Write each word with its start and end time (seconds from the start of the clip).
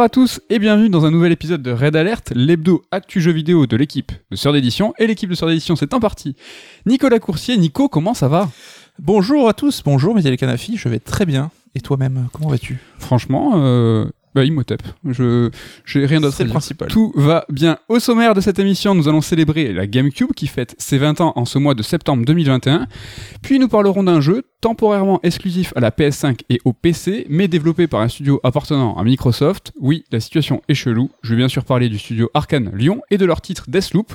Bonjour 0.00 0.06
à 0.06 0.08
tous 0.08 0.40
et 0.48 0.58
bienvenue 0.58 0.88
dans 0.88 1.04
un 1.04 1.10
nouvel 1.10 1.30
épisode 1.30 1.60
de 1.60 1.72
Red 1.72 1.94
Alert, 1.94 2.32
l'hebdo 2.34 2.82
actu 2.90 3.20
jeu 3.20 3.32
vidéo 3.32 3.66
de 3.66 3.76
l'équipe 3.76 4.12
de 4.30 4.36
Sœur 4.36 4.54
d'édition. 4.54 4.94
Et 4.98 5.06
l'équipe 5.06 5.28
de 5.28 5.34
Sœur 5.34 5.50
d'édition, 5.50 5.76
c'est 5.76 5.92
en 5.92 6.00
partie 6.00 6.36
Nicolas 6.86 7.18
Coursier. 7.18 7.58
Nico, 7.58 7.90
comment 7.90 8.14
ça 8.14 8.26
va? 8.26 8.48
Bonjour 8.98 9.46
à 9.46 9.52
tous, 9.52 9.82
bonjour 9.84 10.14
Miguel 10.14 10.38
Canafi, 10.38 10.78
je 10.78 10.88
vais 10.88 11.00
très 11.00 11.26
bien. 11.26 11.50
Et 11.74 11.82
toi-même, 11.82 12.28
comment 12.32 12.48
vas-tu? 12.48 12.78
Franchement, 12.98 13.56
euh, 13.56 14.06
bah, 14.34 14.44
Imhotep. 14.44 14.82
Je, 15.08 15.50
j'ai 15.84 16.06
rien 16.06 16.20
d'autre 16.20 16.36
C'est 16.36 16.42
à 16.42 16.44
le 16.44 16.48
dire. 16.50 16.54
principal. 16.54 16.88
Tout 16.88 17.12
va 17.16 17.44
bien. 17.48 17.78
Au 17.88 17.98
sommaire 17.98 18.34
de 18.34 18.40
cette 18.40 18.58
émission, 18.58 18.94
nous 18.94 19.08
allons 19.08 19.20
célébrer 19.20 19.72
la 19.72 19.86
GameCube 19.86 20.32
qui 20.34 20.46
fête 20.46 20.74
ses 20.78 20.98
20 20.98 21.20
ans 21.20 21.32
en 21.36 21.44
ce 21.44 21.58
mois 21.58 21.74
de 21.74 21.82
septembre 21.82 22.24
2021. 22.24 22.86
Puis 23.42 23.58
nous 23.58 23.68
parlerons 23.68 24.02
d'un 24.04 24.20
jeu 24.20 24.42
temporairement 24.60 25.20
exclusif 25.22 25.72
à 25.74 25.80
la 25.80 25.90
PS5 25.90 26.40
et 26.50 26.60
au 26.64 26.72
PC, 26.72 27.26
mais 27.30 27.48
développé 27.48 27.86
par 27.86 28.00
un 28.00 28.08
studio 28.08 28.40
appartenant 28.44 28.96
à 28.96 29.04
Microsoft. 29.04 29.72
Oui, 29.80 30.04
la 30.12 30.20
situation 30.20 30.62
est 30.68 30.74
chelou. 30.74 31.10
Je 31.22 31.30
vais 31.30 31.36
bien 31.38 31.48
sûr 31.48 31.64
parler 31.64 31.88
du 31.88 31.98
studio 31.98 32.30
Arkane 32.34 32.70
Lyon 32.74 33.00
et 33.10 33.18
de 33.18 33.24
leur 33.24 33.40
titre 33.40 33.64
Deathloop. 33.68 34.12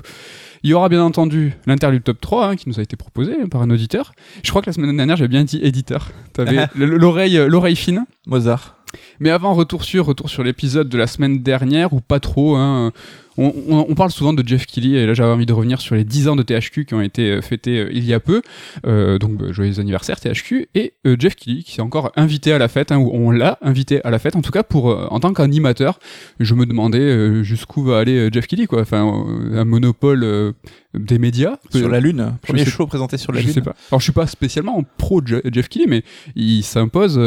Il 0.63 0.69
y 0.69 0.73
aura 0.73 0.89
bien 0.89 1.03
entendu 1.03 1.53
l'interlude 1.67 2.03
top 2.03 2.19
3 2.21 2.47
hein, 2.47 2.55
qui 2.55 2.69
nous 2.69 2.79
a 2.79 2.83
été 2.83 2.95
proposé 2.95 3.35
par 3.51 3.61
un 3.61 3.69
auditeur. 3.69 4.13
Je 4.43 4.49
crois 4.49 4.61
que 4.63 4.67
la 4.67 4.73
semaine 4.73 4.95
dernière, 4.97 5.15
j'ai 5.15 5.27
bien 5.27 5.43
dit 5.43 5.59
éditeur. 5.61 6.09
T'avais 6.33 6.67
l'oreille, 6.75 7.39
l'oreille 7.47 7.75
fine. 7.75 8.05
Mozart. 8.25 8.75
Mais 9.19 9.29
avant, 9.29 9.53
retour 9.53 9.83
sur, 9.83 10.05
retour 10.05 10.29
sur 10.29 10.43
l'épisode 10.43 10.89
de 10.89 10.97
la 10.97 11.07
semaine 11.07 11.41
dernière, 11.41 11.93
ou 11.93 12.01
pas 12.01 12.19
trop. 12.19 12.55
Hein. 12.55 12.91
On, 13.37 13.53
on- 13.69 13.85
on 13.89 13.95
parle 13.95 14.11
souvent 14.11 14.33
de 14.33 14.47
Jeff 14.47 14.65
Keighley, 14.65 14.97
et 14.99 15.05
là 15.05 15.13
j'avais 15.13 15.31
envie 15.31 15.45
de 15.45 15.53
revenir 15.53 15.81
sur 15.81 15.95
les 15.95 16.03
10 16.03 16.27
ans 16.29 16.35
de 16.35 16.43
THQ 16.43 16.85
qui 16.85 16.93
ont 16.93 17.01
été 17.01 17.31
euh, 17.31 17.41
fêtés 17.41 17.79
euh, 17.79 17.89
il 17.93 18.05
y 18.05 18.13
a 18.13 18.19
peu. 18.19 18.41
Euh, 18.87 19.17
donc 19.19 19.33
bah, 19.37 19.51
joyeux 19.51 19.79
anniversaire 19.79 20.19
THQ. 20.19 20.67
Et 20.75 20.93
euh, 21.05 21.15
Jeff 21.19 21.35
Keighley 21.35 21.63
qui 21.63 21.73
s'est 21.73 21.81
encore 21.81 22.11
invité 22.15 22.53
à 22.53 22.57
la 22.57 22.67
fête, 22.67 22.91
hein, 22.91 22.97
ou 22.97 23.09
on 23.13 23.31
l'a 23.31 23.57
invité 23.61 24.03
à 24.05 24.09
la 24.11 24.19
fête, 24.19 24.35
en 24.35 24.41
tout 24.41 24.51
cas 24.51 24.63
pour 24.63 24.89
euh, 24.91 25.07
en 25.09 25.19
tant 25.19 25.33
qu'animateur. 25.33 25.99
Je 26.39 26.53
me 26.55 26.65
demandais 26.65 27.43
jusqu'où 27.43 27.83
va 27.83 27.99
aller 27.99 28.29
Jeff 28.31 28.47
Keighley, 28.47 28.67
quoi. 28.67 28.81
Enfin, 28.81 29.25
un 29.53 29.65
monopole 29.65 30.53
des 30.93 31.19
médias. 31.19 31.57
Sur 31.71 31.89
la 31.89 31.99
Lune. 31.99 32.33
Premier 32.41 32.63
sais- 32.63 32.71
show 32.71 32.87
présenté 32.87 33.17
sur 33.17 33.31
la 33.33 33.39
je 33.41 33.45
Lune. 33.47 33.53
sais 33.53 33.61
pas. 33.61 33.75
Alors 33.91 33.99
je 33.99 34.05
suis 34.05 34.13
pas 34.13 34.27
spécialement 34.27 34.81
pro 34.97 35.21
Jeff 35.25 35.67
Keighley, 35.69 35.87
mais 35.89 36.03
il 36.35 36.63
s'impose 36.63 37.19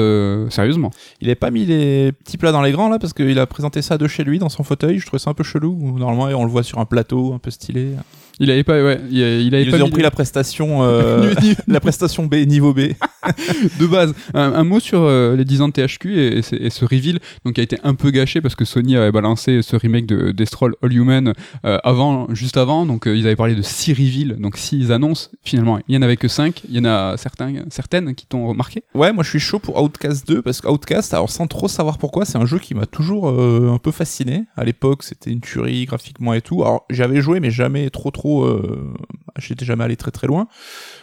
sérieusement. 0.50 0.91
Il 1.20 1.28
avait 1.28 1.34
pas 1.34 1.50
mis 1.50 1.67
les 1.67 2.12
petits 2.12 2.39
plats 2.39 2.53
dans 2.53 2.62
les 2.62 2.72
grands 2.72 2.89
là 2.89 2.98
parce 2.98 3.12
qu'il 3.12 3.39
a 3.39 3.47
présenté 3.47 3.83
ça 3.83 3.98
de 3.98 4.06
chez 4.09 4.25
lui 4.25 4.39
dans 4.39 4.48
son 4.48 4.62
fauteuil. 4.62 4.98
Je 4.98 5.06
trouvais 5.06 5.19
ça 5.20 5.31
un 5.31 5.34
peu 5.34 5.45
chelou. 5.45 5.97
Normalement, 5.98 6.38
on 6.38 6.44
le 6.44 6.50
voit 6.50 6.62
sur 6.62 6.78
un 6.78 6.84
plateau 6.84 7.34
un 7.34 7.38
peu 7.38 7.50
stylé. 7.50 7.94
Il 8.41 8.50
avait 8.50 8.64
pas, 8.64 8.83
ouais, 8.83 9.00
il, 9.11 9.19
il 9.19 9.55
avait 9.55 9.64
Ils 9.64 9.70
pas 9.70 9.83
ont 9.83 9.91
pris 9.91 10.03
la 10.03 10.11
prestation, 10.11 10.83
euh, 10.84 11.34
la 11.67 11.81
prestation 11.81 12.27
B, 12.27 12.36
niveau 12.47 12.72
B. 12.72 12.81
de 13.81 13.86
base. 13.86 14.14
Un, 14.34 14.53
un 14.55 14.64
mot 14.64 14.81
sur 14.81 15.00
euh, 15.03 15.34
les 15.36 15.44
10 15.44 15.62
ans 15.62 15.69
de 15.69 15.72
THQ 15.72 16.19
et, 16.19 16.39
et 16.39 16.42
ce- 16.42 16.55
et 16.55 16.70
ce 16.70 16.84
reveal, 16.84 17.19
donc 17.44 17.55
qui 17.55 17.61
a 17.61 17.64
été 17.64 17.77
un 17.83 17.94
peu 17.94 18.11
gâché 18.11 18.41
parce 18.41 18.55
que 18.55 18.64
Sony 18.64 18.97
avait 18.97 19.11
balancé 19.12 19.61
ce 19.62 19.75
remake 19.77 20.06
de 20.06 20.31
Destroy 20.31 20.70
All 20.83 20.92
Human 20.92 21.33
euh, 21.66 21.78
avant, 21.84 22.33
juste 22.34 22.56
avant. 22.56 22.86
Donc 22.86 23.06
ils 23.06 23.27
avaient 23.27 23.36
parlé 23.36 23.55
de 23.55 23.62
6 23.62 23.92
reveals, 23.92 24.36
donc 24.41 24.56
6 24.56 24.93
annonces. 24.93 25.31
Finalement, 25.43 25.78
il 25.88 25.94
y 25.94 25.99
en 25.99 26.03
avait 26.03 26.16
que 26.16 26.28
5 26.28 26.62
Il 26.69 26.76
y 26.76 26.78
en 26.81 26.84
a 26.84 27.16
certains, 27.16 27.53
certaines 27.70 28.15
qui 28.15 28.26
t'ont 28.26 28.47
remarqué. 28.47 28.84
Ouais, 28.94 29.12
moi 29.12 29.25
je 29.25 29.31
suis 29.31 29.41
chaud 29.41 29.59
pour 29.59 29.82
Outcast 29.82 30.26
2 30.28 30.43
parce 30.43 30.60
qu'Outcast, 30.60 31.12
alors 31.12 31.31
sans 31.31 31.47
trop 31.49 31.69
savoir 31.69 31.99
pourquoi, 31.99 32.25
c'est 32.25 32.38
un 32.38 32.47
jeu 32.47 32.59
qui 32.60 32.75
m'a 32.75 32.87
toujours 32.87 33.28
un 33.28 33.78
peu 33.78 33.91
fasciné. 33.91 34.44
À 34.56 34.65
l'époque, 34.65 35.03
c'était 35.03 35.31
une 35.31 35.41
tuerie 35.41 35.84
graphiquement 35.87 36.34
et 36.34 36.41
tout. 36.41 36.62
Alors 36.62 36.87
j'avais 36.88 37.20
joué, 37.20 37.41
mais 37.41 37.50
jamais 37.50 37.91
trop 37.91 38.10
trop. 38.10 38.28
Euh, 38.44 38.94
J'étais 39.39 39.65
jamais 39.65 39.84
allé 39.84 39.97
très 39.97 40.11
très 40.11 40.27
loin. 40.27 40.49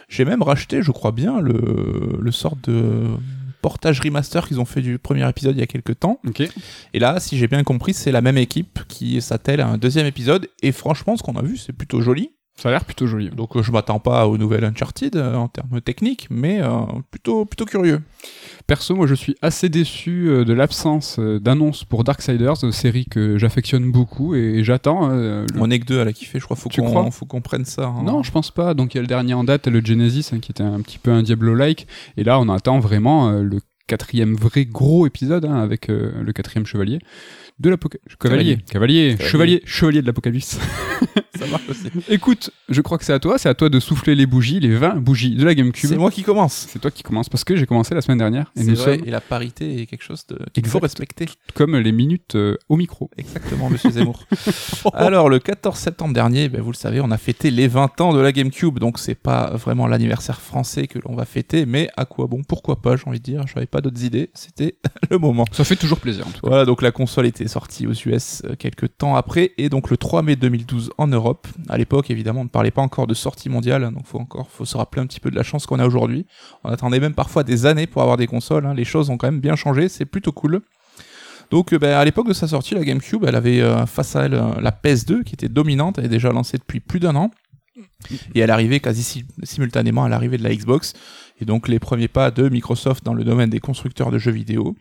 J'ai 0.08 0.24
même 0.24 0.42
racheté, 0.42 0.82
je 0.82 0.90
crois 0.92 1.12
bien, 1.12 1.40
le, 1.40 2.18
le 2.20 2.32
sort 2.32 2.56
de 2.62 3.04
portage 3.62 4.00
remaster 4.00 4.46
qu'ils 4.46 4.60
ont 4.60 4.64
fait 4.66 4.82
du 4.82 4.98
premier 4.98 5.28
épisode 5.28 5.56
il 5.56 5.60
y 5.60 5.62
a 5.62 5.66
quelques 5.66 5.98
temps. 5.98 6.20
Et 6.92 6.98
là, 6.98 7.18
si 7.18 7.36
j'ai 7.38 7.48
bien 7.48 7.64
compris, 7.64 7.94
c'est 7.94 8.12
la 8.12 8.20
même 8.20 8.36
équipe 8.38 8.80
qui 8.88 9.20
s'attelle 9.22 9.60
à 9.60 9.68
un 9.68 9.78
deuxième 9.78 10.06
épisode. 10.06 10.48
Et 10.62 10.70
franchement, 10.70 11.16
ce 11.16 11.22
qu'on 11.22 11.36
a 11.36 11.42
vu, 11.42 11.56
c'est 11.56 11.72
plutôt 11.72 12.00
joli. 12.00 12.30
Ça 12.60 12.70
a 12.70 12.72
l'air 12.72 12.84
plutôt 12.86 13.06
joli. 13.06 13.28
Donc 13.28 13.54
euh, 13.54 13.62
je 13.62 13.70
m'attends 13.70 13.98
pas 13.98 14.26
aux 14.26 14.38
nouvelles 14.38 14.64
Uncharted 14.64 15.14
euh, 15.16 15.34
en 15.34 15.46
termes 15.48 15.80
techniques, 15.82 16.26
mais 16.30 16.62
euh, 16.62 16.68
plutôt 17.10 17.44
plutôt 17.44 17.66
curieux. 17.66 18.00
Perso, 18.66 18.96
moi 18.96 19.06
je 19.06 19.14
suis 19.14 19.36
assez 19.42 19.68
déçu 19.68 20.28
euh, 20.28 20.44
de 20.46 20.54
l'absence 20.54 21.18
d'annonce 21.20 21.84
pour 21.84 22.02
Darksiders, 22.02 22.64
euh, 22.64 22.70
série 22.72 23.04
que 23.04 23.36
j'affectionne 23.36 23.92
beaucoup 23.92 24.34
et, 24.34 24.64
j'attends. 24.64 25.08
le- 25.08 25.44
On 25.58 25.70
est 25.70 25.78
que 25.80 25.84
deux 25.84 26.00
à 26.00 26.04
la 26.06 26.14
kiffer, 26.14 26.38
je 26.40 26.44
crois. 26.46 26.56
Faut 26.56 26.70
Tu 26.70 26.80
qu'on 26.80 26.86
crois? 26.86 27.10
faut 27.10 27.26
qu'on 27.26 27.42
prenne 27.42 27.66
ça. 27.66 27.88
hein. 27.88 28.02
Non, 28.04 28.22
je 28.22 28.32
pense 28.32 28.50
pas. 28.50 28.72
Donc 28.72 28.94
il 28.94 28.96
y 28.96 29.00
a 29.00 29.02
le 29.02 29.06
dernier 29.08 29.34
en 29.34 29.44
date, 29.44 29.68
le 29.68 29.80
Genesis, 29.84 30.30
hein, 30.32 30.38
qui 30.40 30.52
était 30.52 30.62
un 30.62 30.80
petit 30.80 30.98
peu 30.98 31.10
un 31.10 31.22
Diablo-like. 31.22 31.86
Et 32.16 32.24
là, 32.24 32.40
on 32.40 32.48
attend 32.48 32.78
vraiment 32.80 33.32
le 33.32 33.58
quatrième 33.86 34.34
vrai 34.34 34.64
gros 34.64 35.06
épisode 35.06 35.44
hein, 35.44 35.56
avec 35.56 35.88
le 35.88 36.32
quatrième 36.32 36.64
chevalier 36.66 36.98
de 37.58 37.70
l'apocalypse. 37.70 38.16
Cavalier. 38.20 38.58
Cavalier. 38.70 39.16
Chevalier. 39.18 39.62
Chevalier 39.64 40.02
de 40.02 40.06
l'apocalypse. 40.06 40.58
ça 41.38 41.46
marche 41.46 41.68
aussi. 41.70 41.88
Écoute, 42.10 42.50
je 42.68 42.80
crois 42.82 42.98
que 42.98 43.04
c'est 43.04 43.14
à 43.14 43.18
toi. 43.18 43.38
C'est 43.38 43.48
à 43.48 43.54
toi 43.54 43.68
de 43.70 43.80
souffler 43.80 44.14
les 44.14 44.26
bougies, 44.26 44.60
les 44.60 44.74
20 44.74 44.96
bougies 44.96 45.34
de 45.36 45.44
la 45.44 45.54
GameCube. 45.54 45.88
C'est 45.88 45.96
moi 45.96 46.10
qui 46.10 46.22
commence. 46.22 46.66
C'est 46.70 46.78
toi 46.78 46.90
qui 46.90 47.02
commence 47.02 47.28
parce 47.30 47.44
que 47.44 47.56
j'ai 47.56 47.64
commencé 47.64 47.94
la 47.94 48.02
semaine 48.02 48.18
dernière. 48.18 48.52
Et 48.56 48.64
nous 48.64 48.74
vrai. 48.74 48.98
sommes 48.98 49.08
Et 49.08 49.10
la 49.10 49.20
parité 49.22 49.80
est 49.80 49.86
quelque 49.86 50.02
chose 50.02 50.26
de- 50.26 50.38
qu'il 50.52 50.66
faut 50.66 50.78
respecter. 50.80 51.26
comme 51.54 51.76
les 51.78 51.92
minutes 51.92 52.34
euh, 52.36 52.56
au 52.68 52.76
micro. 52.76 53.10
Exactement, 53.16 53.70
Monsieur 53.70 53.90
Zemmour. 53.96 54.26
Alors, 54.92 55.28
le 55.30 55.38
14 55.38 55.78
septembre 55.78 56.12
dernier, 56.12 56.50
ben, 56.50 56.60
vous 56.60 56.72
le 56.72 56.76
savez, 56.76 57.00
on 57.00 57.10
a 57.10 57.18
fêté 57.18 57.50
les 57.50 57.68
20 57.68 58.00
ans 58.02 58.12
de 58.12 58.20
la 58.20 58.32
GameCube. 58.32 58.78
Donc, 58.78 58.98
c'est 58.98 59.14
pas 59.14 59.50
vraiment 59.56 59.86
l'anniversaire 59.86 60.40
français 60.42 60.86
que 60.88 60.98
l'on 61.06 61.14
va 61.14 61.24
fêter, 61.24 61.64
mais 61.64 61.88
à 61.96 62.04
quoi 62.04 62.26
bon? 62.26 62.42
Pourquoi 62.46 62.82
pas 62.82 62.96
J'ai 62.96 63.04
envie 63.06 63.18
de 63.18 63.24
dire. 63.24 63.44
J'avais 63.52 63.66
pas 63.66 63.80
d'autres 63.80 64.04
idées. 64.04 64.28
C'était 64.34 64.76
le 65.10 65.16
moment. 65.18 65.46
Ça 65.52 65.64
fait 65.64 65.76
toujours 65.76 66.00
plaisir 66.00 66.26
en 66.26 66.30
tout 66.30 66.40
cas. 66.42 66.48
Voilà, 66.48 66.64
donc 66.66 66.82
la 66.82 66.90
console 66.92 67.24
était 67.26 67.45
sortie 67.48 67.86
aux 67.86 67.92
US 67.92 68.42
euh, 68.44 68.54
quelques 68.58 68.96
temps 68.96 69.16
après, 69.16 69.52
et 69.58 69.68
donc 69.68 69.90
le 69.90 69.96
3 69.96 70.22
mai 70.22 70.36
2012 70.36 70.90
en 70.98 71.06
Europe. 71.06 71.46
À 71.68 71.78
l'époque, 71.78 72.10
évidemment, 72.10 72.40
on 72.40 72.44
ne 72.44 72.48
parlait 72.48 72.70
pas 72.70 72.82
encore 72.82 73.06
de 73.06 73.14
sortie 73.14 73.48
mondiale, 73.48 73.90
donc 73.92 74.06
faut 74.06 74.18
encore, 74.18 74.48
faut 74.50 74.64
se 74.64 74.76
rappeler 74.76 75.02
un 75.02 75.06
petit 75.06 75.20
peu 75.20 75.30
de 75.30 75.36
la 75.36 75.42
chance 75.42 75.66
qu'on 75.66 75.78
a 75.78 75.86
aujourd'hui. 75.86 76.26
On 76.64 76.70
attendait 76.70 77.00
même 77.00 77.14
parfois 77.14 77.42
des 77.42 77.66
années 77.66 77.86
pour 77.86 78.02
avoir 78.02 78.16
des 78.16 78.26
consoles. 78.26 78.66
hein. 78.66 78.74
Les 78.74 78.84
choses 78.84 79.10
ont 79.10 79.16
quand 79.16 79.28
même 79.28 79.40
bien 79.40 79.56
changé, 79.56 79.88
c'est 79.88 80.06
plutôt 80.06 80.32
cool. 80.32 80.62
Donc, 81.50 81.72
euh, 81.72 81.78
ben, 81.78 81.94
à 81.94 82.04
l'époque 82.04 82.28
de 82.28 82.32
sa 82.32 82.48
sortie, 82.48 82.74
la 82.74 82.84
GameCube, 82.84 83.24
elle 83.26 83.36
avait 83.36 83.60
euh, 83.60 83.86
face 83.86 84.16
à 84.16 84.24
elle 84.24 84.32
la 84.60 84.70
PS2 84.70 85.22
qui 85.22 85.34
était 85.34 85.48
dominante, 85.48 85.98
elle 85.98 86.06
est 86.06 86.08
déjà 86.08 86.30
lancée 86.30 86.58
depuis 86.58 86.80
plus 86.80 87.00
d'un 87.00 87.16
an. 87.16 87.30
Et 88.34 88.40
elle 88.40 88.50
arrivait 88.50 88.80
quasi 88.80 89.02
si- 89.02 89.24
simultanément 89.42 90.04
à 90.04 90.08
l'arrivée 90.08 90.38
de 90.38 90.42
la 90.42 90.54
Xbox. 90.54 90.94
Et 91.40 91.44
donc 91.44 91.68
les 91.68 91.78
premiers 91.78 92.08
pas 92.08 92.30
de 92.30 92.48
Microsoft 92.48 93.04
dans 93.04 93.12
le 93.12 93.22
domaine 93.24 93.50
des 93.50 93.60
constructeurs 93.60 94.10
de 94.10 94.18
jeux 94.18 94.30
vidéo. 94.32 94.74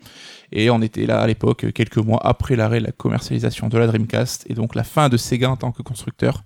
Et 0.51 0.69
on 0.69 0.81
était 0.81 1.05
là 1.05 1.19
à 1.19 1.27
l'époque, 1.27 1.71
quelques 1.73 1.97
mois 1.97 2.19
après 2.25 2.55
l'arrêt 2.55 2.79
de 2.79 2.85
la 2.85 2.91
commercialisation 2.91 3.67
de 3.67 3.77
la 3.77 3.87
Dreamcast, 3.87 4.45
et 4.49 4.53
donc 4.53 4.75
la 4.75 4.83
fin 4.83 5.09
de 5.09 5.17
Sega 5.17 5.49
en 5.49 5.57
tant 5.57 5.71
que 5.71 5.81
constructeur. 5.81 6.43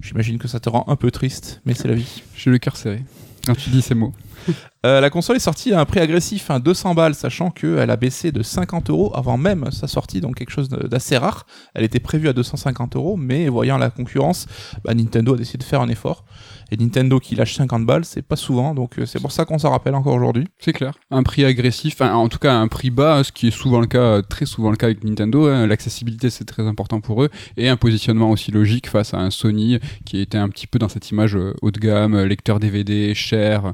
J'imagine 0.00 0.38
que 0.38 0.48
ça 0.48 0.60
te 0.60 0.68
rend 0.68 0.84
un 0.88 0.96
peu 0.96 1.10
triste, 1.10 1.60
mais 1.64 1.74
c'est 1.74 1.88
la 1.88 1.94
vie. 1.94 2.22
J'ai 2.36 2.50
le 2.50 2.58
cœur 2.58 2.76
serré 2.76 3.02
quand 3.48 3.56
tu 3.56 3.70
dis 3.70 3.82
ces 3.82 3.94
mots. 3.94 4.12
Euh, 4.86 5.00
la 5.00 5.10
console 5.10 5.34
est 5.34 5.40
sortie 5.40 5.72
à 5.72 5.80
un 5.80 5.84
prix 5.84 5.98
agressif, 5.98 6.52
hein, 6.52 6.60
200 6.60 6.94
balles, 6.94 7.16
sachant 7.16 7.50
qu'elle 7.50 7.90
a 7.90 7.96
baissé 7.96 8.30
de 8.30 8.44
50 8.44 8.90
euros 8.90 9.10
avant 9.12 9.36
même 9.36 9.72
sa 9.72 9.88
sortie, 9.88 10.20
donc 10.20 10.36
quelque 10.36 10.52
chose 10.52 10.68
d'assez 10.68 11.16
rare. 11.16 11.46
Elle 11.74 11.82
était 11.82 11.98
prévue 11.98 12.28
à 12.28 12.32
250 12.32 12.94
euros, 12.94 13.16
mais 13.16 13.48
voyant 13.48 13.76
la 13.76 13.90
concurrence, 13.90 14.46
bah, 14.84 14.94
Nintendo 14.94 15.34
a 15.34 15.36
décidé 15.36 15.58
de 15.58 15.64
faire 15.64 15.80
un 15.80 15.88
effort. 15.88 16.24
Et 16.70 16.76
Nintendo 16.76 17.18
qui 17.20 17.34
lâche 17.34 17.54
50 17.56 17.86
balles, 17.86 18.04
c'est 18.04 18.22
pas 18.22 18.36
souvent, 18.36 18.74
donc 18.74 18.98
euh, 18.98 19.06
c'est 19.06 19.20
pour 19.20 19.32
ça 19.32 19.44
qu'on 19.44 19.58
s'en 19.58 19.70
rappelle 19.70 19.94
encore 19.94 20.14
aujourd'hui. 20.14 20.44
C'est 20.58 20.72
clair. 20.72 20.94
Un 21.10 21.22
prix 21.22 21.44
agressif, 21.44 21.94
enfin, 22.00 22.14
en 22.14 22.28
tout 22.28 22.38
cas 22.38 22.54
un 22.54 22.68
prix 22.68 22.90
bas, 22.90 23.24
ce 23.24 23.32
qui 23.32 23.48
est 23.48 23.50
souvent 23.50 23.80
le 23.80 23.86
cas, 23.86 24.22
très 24.22 24.44
souvent 24.46 24.70
le 24.70 24.76
cas 24.76 24.86
avec 24.86 25.02
Nintendo. 25.04 25.46
hein. 25.48 25.66
L'accessibilité 25.66 26.30
c'est 26.30 26.44
très 26.44 26.66
important 26.66 27.00
pour 27.00 27.22
eux 27.22 27.30
et 27.56 27.68
un 27.68 27.76
positionnement 27.76 28.30
aussi 28.30 28.50
logique 28.50 28.88
face 28.88 29.14
à 29.14 29.18
un 29.18 29.30
Sony 29.30 29.78
qui 30.04 30.20
était 30.20 30.38
un 30.38 30.48
petit 30.48 30.66
peu 30.66 30.78
dans 30.78 30.88
cette 30.88 31.10
image 31.10 31.36
euh, 31.36 31.54
haut 31.62 31.70
de 31.70 31.78
gamme, 31.80 32.14
euh, 32.14 32.26
lecteur 32.26 32.60
DVD, 32.60 33.14
cher. 33.14 33.72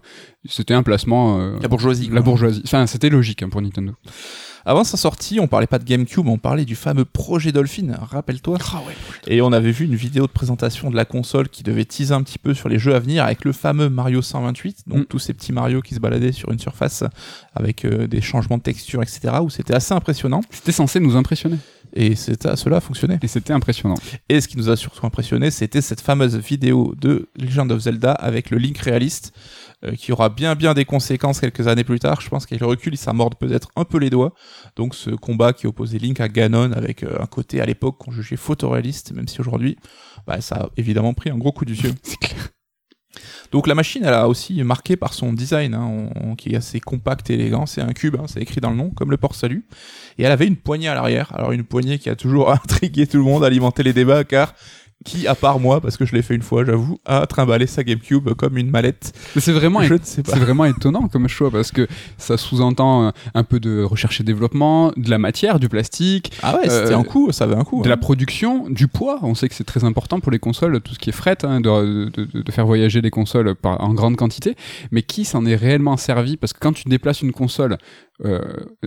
C'était 0.48 0.74
un 0.74 0.82
placement. 0.82 1.38
euh, 1.40 1.56
La 1.62 1.68
bourgeoisie. 1.68 2.06
la 2.08 2.12
quoi. 2.16 2.20
bourgeoisie. 2.22 2.62
Enfin, 2.64 2.86
c'était 2.86 3.08
logique 3.10 3.42
hein, 3.42 3.48
pour 3.48 3.62
Nintendo. 3.62 3.92
Avant 4.66 4.82
sa 4.82 4.96
sortie, 4.96 5.40
on 5.40 5.46
parlait 5.46 5.66
pas 5.66 5.78
de 5.78 5.84
GameCube, 5.84 6.26
on 6.26 6.38
parlait 6.38 6.64
du 6.64 6.74
fameux 6.74 7.04
projet 7.04 7.52
Dolphin, 7.52 7.92
rappelle-toi. 8.00 8.56
Ah 8.72 8.80
Et 9.26 9.42
on 9.42 9.52
avait 9.52 9.72
vu 9.72 9.84
une 9.84 9.94
vidéo 9.94 10.26
de 10.26 10.32
présentation 10.32 10.90
de 10.90 10.96
la 10.96 11.04
console 11.04 11.50
qui 11.50 11.62
devait 11.62 11.84
teaser 11.84 12.14
un 12.14 12.22
petit 12.22 12.38
peu 12.38 12.54
sur 12.54 12.70
les 12.70 12.78
jeux 12.78 12.94
à 12.94 12.98
venir 12.98 13.24
avec 13.24 13.44
le 13.44 13.52
fameux 13.52 13.90
Mario 13.90 14.22
128, 14.22 14.84
donc 14.86 15.00
Mm. 15.00 15.04
tous 15.04 15.18
ces 15.18 15.34
petits 15.34 15.52
Mario 15.52 15.82
qui 15.82 15.94
se 15.94 16.00
baladaient 16.00 16.32
sur 16.32 16.50
une 16.50 16.58
surface 16.58 17.04
avec 17.54 17.84
euh, 17.84 18.06
des 18.06 18.22
changements 18.22 18.56
de 18.56 18.62
texture, 18.62 19.02
etc. 19.02 19.34
où 19.42 19.50
c'était 19.50 19.74
assez 19.74 19.92
impressionnant. 19.92 20.40
C'était 20.50 20.72
censé 20.72 20.98
nous 20.98 21.14
impressionner 21.16 21.58
Et 21.94 22.14
cela 22.16 22.76
a 22.76 22.80
fonctionné. 22.80 23.18
et 23.22 23.28
c'était 23.28 23.52
impressionnant. 23.52 23.96
Et 24.30 24.40
ce 24.40 24.48
qui 24.48 24.56
nous 24.56 24.70
a 24.70 24.76
surtout 24.76 25.04
impressionné, 25.06 25.50
c'était 25.50 25.82
cette 25.82 26.00
fameuse 26.00 26.36
vidéo 26.36 26.94
de 26.98 27.28
Legend 27.36 27.70
of 27.70 27.80
Zelda 27.80 28.12
avec 28.12 28.50
le 28.50 28.56
Link 28.56 28.78
réaliste, 28.78 29.32
qui 29.92 30.12
aura 30.12 30.28
bien 30.28 30.54
bien 30.54 30.74
des 30.74 30.84
conséquences 30.84 31.40
quelques 31.40 31.66
années 31.68 31.84
plus 31.84 31.98
tard. 31.98 32.20
Je 32.20 32.28
pense 32.28 32.46
qu'avec 32.46 32.60
le 32.60 32.66
recul, 32.66 32.94
il 32.94 32.98
s'amorde 32.98 33.36
peut-être 33.36 33.68
un 33.76 33.84
peu 33.84 33.98
les 33.98 34.10
doigts. 34.10 34.32
Donc 34.76 34.94
ce 34.94 35.10
combat 35.10 35.52
qui 35.52 35.66
opposait 35.66 35.98
Link 35.98 36.20
à 36.20 36.28
Ganon 36.28 36.72
avec 36.72 37.02
euh, 37.02 37.16
un 37.20 37.26
côté 37.26 37.60
à 37.60 37.66
l'époque 37.66 37.98
qu'on 37.98 38.10
jugeait 38.10 38.36
photoréaliste, 38.36 39.12
même 39.12 39.28
si 39.28 39.40
aujourd'hui, 39.40 39.76
bah, 40.26 40.40
ça 40.40 40.54
a 40.56 40.68
évidemment 40.76 41.14
pris 41.14 41.30
un 41.30 41.38
gros 41.38 41.52
coup 41.52 41.64
du 41.64 41.74
vieux. 41.74 41.92
C'est 42.02 42.18
clair. 42.18 42.48
Donc 43.52 43.68
la 43.68 43.76
machine, 43.76 44.02
elle 44.04 44.14
a 44.14 44.26
aussi 44.28 44.60
marqué 44.64 44.96
par 44.96 45.14
son 45.14 45.32
design, 45.32 45.74
hein, 45.74 46.10
on- 46.16 46.34
qui 46.34 46.50
est 46.50 46.56
assez 46.56 46.80
compact 46.80 47.30
et 47.30 47.34
élégant. 47.34 47.66
C'est 47.66 47.80
un 47.80 47.92
cube, 47.92 48.16
hein, 48.16 48.24
c'est 48.26 48.40
écrit 48.40 48.60
dans 48.60 48.70
le 48.70 48.76
nom, 48.76 48.90
comme 48.90 49.12
le 49.12 49.16
port 49.16 49.36
salut. 49.36 49.64
Et 50.18 50.24
elle 50.24 50.32
avait 50.32 50.48
une 50.48 50.56
poignée 50.56 50.88
à 50.88 50.94
l'arrière. 50.94 51.32
Alors 51.34 51.52
une 51.52 51.62
poignée 51.62 51.98
qui 52.00 52.10
a 52.10 52.16
toujours 52.16 52.50
intrigué 52.52 53.06
tout 53.06 53.18
le 53.18 53.22
monde, 53.22 53.44
alimenté 53.44 53.84
les 53.84 53.92
débats, 53.92 54.24
car 54.24 54.54
qui, 55.04 55.26
à 55.26 55.34
part 55.34 55.60
moi, 55.60 55.80
parce 55.80 55.96
que 55.96 56.04
je 56.06 56.14
l'ai 56.14 56.22
fait 56.22 56.34
une 56.34 56.42
fois, 56.42 56.64
j'avoue, 56.64 56.98
a 57.04 57.26
trimballé 57.26 57.66
sa 57.66 57.84
GameCube 57.84 58.30
comme 58.34 58.56
une 58.58 58.70
mallette 58.70 59.12
c'est 59.38 59.52
vraiment, 59.52 59.80
c'est 60.02 60.26
vraiment 60.36 60.64
étonnant 60.64 61.08
comme 61.08 61.28
choix 61.28 61.50
parce 61.50 61.70
que 61.70 61.86
ça 62.18 62.36
sous-entend 62.36 63.06
euh, 63.06 63.10
un 63.34 63.44
peu 63.44 63.60
de 63.60 63.82
recherche 63.82 64.20
et 64.20 64.24
développement, 64.24 64.92
de 64.96 65.10
la 65.10 65.18
matière, 65.18 65.60
du 65.60 65.68
plastique, 65.68 66.32
Ah 66.42 66.56
ouais, 66.56 66.62
c'était 66.68 66.92
Euh, 66.94 66.98
un 66.98 67.04
coup, 67.04 67.30
ça 67.32 67.44
avait 67.44 67.54
un 67.56 67.64
coup. 67.64 67.82
de 67.82 67.86
hein. 67.86 67.90
la 67.90 67.96
production, 67.96 68.68
du 68.70 68.88
poids. 68.88 69.18
On 69.22 69.34
sait 69.34 69.48
que 69.48 69.54
c'est 69.54 69.64
très 69.64 69.84
important 69.84 70.20
pour 70.20 70.32
les 70.32 70.38
consoles, 70.38 70.80
tout 70.80 70.94
ce 70.94 70.98
qui 70.98 71.10
est 71.10 71.12
fret, 71.12 71.36
hein, 71.44 71.60
de, 71.60 72.10
de- 72.14 72.24
de- 72.24 72.42
de 72.42 72.52
faire 72.52 72.66
voyager 72.66 73.00
les 73.00 73.10
consoles 73.10 73.54
par, 73.54 73.80
en 73.82 73.92
grande 73.94 74.16
quantité. 74.16 74.56
Mais 74.90 75.02
qui 75.02 75.24
s'en 75.24 75.44
est 75.46 75.56
réellement 75.56 75.96
servi? 75.96 76.36
Parce 76.36 76.52
que 76.52 76.58
quand 76.60 76.72
tu 76.72 76.88
déplaces 76.88 77.20
une 77.22 77.32
console, 77.32 77.76
euh, 78.24 78.40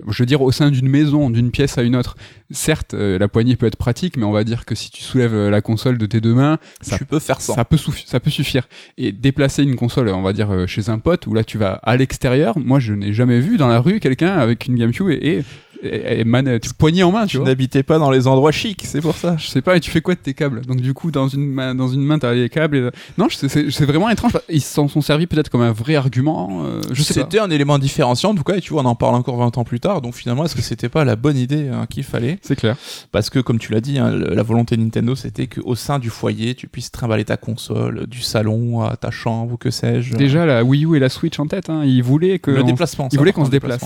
je 0.07 0.23
veux 0.23 0.25
dire 0.25 0.41
au 0.41 0.51
sein 0.51 0.71
d'une 0.71 0.87
maison, 0.87 1.29
d'une 1.29 1.51
pièce 1.51 1.77
à 1.77 1.83
une 1.83 1.95
autre, 1.95 2.15
certes, 2.51 2.93
euh, 2.93 3.19
la 3.19 3.27
poignée 3.27 3.55
peut 3.55 3.65
être 3.65 3.75
pratique, 3.75 4.15
mais 4.17 4.23
on 4.23 4.31
va 4.31 4.43
dire 4.43 4.65
que 4.65 4.73
si 4.75 4.89
tu 4.89 5.01
soulèves 5.03 5.33
euh, 5.35 5.49
la 5.49 5.61
console 5.61 5.97
de 5.97 6.05
tes 6.05 6.21
deux 6.21 6.33
mains, 6.33 6.59
ça 6.81 6.97
Tu 6.97 7.05
peux 7.05 7.19
faire 7.19 7.41
ça. 7.41 7.53
ça 7.53 7.65
peut, 7.65 7.77
ça 8.05 8.19
peut 8.19 8.29
suffire. 8.29 8.67
Et 8.97 9.11
déplacer 9.11 9.63
une 9.63 9.75
console, 9.75 10.09
on 10.09 10.21
va 10.21 10.33
dire, 10.33 10.51
euh, 10.51 10.65
chez 10.67 10.89
un 10.89 10.99
pote, 10.99 11.27
où 11.27 11.33
là 11.33 11.43
tu 11.43 11.57
vas 11.57 11.73
à 11.83 11.97
l'extérieur, 11.97 12.57
moi 12.57 12.79
je 12.79 12.93
n'ai 12.93 13.11
jamais 13.13 13.39
vu 13.39 13.57
dans 13.57 13.67
la 13.67 13.79
rue 13.81 13.99
quelqu'un 13.99 14.33
avec 14.37 14.65
une 14.67 14.75
GameCube 14.75 15.09
et, 15.09 15.13
et, 15.13 15.43
et, 15.83 16.21
et 16.21 16.23
manette, 16.23 16.73
poignée 16.73 17.03
en 17.03 17.11
main, 17.11 17.25
tu 17.27 17.37
Tu 17.37 17.43
n'habitais 17.43 17.83
pas 17.83 17.99
dans 17.99 18.09
les 18.09 18.25
endroits 18.27 18.51
chics, 18.51 18.81
c'est 18.85 19.01
pour 19.01 19.15
ça. 19.15 19.35
Je 19.37 19.47
sais 19.47 19.61
pas, 19.61 19.75
et 19.77 19.79
tu 19.79 19.91
fais 19.91 20.01
quoi 20.01 20.15
de 20.15 20.19
tes 20.19 20.33
câbles? 20.33 20.65
Donc 20.65 20.81
du 20.81 20.93
coup, 20.93 21.11
dans 21.11 21.27
une 21.27 21.45
main, 21.45 21.75
dans 21.75 21.87
une 21.87 22.01
main, 22.03 22.17
t'as 22.17 22.33
les 22.33 22.49
câbles. 22.49 22.77
Et... 22.77 22.89
Non, 23.17 23.27
c'est 23.29 23.85
vraiment 23.85 24.09
étrange. 24.09 24.31
Ils 24.49 24.61
s'en 24.61 24.87
sont 24.87 25.01
servis 25.01 25.27
peut-être 25.27 25.49
comme 25.49 25.61
un 25.61 25.71
vrai 25.73 25.95
argument. 25.95 26.63
euh, 26.65 26.81
je 26.91 27.03
sais 27.03 27.13
pas. 27.13 27.21
C'était 27.21 27.39
un 27.39 27.49
élément 27.51 27.77
différenciant 27.77 28.31
en 28.31 28.35
tout 28.35 28.43
cas, 28.43 28.55
et 28.55 28.61
tu 28.61 28.73
vois, 28.73 28.81
on 28.81 28.85
en 28.85 28.95
parle 28.95 29.15
encore 29.17 29.37
20 29.37 29.57
ans 29.57 29.63
plus 29.63 29.79
tard. 29.79 30.01
Donc 30.01 30.15
finalement, 30.15 30.45
est-ce 30.45 30.55
que 30.55 30.61
c'était 30.61 30.89
pas 30.89 31.03
la 31.03 31.15
bonne 31.15 31.37
idée 31.37 31.67
hein, 31.69 31.85
qu'il 31.89 32.03
fallait? 32.03 32.39
C'est 32.41 32.55
clair. 32.55 32.77
Parce 33.11 33.29
que 33.29 33.39
comme 33.39 33.59
tu 33.59 33.71
l'as 33.73 33.81
dit, 33.81 33.99
hein, 33.99 34.11
la 34.11 34.43
volonté 34.43 34.77
de 34.77 34.81
Nintendo, 34.81 35.15
c'était 35.15 35.47
qu'au 35.47 35.75
sein 35.75 35.99
du 35.99 36.09
foyer, 36.09 36.55
tu 36.55 36.67
puisses 36.67 36.91
trimballer 36.91 37.25
ta 37.25 37.37
console 37.37 38.07
du 38.07 38.21
salon 38.21 38.81
à 38.81 38.95
ta 38.95 39.11
chambre 39.11 39.53
ou 39.53 39.57
que 39.57 39.71
sais-je. 39.71 40.15
Déjà, 40.15 40.45
la 40.45 40.63
Wii 40.63 40.85
U 40.85 40.95
et 40.95 40.99
la 40.99 41.09
Switch 41.09 41.39
en 41.39 41.47
tête, 41.47 41.69
hein, 41.69 41.83
ils 41.85 42.03
voulaient 42.03 42.39
que 42.39 42.51
le 42.51 42.61
on- 42.63 42.65
déplacement. 42.65 43.09
ils 43.11 43.17
voulaient 43.17 43.33
qu'on 43.33 43.45
se 43.45 43.51
déplace. 43.51 43.81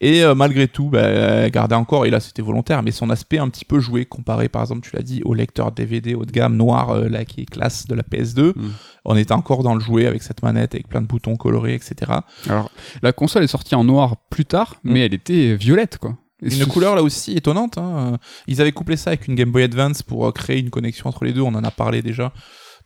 Et 0.00 0.22
euh, 0.22 0.34
malgré 0.36 0.68
tout, 0.68 0.88
bah, 0.90 1.50
gardait 1.50 1.74
encore, 1.74 2.06
et 2.06 2.10
là 2.10 2.20
c'était 2.20 2.40
volontaire, 2.42 2.84
mais 2.84 2.92
son 2.92 3.10
aspect 3.10 3.38
un 3.38 3.48
petit 3.48 3.64
peu 3.64 3.80
joué 3.80 4.04
comparé 4.04 4.48
par 4.48 4.62
exemple, 4.62 4.88
tu 4.88 4.94
l'as 4.94 5.02
dit, 5.02 5.22
au 5.24 5.34
lecteur 5.34 5.72
DVD 5.72 6.14
haut 6.14 6.24
de 6.24 6.30
gamme 6.30 6.56
noir, 6.56 6.90
euh, 6.90 7.08
là 7.08 7.24
qui 7.24 7.40
est 7.40 7.44
classe 7.46 7.86
de 7.88 7.96
la 7.96 8.04
PS2. 8.04 8.52
Mm. 8.54 8.68
On 9.10 9.16
était 9.16 9.32
encore 9.32 9.62
dans 9.62 9.74
le 9.74 9.80
jouet 9.80 10.06
avec 10.06 10.22
cette 10.22 10.42
manette, 10.42 10.74
avec 10.74 10.86
plein 10.86 11.00
de 11.00 11.06
boutons 11.06 11.34
colorés, 11.36 11.74
etc. 11.74 12.12
Alors, 12.48 12.70
la 13.02 13.12
console 13.12 13.42
est 13.42 13.46
sortie 13.48 13.74
en 13.74 13.82
noir 13.82 14.16
plus 14.30 14.44
tard, 14.44 14.76
Mm. 14.84 14.92
mais 14.92 15.00
elle 15.06 15.14
était 15.14 15.54
violette, 15.56 15.98
quoi. 15.98 16.16
Et 16.42 16.54
Une 16.56 16.66
couleur 16.66 16.94
là 16.94 17.02
aussi 17.02 17.32
étonnante. 17.36 17.78
hein. 17.78 18.12
Euh, 18.12 18.16
Ils 18.46 18.60
avaient 18.60 18.70
couplé 18.72 18.96
ça 18.96 19.10
avec 19.10 19.26
une 19.26 19.34
Game 19.34 19.50
Boy 19.50 19.64
Advance 19.64 20.02
pour 20.02 20.26
euh, 20.28 20.30
créer 20.30 20.60
une 20.60 20.70
connexion 20.70 21.08
entre 21.08 21.24
les 21.24 21.32
deux. 21.32 21.40
On 21.40 21.54
en 21.54 21.64
a 21.64 21.70
parlé 21.72 22.00
déjà 22.02 22.32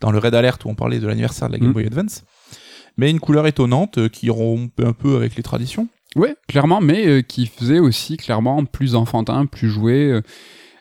dans 0.00 0.10
le 0.10 0.18
Red 0.18 0.34
Alert 0.34 0.64
où 0.64 0.68
on 0.70 0.74
parlait 0.74 1.00
de 1.00 1.06
l'anniversaire 1.06 1.48
de 1.48 1.52
la 1.54 1.58
Game 1.58 1.70
Mm. 1.70 1.72
Boy 1.74 1.86
Advance. 1.86 2.22
Mais 2.96 3.10
une 3.10 3.20
couleur 3.20 3.46
étonnante 3.46 3.98
euh, 3.98 4.08
qui 4.08 4.30
rompt 4.30 4.72
un 4.80 4.92
peu 4.92 5.16
avec 5.16 5.34
les 5.36 5.42
traditions. 5.42 5.88
Ouais, 6.14 6.36
clairement, 6.46 6.80
mais 6.80 7.22
qui 7.22 7.46
faisait 7.46 7.78
aussi 7.78 8.16
clairement 8.18 8.64
plus 8.66 8.94
enfantin, 8.94 9.46
plus 9.46 9.70
joué. 9.70 10.20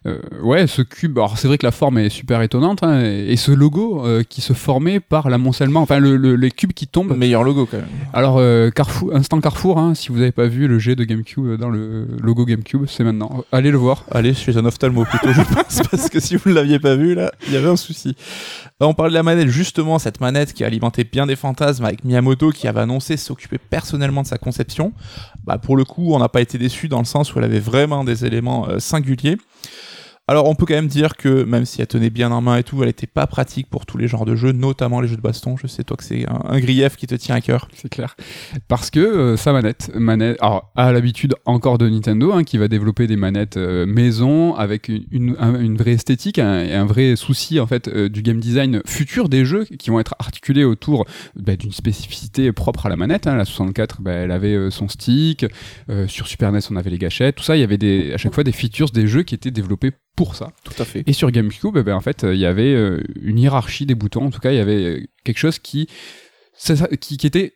Euh, 0.07 0.19
ouais, 0.42 0.65
ce 0.65 0.81
cube. 0.81 1.18
Alors 1.19 1.38
c'est 1.38 1.48
vrai 1.48 1.57
que 1.59 1.65
la 1.65 1.71
forme 1.71 2.00
est 2.00 2.09
super 2.09 2.42
étonnante, 2.42 2.81
hein, 2.81 3.01
et, 3.03 3.31
et 3.31 3.36
ce 3.36 3.51
logo 3.51 4.03
euh, 4.06 4.24
qui 4.24 4.42
se 4.42 4.53
formait 4.53 5.00
par 5.00 5.30
l'amoncellement, 5.30 5.81
enfin 5.81 6.00
le, 6.00 6.18
le- 6.18 6.36
les 6.36 6.50
cubes 6.50 6.74
qui 6.74 6.88
tombent. 6.88 7.15
Meilleur 7.15 7.44
logo 7.44 7.68
quand 7.69 7.77
même. 7.77 7.86
Alors 8.13 8.38
euh, 8.39 8.71
Carrefour, 8.71 9.13
instant 9.15 9.39
Carrefour, 9.42 9.77
hein, 9.77 9.94
si 9.94 10.09
vous 10.09 10.18
n'avez 10.18 10.31
pas 10.31 10.48
vu 10.48 10.68
le 10.68 10.80
jet 10.80 10.95
de 10.95 11.03
GameCube 11.03 11.56
dans 11.57 11.69
le 11.69 12.07
logo 12.21 12.45
GameCube, 12.45 12.86
c'est 12.88 13.03
maintenant. 13.03 13.44
Allez 13.51 13.69
le 13.69 13.77
voir. 13.77 14.06
Allez 14.12 14.33
chez 14.33 14.57
un 14.57 14.65
ophtalmo 14.65 15.06
plutôt, 15.06 15.31
je 15.33 15.42
pense, 15.53 15.81
parce 15.92 16.09
que 16.09 16.19
si 16.19 16.36
vous 16.36 16.50
ne 16.50 16.56
l'aviez 16.56 16.80
pas 16.80 16.95
vu 16.95 17.13
là, 17.13 17.31
il 17.47 17.54
y 17.54 17.57
avait 17.57 17.69
un 17.69 17.75
souci. 17.75 18.15
Là, 18.80 18.88
on 18.88 18.95
parle 18.95 19.09
de 19.12 19.15
la 19.15 19.21
manette, 19.24 19.50
justement, 19.50 20.00
cette 20.00 20.19
manette 20.21 20.54
qui 20.54 20.63
alimentait 20.63 21.04
bien 21.04 21.27
des 21.27 21.36
fantasmes 21.36 21.86
avec 21.86 22.04
Miyamoto 22.04 22.50
qui 22.50 22.68
avait 22.68 22.80
annoncé 22.81 23.18
s'occuper 23.18 23.59
personnellement 23.59 24.24
de 24.24 24.27
sa 24.27 24.39
conception. 24.39 24.94
Bah, 25.44 25.59
pour 25.59 25.77
le 25.77 25.83
coup, 25.86 26.15
on 26.15 26.19
n'a 26.19 26.30
pas 26.30 26.42
été 26.42 26.57
déçu 26.57 26.88
dans 26.88 26.97
le 26.97 27.06
sens 27.06 27.36
où 27.36 27.38
elle 27.38 27.45
avait 27.45 27.59
vraiment 27.59 28.04
des 28.04 28.25
éléments 28.25 28.68
euh, 28.68 28.80
singuliers. 28.80 29.38
Alors, 30.31 30.48
on 30.48 30.56
peut 30.56 30.66
quand 30.66 30.75
même 30.75 30.88
dire 30.88 31.18
que 31.18 31.44
même 31.44 31.66
si 31.66 31.81
elle 31.81 31.88
tenait 31.88 32.10
bien 32.10 32.31
en 32.31 32.39
main 32.39 32.56
et 32.56 32.63
tout, 32.63 32.81
elle 32.83 32.88
n'était 32.88 33.06
pas 33.06 33.28
pratique 33.28 33.69
pour 33.69 33.86
tous 33.86 33.98
les 33.98 34.07
genres 34.07 34.24
de 34.24 34.33
jeux, 34.38 34.54
notamment 34.54 35.01
les 35.01 35.10
jeux 35.10 35.18
de 35.18 35.22
baston. 35.22 35.57
Je 35.57 35.68
sais, 35.68 35.83
toi, 35.83 35.98
que 35.98 36.06
c'est 36.06 36.25
un, 36.30 36.57
grief 36.62 36.95
qui 36.95 37.06
te 37.06 37.16
tient 37.16 37.36
à 37.36 37.42
cœur. 37.42 37.68
C'est 37.75 37.89
clair. 37.89 38.16
Parce 38.69 38.89
que 38.92 39.01
euh, 39.01 39.36
sa 39.36 39.51
manette, 39.51 39.92
manette, 39.94 40.38
alors 40.39 40.72
à 40.78 40.94
l'habitude 40.94 41.36
encore 41.44 41.78
de 41.78 41.89
Nintendo, 41.89 42.31
hein, 42.31 42.45
qui 42.45 42.57
va 42.57 42.69
développer 42.69 43.07
des 43.07 43.18
manettes 43.18 43.57
euh, 43.57 43.86
maison 43.86 44.56
avec 44.56 44.88
une, 44.88 45.04
une, 45.12 45.36
un- 45.38 45.60
une 45.60 45.75
vraie 45.75 45.92
esthétique 45.92 46.38
et 46.38 46.42
un 46.44 46.86
vrai 46.86 47.18
souci 47.18 47.60
en 47.60 47.68
fait 47.68 47.89
euh, 47.89 48.07
du 48.07 48.22
game 48.22 48.39
design 48.39 48.81
futur 48.86 49.28
des 49.28 49.44
jeux 49.44 49.66
qui 49.66 49.89
vont 49.89 50.00
être 50.00 50.16
articulés 50.18 50.63
autour 50.63 51.04
bah, 51.36 51.57
d'une 51.57 51.74
spécificité 51.74 52.54
propre 52.54 52.86
à 52.86 52.89
la 52.89 52.95
manette. 52.95 53.28
hein. 53.28 53.36
La 53.36 53.44
64, 53.44 54.01
bah, 54.01 54.13
elle 54.13 54.31
avait 54.31 54.72
son 54.72 54.88
stick. 54.88 55.45
sur 56.07 56.28
Super 56.28 56.54
NES, 56.54 56.60
on 56.72 56.78
avait 56.78 56.89
les 56.89 57.00
gâchettes. 57.00 57.36
Tout 57.36 57.44
ça, 57.44 57.57
il 57.57 57.60
y 57.60 57.63
avait 57.63 58.13
à 58.13 58.18
chaque 58.18 58.33
fois 58.33 58.45
des 58.45 58.54
features 58.54 58.92
des 58.92 59.07
jeux 59.07 59.24
qui 59.24 59.36
étaient 59.36 59.51
développés 59.51 59.92
pour 60.21 60.35
ça. 60.35 60.51
Tout 60.63 60.79
à 60.79 60.85
fait. 60.85 61.03
Et 61.07 61.13
sur 61.13 61.31
GameCube, 61.31 61.75
eh 61.77 61.81
ben, 61.81 61.95
en 61.95 62.00
fait, 62.00 62.23
euh, 62.23 62.35
il 62.35 62.39
y 62.39 62.45
avait 62.45 62.75
euh, 62.75 63.01
une 63.23 63.39
hiérarchie 63.39 63.88
des 63.88 63.95
boutons. 63.95 64.25
En 64.27 64.29
tout 64.29 64.39
cas, 64.39 64.51
il 64.51 64.57
y 64.57 64.59
avait 64.59 64.83
euh, 64.85 65.03
quelque 65.23 65.39
chose 65.39 65.57
qui, 65.57 65.88
qui, 67.00 67.18
qui 67.18 67.25
était 67.25 67.53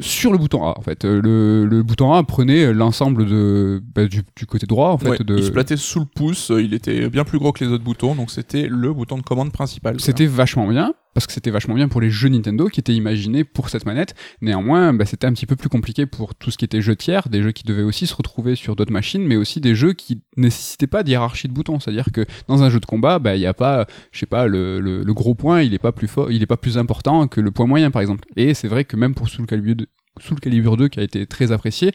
sur 0.00 0.32
le 0.32 0.38
bouton 0.38 0.64
A. 0.64 0.76
En 0.76 0.82
fait, 0.82 1.04
le, 1.04 1.64
le 1.66 1.82
bouton 1.84 2.12
A 2.12 2.24
prenait 2.24 2.72
l'ensemble 2.72 3.26
de 3.26 3.80
bah, 3.94 4.06
du, 4.06 4.22
du 4.36 4.46
côté 4.46 4.66
droit. 4.66 4.88
En 4.88 4.98
fait, 4.98 5.10
Ouais, 5.10 5.18
de... 5.20 5.38
Il 5.38 5.44
se 5.44 5.52
plaçait 5.52 5.76
sous 5.76 6.00
le 6.00 6.06
pouce, 6.06 6.50
il 6.50 6.74
était 6.74 7.08
bien 7.08 7.22
plus 7.22 7.38
gros 7.38 7.52
que 7.52 7.64
les 7.64 7.70
autres 7.70 7.84
boutons, 7.84 8.16
donc 8.16 8.32
c'était 8.32 8.66
le 8.66 8.92
bouton 8.92 9.18
de 9.18 9.22
commande 9.22 9.52
principal. 9.52 10.00
C'était 10.00 10.26
vachement 10.26 10.66
bien 10.66 10.94
parce 11.14 11.26
que 11.26 11.32
c'était 11.32 11.50
vachement 11.50 11.74
bien 11.74 11.88
pour 11.88 12.00
les 12.00 12.10
jeux 12.10 12.28
Nintendo 12.28 12.68
qui 12.68 12.80
étaient 12.80 12.94
imaginés 12.94 13.44
pour 13.44 13.68
cette 13.68 13.86
manette. 13.86 14.14
Néanmoins, 14.40 14.92
bah, 14.92 15.04
c'était 15.04 15.26
un 15.26 15.32
petit 15.32 15.46
peu 15.46 15.56
plus 15.56 15.68
compliqué 15.68 16.06
pour 16.06 16.34
tout 16.34 16.50
ce 16.50 16.58
qui 16.58 16.64
était 16.64 16.80
jeux 16.80 16.96
tiers, 16.96 17.28
des 17.28 17.42
jeux 17.42 17.52
qui 17.52 17.64
devaient 17.64 17.82
aussi 17.82 18.06
se 18.06 18.14
retrouver 18.14 18.54
sur 18.54 18.76
d'autres 18.76 18.92
machines, 18.92 19.26
mais 19.26 19.36
aussi 19.36 19.60
des 19.60 19.74
jeux 19.74 19.92
qui 19.92 20.22
nécessitaient 20.36 20.86
pas 20.86 21.02
de 21.02 21.10
hiérarchie 21.10 21.48
de 21.48 21.52
boutons. 21.52 21.80
C'est-à-dire 21.80 22.06
que 22.12 22.24
dans 22.48 22.62
un 22.62 22.70
jeu 22.70 22.80
de 22.80 22.86
combat, 22.86 23.18
bah, 23.18 23.36
il 23.36 23.42
y 23.42 23.46
a 23.46 23.54
pas, 23.54 23.86
je 24.12 24.20
sais 24.20 24.26
pas, 24.26 24.46
le, 24.46 24.80
le, 24.80 25.14
gros 25.14 25.34
point, 25.34 25.62
il 25.62 25.74
est 25.74 25.78
pas 25.78 25.92
plus 25.92 26.08
fort, 26.08 26.30
il 26.30 26.42
est 26.42 26.46
pas 26.46 26.56
plus 26.56 26.78
important 26.78 27.26
que 27.28 27.40
le 27.40 27.50
point 27.50 27.66
moyen, 27.66 27.90
par 27.90 28.02
exemple. 28.02 28.24
Et 28.36 28.54
c'est 28.54 28.68
vrai 28.68 28.84
que 28.84 28.96
même 28.96 29.14
pour 29.14 29.28
Soul 29.28 29.46
Calibur 29.46 29.74
2, 29.76 29.86
Soul 30.18 30.40
Calibur 30.40 30.76
2 30.76 30.88
qui 30.88 31.00
a 31.00 31.02
été 31.02 31.26
très 31.26 31.52
apprécié, 31.52 31.92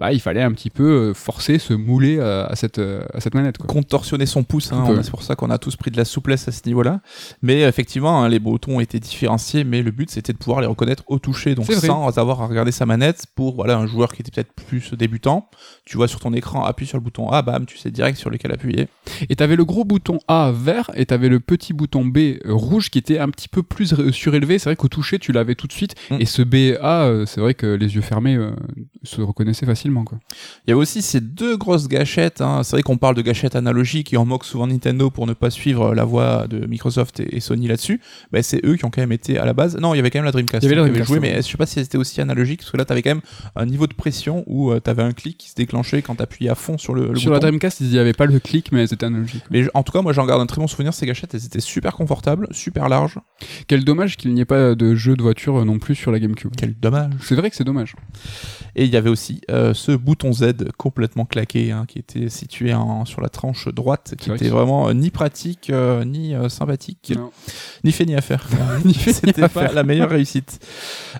bah, 0.00 0.12
il 0.12 0.20
fallait 0.20 0.42
un 0.42 0.52
petit 0.52 0.70
peu 0.70 1.10
euh, 1.10 1.14
forcer, 1.14 1.58
se 1.58 1.74
mouler 1.74 2.18
euh, 2.18 2.46
à 2.46 2.56
cette, 2.56 2.78
euh, 2.78 3.02
à 3.12 3.20
cette 3.20 3.34
manette. 3.34 3.58
Quoi. 3.58 3.66
contorsionner 3.66 4.26
son 4.26 4.42
pouce. 4.42 4.72
Hein, 4.72 5.00
c'est 5.02 5.10
pour 5.10 5.22
ça 5.22 5.36
qu'on 5.36 5.50
a 5.50 5.58
tous 5.58 5.76
pris 5.76 5.90
de 5.90 5.96
la 5.96 6.04
souplesse 6.04 6.48
à 6.48 6.52
ce 6.52 6.62
niveau-là. 6.66 7.00
Mais 7.42 7.62
effectivement, 7.62 8.22
hein, 8.22 8.28
les 8.28 8.38
boutons 8.38 8.80
étaient 8.80 9.00
différenciés, 9.00 9.64
mais 9.64 9.82
le 9.82 9.90
but 9.90 10.10
c'était 10.10 10.32
de 10.32 10.38
pouvoir 10.38 10.60
les 10.60 10.66
reconnaître 10.66 11.04
au 11.08 11.18
toucher, 11.18 11.54
donc 11.54 11.70
sans 11.72 12.18
avoir 12.18 12.42
à 12.42 12.46
regarder 12.46 12.72
sa 12.72 12.86
manette. 12.86 13.26
Pour 13.34 13.56
voilà 13.56 13.76
un 13.76 13.86
joueur 13.86 14.12
qui 14.12 14.22
était 14.22 14.30
peut-être 14.30 14.52
plus 14.52 14.94
débutant, 14.94 15.50
tu 15.84 15.96
vois 15.96 16.08
sur 16.08 16.20
ton 16.20 16.32
écran, 16.32 16.64
appuie 16.64 16.86
sur 16.86 16.96
le 16.96 17.02
bouton 17.02 17.28
A, 17.30 17.42
bam, 17.42 17.66
tu 17.66 17.76
sais 17.76 17.90
direct 17.90 18.18
sur 18.18 18.30
lequel 18.30 18.52
appuyer. 18.52 18.88
Et 19.28 19.36
t'avais 19.36 19.56
le 19.56 19.64
gros 19.64 19.84
bouton 19.84 20.18
A 20.28 20.52
vert 20.52 20.90
et 20.94 21.06
t'avais 21.06 21.28
le 21.28 21.40
petit 21.40 21.72
bouton 21.72 22.04
B 22.04 22.38
rouge 22.46 22.90
qui 22.90 22.98
était 22.98 23.18
un 23.18 23.28
petit 23.28 23.48
peu 23.48 23.62
plus 23.62 23.94
surélevé. 24.12 24.58
C'est 24.58 24.70
vrai 24.70 24.76
qu'au 24.76 24.88
toucher, 24.88 25.18
tu 25.18 25.32
l'avais 25.32 25.54
tout 25.54 25.66
de 25.66 25.72
suite. 25.72 25.94
Mm. 26.10 26.16
Et 26.20 26.26
ce 26.26 26.42
B 26.42 26.76
A, 26.80 27.10
c'est 27.26 27.40
vrai 27.40 27.54
que 27.54 27.57
les 27.66 27.94
yeux 27.94 28.00
fermés 28.00 28.36
euh, 28.36 28.50
se 29.02 29.20
reconnaissaient 29.20 29.66
facilement. 29.66 30.04
Quoi. 30.04 30.18
Il 30.66 30.70
y 30.70 30.72
a 30.72 30.76
aussi 30.76 31.02
ces 31.02 31.20
deux 31.20 31.56
grosses 31.56 31.88
gâchettes. 31.88 32.40
hein. 32.40 32.62
C'est 32.62 32.72
vrai 32.76 32.82
qu'on 32.82 32.96
parle 32.98 33.14
de 33.14 33.22
gâchettes 33.22 33.56
analogiques 33.56 34.12
et 34.12 34.16
on 34.16 34.24
moque 34.24 34.44
souvent 34.44 34.66
Nintendo 34.66 35.10
pour 35.10 35.26
ne 35.26 35.32
pas 35.32 35.50
suivre 35.50 35.94
la 35.94 36.04
voie 36.04 36.46
de 36.48 36.66
Microsoft 36.66 37.20
et, 37.20 37.40
Sony 37.40 37.68
là-dessus. 37.68 38.00
Ben, 38.32 38.42
c'est 38.42 38.64
eux 38.64 38.76
qui 38.76 38.84
ont 38.84 38.90
quand 38.90 39.00
même 39.00 39.12
été 39.12 39.38
à 39.38 39.44
la 39.44 39.52
base. 39.52 39.76
Non, 39.76 39.94
il 39.94 39.98
y 39.98 40.00
avait 40.00 40.10
quand 40.10 40.18
même 40.18 40.24
la 40.26 40.32
Dreamcast 40.32 40.62
Il 40.62 40.66
y 40.66 40.68
avait 40.68 40.76
la 40.76 40.82
hein, 40.82 40.84
avait 40.86 40.92
Dreamcast, 40.94 41.08
joué, 41.08 41.18
ouais. 41.28 41.34
mais 41.36 41.42
je 41.42 41.46
sais 41.48 41.56
pas 41.56 41.66
si 41.66 41.74
c'était 41.82 41.98
aussi 41.98 42.20
analogique 42.20 42.60
parce 42.60 42.70
que 42.70 42.76
là, 42.76 42.84
t'avais 42.84 43.02
quand 43.02 43.10
même 43.10 43.20
un 43.56 43.66
niveau 43.66 43.86
de 43.86 43.94
pression 43.94 44.44
où 44.46 44.74
tu 44.74 44.80
t'avais 44.80 45.02
un 45.02 45.12
clic 45.12 45.38
qui 45.38 45.50
se 45.50 45.54
déclenchait 45.54 46.02
quand 46.02 46.16
t'appuyais 46.16 46.50
à 46.50 46.54
fond 46.54 46.78
sur 46.78 46.94
le, 46.94 47.08
le 47.12 47.16
Sur 47.18 47.32
la. 47.32 47.38
Dreamcast, 47.38 47.80
il 47.80 47.88
n'y 47.90 47.98
avait 47.98 48.12
pas 48.12 48.26
le 48.26 48.38
clic, 48.40 48.72
mais 48.72 48.86
c'était 48.86 49.06
analogique. 49.06 49.44
Mais 49.50 49.62
je- 49.62 49.70
en 49.74 49.82
tout 49.82 49.92
cas, 49.92 50.02
moi 50.02 50.12
j'en 50.12 50.26
garde 50.26 50.40
un 50.42 50.46
très 50.46 50.60
bon 50.60 50.66
souvenir. 50.66 50.92
Ces 50.94 51.06
gâchettes, 51.06 51.34
elles 51.34 51.44
étaient 51.44 51.60
super 51.60 51.94
confortables, 51.94 52.48
super 52.50 52.88
larges. 52.88 53.18
Quel 53.68 53.84
dommage 53.84 54.16
qu'il 54.16 54.34
n'y 54.34 54.40
ait 54.40 54.44
pas 54.44 54.74
de 54.74 54.94
jeu 54.94 55.16
de 55.16 55.22
voiture 55.22 55.60
euh, 55.60 55.64
non 55.64 55.78
plus 55.78 55.94
sur 55.94 56.10
la 56.10 56.18
GameCube. 56.18 56.50
Quel 56.56 56.74
dommage. 56.74 57.12
C'est 57.22 57.34
vrai 57.36 57.50
que 57.50 57.56
c'est 57.56 57.64
dommage. 57.64 57.94
Et 58.76 58.87
il 58.88 58.94
y 58.94 58.96
avait 58.96 59.10
aussi 59.10 59.40
euh, 59.50 59.74
ce 59.74 59.92
bouton 59.92 60.32
Z 60.32 60.70
complètement 60.76 61.24
claqué 61.24 61.70
hein, 61.72 61.84
qui 61.86 61.98
était 61.98 62.28
situé 62.28 62.74
en- 62.74 63.04
sur 63.04 63.20
la 63.20 63.28
tranche 63.28 63.68
droite, 63.68 64.14
qui 64.18 64.28
vrai 64.30 64.36
était 64.36 64.48
vraiment 64.48 64.88
euh, 64.88 64.94
ni 64.94 65.10
pratique, 65.10 65.70
euh, 65.70 66.04
ni 66.04 66.34
sympathique, 66.48 67.12
Non. 67.16 67.30
ni 67.84 67.92
fait 67.92 68.04
ni 68.06 68.14
à 68.16 68.20
faire. 68.20 68.46
Ni 68.84 68.94
fait 68.94 69.12
C'était 69.12 69.48
pas 69.48 69.72
la 69.72 69.82
meilleure 69.84 70.10
réussite. 70.10 70.58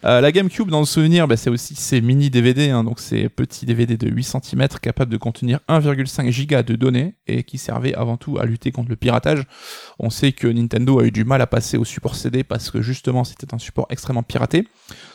La 0.02 0.32
GameCube, 0.32 0.68
dans 0.70 0.80
le 0.80 0.86
souvenir, 0.86 1.28
bah, 1.28 1.36
c'est 1.36 1.50
aussi 1.50 1.74
ces 1.74 2.00
mini 2.00 2.30
DVD, 2.30 2.70
hein, 2.70 2.84
donc 2.84 3.00
ces 3.00 3.28
petits 3.28 3.66
DVD 3.66 3.96
de 3.96 4.08
8 4.08 4.24
cm 4.42 4.68
capables 4.80 5.10
de 5.12 5.16
contenir 5.16 5.60
1,5 5.68 6.30
giga 6.30 6.62
de 6.62 6.74
données 6.76 7.14
et 7.26 7.42
qui 7.44 7.58
servaient 7.58 7.94
avant 7.94 8.16
tout 8.16 8.38
à 8.38 8.44
lutter 8.44 8.72
contre 8.72 8.88
le 8.90 8.96
piratage. 8.96 9.42
On 9.98 10.10
sait 10.10 10.32
que 10.32 10.46
Nintendo 10.46 11.00
a 11.00 11.04
eu 11.04 11.10
du 11.10 11.24
mal 11.24 11.42
à 11.42 11.46
passer 11.46 11.76
au 11.76 11.84
support 11.84 12.14
CD 12.16 12.44
parce 12.44 12.70
que 12.70 12.80
justement 12.82 13.24
c'était 13.24 13.52
un 13.54 13.58
support 13.58 13.86
extrêmement 13.90 14.22
piraté. 14.22 14.66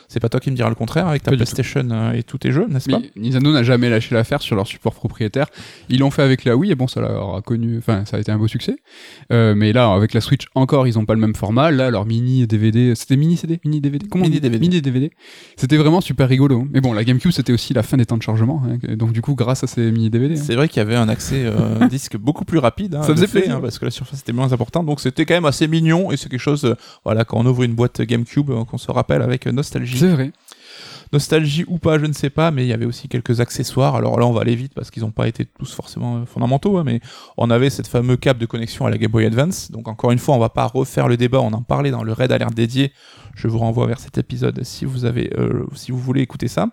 C'est 0.08 0.20
pas 0.20 0.28
toi 0.28 0.40
qui 0.40 0.50
me 0.50 0.56
diras 0.56 0.68
le 0.68 0.74
contraire 0.74 1.08
avec 1.08 1.22
ta 1.22 1.30
Pas 1.30 1.36
PlayStation 1.36 1.88
euh, 1.90 2.12
et 2.12 2.22
tous 2.22 2.38
tes 2.38 2.52
jeux, 2.52 2.66
n'est-ce 2.68 2.88
pas 2.90 3.00
Nintendo 3.16 3.52
n'a 3.52 3.62
jamais 3.62 3.88
lâché 3.90 4.14
l'affaire 4.14 4.42
sur 4.42 4.56
leur 4.56 4.66
support 4.66 4.94
propriétaire. 4.94 5.46
Ils 5.88 6.00
l'ont 6.00 6.10
fait 6.10 6.22
avec 6.22 6.44
la 6.44 6.56
Wii 6.56 6.72
et 6.72 6.74
bon, 6.74 6.86
ça 6.86 7.00
leur 7.00 7.36
a 7.36 7.42
connu, 7.42 7.78
enfin, 7.78 8.04
ça 8.04 8.16
a 8.16 8.20
été 8.20 8.30
un 8.32 8.38
beau 8.38 8.48
succès. 8.48 8.76
Euh, 9.32 9.54
mais 9.54 9.72
là, 9.72 9.90
avec 9.92 10.14
la 10.14 10.20
Switch 10.20 10.46
encore, 10.54 10.86
ils 10.86 10.98
ont 10.98 11.04
pas 11.04 11.14
le 11.14 11.20
même 11.20 11.34
format. 11.34 11.70
Là, 11.70 11.90
leur 11.90 12.06
mini 12.06 12.46
DVD, 12.46 12.94
c'était 12.94 13.16
mini 13.16 13.36
CD, 13.36 13.60
mini 13.64 13.80
DVD, 13.80 14.06
comment 14.08 14.24
Mini 14.24 14.40
DVD. 14.40 14.58
Mini 14.60 14.80
DVD. 14.82 15.10
C'était 15.56 15.76
vraiment 15.76 16.00
super 16.00 16.28
rigolo. 16.28 16.66
Mais 16.72 16.80
bon, 16.80 16.92
la 16.92 17.04
GameCube, 17.04 17.30
c'était 17.32 17.52
aussi 17.52 17.74
la 17.74 17.82
fin 17.82 17.96
des 17.96 18.06
temps 18.06 18.16
de 18.16 18.22
chargement. 18.22 18.62
hein. 18.66 18.78
Donc 18.96 19.12
du 19.12 19.20
coup, 19.22 19.34
grâce 19.34 19.64
à 19.64 19.66
ces 19.66 19.90
mini 19.90 20.10
DVD. 20.10 20.34
hein. 20.38 20.42
C'est 20.44 20.54
vrai 20.54 20.68
qu'il 20.68 20.78
y 20.78 20.80
avait 20.80 20.96
un 20.96 21.08
accès 21.08 21.44
euh, 21.44 21.86
disque 21.90 22.16
beaucoup 22.16 22.44
plus 22.44 22.58
rapide. 22.58 22.94
hein, 22.94 23.02
Ça 23.02 23.14
faisait 23.14 23.26
fait, 23.26 23.40
plaisir. 23.42 23.60
parce 23.60 23.78
que 23.78 23.84
la 23.84 23.90
surface 23.90 24.20
était 24.20 24.32
moins 24.32 24.52
importante. 24.52 24.86
Donc 24.86 25.00
c'était 25.00 25.24
quand 25.24 25.34
même 25.34 25.44
assez 25.44 25.68
mignon 25.68 26.10
et 26.12 26.16
c'est 26.16 26.28
quelque 26.28 26.40
chose, 26.40 26.64
euh, 26.64 26.74
voilà, 27.04 27.24
quand 27.24 27.38
on 27.38 27.46
ouvre 27.46 27.62
une 27.62 27.74
boîte 27.74 28.00
GameCube, 28.02 28.50
qu'on 28.68 28.78
se 28.78 28.90
rappelle 28.90 29.22
avec 29.22 29.46
euh, 29.46 29.52
nostalgie. 29.94 29.98
C'est 29.98 30.14
vrai. 30.14 30.32
Nostalgie 31.12 31.64
ou 31.68 31.78
pas, 31.78 31.98
je 31.98 32.06
ne 32.06 32.12
sais 32.12 32.30
pas, 32.30 32.50
mais 32.50 32.64
il 32.64 32.68
y 32.68 32.72
avait 32.72 32.86
aussi 32.86 33.08
quelques 33.08 33.40
accessoires. 33.40 33.94
Alors 33.94 34.18
là, 34.18 34.26
on 34.26 34.32
va 34.32 34.40
aller 34.40 34.56
vite 34.56 34.72
parce 34.74 34.90
qu'ils 34.90 35.02
n'ont 35.02 35.12
pas 35.12 35.28
été 35.28 35.44
tous 35.44 35.72
forcément 35.72 36.16
euh, 36.16 36.24
fondamentaux, 36.26 36.76
hein, 36.78 36.82
mais 36.84 37.00
on 37.36 37.50
avait 37.50 37.70
cette 37.70 37.86
fameux 37.86 38.16
câble 38.16 38.40
de 38.40 38.46
connexion 38.46 38.86
à 38.86 38.90
la 38.90 38.98
Game 38.98 39.12
Boy 39.12 39.26
Advance. 39.26 39.70
Donc 39.70 39.86
encore 39.86 40.10
une 40.10 40.18
fois, 40.18 40.34
on 40.34 40.40
va 40.40 40.48
pas 40.48 40.66
refaire 40.66 41.06
le 41.06 41.16
débat, 41.16 41.40
on 41.40 41.52
en 41.52 41.62
parlait 41.62 41.92
dans 41.92 42.02
le 42.02 42.12
Red 42.12 42.32
Alert 42.32 42.52
dédié. 42.52 42.92
Je 43.34 43.48
vous 43.48 43.58
renvoie 43.58 43.86
vers 43.86 43.98
cet 43.98 44.18
épisode 44.18 44.62
si 44.64 44.84
vous 44.84 45.04
avez, 45.04 45.30
euh, 45.36 45.66
si 45.74 45.92
vous 45.92 45.98
voulez 45.98 46.20
écouter 46.20 46.48
ça. 46.48 46.68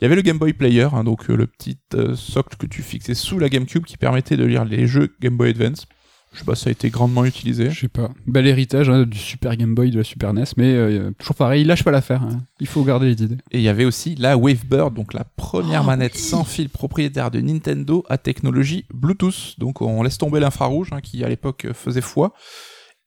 Il 0.00 0.04
y 0.04 0.06
avait 0.06 0.16
le 0.16 0.22
Game 0.22 0.38
Boy 0.38 0.52
Player, 0.52 0.88
hein, 0.92 1.04
donc 1.04 1.30
euh, 1.30 1.36
le 1.36 1.46
petit 1.46 1.78
euh, 1.94 2.16
socle 2.16 2.56
que 2.56 2.66
tu 2.66 2.82
fixais 2.82 3.14
sous 3.14 3.38
la 3.38 3.48
GameCube 3.48 3.84
qui 3.84 3.96
permettait 3.96 4.36
de 4.36 4.44
lire 4.44 4.64
les 4.64 4.86
jeux 4.86 5.14
Game 5.20 5.36
Boy 5.36 5.50
Advance. 5.50 5.86
Je 6.34 6.40
sais 6.40 6.44
pas, 6.44 6.54
ça 6.56 6.68
a 6.68 6.72
été 6.72 6.90
grandement 6.90 7.24
utilisé. 7.24 7.70
Je 7.70 7.80
sais 7.80 7.88
pas. 7.88 8.10
Bel 8.26 8.46
héritage 8.46 8.90
hein, 8.90 9.04
du 9.04 9.16
Super 9.16 9.56
Game 9.56 9.74
Boy, 9.74 9.90
de 9.90 9.98
la 9.98 10.04
Super 10.04 10.34
NES, 10.34 10.44
mais 10.56 10.74
euh, 10.74 11.10
toujours 11.18 11.36
pareil, 11.36 11.62
il 11.62 11.66
lâche 11.68 11.84
pas 11.84 11.92
l'affaire. 11.92 12.22
hein. 12.22 12.42
Il 12.60 12.66
faut 12.66 12.82
garder 12.82 13.06
les 13.06 13.22
idées. 13.22 13.36
Et 13.52 13.58
il 13.58 13.62
y 13.62 13.68
avait 13.68 13.84
aussi 13.84 14.14
la 14.16 14.36
Wavebird, 14.36 14.92
donc 14.94 15.14
la 15.14 15.24
première 15.24 15.82
Oh, 15.82 15.86
manette 15.86 16.12
oui. 16.14 16.20
sans 16.20 16.44
fil 16.44 16.68
propriétaire 16.68 17.30
de 17.30 17.40
Nintendo 17.40 18.04
à 18.08 18.18
technologie 18.18 18.84
Bluetooth. 18.92 19.54
Donc 19.58 19.80
on 19.80 20.02
laisse 20.02 20.18
tomber 20.18 20.40
l'infrarouge 20.40 20.88
hein, 20.92 21.00
qui 21.00 21.22
à 21.24 21.28
l'époque 21.28 21.68
faisait 21.72 22.00
foi. 22.00 22.34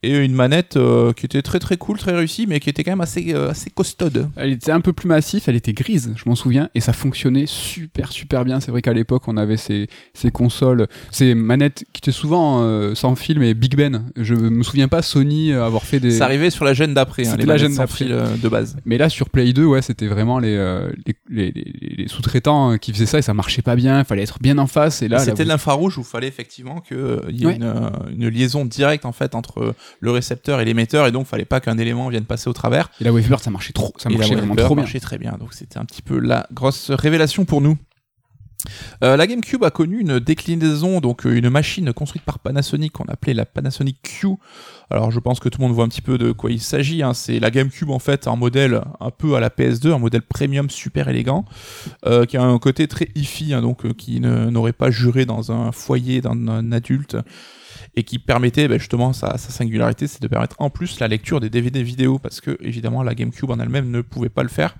Et 0.04 0.16
une 0.16 0.34
manette 0.34 0.78
euh, 0.78 1.12
qui 1.12 1.26
était 1.26 1.42
très 1.42 1.58
très 1.58 1.76
cool, 1.76 1.98
très 1.98 2.16
réussie, 2.16 2.46
mais 2.48 2.60
qui 2.60 2.70
était 2.70 2.84
quand 2.84 2.92
même 2.92 3.02
assez, 3.02 3.34
euh, 3.34 3.50
assez 3.50 3.72
costaude. 3.72 4.30
Elle 4.36 4.52
était 4.52 4.72
un 4.72 4.80
peu 4.80 4.94
plus 4.94 5.08
massif, 5.08 5.48
elle 5.48 5.56
était 5.56 5.74
grise, 5.74 6.14
je 6.16 6.30
m'en 6.30 6.36
souviens, 6.36 6.70
et 6.76 6.82
ça 6.82 6.94
fonctionnait 6.94 7.46
super 7.48 8.12
super 8.12 8.46
bien. 8.46 8.60
C'est 8.60 8.70
vrai 8.70 8.84
qu'à 8.84 8.94
l'époque, 8.94 9.24
on 9.28 9.38
avait 9.38 9.58
ces, 9.58 9.88
ces 10.14 10.30
consoles, 10.30 10.86
ces 11.10 11.34
manettes 11.34 11.84
qui 11.94 12.00
étaient 12.00 12.12
souvent 12.12 12.62
euh, 12.62 12.94
sans 12.94 13.16
fil, 13.16 13.40
mais 13.40 13.56
Big 13.56 13.76
Ben. 13.76 14.06
Je 14.16 14.36
me 14.36 14.62
souviens 14.62 14.88
pas 14.88 15.02
Sony 15.02 15.52
euh, 15.52 15.66
avoir 15.66 15.84
fait 15.84 16.00
des. 16.00 16.12
Ça 16.12 16.26
arrivait 16.26 16.52
sur 16.52 16.64
la 16.64 16.76
gêne 16.76 16.94
d'après, 16.94 17.28
hein, 17.28 17.36
les 17.36 17.46
la 17.46 17.58
gêne 17.58 17.76
d'après. 17.76 18.06
euh, 18.08 18.28
de 18.38 18.50
base. 18.50 18.78
Mais 18.86 19.00
là, 19.00 19.10
sur 19.10 19.32
Play 19.32 19.52
2, 19.52 19.66
ouais, 19.66 19.82
c'était 19.82 20.08
vraiment 20.08 20.38
les, 20.38 20.56
euh, 20.56 20.92
les, 21.08 21.16
les- 21.28 21.52
les- 21.52 21.96
les 21.98 22.08
sous-traitants 22.08 22.74
euh, 22.74 22.78
qui 22.78 22.94
faisaient 22.94 23.08
ça 23.08 23.18
et 23.18 23.24
ça 23.24 23.34
marchait 23.34 23.64
pas 23.64 23.76
bien. 23.76 23.98
Il 23.98 24.06
fallait 24.06 24.22
être 24.24 24.38
bien 24.40 24.60
en 24.60 24.68
face. 24.68 25.02
Et 25.02 25.08
là, 25.08 25.18
C'était 25.18 25.42
de 25.44 25.48
la- 25.48 25.56
l'infrarouge 25.56 25.98
où 25.98 26.02
il 26.02 26.06
fallait 26.08 26.28
effectivement 26.28 26.82
qu'il 26.82 26.98
y 27.32 27.44
ait 27.44 27.48
Ouais. 27.48 27.56
une, 27.56 27.92
une 28.16 28.28
liaison 28.30 28.64
directe 28.64 29.06
en 29.06 29.12
fait 29.12 29.34
entre 29.34 29.74
le 30.00 30.12
récepteur 30.12 30.60
et 30.60 30.66
l'émetteur, 30.66 31.08
et 31.08 31.12
donc 31.12 31.26
fallait 31.28 31.46
pas 31.46 31.60
qu'un 31.60 31.78
élément 31.78 32.10
vienne 32.10 32.26
passer 32.26 32.50
au 32.50 32.54
travers. 32.54 32.90
et 33.02 33.04
la 33.04 33.12
Wavebird, 33.14 33.42
ça 33.42 33.50
marchait 33.52 33.74
trop. 33.74 33.94
Ça 33.98 34.10
marchait 34.10 34.36
vraiment 34.36 34.56
trop 34.56 34.76
bien. 34.76 34.84
marchait 34.84 35.00
très 35.00 35.18
bien. 35.18 35.38
Donc 35.40 35.54
c'était 35.54 35.78
un 35.78 35.86
petit 35.86 36.02
peu 36.02 36.20
la 36.20 36.48
grosse 36.54 36.92
révélation 36.92 37.46
pour 37.46 37.62
nous. 37.62 37.78
Euh, 39.04 39.16
la 39.16 39.28
GameCube 39.28 39.64
a 39.64 39.70
connu 39.72 40.00
une 40.00 40.20
déclinaison, 40.20 41.00
donc 41.00 41.26
euh, 41.26 41.38
une 41.38 41.50
machine 41.50 41.94
construite 41.94 42.24
par 42.24 42.40
Panasonic 42.40 42.92
qu'on 42.92 43.06
appelait 43.06 43.36
la 43.36 43.46
Panasonic 43.46 44.02
Q. 44.02 44.28
Alors 44.90 45.12
je 45.12 45.20
pense 45.20 45.40
que 45.40 45.48
tout 45.48 45.62
le 45.62 45.68
monde 45.68 45.76
voit 45.76 45.86
un 45.86 45.88
petit 45.90 46.02
peu 46.02 46.18
de 46.18 46.32
quoi 46.32 46.52
il 46.52 46.60
s'agit. 46.60 47.04
hein. 47.04 47.14
C'est 47.14 47.40
la 47.40 47.52
GameCube 47.52 47.92
en 47.92 48.00
fait, 48.00 48.28
un 48.28 48.36
modèle 48.36 48.82
un 49.00 49.12
peu 49.12 49.36
à 49.36 49.40
la 49.40 49.50
PS2, 49.50 49.94
un 49.94 50.00
modèle 50.00 50.24
premium 50.24 50.70
super 50.72 51.08
élégant, 51.08 51.46
euh, 52.08 52.26
qui 52.26 52.36
a 52.36 52.44
un 52.44 52.58
côté 52.58 52.88
très 52.88 53.10
hi-fi, 53.16 53.54
hein, 53.54 53.62
donc 53.62 53.86
euh, 53.86 53.94
qui 53.94 54.20
n'aurait 54.20 54.74
pas 54.74 54.90
juré 54.90 55.26
dans 55.26 55.52
un 55.52 55.72
foyer 55.72 56.20
d'un 56.22 56.48
un 56.48 56.72
adulte 56.72 57.16
et 57.98 58.04
qui 58.04 58.20
permettait 58.20 58.68
ben, 58.68 58.78
justement 58.78 59.12
sa, 59.12 59.38
singularité, 59.38 60.06
c'est 60.06 60.22
de 60.22 60.28
permettre 60.28 60.56
en 60.60 60.70
plus 60.70 61.00
la 61.00 61.08
lecture 61.08 61.40
des 61.40 61.50
DVD 61.50 61.82
vidéo 61.82 62.20
parce 62.20 62.40
que 62.40 62.56
évidemment 62.62 63.02
la 63.02 63.16
GameCube 63.16 63.50
en 63.50 63.60
elle-même 63.60 63.90
ne 63.90 64.02
pouvait 64.02 64.30
pas 64.30 64.44
le 64.44 64.50
faire. 64.50 64.76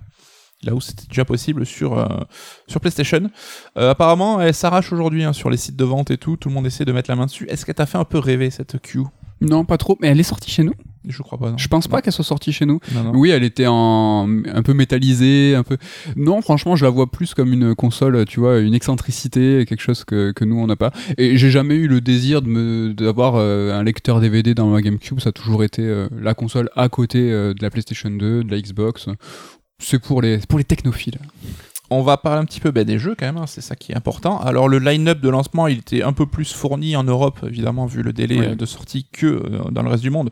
Là 0.62 0.74
où 0.74 0.80
c'était 0.80 1.06
déjà 1.08 1.24
possible 1.24 1.66
sur, 1.66 1.98
euh, 1.98 2.06
PlayStation. 2.80 3.30
Euh, 3.76 3.90
apparemment, 3.90 4.40
elle 4.40 4.54
s'arrache 4.54 4.92
aujourd'hui 4.92 5.24
hein, 5.24 5.32
sur 5.32 5.50
les 5.50 5.56
sites 5.56 5.76
de 5.76 5.84
vente 5.84 6.10
et 6.10 6.16
tout. 6.16 6.36
Tout 6.36 6.48
le 6.48 6.54
monde 6.54 6.66
essaie 6.66 6.84
de 6.84 6.92
mettre 6.92 7.10
la 7.10 7.16
main 7.16 7.26
dessus. 7.26 7.46
Est-ce 7.48 7.66
qu'elle 7.66 7.76
t'a 7.76 7.86
fait 7.86 7.98
un 7.98 8.04
peu 8.04 8.18
rêver 8.18 8.50
cette 8.50 8.80
Q? 8.80 9.02
Non, 9.40 9.64
pas 9.64 9.78
trop. 9.78 9.96
Mais 10.00 10.08
elle 10.08 10.18
est 10.18 10.24
sortie 10.24 10.50
chez 10.50 10.64
nous. 10.64 10.74
Je 11.06 11.22
crois 11.22 11.38
pas. 11.38 11.50
Non. 11.50 11.58
Je 11.58 11.68
pense 11.68 11.86
pas 11.88 12.02
qu'elle 12.02 12.12
soit 12.12 12.24
sortie 12.24 12.52
chez 12.52 12.66
nous. 12.66 12.80
Non, 12.94 13.04
non. 13.04 13.12
Oui, 13.14 13.30
elle 13.30 13.44
était 13.44 13.66
en 13.66 14.28
un 14.46 14.62
peu 14.62 14.74
métallisée, 14.74 15.54
un 15.54 15.62
peu. 15.62 15.76
Non, 16.16 16.40
franchement, 16.42 16.76
je 16.76 16.84
la 16.84 16.90
vois 16.90 17.10
plus 17.10 17.34
comme 17.34 17.52
une 17.52 17.74
console, 17.74 18.24
tu 18.26 18.40
vois, 18.40 18.58
une 18.58 18.74
excentricité, 18.74 19.64
quelque 19.68 19.80
chose 19.80 20.04
que, 20.04 20.32
que 20.32 20.44
nous 20.44 20.56
on 20.58 20.66
n'a 20.66 20.76
pas. 20.76 20.92
Et 21.16 21.36
j'ai 21.36 21.50
jamais 21.50 21.74
eu 21.76 21.88
le 21.88 22.00
désir 22.00 22.42
de 22.42 22.48
me 22.48 22.92
d'avoir 22.94 23.34
euh, 23.36 23.78
un 23.78 23.82
lecteur 23.82 24.20
DVD 24.20 24.54
dans 24.54 24.68
ma 24.68 24.80
GameCube. 24.82 25.20
Ça 25.20 25.28
a 25.30 25.32
toujours 25.32 25.64
été 25.64 25.82
euh, 25.82 26.08
la 26.20 26.34
console 26.34 26.70
à 26.76 26.88
côté 26.88 27.30
euh, 27.30 27.54
de 27.54 27.62
la 27.62 27.70
PlayStation 27.70 28.10
2, 28.10 28.44
de 28.44 28.50
la 28.50 28.60
Xbox. 28.60 29.06
C'est 29.80 30.00
pour 30.00 30.22
les 30.22 30.38
pour 30.48 30.58
les 30.58 30.64
technophiles. 30.64 31.18
On 31.90 32.02
va 32.02 32.18
parler 32.18 32.42
un 32.42 32.44
petit 32.44 32.60
peu 32.60 32.70
ben, 32.70 32.84
des 32.84 32.98
jeux 32.98 33.14
quand 33.18 33.24
même, 33.24 33.38
hein, 33.38 33.46
c'est 33.46 33.62
ça 33.62 33.74
qui 33.74 33.92
est 33.92 33.96
important. 33.96 34.38
Alors 34.40 34.68
le 34.68 34.78
line-up 34.78 35.20
de 35.22 35.28
lancement, 35.30 35.68
il 35.68 35.78
était 35.78 36.02
un 36.02 36.12
peu 36.12 36.26
plus 36.26 36.52
fourni 36.52 36.96
en 36.96 37.04
Europe, 37.04 37.38
évidemment, 37.46 37.86
vu 37.86 38.02
le 38.02 38.12
délai 38.12 38.38
Ouais. 38.40 38.56
de 38.56 38.66
sortie 38.66 39.06
que 39.10 39.42
dans 39.70 39.82
le 39.82 39.88
reste 39.88 40.02
du 40.02 40.10
monde. 40.10 40.28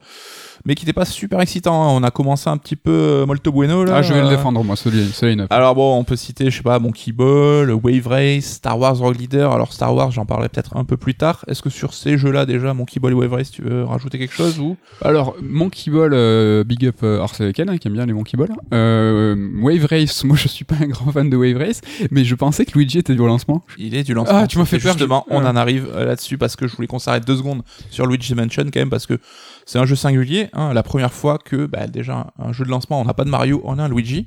Mais 0.66 0.74
qui 0.74 0.84
n'était 0.84 0.92
pas 0.92 1.04
super 1.04 1.40
excitant. 1.40 1.82
hein. 1.88 1.92
On 1.98 2.02
a 2.02 2.10
commencé 2.10 2.50
un 2.50 2.56
petit 2.58 2.76
peu 2.76 2.90
euh, 2.90 3.26
molto 3.26 3.52
bueno 3.52 3.84
là. 3.84 3.96
Ah, 3.96 4.02
je 4.02 4.12
vais 4.12 4.20
le 4.20 4.26
Euh, 4.26 4.30
défendre 4.30 4.62
moi, 4.64 4.74
ce, 4.76 4.88
li- 4.88 5.10
ce 5.12 5.24
line-up. 5.24 5.46
Alors 5.50 5.74
bon, 5.74 5.96
on 5.96 6.02
peut 6.04 6.16
citer, 6.16 6.50
je 6.50 6.56
sais 6.56 6.62
pas, 6.62 6.78
Monkey 6.80 7.12
Ball, 7.12 7.70
Wave 7.70 8.06
Race, 8.08 8.44
Star 8.44 8.78
Wars 8.78 8.98
Rogue 8.98 9.18
Leader. 9.18 9.52
Alors 9.52 9.72
Star 9.72 9.94
Wars, 9.94 10.10
j'en 10.10 10.26
parlerai 10.26 10.48
peut-être 10.48 10.76
un 10.76 10.84
peu 10.84 10.96
plus 10.96 11.14
tard. 11.14 11.44
Est-ce 11.48 11.62
que 11.62 11.70
sur 11.70 11.94
ces 11.94 12.18
jeux-là 12.18 12.44
déjà, 12.46 12.74
Monkey 12.74 12.98
Ball 13.00 13.12
et 13.12 13.14
Wave 13.14 13.32
Race, 13.32 13.50
tu 13.50 13.62
veux 13.62 13.84
rajouter 13.84 14.18
quelque 14.18 14.34
chose 14.34 14.58
ou? 14.58 14.76
Alors, 15.02 15.36
Monkey 15.40 15.90
Ball, 15.90 16.10
euh, 16.12 16.64
big 16.64 16.84
up 16.86 16.96
euh, 17.04 17.20
Arsène 17.22 17.52
Ken, 17.52 17.70
hein, 17.70 17.78
qui 17.78 17.86
aime 17.88 17.94
bien 17.94 18.04
les 18.06 18.12
Monkey 18.12 18.36
Ball. 18.36 18.48
Euh, 18.74 19.36
Wave 19.60 19.86
Race, 19.88 20.24
moi 20.24 20.36
je 20.36 20.48
suis 20.48 20.64
pas 20.64 20.74
un 20.80 20.86
grand 20.86 21.12
fan 21.12 21.30
de 21.30 21.36
Wave 21.36 21.56
Race, 21.58 21.80
mais 22.10 22.24
je 22.24 22.34
pensais 22.34 22.64
que 22.64 22.76
Luigi 22.76 22.98
était 22.98 23.14
du 23.14 23.20
relancement. 23.20 23.62
Il 23.78 23.94
est 23.94 24.02
du 24.02 24.14
lancement. 24.14 24.36
Ah, 24.42 24.46
tu 24.46 24.58
m'as 24.58 24.64
fait 24.64 24.78
peur, 24.78 24.92
Justement, 24.94 25.24
je- 25.28 25.34
on 25.34 25.40
Ouais. 25.42 25.46
en 25.46 25.56
arrive 25.56 25.86
euh, 25.94 26.06
là-dessus 26.06 26.38
parce 26.38 26.56
que 26.56 26.66
je 26.66 26.74
voulais 26.74 26.88
qu'on 26.88 26.98
s'arrête 26.98 27.24
deux 27.26 27.36
secondes 27.36 27.62
sur 27.90 28.06
Luigi's 28.06 28.34
Mansion 28.34 28.64
quand 28.64 28.80
même 28.80 28.90
parce 28.90 29.06
que 29.06 29.18
c'est 29.64 29.78
un 29.78 29.86
jeu 29.86 29.96
singulier. 29.96 30.48
La 30.56 30.82
première 30.82 31.12
fois 31.12 31.38
que 31.38 31.66
bah, 31.66 31.86
déjà 31.86 32.32
un 32.38 32.52
jeu 32.52 32.64
de 32.64 32.70
lancement, 32.70 33.00
on 33.00 33.04
n'a 33.04 33.14
pas 33.14 33.24
de 33.24 33.30
Mario, 33.30 33.60
on 33.64 33.78
a 33.78 33.84
un 33.84 33.88
Luigi. 33.88 34.26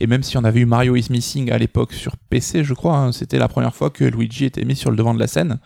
Et 0.00 0.06
même 0.06 0.22
si 0.22 0.36
on 0.36 0.44
avait 0.44 0.60
eu 0.60 0.66
Mario 0.66 0.96
is 0.96 1.06
Missing 1.10 1.50
à 1.50 1.58
l'époque 1.58 1.92
sur 1.92 2.16
PC, 2.16 2.64
je 2.64 2.74
crois, 2.74 2.96
hein, 2.96 3.12
c'était 3.12 3.38
la 3.38 3.48
première 3.48 3.74
fois 3.74 3.90
que 3.90 4.04
Luigi 4.04 4.44
était 4.44 4.64
mis 4.64 4.76
sur 4.76 4.90
le 4.90 4.96
devant 4.96 5.14
de 5.14 5.20
la 5.20 5.26
scène 5.26 5.58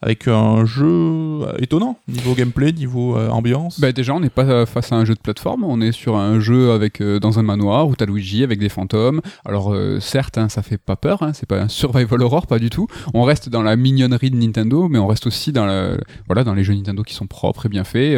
avec 0.00 0.28
un 0.28 0.64
jeu 0.64 0.86
euh, 0.86 1.52
étonnant 1.58 1.98
niveau 2.06 2.34
gameplay, 2.34 2.72
niveau 2.72 3.16
euh, 3.16 3.28
ambiance. 3.30 3.80
Bah 3.80 3.92
déjà, 3.92 4.14
on 4.14 4.20
n'est 4.20 4.30
pas 4.30 4.44
euh, 4.44 4.66
face 4.66 4.92
à 4.92 4.96
un 4.96 5.04
jeu 5.04 5.14
de 5.14 5.20
plateforme, 5.20 5.64
on 5.64 5.80
est 5.80 5.92
sur 5.92 6.16
un 6.16 6.38
jeu 6.40 6.70
avec 6.70 7.02
dans 7.02 7.38
un 7.38 7.42
manoir 7.42 7.88
où 7.88 7.96
t'as 7.96 8.06
Luigi 8.06 8.44
avec 8.44 8.58
des 8.58 8.68
fantômes. 8.68 9.20
Alors 9.44 9.74
certes, 10.00 10.38
hein, 10.38 10.48
ça 10.48 10.62
fait 10.62 10.78
pas 10.78 10.96
peur, 10.96 11.22
hein, 11.22 11.32
c'est 11.32 11.48
pas 11.48 11.60
un 11.60 11.68
survival 11.68 12.22
horror, 12.22 12.46
pas 12.46 12.58
du 12.58 12.70
tout. 12.70 12.86
On 13.14 13.22
reste 13.22 13.48
dans 13.48 13.62
la 13.62 13.76
mignonnerie 13.76 14.30
de 14.30 14.36
Nintendo, 14.36 14.88
mais 14.88 14.98
on 14.98 15.06
reste 15.06 15.26
aussi 15.26 15.52
dans 15.52 15.66
la, 15.66 15.96
voilà 16.26 16.44
dans 16.44 16.54
les 16.54 16.64
jeux 16.64 16.74
Nintendo 16.74 17.02
qui 17.02 17.14
sont 17.14 17.26
propres 17.26 17.66
et 17.66 17.68
bien 17.68 17.84
faits. 17.84 18.16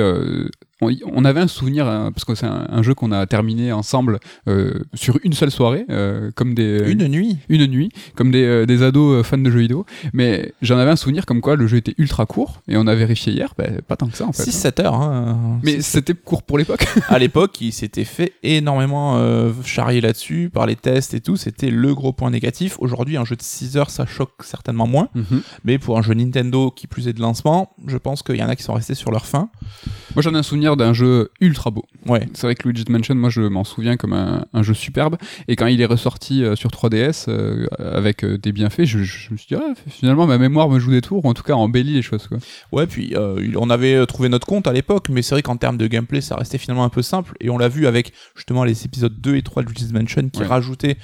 On, 0.80 1.24
avait 1.24 1.40
un 1.40 1.46
souvenir 1.48 1.86
hein, 1.86 2.10
parce 2.12 2.24
que 2.24 2.34
c'est 2.34 2.46
un, 2.46 2.66
un 2.70 2.82
jeu 2.82 2.94
qu'on 2.94 3.12
a 3.12 3.26
terminé 3.26 3.72
ensemble 3.72 4.18
euh, 4.48 4.80
sur 4.94 5.18
une 5.24 5.32
seule 5.32 5.50
soirée, 5.50 5.84
euh, 5.90 6.30
comme 6.34 6.54
des 6.54 6.82
Une 6.90 7.06
nuit. 7.08 7.38
une 7.48 7.66
nuit, 7.66 7.90
comme 8.14 8.30
des, 8.30 8.44
euh, 8.44 8.66
des 8.66 8.82
ados 8.82 9.24
fans 9.26 9.38
de 9.38 9.50
jeux 9.50 9.60
vidéo. 9.60 9.84
Mais 10.12 10.52
j'en 10.62 10.78
avais 10.78 10.90
un 10.90 10.96
souvenir 10.96 11.26
comme 11.26 11.40
quoi 11.40 11.56
le 11.56 11.66
jeu 11.66 11.76
était 11.78 11.94
ultra 11.98 12.26
court 12.26 12.62
et 12.68 12.76
on 12.76 12.86
a 12.86 12.94
vérifié 12.94 13.32
hier, 13.32 13.54
bah, 13.58 13.64
pas 13.86 13.96
tant 13.96 14.08
que 14.08 14.16
ça 14.16 14.26
en 14.26 14.32
fait. 14.32 14.44
6-7 14.44 14.82
heures. 14.82 14.94
hein. 14.94 15.60
Mais 15.62 15.80
c'était 15.82 16.14
court 16.14 16.42
pour 16.42 16.56
l'époque. 16.58 16.86
à 17.08 17.18
l'époque, 17.18 17.60
il 17.60 17.72
s'était 17.72 18.04
fait 18.04 18.32
énormément 18.42 19.18
euh, 19.18 19.52
charrier 19.64 20.00
là-dessus 20.00 20.50
par 20.52 20.66
les 20.66 20.76
tests 20.76 21.14
et 21.14 21.20
tout. 21.20 21.36
C'était 21.36 21.70
le 21.70 21.94
gros 21.94 22.12
point 22.12 22.30
négatif. 22.30 22.76
Aujourd'hui, 22.80 23.16
un 23.16 23.24
jeu 23.24 23.36
de 23.36 23.42
6 23.42 23.76
heures, 23.76 23.90
ça 23.90 24.06
choque 24.06 24.32
certainement 24.44 24.86
moins. 24.86 25.08
Mais 25.64 25.78
pour 25.78 25.98
un 25.98 26.02
jeu 26.02 26.14
Nintendo 26.14 26.70
qui 26.70 26.86
plus 26.86 27.08
est 27.08 27.12
de 27.12 27.20
lancement, 27.20 27.72
je 27.86 27.96
pense 27.96 28.22
qu'il 28.22 28.36
y 28.36 28.42
en 28.42 28.48
a 28.48 28.56
qui 28.56 28.62
sont 28.62 28.74
restés 28.74 28.94
sur 28.94 29.10
leur 29.10 29.26
fin. 29.26 29.48
Moi 30.14 30.22
j'en 30.22 30.34
ai 30.34 30.38
un 30.38 30.42
souvenir 30.42 30.69
souvenir 30.70 30.76
d'un 30.76 30.92
jeu 30.92 31.30
ultra 31.40 31.70
beau. 31.70 31.84
Ouais. 32.06 32.28
C'est 32.34 32.46
vrai 32.46 32.54
que 32.54 32.66
Luigi's 32.68 32.88
Mansion, 32.88 33.14
moi 33.14 33.30
je 33.30 33.42
m'en 33.42 33.64
souviens 33.64 33.96
comme 33.96 34.12
un, 34.12 34.44
un 34.52 34.62
jeu 34.62 34.74
superbe. 34.74 35.16
Et 35.48 35.56
quand 35.56 35.66
il 35.66 35.80
est 35.80 35.86
ressorti 35.86 36.42
euh, 36.44 36.56
sur 36.56 36.70
3DS 36.70 37.26
euh, 37.28 37.66
avec 37.78 38.24
euh, 38.24 38.38
des 38.38 38.52
bienfaits, 38.52 38.84
je, 38.84 39.02
je 39.02 39.30
me 39.32 39.36
suis 39.36 39.48
dit, 39.48 39.54
ah, 39.54 39.74
finalement 39.88 40.26
ma 40.26 40.38
mémoire 40.38 40.68
me 40.68 40.78
joue 40.78 40.90
des 40.90 41.00
tours, 41.00 41.24
ou 41.24 41.28
en 41.28 41.34
tout 41.34 41.42
cas 41.42 41.54
embellit 41.54 41.94
les 41.94 42.02
choses. 42.02 42.26
Quoi. 42.28 42.38
Ouais, 42.72 42.86
puis 42.86 43.14
on 43.56 43.70
avait 43.70 44.06
trouvé 44.06 44.28
notre 44.28 44.46
compte 44.46 44.66
à 44.66 44.72
l'époque, 44.72 45.08
mais 45.10 45.22
c'est 45.22 45.34
vrai 45.34 45.42
qu'en 45.42 45.56
termes 45.56 45.76
de 45.76 45.86
gameplay, 45.86 46.20
ça 46.20 46.36
restait 46.36 46.58
finalement 46.58 46.84
un 46.84 46.88
peu 46.88 47.02
simple. 47.02 47.34
Et 47.40 47.50
on 47.50 47.58
l'a 47.58 47.68
vu 47.68 47.86
avec 47.86 48.12
justement 48.34 48.64
les 48.64 48.84
épisodes 48.84 49.20
2 49.20 49.36
et 49.36 49.42
3 49.42 49.62
de 49.62 49.68
Luigi's 49.68 49.92
Mansion 49.92 50.28
qui 50.28 50.40
Ouais. 50.40 50.46
rajoutaient 50.46 50.96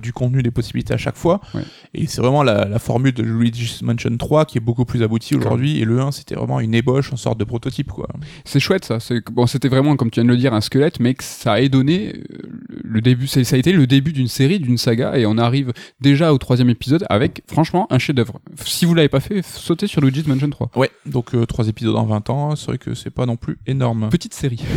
du 0.00 0.12
contenu, 0.12 0.42
des 0.42 0.50
possibilités 0.50 0.94
à 0.94 0.96
chaque 0.96 1.16
fois. 1.16 1.40
Ouais. 1.54 1.62
Et 1.94 2.06
c'est 2.06 2.20
vraiment 2.20 2.42
la, 2.42 2.64
la 2.66 2.78
formule 2.78 3.12
de 3.12 3.22
Luigi's 3.22 3.82
Mansion 3.82 4.16
3 4.16 4.44
qui 4.46 4.58
est 4.58 4.60
beaucoup 4.62 4.84
plus 4.84 5.02
aboutie 5.02 5.34
aujourd'hui. 5.36 5.78
Et 5.80 5.84
le 5.84 6.00
1, 6.00 6.12
c'était 6.12 6.34
vraiment 6.34 6.60
une 6.60 6.74
ébauche, 6.74 7.10
une 7.10 7.16
sorte 7.18 7.38
de 7.38 7.44
prototype, 7.44 7.90
quoi. 7.92 8.08
C'est 8.44 8.60
chouette 8.60 8.84
ça. 8.84 9.00
Bon, 9.32 9.46
c'était 9.46 9.68
vraiment 9.68 9.96
comme 9.96 10.10
tu 10.10 10.20
viens 10.20 10.24
de 10.24 10.30
le 10.30 10.36
dire 10.36 10.54
un 10.54 10.60
squelette, 10.60 11.00
mais 11.00 11.14
que 11.14 11.24
ça 11.24 11.60
ait 11.60 11.68
donné 11.68 12.14
euh, 12.14 12.38
le 12.82 13.00
début. 13.00 13.26
Ça 13.26 13.40
a 13.40 13.58
été 13.58 13.72
le 13.72 13.86
début 13.86 14.12
d'une 14.12 14.28
série, 14.28 14.58
d'une 14.58 14.78
saga, 14.78 15.16
et 15.18 15.26
on 15.26 15.38
arrive 15.38 15.72
déjà 16.00 16.32
au 16.32 16.38
troisième 16.38 16.70
épisode 16.70 17.04
avec 17.08 17.42
franchement 17.46 17.86
un 17.90 17.98
chef-d'œuvre. 17.98 18.40
Si 18.64 18.84
vous 18.84 18.94
l'avez 18.94 19.08
pas 19.08 19.20
fait, 19.20 19.42
sautez 19.42 19.86
sur 19.86 20.00
Luigi's 20.00 20.26
Mansion 20.26 20.50
3. 20.50 20.70
Ouais, 20.76 20.90
donc 21.06 21.34
euh, 21.34 21.46
trois 21.46 21.68
épisodes 21.68 21.96
en 21.96 22.04
20 22.06 22.30
ans, 22.30 22.56
c'est 22.56 22.66
vrai 22.66 22.78
que 22.78 22.94
c'est 22.94 23.10
pas 23.10 23.26
non 23.26 23.36
plus 23.36 23.58
énorme. 23.66 24.08
Petite 24.10 24.34
série. 24.34 24.62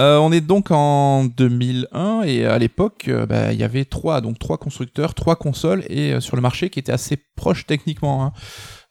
Euh, 0.00 0.16
on 0.16 0.32
est 0.32 0.40
donc 0.40 0.70
en 0.70 1.26
2001 1.26 2.22
et 2.22 2.46
à 2.46 2.58
l'époque, 2.58 3.04
euh, 3.08 3.26
bah, 3.26 3.52
il 3.52 3.58
y 3.60 3.62
avait 3.62 3.84
trois, 3.84 4.22
donc 4.22 4.38
trois 4.38 4.56
constructeurs, 4.56 5.12
trois 5.12 5.36
consoles 5.36 5.84
et 5.90 6.14
euh, 6.14 6.20
sur 6.20 6.34
le 6.34 6.40
marché 6.40 6.70
qui 6.70 6.78
étaient 6.78 6.92
assez 6.92 7.18
proches 7.36 7.66
techniquement. 7.66 8.24
hein. 8.24 8.32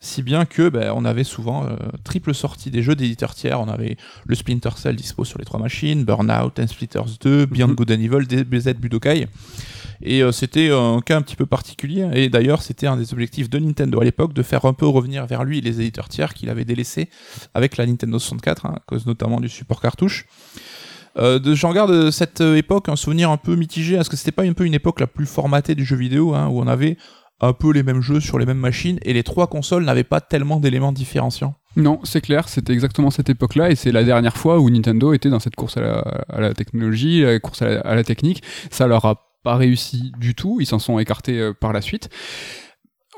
Si 0.03 0.23
bien 0.23 0.45
que 0.45 0.67
bah, 0.67 0.93
on 0.95 1.05
avait 1.05 1.23
souvent 1.23 1.63
euh, 1.63 1.75
triple 2.03 2.33
sortie 2.33 2.71
des 2.71 2.81
jeux 2.81 2.95
d'éditeurs 2.95 3.35
tiers. 3.35 3.61
On 3.61 3.69
avait 3.69 3.97
le 4.25 4.33
Splinter 4.33 4.71
Cell 4.75 4.95
dispo 4.95 5.23
sur 5.25 5.37
les 5.37 5.45
trois 5.45 5.59
machines, 5.59 6.03
Burnout, 6.03 6.59
and 6.59 6.65
Splitters 6.65 7.19
2, 7.21 7.45
Beyond 7.45 7.67
Mhm. 7.67 7.75
Good 7.75 7.91
and 7.91 7.99
Evil, 8.01 8.25
DBZ 8.25 8.73
Budokai. 8.79 9.27
Et 10.01 10.23
euh, 10.23 10.31
c'était 10.31 10.71
un 10.71 11.01
cas 11.05 11.17
un 11.17 11.21
petit 11.21 11.35
peu 11.35 11.45
particulier. 11.45 12.09
Et 12.15 12.29
d'ailleurs, 12.29 12.63
c'était 12.63 12.87
un 12.87 12.97
des 12.97 13.13
objectifs 13.13 13.47
de 13.47 13.59
Nintendo 13.59 14.01
à 14.01 14.03
l'époque 14.03 14.33
de 14.33 14.41
faire 14.41 14.65
un 14.65 14.73
peu 14.73 14.87
revenir 14.87 15.27
vers 15.27 15.43
lui 15.43 15.61
les 15.61 15.79
éditeurs 15.81 16.09
tiers 16.09 16.33
qu'il 16.33 16.49
avait 16.49 16.65
délaissés 16.65 17.07
avec 17.53 17.77
la 17.77 17.85
Nintendo 17.85 18.17
64, 18.17 18.65
hein, 18.65 18.73
à 18.77 18.79
cause 18.79 19.05
notamment 19.05 19.39
du 19.39 19.49
support 19.49 19.81
cartouche. 19.81 20.25
Euh, 21.19 21.39
J'en 21.53 21.73
garde 21.73 22.09
cette 22.09 22.41
époque 22.41 22.89
un 22.89 22.95
souvenir 22.95 23.29
un 23.29 23.37
peu 23.37 23.55
mitigé, 23.55 23.97
parce 23.97 24.09
que 24.09 24.17
c'était 24.17 24.31
pas 24.31 24.43
un 24.43 24.53
peu 24.53 24.65
une 24.65 24.73
époque 24.73 24.99
la 24.99 25.07
plus 25.07 25.27
formatée 25.27 25.75
du 25.75 25.85
jeu 25.85 25.95
vidéo, 25.97 26.33
hein, 26.33 26.47
où 26.47 26.59
on 26.59 26.67
avait 26.67 26.97
un 27.41 27.53
peu 27.53 27.71
les 27.71 27.83
mêmes 27.83 28.01
jeux 28.01 28.19
sur 28.19 28.39
les 28.39 28.45
mêmes 28.45 28.57
machines, 28.57 28.99
et 29.03 29.13
les 29.13 29.23
trois 29.23 29.47
consoles 29.47 29.83
n'avaient 29.83 30.03
pas 30.03 30.21
tellement 30.21 30.59
d'éléments 30.59 30.91
différenciants. 30.91 31.55
Non, 31.75 31.99
c'est 32.03 32.21
clair, 32.21 32.49
c'était 32.49 32.73
exactement 32.73 33.11
cette 33.11 33.29
époque-là, 33.29 33.71
et 33.71 33.75
c'est 33.75 33.91
la 33.91 34.03
dernière 34.03 34.37
fois 34.37 34.59
où 34.59 34.69
Nintendo 34.69 35.13
était 35.13 35.29
dans 35.29 35.39
cette 35.39 35.55
course 35.55 35.77
à 35.77 36.39
la, 36.39 36.53
technologie, 36.53 37.21
la 37.21 37.39
course 37.39 37.61
à 37.61 37.69
la, 37.69 37.79
à 37.81 37.95
la 37.95 38.03
technique. 38.03 38.43
Ça 38.69 38.87
leur 38.87 39.05
a 39.05 39.31
pas 39.43 39.55
réussi 39.55 40.11
du 40.19 40.35
tout, 40.35 40.57
ils 40.59 40.65
s'en 40.65 40.79
sont 40.79 40.99
écartés 40.99 41.39
euh, 41.39 41.53
par 41.53 41.73
la 41.73 41.81
suite. 41.81 42.09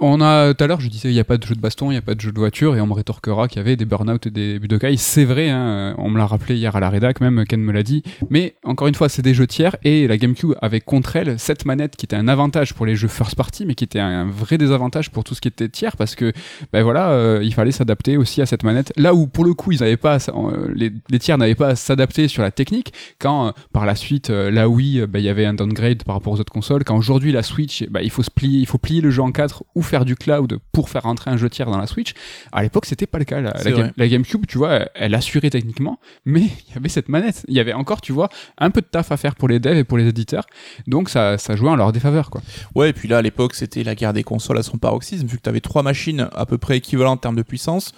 On 0.02 0.22
a 0.22 0.54
tout 0.56 0.64
à 0.64 0.68
l'heure, 0.68 0.82
je 0.82 0.90
disais, 0.90 1.10
il 1.10 1.14
n'y 1.14 1.20
a 1.20 1.24
pas 1.24 1.38
de 1.38 1.46
jeu 1.46 1.54
de 1.54 1.62
baston, 1.62 1.92
il 1.92 1.94
n'y 1.94 2.00
a 2.00 2.02
pas 2.02 2.16
de 2.16 2.20
jeu 2.20 2.32
de 2.32 2.40
voiture, 2.40 2.76
et 2.76 2.82
on 2.82 2.88
me 2.88 2.94
rétorquera 2.94 3.48
qu'il 3.48 3.58
y 3.58 3.62
avait 3.62 3.76
des 3.76 3.86
burn-out 3.86 4.26
et 4.26 4.32
des 4.32 4.58
Budokai. 4.58 4.98
C'est 4.98 5.24
vrai, 5.24 5.50
hein, 5.50 5.94
on 6.00 6.10
me 6.10 6.18
l'a 6.18 6.26
rappelé 6.26 6.56
hier 6.56 6.76
à 6.76 6.80
la 6.80 6.90
rédac, 6.90 7.22
même 7.22 7.46
Ken 7.46 7.62
me 7.62 7.72
l'a 7.72 7.84
dit. 7.84 8.02
Mais 8.32 8.56
encore 8.64 8.88
une 8.88 8.96
fois, 8.96 9.08
c'est 9.08 9.22
des 9.22 9.36
jeux 9.36 9.46
tiers, 9.46 9.78
et 9.84 10.08
la 10.08 10.18
GameCube 10.18 10.56
avait 10.62 10.82
contre 10.82 11.16
elle 11.16 11.38
cette 11.38 11.66
manette 11.66 11.96
qui 11.96 12.06
était 12.06 12.16
un 12.16 12.28
avantage 12.28 12.74
pour 12.74 12.88
les 12.88 12.96
jeux 12.96 13.08
first 13.08 13.36
party, 13.36 13.68
mais 13.68 13.76
qui 13.76 13.84
était 13.84 14.00
un 14.00 14.26
vrai 14.26 14.58
désavantage 14.58 15.12
pour 15.12 15.24
tout 15.24 15.36
ce 15.36 15.42
qui 15.42 15.48
était 15.48 15.70
tiers, 15.70 15.96
parce 15.96 16.16
que 16.16 16.34
ben 16.72 16.82
voilà, 16.82 17.12
euh, 17.12 17.42
il 17.44 17.54
fallait 17.54 17.72
s'adapter 17.72 18.18
aussi 18.18 18.42
à 18.42 18.48
cette 18.48 18.64
manette. 18.64 18.92
Là 18.98 19.14
où 19.14 19.28
pour 19.28 19.46
le 19.46 19.54
coup, 19.54 19.72
ils 19.72 19.82
n'avaient 19.82 19.96
pas, 19.96 20.18
euh, 20.30 20.74
les, 20.76 21.20
tiers 21.20 21.38
n'avaient 21.38 21.54
pas 21.54 21.70
à 21.70 21.76
s'adapter 21.76 22.28
sur 22.28 22.42
la 22.42 22.50
technique, 22.50 22.94
quand 23.20 23.48
euh, 23.48 23.52
par 23.72 23.86
la 23.86 23.96
suite, 23.96 24.32
euh, 24.32 24.50
la 24.50 24.68
Wii, 24.68 25.02
euh, 25.02 25.08
ben, 25.08 25.20
il 25.20 25.26
y 25.26 25.30
avait 25.30 25.46
un 25.46 25.54
downgrade 25.54 26.04
par 26.04 26.16
rapport 26.16 26.34
aux 26.34 26.40
autres 26.40 26.52
consoles, 26.52 26.84
quand 26.84 26.98
aujourd'hui 26.98 27.32
la 27.32 27.44
Switch, 27.44 27.86
ben, 27.90 28.02
il 28.02 28.10
faut 28.10 28.24
se 28.24 28.32
plier, 28.32 28.60
il 28.60 28.66
faut 28.66 28.80
plier 28.80 29.02
le 29.02 29.12
jeu 29.12 29.22
en 29.22 29.32
quatre 29.32 29.64
ou 29.76 29.83
faire 29.84 30.06
du 30.06 30.16
cloud 30.16 30.58
pour 30.72 30.90
faire 30.90 31.04
rentrer 31.04 31.32
un 31.32 31.38
jeu 31.38 31.50
tiers 31.50 31.70
dans 31.70 31.78
la 31.78 31.88
Switch. 31.88 32.14
À 32.52 32.64
l'époque, 32.64 32.86
c'était 32.86 33.06
pas 33.08 33.20
le 33.20 33.26
cas. 33.26 33.42
La, 33.42 33.58
C'est 33.58 33.66
la, 33.66 33.72
Game- 33.72 33.82
vrai. 33.86 33.94
la 33.98 34.08
GameCube, 34.08 34.46
tu 34.48 34.58
vois, 34.58 34.88
elle, 34.96 35.16
assurait 35.16 35.50
techniquement, 35.50 36.00
mais 36.26 36.42
il 36.70 36.74
y 36.74 36.78
avait 36.78 36.90
cette 36.90 37.10
manette. 37.10 37.46
Il 37.48 37.54
y 37.56 37.60
avait 37.60 37.74
encore, 37.74 38.02
tu 38.02 38.12
vois, 38.14 38.30
un 38.58 38.72
peu 38.72 38.82
de 38.82 38.88
taf 38.88 39.12
à 39.12 39.18
faire 39.18 39.36
pour 39.36 39.48
les 39.48 39.60
devs 39.60 39.78
et 39.78 39.84
pour 39.84 39.98
les 39.98 40.08
éditeurs. 40.08 40.46
Donc 40.88 41.10
ça, 41.10 41.38
ça 41.38 41.56
jouait 41.56 41.70
en 41.70 41.76
leur 41.76 41.92
défaveur, 41.92 42.30
quoi. 42.30 42.42
Ouais, 42.76 42.90
et 42.90 42.94
puis 42.94 43.08
là, 43.08 43.18
à 43.18 43.22
l'époque, 43.22 43.54
c'était 43.56 43.84
la 43.84 43.96
guerre 43.96 44.14
des 44.14 44.24
consoles 44.24 44.58
à 44.58 44.64
son 44.64 44.78
paroxysme, 44.78 45.28
vu 45.28 45.38
que 45.38 45.44
tu 45.44 45.50
avais 45.50 45.62
trois 45.62 45.84
machines 45.84 46.28
à 46.34 46.46
peu 46.46 46.58
près 46.58 46.78
équivalentes 46.78 47.20
en 47.20 47.22
termes 47.22 47.36
de 47.36 47.44
puissance. 47.44 47.92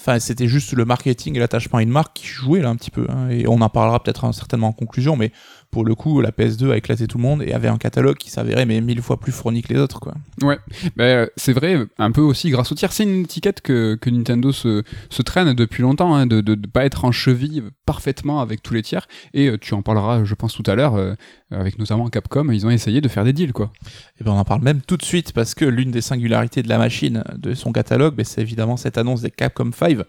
Enfin, 0.00 0.18
c'était 0.18 0.48
juste 0.48 0.72
le 0.72 0.84
marketing 0.84 1.36
et 1.36 1.38
l'attachement 1.38 1.78
à 1.78 1.82
une 1.82 1.90
marque 1.90 2.14
qui 2.16 2.26
jouaient 2.26 2.60
là 2.62 2.70
un 2.70 2.76
petit 2.76 2.90
peu. 2.90 3.06
hein. 3.08 3.28
Et 3.28 3.46
on 3.46 3.60
en 3.60 3.68
parlera 3.68 4.02
peut-être 4.02 4.24
hein, 4.24 4.32
certainement 4.32 4.68
en 4.68 4.72
conclusion, 4.72 5.14
mais 5.16 5.30
pour 5.72 5.86
le 5.86 5.94
coup, 5.94 6.20
la 6.20 6.30
PS2 6.30 6.70
a 6.70 6.76
éclaté 6.76 7.06
tout 7.06 7.16
le 7.16 7.22
monde 7.22 7.42
et 7.42 7.54
avait 7.54 7.68
un 7.68 7.78
catalogue 7.78 8.18
qui 8.18 8.30
s'avérait 8.30 8.66
mais 8.66 8.82
mille 8.82 9.00
fois 9.00 9.18
plus 9.18 9.32
fourni 9.32 9.62
que 9.62 9.72
les 9.72 9.80
autres, 9.80 10.00
quoi. 10.00 10.14
Ouais, 10.42 10.58
ben, 10.96 11.28
c'est 11.36 11.54
vrai, 11.54 11.78
un 11.98 12.12
peu 12.12 12.20
aussi 12.20 12.50
grâce 12.50 12.70
au 12.70 12.74
tiers. 12.74 12.92
C'est 12.92 13.04
une 13.04 13.22
étiquette 13.22 13.62
que, 13.62 13.96
que 13.98 14.10
Nintendo 14.10 14.52
se, 14.52 14.82
se 15.08 15.22
traîne 15.22 15.54
depuis 15.54 15.82
longtemps, 15.82 16.14
hein, 16.14 16.26
de 16.26 16.42
ne 16.42 16.66
pas 16.66 16.84
être 16.84 17.06
en 17.06 17.10
cheville 17.10 17.64
parfaitement 17.86 18.42
avec 18.42 18.62
tous 18.62 18.74
les 18.74 18.82
tiers. 18.82 19.08
Et 19.32 19.48
euh, 19.48 19.58
tu 19.58 19.72
en 19.72 19.80
parleras, 19.80 20.24
je 20.24 20.34
pense, 20.34 20.52
tout 20.52 20.62
à 20.66 20.74
l'heure, 20.74 20.94
euh, 20.94 21.14
avec 21.50 21.78
notamment 21.78 22.08
Capcom, 22.10 22.50
ils 22.50 22.66
ont 22.66 22.70
essayé 22.70 23.00
de 23.00 23.08
faire 23.08 23.24
des 23.24 23.32
deals, 23.32 23.54
quoi. 23.54 23.72
Et 24.20 24.24
ben 24.24 24.32
on 24.32 24.38
en 24.38 24.44
parle 24.44 24.60
même 24.60 24.82
tout 24.82 24.98
de 24.98 25.04
suite 25.04 25.32
parce 25.32 25.54
que 25.54 25.64
l'une 25.64 25.90
des 25.90 26.02
singularités 26.02 26.62
de 26.62 26.68
la 26.68 26.76
machine, 26.76 27.24
de 27.36 27.54
son 27.54 27.72
catalogue, 27.72 28.14
ben, 28.14 28.24
c'est 28.24 28.42
évidemment 28.42 28.76
cette 28.76 28.98
annonce 28.98 29.22
des 29.22 29.30
Capcom 29.30 29.70
5. 29.72 30.00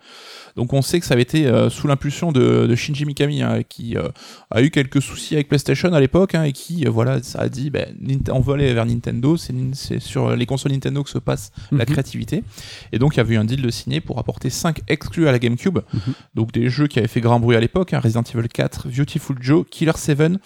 Donc 0.56 0.74
on 0.74 0.82
sait 0.82 1.00
que 1.00 1.06
ça 1.06 1.14
avait 1.14 1.24
été 1.24 1.48
euh, 1.48 1.70
sous 1.70 1.88
l'impulsion 1.88 2.32
de, 2.32 2.68
de 2.68 2.76
Shinji 2.76 3.06
Mikami, 3.06 3.42
hein, 3.42 3.62
qui 3.68 3.98
euh, 3.98 4.10
a 4.52 4.62
eu 4.62 4.70
quelques 4.70 5.02
soucis 5.02 5.34
avec 5.34 5.48
PlayStation 5.48 5.92
à 5.94 6.00
l'époque, 6.00 6.36
hein, 6.36 6.44
et 6.44 6.52
qui, 6.52 6.86
euh, 6.86 6.90
voilà, 6.90 7.22
ça 7.24 7.40
a 7.42 7.50
dit, 7.50 7.70
ben, 7.70 7.88
on 8.32 8.40
veut 8.40 8.54
aller 8.54 8.74
vers 8.74 8.86
Nintendo, 8.86 9.36
c'est 9.38 10.00
sur 10.00 10.36
les 10.36 10.46
consoles 10.46 10.72
Nintendo 10.74 11.04
que 11.04 11.10
se 11.10 11.18
passe 11.18 11.52
la 11.72 11.80
Mhm. 11.80 11.86
créativité. 11.86 12.44
Et 12.92 13.00
donc 13.00 13.16
il 13.16 13.18
y 13.18 13.22
avait 13.22 13.36
eu 13.36 13.38
un 13.38 13.46
deal 13.46 13.62
de 13.62 13.70
signé 13.70 14.00
pour 14.02 14.20
apporter 14.20 14.50
5 14.50 14.82
exclus 14.88 15.28
à 15.28 15.32
la 15.32 15.40
GameCube, 15.40 15.80
Mhm. 15.94 16.14
donc 16.36 16.52
des 16.52 16.70
jeux 16.70 16.88
qui 16.88 17.00
avaient 17.00 17.08
fait 17.08 17.22
grand 17.22 17.40
bruit 17.40 17.56
à 17.56 17.60
l'époque, 17.60 17.94
hein, 17.94 18.00
Resident 18.00 18.24
Evil 18.24 18.48
4, 18.48 18.88
Beautiful 18.90 19.38
Joe, 19.42 19.66
Killer 19.70 19.92
7, 19.96 20.38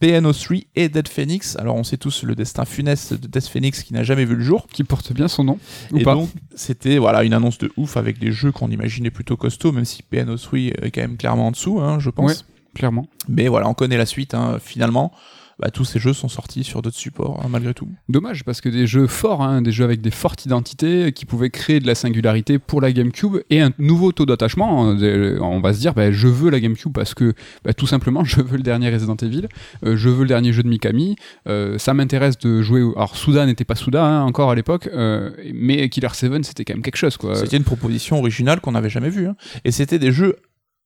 PNO3 0.00 0.66
et 0.76 0.88
Dead 0.88 1.08
Phoenix. 1.08 1.56
Alors 1.56 1.76
on 1.76 1.84
sait 1.84 1.96
tous 1.96 2.22
le 2.22 2.34
destin 2.34 2.64
funeste 2.64 3.14
de 3.14 3.26
Death 3.26 3.48
Phoenix 3.48 3.82
qui 3.82 3.92
n'a 3.94 4.02
jamais 4.02 4.24
vu 4.24 4.34
le 4.36 4.42
jour. 4.42 4.66
Qui 4.72 4.84
porte 4.84 5.12
bien 5.12 5.28
son 5.28 5.44
nom, 5.44 5.58
ou 5.92 5.98
et 5.98 6.02
pas. 6.02 6.14
donc 6.14 6.28
c'était 6.54 6.98
voilà 6.98 7.24
une 7.24 7.32
annonce 7.32 7.58
de 7.58 7.70
ouf 7.76 7.96
avec 7.96 8.18
des 8.18 8.32
jeux 8.32 8.52
qu'on 8.52 8.70
imaginait 8.70 9.10
plutôt 9.10 9.36
même 9.64 9.84
si 9.84 10.02
PNO3 10.12 10.74
est 10.82 10.90
quand 10.90 11.00
même 11.00 11.16
clairement 11.16 11.48
en 11.48 11.50
dessous, 11.50 11.80
hein, 11.80 11.98
je 11.98 12.10
pense. 12.10 12.30
Ouais. 12.30 12.36
clairement. 12.74 13.06
Mais 13.28 13.48
voilà, 13.48 13.68
on 13.68 13.74
connaît 13.74 13.96
la 13.96 14.06
suite. 14.06 14.34
hein. 14.34 14.58
Finalement, 14.62 15.12
bah, 15.58 15.70
tous 15.70 15.84
ces 15.84 15.98
jeux 15.98 16.12
sont 16.12 16.28
sortis 16.28 16.64
sur 16.64 16.82
d'autres 16.82 16.96
supports 16.96 17.40
hein, 17.42 17.48
malgré 17.48 17.72
tout. 17.74 17.88
Dommage, 18.08 18.44
parce 18.44 18.60
que 18.60 18.68
des 18.68 18.86
jeux 18.86 19.06
forts, 19.06 19.42
hein, 19.42 19.62
des 19.62 19.72
jeux 19.72 19.84
avec 19.84 20.00
des 20.00 20.10
fortes 20.10 20.44
identités, 20.44 21.12
qui 21.12 21.24
pouvaient 21.24 21.50
créer 21.50 21.80
de 21.80 21.86
la 21.86 21.94
singularité 21.94 22.58
pour 22.58 22.80
la 22.80 22.92
GameCube 22.92 23.38
et 23.50 23.60
un 23.60 23.70
nouveau 23.78 24.12
taux 24.12 24.26
d'attachement. 24.26 24.90
hein, 24.90 25.38
On 25.40 25.60
va 25.60 25.72
se 25.72 25.80
dire, 25.80 25.94
bah, 25.94 26.12
je 26.12 26.28
veux 26.28 26.50
la 26.50 26.60
GameCube 26.60 26.92
parce 26.92 27.14
que, 27.14 27.34
bah, 27.64 27.72
tout 27.72 27.86
simplement, 27.86 28.24
je 28.24 28.40
veux 28.40 28.56
le 28.56 28.62
dernier 28.62 28.90
Resident 28.90 29.16
Evil, 29.16 29.48
euh, 29.84 29.96
je 29.96 30.08
veux 30.08 30.22
le 30.22 30.28
dernier 30.28 30.52
jeu 30.52 30.62
de 30.62 30.68
Mikami, 30.68 31.16
euh, 31.48 31.78
ça 31.78 31.94
m'intéresse 31.94 32.38
de 32.38 32.62
jouer. 32.62 32.80
Alors, 32.96 33.16
Souda 33.16 33.46
n'était 33.46 33.64
pas 33.64 33.76
Souda 33.76 34.04
hein, 34.04 34.22
encore 34.22 34.50
à 34.50 34.54
l'époque, 34.54 34.88
euh, 34.92 35.30
mais 35.54 35.88
Killer 35.88 36.08
7 36.12 36.44
c'était 36.44 36.64
quand 36.64 36.74
même 36.74 36.82
quelque 36.82 36.96
chose, 36.96 37.16
quoi. 37.16 37.34
C'était 37.36 37.56
une 37.56 37.64
proposition 37.64 38.18
originale 38.18 38.60
qu'on 38.60 38.72
n'avait 38.72 38.90
jamais 38.90 39.10
vue. 39.10 39.28
Et 39.64 39.70
c'était 39.70 39.98
des 39.98 40.12
jeux 40.12 40.36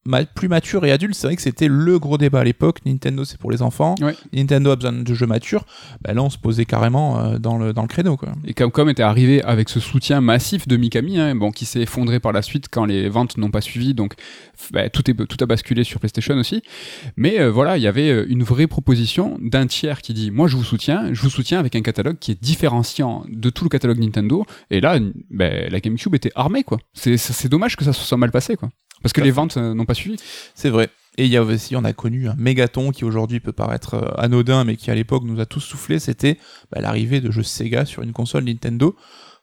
ma- 0.04 0.24
plus 0.24 0.48
matures 0.48 0.84
et 0.84 0.92
adultes. 0.92 1.14
C'est 1.14 1.26
vrai 1.26 1.36
que 1.36 1.42
c'était 1.42 1.68
le 1.68 1.98
gros 1.98 2.18
débat 2.18 2.40
à 2.40 2.44
l'époque. 2.44 2.78
Nintendo, 2.86 3.24
c'est 3.24 3.38
pour 3.38 3.50
les 3.50 3.62
enfants. 3.62 3.94
Ouais. 4.00 4.14
Nintendo 4.32 4.70
a 4.70 4.76
besoin 4.76 4.92
de 4.92 5.14
jeux 5.14 5.26
matures. 5.26 5.64
Bah, 6.02 6.14
là, 6.14 6.22
on 6.22 6.30
se 6.30 6.38
posait 6.38 6.64
carrément 6.64 7.18
euh, 7.20 7.38
dans, 7.38 7.58
le, 7.58 7.72
dans 7.72 7.82
le 7.82 7.88
créneau. 7.88 8.16
Quoi. 8.16 8.32
Et 8.44 8.54
Capcom 8.54 8.88
était 8.88 9.02
arrivé 9.02 9.42
avec 9.42 9.68
ce 9.68 9.80
soutien 9.80 10.20
massif 10.20 10.66
de 10.68 10.76
Mikami, 10.76 11.18
hein, 11.18 11.34
bon, 11.34 11.50
qui 11.50 11.64
s'est 11.64 11.80
effondré 11.82 12.20
par 12.20 12.32
la 12.32 12.42
suite 12.42 12.66
quand 12.70 12.84
les 12.84 13.08
ventes 13.08 13.36
n'ont 13.36 13.50
pas 13.50 13.60
suivi, 13.60 13.94
donc 13.94 14.14
bah, 14.72 14.88
tout, 14.88 15.10
est, 15.10 15.14
tout 15.14 15.36
a 15.40 15.46
basculé 15.46 15.84
sur 15.84 16.00
PlayStation 16.00 16.34
aussi. 16.36 16.62
Mais 17.16 17.40
euh, 17.40 17.50
voilà, 17.50 17.76
il 17.76 17.82
y 17.82 17.86
avait 17.86 18.10
euh, 18.10 18.26
une 18.28 18.42
vraie 18.42 18.66
proposition 18.66 19.38
d'un 19.42 19.66
tiers 19.66 20.02
qui 20.02 20.14
dit 20.14 20.30
Moi 20.30 20.48
je 20.48 20.56
vous 20.56 20.64
soutiens, 20.64 21.12
je 21.12 21.22
vous 21.22 21.30
soutiens 21.30 21.58
avec 21.58 21.76
un 21.76 21.82
catalogue 21.82 22.18
qui 22.18 22.32
est 22.32 22.42
différenciant 22.42 23.24
de 23.28 23.50
tout 23.50 23.64
le 23.64 23.70
catalogue 23.70 23.98
Nintendo. 23.98 24.44
Et 24.70 24.80
là, 24.80 24.98
bah, 25.30 25.68
la 25.68 25.80
GameCube 25.80 26.14
était 26.14 26.32
armée, 26.34 26.62
quoi. 26.64 26.78
C'est 26.94 27.48
dommage 27.48 27.76
que 27.76 27.84
ça 27.84 27.92
se 27.92 28.02
soit 28.04 28.18
mal 28.18 28.30
passé, 28.30 28.56
quoi. 28.56 28.70
Parce 29.02 29.12
que 29.12 29.20
les 29.20 29.30
ventes 29.30 29.56
euh, 29.56 29.74
n'ont 29.74 29.86
pas 29.86 29.94
suivi. 29.94 30.16
C'est 30.54 30.70
vrai. 30.70 30.90
Et 31.16 31.24
il 31.24 31.30
y 31.30 31.36
a 31.36 31.42
aussi, 31.42 31.76
on 31.76 31.84
a 31.84 31.92
connu 31.92 32.28
un 32.28 32.34
mégaton 32.36 32.92
qui 32.92 33.04
aujourd'hui 33.04 33.40
peut 33.40 33.52
paraître 33.52 33.94
euh, 33.94 34.10
anodin, 34.16 34.64
mais 34.64 34.76
qui 34.76 34.90
à 34.90 34.94
l'époque 34.94 35.24
nous 35.24 35.40
a 35.40 35.46
tous 35.46 35.60
soufflé. 35.60 35.98
C'était 35.98 36.38
bah, 36.70 36.80
l'arrivée 36.80 37.20
de 37.20 37.30
jeux 37.30 37.42
Sega 37.42 37.84
sur 37.84 38.02
une 38.02 38.12
console 38.12 38.44
Nintendo. 38.44 38.96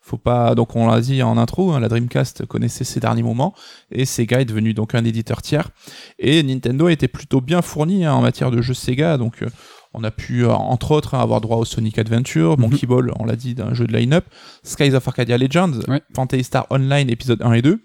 Faut 0.07 0.17
pas, 0.17 0.55
donc 0.55 0.77
on 0.77 0.87
l'a 0.87 1.01
dit 1.01 1.21
en 1.21 1.37
intro, 1.37 1.73
hein, 1.73 1.81
la 1.81 1.89
Dreamcast 1.89 2.45
connaissait 2.45 2.85
ses 2.85 3.01
derniers 3.01 3.23
moments 3.23 3.53
et 3.91 4.05
Sega 4.05 4.39
est 4.39 4.45
devenu 4.45 4.73
donc 4.73 4.95
un 4.95 5.03
éditeur 5.03 5.41
tiers. 5.41 5.69
Et 6.17 6.43
Nintendo 6.43 6.87
était 6.87 7.09
plutôt 7.09 7.41
bien 7.41 7.61
fourni 7.61 8.05
hein, 8.05 8.13
en 8.13 8.21
matière 8.21 8.49
de 8.49 8.61
jeux 8.61 8.73
Sega, 8.73 9.17
donc 9.17 9.41
euh, 9.41 9.49
on 9.93 10.03
a 10.03 10.11
pu 10.11 10.43
euh, 10.45 10.51
entre 10.51 10.91
autres 10.91 11.15
hein, 11.15 11.19
avoir 11.21 11.41
droit 11.41 11.57
au 11.57 11.65
Sonic 11.65 11.97
Adventure, 11.97 12.57
Monkey 12.57 12.85
Ball, 12.87 13.11
on 13.19 13.25
l'a 13.25 13.35
dit, 13.35 13.55
d'un 13.55 13.73
jeu 13.73 13.87
de 13.87 13.95
line-up, 13.95 14.25
Skies 14.63 14.93
of 14.93 15.07
Arcadia 15.07 15.37
Legends, 15.37 15.79
Ouais. 15.87 16.01
Fantasy 16.15 16.43
Star 16.43 16.67
Online 16.69 17.09
épisode 17.09 17.41
1 17.41 17.53
et 17.53 17.61
2, 17.61 17.79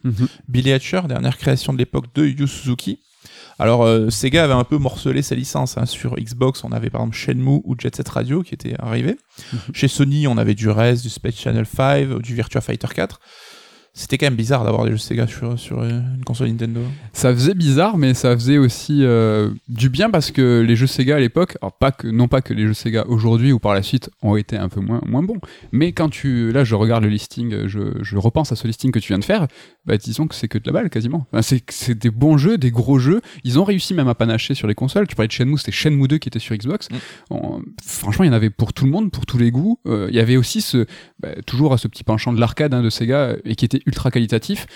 Billy 0.48 0.72
Hatcher, 0.72 1.02
dernière 1.08 1.38
création 1.38 1.72
de 1.72 1.78
l'époque 1.78 2.06
de 2.14 2.24
Yu 2.26 2.46
Suzuki. 2.46 2.98
Alors 3.58 3.84
euh, 3.84 4.10
Sega 4.10 4.44
avait 4.44 4.54
un 4.54 4.64
peu 4.64 4.78
morcelé 4.78 5.22
ses 5.22 5.36
licences. 5.36 5.76
hein. 5.78 5.86
Sur 5.86 6.16
Xbox, 6.16 6.64
on 6.64 6.72
avait 6.72 6.90
par 6.90 7.02
exemple 7.02 7.16
Shenmue 7.16 7.60
ou 7.64 7.76
Jet 7.78 7.94
Set 7.94 8.08
Radio 8.08 8.42
qui 8.42 8.54
étaient 8.54 8.74
arrivés. 8.80 9.16
Mhm. 9.52 9.58
Chez 9.74 9.88
Sony, 9.88 10.26
on 10.26 10.36
avait 10.38 10.54
du 10.54 10.68
Rez, 10.68 10.94
du 10.96 11.10
Space 11.10 11.36
Channel 11.36 11.66
5, 11.66 12.18
du 12.20 12.34
Virtua 12.34 12.60
Fighter 12.60 12.88
4. 12.92 13.20
C'était 13.94 14.16
quand 14.16 14.26
même 14.26 14.36
bizarre 14.36 14.64
d'avoir 14.64 14.84
des 14.84 14.90
jeux 14.92 14.96
Sega 14.96 15.26
sur, 15.26 15.58
sur 15.58 15.80
euh, 15.80 15.90
une 15.90 16.24
console 16.24 16.48
Nintendo. 16.48 16.80
Ça 17.12 17.32
faisait 17.34 17.52
bizarre, 17.54 17.98
mais 17.98 18.14
ça 18.14 18.34
faisait 18.34 18.56
aussi 18.56 19.00
euh, 19.04 19.50
du 19.68 19.90
bien 19.90 20.08
parce 20.08 20.30
que 20.30 20.60
les 20.66 20.76
jeux 20.76 20.86
Sega 20.86 21.16
à 21.16 21.20
l'époque, 21.20 21.58
pas 21.78 21.92
que, 21.92 22.08
non 22.08 22.26
pas 22.26 22.40
que 22.40 22.54
les 22.54 22.66
jeux 22.66 22.72
Sega 22.72 23.06
aujourd'hui 23.06 23.52
ou 23.52 23.58
par 23.58 23.74
la 23.74 23.82
suite 23.82 24.08
ont 24.22 24.36
été 24.36 24.56
un 24.56 24.70
peu 24.70 24.80
moins, 24.80 25.02
moins 25.06 25.22
bons, 25.22 25.40
mais 25.72 25.92
quand 25.92 26.08
tu, 26.08 26.52
là 26.52 26.64
je 26.64 26.74
regarde 26.74 27.04
le 27.04 27.10
listing, 27.10 27.66
je, 27.66 27.80
je 28.00 28.16
repense 28.16 28.50
à 28.50 28.56
ce 28.56 28.66
listing 28.66 28.92
que 28.92 28.98
tu 28.98 29.08
viens 29.08 29.18
de 29.18 29.24
faire, 29.24 29.46
bah 29.84 29.96
disons 29.98 30.26
que 30.26 30.34
c'est 30.34 30.48
que 30.48 30.58
de 30.58 30.64
la 30.66 30.72
balle 30.72 30.90
quasiment. 30.90 31.26
Enfin, 31.32 31.42
c'est, 31.68 31.98
des 31.98 32.10
bons 32.10 32.38
jeux, 32.38 32.56
des 32.58 32.70
gros 32.70 32.98
jeux. 32.98 33.20
Ils 33.44 33.58
ont 33.58 33.64
réussi 33.64 33.94
même 33.94 34.08
à 34.08 34.14
panacher 34.14 34.54
sur 34.54 34.68
les 34.68 34.74
consoles. 34.74 35.06
Tu 35.06 35.16
parlais 35.16 35.28
de 35.28 35.32
Shenmue, 35.32 35.58
c'était 35.58 35.72
Shenmue 35.72 36.08
2 36.08 36.18
qui 36.18 36.28
était 36.28 36.38
sur 36.38 36.54
Xbox. 36.56 36.88
Mm. 36.90 36.94
On- 37.30 37.62
franchement, 37.84 38.24
il 38.24 38.28
y 38.28 38.30
en 38.30 38.34
avait 38.34 38.50
pour 38.50 38.72
tout 38.72 38.84
le 38.84 38.90
monde, 38.90 39.10
pour 39.10 39.26
tous 39.26 39.38
les 39.38 39.50
goûts. 39.50 39.78
Euh, 39.86 40.06
il 40.08 40.14
y 40.14 40.20
avait 40.20 40.36
aussi 40.36 40.60
ce, 40.60 40.86
bah, 41.20 41.30
toujours 41.46 41.78
ce 41.78 41.88
petit 41.88 42.04
penchant 42.04 42.32
de 42.32 42.40
l'arcade 42.40 42.72
hein, 42.74 42.82
de 42.82 42.90
Sega 42.90 43.36
et 43.44 43.54
qui 43.56 43.64
était 43.64 43.81
ultra 43.86 44.10
qualitatif. 44.10 44.66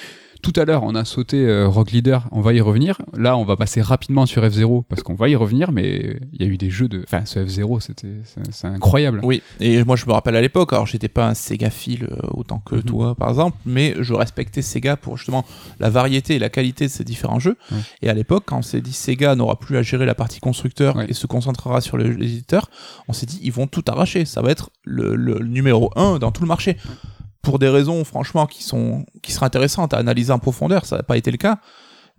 Tout 0.43 0.53
à 0.55 0.67
l'heure, 0.67 0.83
on 0.85 0.95
a 0.95 1.05
sauté 1.07 1.39
euh, 1.47 1.67
Rogue 1.67 1.91
Leader, 1.91 2.29
on 2.31 2.43
va 2.43 2.53
y 2.53 2.61
revenir. 2.61 2.99
Là, 3.17 3.39
on 3.39 3.45
va 3.45 3.57
passer 3.57 3.81
rapidement 3.81 4.27
sur 4.27 4.45
F0 4.45 4.85
parce 4.87 5.03
qu'on 5.03 5.15
va 5.15 5.31
y 5.31 5.35
revenir, 5.35 5.73
mais 5.73 6.19
il 6.35 6.43
y 6.43 6.45
a 6.45 6.47
eu 6.49 6.59
des 6.59 6.69
jeux 6.69 6.89
de. 6.89 7.03
Enfin, 7.05 7.25
ce 7.25 7.39
F0, 7.41 7.81
c'était 7.81 8.21
c'est, 8.53 8.67
incroyable. 8.67 9.21
Oui, 9.25 9.43
et 9.61 9.83
moi 9.83 9.97
je 9.97 10.05
me 10.07 10.13
rappelle 10.13 10.37
à 10.37 10.43
l'époque, 10.43 10.75
alors 10.75 10.87
j'étais 10.87 11.09
pas 11.09 11.27
un 11.27 11.33
Sega 11.35 11.71
fil 11.71 12.07
autant 12.33 12.59
que 12.59 12.77
Mhm. 12.77 12.83
toi 12.83 13.15
par 13.15 13.31
exemple, 13.31 13.57
mais 13.65 13.95
je 13.99 14.13
respectais 14.13 14.61
Sega 14.63 14.97
pour 14.99 15.17
justement 15.17 15.45
la 15.81 15.89
variété 15.89 16.37
et 16.37 16.39
la 16.39 16.51
qualité 16.51 16.85
de 16.85 16.91
ces 16.91 17.03
différents 17.03 17.41
jeux. 17.41 17.57
Ouais. 17.73 17.79
Et 18.03 18.11
à 18.11 18.15
l'époque, 18.15 18.45
quand 18.47 18.59
on 18.59 18.63
s'est 18.63 18.83
dit 18.83 18.93
Sega 18.93 19.35
n'aura 19.37 19.59
plus 19.59 19.79
à 19.79 19.83
gérer 19.83 20.05
la 20.05 20.15
partie 20.15 20.39
constructeur 20.41 20.97
Ouais. 20.97 21.07
et 21.09 21.15
se 21.15 21.27
concentrera 21.27 21.81
sur 21.81 21.97
le- 21.97 22.11
l'éditeur, 22.11 22.69
on 23.09 23.15
s'est 23.15 23.27
dit 23.27 23.41
ils 23.43 23.53
vont 23.53 23.67
tout 23.67 23.83
arracher, 23.89 24.27
ça 24.27 24.43
va 24.43 24.51
être 24.51 24.69
le, 24.85 25.17
le 25.17 25.39
numéro 25.39 25.91
un 25.97 26.19
dans 26.19 26.31
tout 26.31 26.43
le 26.43 26.49
marché. 26.49 26.77
Pour 27.47 27.61
des 27.61 27.69
raisons 27.69 28.03
franchement 28.03 28.47
qui 28.47 28.65
sont 28.65 29.07
qui 29.23 29.31
seraient 29.31 29.47
intéressantes 29.47 29.95
à 29.95 29.99
analyser 29.99 30.33
en 30.33 30.41
profondeur, 30.41 30.85
ça 30.85 30.97
n'a 30.97 31.05
pas 31.05 31.17
été 31.17 31.31
le 31.31 31.37
cas. 31.37 31.59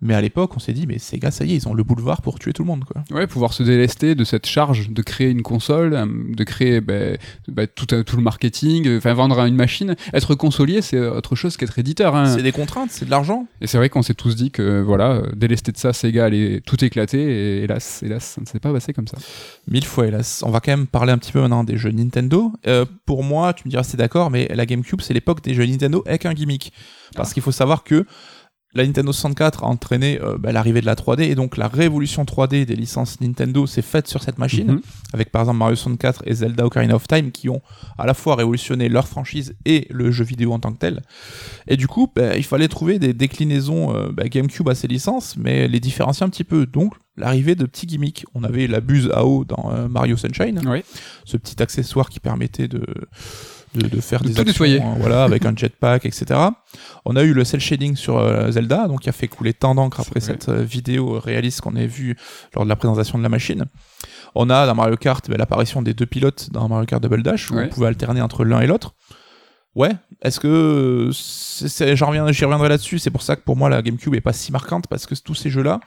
Mais 0.00 0.14
à 0.14 0.20
l'époque, 0.20 0.52
on 0.56 0.60
s'est 0.60 0.72
dit, 0.72 0.86
mais 0.86 0.98
Sega, 0.98 1.30
ça 1.30 1.44
y 1.44 1.52
est, 1.52 1.56
ils 1.56 1.68
ont 1.68 1.74
le 1.74 1.82
boulevard 1.82 2.22
pour 2.22 2.38
tuer 2.38 2.52
tout 2.52 2.62
le 2.62 2.68
monde, 2.68 2.84
quoi. 2.84 3.02
Ouais, 3.10 3.26
pouvoir 3.26 3.52
se 3.52 3.64
délester 3.64 4.14
de 4.14 4.22
cette 4.22 4.46
charge 4.46 4.90
de 4.90 5.02
créer 5.02 5.30
une 5.30 5.42
console, 5.42 5.94
euh, 5.94 6.06
de 6.06 6.44
créer 6.44 6.80
bah, 6.80 7.16
bah, 7.48 7.66
tout, 7.66 7.92
euh, 7.92 8.04
tout 8.04 8.16
le 8.16 8.22
marketing, 8.22 8.86
euh, 8.86 8.98
enfin 8.98 9.12
vendre 9.14 9.40
une 9.44 9.56
machine. 9.56 9.96
Être 10.12 10.36
consolier, 10.36 10.82
c'est 10.82 11.00
autre 11.00 11.34
chose 11.34 11.56
qu'être 11.56 11.78
éditeur. 11.78 12.14
Hein. 12.14 12.34
C'est 12.36 12.42
des 12.42 12.52
contraintes, 12.52 12.90
c'est 12.92 13.06
de 13.06 13.10
l'argent. 13.10 13.46
Et 13.60 13.66
c'est 13.66 13.78
vrai 13.78 13.88
qu'on 13.88 14.02
s'est 14.02 14.14
tous 14.14 14.36
dit 14.36 14.52
que 14.52 14.80
voilà, 14.80 15.22
délester 15.34 15.72
de 15.72 15.78
ça, 15.78 15.92
Sega 15.92 16.26
allait 16.26 16.60
tout 16.64 16.84
éclater. 16.84 17.18
Et 17.18 17.64
hélas, 17.64 18.02
hélas, 18.04 18.24
ça 18.24 18.40
ne 18.40 18.46
s'est 18.46 18.60
pas 18.60 18.72
passé 18.72 18.92
comme 18.92 19.08
ça. 19.08 19.18
Mille 19.66 19.84
fois, 19.84 20.06
hélas. 20.06 20.42
On 20.46 20.50
va 20.50 20.60
quand 20.60 20.72
même 20.72 20.86
parler 20.86 21.12
un 21.12 21.18
petit 21.18 21.32
peu 21.32 21.40
maintenant 21.40 21.64
des 21.64 21.76
jeux 21.76 21.90
Nintendo. 21.90 22.52
Euh, 22.66 22.84
pour 23.06 23.24
moi, 23.24 23.52
tu 23.52 23.64
me 23.66 23.70
diras 23.70 23.82
si 23.82 23.92
t'es 23.92 23.96
d'accord, 23.96 24.30
mais 24.30 24.48
la 24.54 24.66
GameCube, 24.66 25.00
c'est 25.00 25.14
l'époque 25.14 25.42
des 25.42 25.54
jeux 25.54 25.66
Nintendo 25.66 26.02
avec 26.06 26.26
un 26.26 26.34
gimmick. 26.34 26.72
Parce 27.14 27.32
qu'il 27.32 27.42
faut 27.42 27.52
savoir 27.52 27.84
que 27.84 28.04
la 28.78 28.86
Nintendo 28.86 29.12
64 29.12 29.64
a 29.64 29.66
entraîné 29.66 30.18
euh, 30.22 30.38
bah, 30.38 30.52
l'arrivée 30.52 30.80
de 30.80 30.86
la 30.86 30.94
3D, 30.94 31.22
et 31.22 31.34
donc 31.34 31.56
la 31.56 31.68
révolution 31.68 32.24
3D 32.24 32.64
des 32.64 32.76
licences 32.76 33.20
Nintendo 33.20 33.66
s'est 33.66 33.82
faite 33.82 34.08
sur 34.08 34.22
cette 34.22 34.38
machine, 34.38 34.72
Mhm. 34.72 34.80
avec 35.12 35.30
par 35.30 35.42
exemple 35.42 35.58
Mario 35.58 35.76
64 35.76 36.22
et 36.26 36.34
Zelda 36.34 36.64
Ocarina 36.64 36.94
of 36.94 37.06
Time, 37.06 37.30
qui 37.30 37.48
ont 37.48 37.60
à 37.98 38.06
la 38.06 38.14
fois 38.14 38.36
révolutionné 38.36 38.88
leur 38.88 39.06
franchise 39.08 39.54
et 39.64 39.86
le 39.90 40.10
jeu 40.10 40.24
vidéo 40.24 40.52
en 40.52 40.58
tant 40.58 40.72
que 40.72 40.78
tel. 40.78 41.02
Et 41.66 41.76
du 41.76 41.86
coup, 41.86 42.10
bah, 42.14 42.36
il 42.36 42.44
fallait 42.44 42.68
trouver 42.68 42.98
des 42.98 43.12
déclinaisons 43.12 43.94
euh, 43.94 44.08
bah, 44.12 44.28
GameCube 44.28 44.68
à 44.68 44.74
ces 44.74 44.86
licences, 44.88 45.36
mais 45.36 45.68
les 45.68 45.80
différencier 45.80 46.24
un 46.24 46.28
petit 46.30 46.44
peu. 46.44 46.64
Donc, 46.66 46.94
l'arrivée 47.16 47.54
de 47.56 47.66
petits 47.66 47.86
gimmicks. 47.86 48.24
On 48.34 48.44
avait 48.44 48.66
la 48.68 48.80
buse 48.80 49.10
à 49.12 49.24
eau 49.26 49.44
dans 49.44 49.72
euh, 49.72 49.88
Mario 49.88 50.16
Sunshine, 50.16 50.60
ce 51.24 51.36
petit 51.36 51.60
accessoire 51.60 52.08
qui 52.08 52.20
permettait 52.20 52.68
de, 52.68 52.82
de, 53.74 53.88
de 53.88 54.00
faire 54.00 54.20
De 54.22 54.28
des 54.28 54.34
tout 54.34 54.40
actions, 54.42 54.64
hein, 54.64 54.96
voilà, 54.98 55.24
avec 55.24 55.44
un 55.44 55.54
jetpack, 55.56 56.06
etc. 56.06 56.38
On 57.04 57.16
a 57.16 57.22
eu 57.22 57.32
le 57.32 57.44
cel 57.44 57.60
shading 57.60 57.96
sur 57.96 58.18
euh, 58.18 58.50
Zelda, 58.50 58.88
donc 58.88 59.00
qui 59.00 59.08
a 59.08 59.12
fait 59.12 59.28
couler 59.28 59.54
tant 59.54 59.74
d'encre 59.74 60.00
après 60.00 60.20
cette 60.20 60.48
euh, 60.48 60.62
vidéo 60.62 61.18
réaliste 61.20 61.60
qu'on 61.60 61.76
a 61.76 61.86
vue 61.86 62.16
lors 62.54 62.64
de 62.64 62.68
la 62.68 62.76
présentation 62.76 63.18
de 63.18 63.22
la 63.22 63.28
machine. 63.28 63.64
On 64.34 64.50
a 64.50 64.66
dans 64.66 64.74
Mario 64.74 64.96
Kart 64.96 65.28
bah, 65.30 65.36
l'apparition 65.38 65.82
des 65.82 65.94
deux 65.94 66.06
pilotes 66.06 66.50
dans 66.52 66.68
Mario 66.68 66.86
Kart 66.86 67.02
Double 67.02 67.22
Dash, 67.22 67.50
où 67.50 67.54
Ouais. 67.54 67.64
on 67.66 67.68
pouvait 67.68 67.86
alterner 67.88 68.20
entre 68.20 68.44
l'un 68.44 68.60
et 68.60 68.66
l'autre. 68.66 68.94
Ouais, 69.74 69.92
est-ce 70.22 70.40
que 70.40 71.10
j'y 71.12 72.04
reviendrai 72.44 72.68
là-dessus. 72.68 72.98
C'est 72.98 73.10
pour 73.10 73.22
ça 73.22 73.36
que 73.36 73.42
pour 73.42 73.56
moi 73.56 73.68
la 73.68 73.80
GameCube 73.82 74.14
est 74.14 74.20
pas 74.20 74.32
si 74.32 74.50
marquante 74.50 74.86
parce 74.88 75.06
que 75.06 75.14
tous 75.14 75.34
ces 75.34 75.50
jeux-là, 75.50 75.78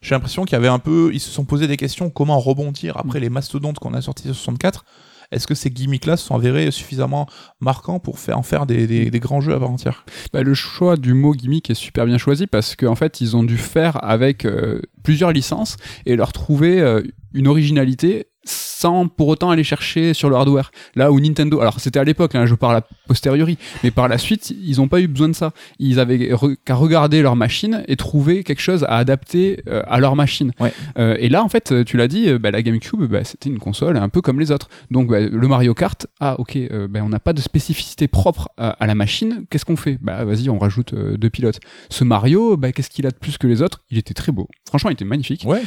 j'ai 0.00 0.14
l'impression 0.14 0.44
qu'il 0.44 0.52
y 0.54 0.56
avait 0.56 0.68
un 0.68 0.78
peu, 0.78 1.10
ils 1.12 1.20
se 1.20 1.30
sont 1.30 1.44
posé 1.44 1.66
des 1.66 1.76
questions 1.76 2.08
comment 2.10 2.38
rebondir 2.38 2.96
après 2.96 3.20
les 3.20 3.28
mastodontes 3.28 3.78
qu'on 3.78 3.92
a 3.92 4.00
sortis 4.00 4.24
sur 4.24 4.34
64. 4.34 4.84
Est-ce 5.30 5.46
que 5.46 5.54
ces 5.54 5.70
gimmicks-là 5.70 6.16
se 6.16 6.26
sont 6.26 6.34
avérés 6.34 6.70
suffisamment 6.70 7.26
marquants 7.60 7.98
pour 7.98 8.18
faire 8.18 8.38
en 8.38 8.42
faire 8.42 8.66
des, 8.66 9.10
grands 9.14 9.40
jeux 9.40 9.54
à 9.54 9.58
part 9.58 9.70
entière? 9.70 10.04
Bah, 10.32 10.42
le 10.42 10.54
choix 10.54 10.96
du 10.96 11.14
mot 11.14 11.32
gimmick 11.32 11.70
est 11.70 11.74
super 11.74 12.06
bien 12.06 12.18
choisi 12.18 12.46
parce 12.46 12.76
qu'en 12.76 12.94
fait, 12.94 13.20
ils 13.20 13.36
ont 13.36 13.44
dû 13.44 13.56
faire 13.56 14.02
avec 14.04 14.44
euh, 14.44 14.80
plusieurs 15.02 15.32
licences 15.32 15.76
et 16.06 16.16
leur 16.16 16.32
trouver 16.32 16.80
euh, 16.80 17.02
une 17.32 17.48
originalité 17.48 18.28
sans 18.44 19.08
pour 19.08 19.28
autant 19.28 19.50
aller 19.50 19.64
chercher 19.64 20.14
sur 20.14 20.28
le 20.28 20.36
hardware. 20.36 20.70
Là 20.94 21.10
où 21.12 21.20
Nintendo, 21.20 21.60
alors 21.60 21.80
c'était 21.80 21.98
à 21.98 22.04
l'époque, 22.04 22.34
hein, 22.34 22.46
je 22.46 22.54
parle 22.54 22.76
a 22.76 22.82
posteriori, 23.06 23.58
mais 23.82 23.90
par 23.90 24.08
la 24.08 24.18
suite, 24.18 24.50
ils 24.50 24.76
n'ont 24.78 24.88
pas 24.88 25.00
eu 25.00 25.06
besoin 25.08 25.28
de 25.28 25.34
ça. 25.34 25.52
Ils 25.78 26.00
avaient 26.00 26.32
re- 26.32 26.56
qu'à 26.64 26.74
regarder 26.74 27.22
leur 27.22 27.36
machine 27.36 27.84
et 27.88 27.96
trouver 27.96 28.44
quelque 28.44 28.60
chose 28.60 28.84
à 28.84 28.96
adapter 28.96 29.62
euh, 29.68 29.82
à 29.86 30.00
leur 30.00 30.16
machine. 30.16 30.52
Ouais. 30.60 30.72
Euh, 30.98 31.16
et 31.18 31.28
là, 31.28 31.42
en 31.42 31.48
fait, 31.48 31.84
tu 31.84 31.96
l'as 31.96 32.08
dit, 32.08 32.28
euh, 32.28 32.38
bah, 32.38 32.50
la 32.50 32.62
GameCube, 32.62 33.02
bah, 33.04 33.24
c'était 33.24 33.50
une 33.50 33.58
console 33.58 33.96
un 33.96 34.08
peu 34.08 34.20
comme 34.20 34.40
les 34.40 34.50
autres. 34.50 34.68
Donc 34.90 35.08
bah, 35.08 35.20
le 35.20 35.48
Mario 35.48 35.74
Kart, 35.74 36.06
ah 36.20 36.38
ok, 36.38 36.56
euh, 36.56 36.88
on 36.94 37.08
n'a 37.08 37.20
pas 37.20 37.32
de 37.32 37.40
spécificité 37.40 38.08
propre 38.08 38.48
à, 38.56 38.70
à 38.70 38.86
la 38.86 38.94
machine. 38.94 39.44
Qu'est-ce 39.50 39.64
qu'on 39.64 39.76
fait? 39.76 39.98
Bah 40.00 40.24
vas-y, 40.24 40.48
on 40.48 40.58
rajoute 40.58 40.94
deux 40.94 41.30
pilotes. 41.30 41.60
Ce 41.90 42.04
Mario, 42.04 42.58
qu'est-ce 42.74 42.90
qu'il 42.90 43.06
a 43.06 43.10
de 43.10 43.16
plus 43.16 43.38
que 43.38 43.46
les 43.46 43.62
autres? 43.62 43.82
Il 43.90 43.98
était 43.98 44.14
très 44.14 44.32
beau. 44.32 44.48
Franchement, 44.66 44.90
il 44.90 44.94
était 44.94 45.04
magnifique. 45.04 45.44
Ouais. 45.46 45.62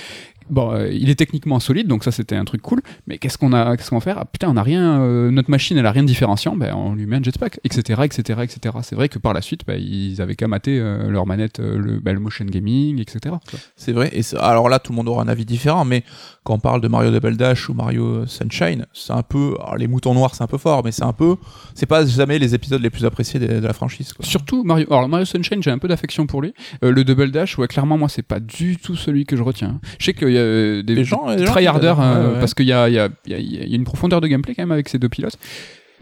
Bon, 0.49 0.71
euh, 0.71 0.89
il 0.91 1.09
est 1.09 1.15
techniquement 1.15 1.59
solide, 1.59 1.87
donc 1.87 2.03
ça 2.03 2.11
c'était 2.11 2.35
un 2.35 2.45
truc 2.45 2.61
cool. 2.61 2.81
Mais 3.07 3.17
qu'est-ce 3.17 3.37
qu'on 3.37 3.53
a, 3.53 3.75
qu'est-ce 3.77 3.89
qu'on 3.89 3.97
va 3.97 4.01
faire? 4.01 4.17
Ah, 4.19 4.25
Putain, 4.25 4.49
on 4.49 4.57
a 4.57 4.63
rien. 4.63 5.01
euh, 5.01 5.29
notre 5.31 5.49
machine, 5.51 5.77
elle 5.77 5.85
a 5.85 5.91
rien 5.91 6.03
de 6.03 6.07
différenciant. 6.07 6.55
Ben 6.55 6.73
on 6.75 6.93
lui 6.95 7.05
met 7.05 7.17
un 7.17 7.23
jetpack, 7.23 7.59
etc., 7.63 8.01
etc., 8.03 8.39
etc. 8.43 8.75
C'est 8.83 8.95
vrai 8.95 9.09
que 9.09 9.19
par 9.19 9.33
la 9.33 9.41
suite, 9.41 9.61
bah, 9.67 9.75
ils 9.75 10.21
avaient 10.21 10.35
qu'à 10.35 10.47
mater 10.47 10.79
euh, 10.79 11.09
leur 11.09 11.25
manette, 11.25 11.59
le, 11.59 12.01
le 12.03 12.19
motion 12.19 12.45
gaming, 12.45 12.99
etc. 13.01 13.35
C'est 13.75 13.91
vrai. 13.93 14.09
Et 14.13 14.21
alors 14.39 14.69
là, 14.69 14.79
tout 14.79 14.91
le 14.91 14.95
monde 14.97 15.09
aura 15.09 15.23
un 15.23 15.27
avis 15.27 15.45
différent, 15.45 15.85
mais 15.85 16.03
quand 16.43 16.53
on 16.55 16.59
parle 16.59 16.81
de 16.81 16.87
Mario 16.87 17.11
Double 17.11 17.35
Dash 17.35 17.67
ou 17.69 17.73
Mario 17.73 18.25
Sunshine, 18.25 18.85
c'est 18.93 19.13
un 19.13 19.23
peu. 19.23 19.55
alors, 19.59 19.75
les 19.77 19.87
moutons 19.87 20.13
noirs, 20.13 20.33
c'est 20.35 20.43
un 20.43 20.47
peu 20.47 20.57
fort, 20.57 20.83
mais 20.85 20.91
c'est 20.91 21.03
un 21.03 21.13
peu. 21.13 21.35
C'est 21.75 21.85
pas 21.85 22.05
jamais 22.05 22.39
les 22.39 22.55
épisodes 22.55 22.81
les 22.81 22.89
plus 22.89 23.05
appréciés 23.05 23.39
de, 23.39 23.47
de 23.47 23.67
la 23.67 23.73
franchise. 23.73 24.13
Quoi. 24.13 24.25
Surtout 24.25 24.63
Mario. 24.63 24.87
Alors 24.89 25.09
Mario 25.09 25.25
Sunshine, 25.25 25.61
j'ai 25.61 25.71
un 25.71 25.77
peu 25.77 25.87
d'affection 25.87 26.25
pour 26.25 26.41
lui. 26.41 26.53
Le 26.81 27.03
Double 27.03 27.31
Dash, 27.31 27.57
ouais, 27.57 27.67
clairement, 27.67 27.97
moi, 27.97 28.07
c'est 28.09 28.21
pas 28.23 28.39
du 28.39 28.77
tout 28.77 28.95
celui 28.95 29.25
que 29.25 29.35
je 29.35 29.43
retiens. 29.43 29.79
Je 29.99 30.05
sais 30.05 30.13
qu'il 30.13 30.36
euh, 30.37 30.83
des, 30.83 31.03
gens- 31.03 31.35
des 31.35 31.45
gens 31.45 31.51
tryharders, 31.51 31.95
qui- 31.97 32.01
euh, 32.01 32.27
ouais, 32.27 32.33
ouais. 32.35 32.39
parce 32.39 32.53
qu'il 32.53 32.65
y 32.67 32.73
a, 32.73 32.87
il 32.89 32.93
y, 32.95 32.99
a, 32.99 33.09
il 33.25 33.31
y, 33.31 33.35
a, 33.35 33.39
il 33.39 33.69
y 33.69 33.73
a 33.73 33.75
une 33.75 33.83
profondeur 33.83 34.21
de 34.21 34.27
gameplay 34.27 34.55
quand 34.55 34.61
même 34.63 34.71
avec 34.71 34.89
ces 34.89 34.99
deux 34.99 35.09
pilotes. 35.09 35.37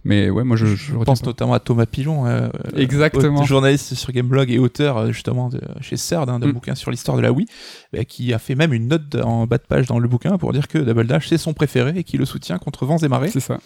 Mais 0.07 0.29
ouais, 0.29 0.43
moi, 0.43 0.55
je, 0.55 0.67
je, 0.67 0.75
Je 0.75 0.91
retiens 0.91 1.03
pense 1.05 1.21
pas. 1.21 1.25
notamment 1.29 1.53
à 1.55 1.59
Thomas 1.59 1.87
Pilon, 1.87 2.27
euh, 2.27 2.47
Exactement. 2.75 3.41
euh, 3.41 3.45
journaliste 3.45 3.95
sur 3.95 4.11
Gameblog 4.11 4.51
et 4.51 4.59
auteur 4.59 5.11
justement 5.11 5.49
de, 5.49 5.59
chez 5.81 5.97
CERD, 5.97 6.29
hein, 6.29 6.37
d'un 6.37 6.49
Mm. 6.49 6.51
bouquin 6.51 6.75
sur 6.75 6.91
l'histoire 6.91 7.17
de 7.17 7.23
la 7.23 7.31
Wii, 7.31 7.47
bah, 7.91 8.05
qui 8.05 8.31
a 8.31 8.37
fait 8.37 8.53
même 8.53 8.71
une 8.71 8.87
note 8.87 9.15
en 9.15 9.47
bas 9.47 9.57
de 9.57 9.63
page 9.67 9.87
dans 9.87 9.97
le 9.97 10.07
bouquin 10.07 10.37
pour 10.37 10.53
dire 10.53 10.67
que 10.67 10.77
Double 10.77 11.07
Dash 11.07 11.27
c'est 11.27 11.39
son 11.39 11.53
préféré 11.55 11.93
et 11.95 12.03
qu'il 12.03 12.19
le 12.19 12.25
soutient 12.27 12.59
contre 12.59 12.85
vents 12.85 12.99
et 12.99 13.07
marées. 13.07 13.29
C'est 13.31 13.39
ça. 13.39 13.57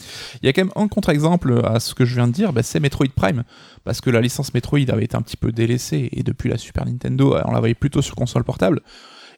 Il 0.42 0.46
y 0.46 0.50
a 0.50 0.54
quand 0.54 0.62
même 0.64 0.72
un 0.78 0.88
contre-exemple 0.88 1.60
à 1.66 1.82
ce 1.82 1.94
que 1.94 2.06
je 2.06 2.16
viens 2.16 2.28
de 2.28 2.32
dire, 2.32 2.54
bah, 2.54 2.64
c'est 2.64 2.80
Metroid 2.80 3.08
Prime, 3.14 3.44
parce 3.84 4.00
que 4.00 4.10
la 4.10 4.22
licence 4.22 4.54
Metroid 4.54 4.80
avait 4.88 5.04
été 5.04 5.18
un 5.18 5.22
petit 5.22 5.36
peu 5.36 5.52
délaissée 5.52 6.08
et 6.14 6.24
depuis 6.24 6.50
la 6.50 6.58
Super 6.58 6.86
Nintendo, 6.86 7.36
on 7.44 7.52
la 7.52 7.60
voyait 7.60 7.74
plutôt 7.76 8.02
sur 8.02 8.16
console 8.16 8.46
portable. 8.46 8.80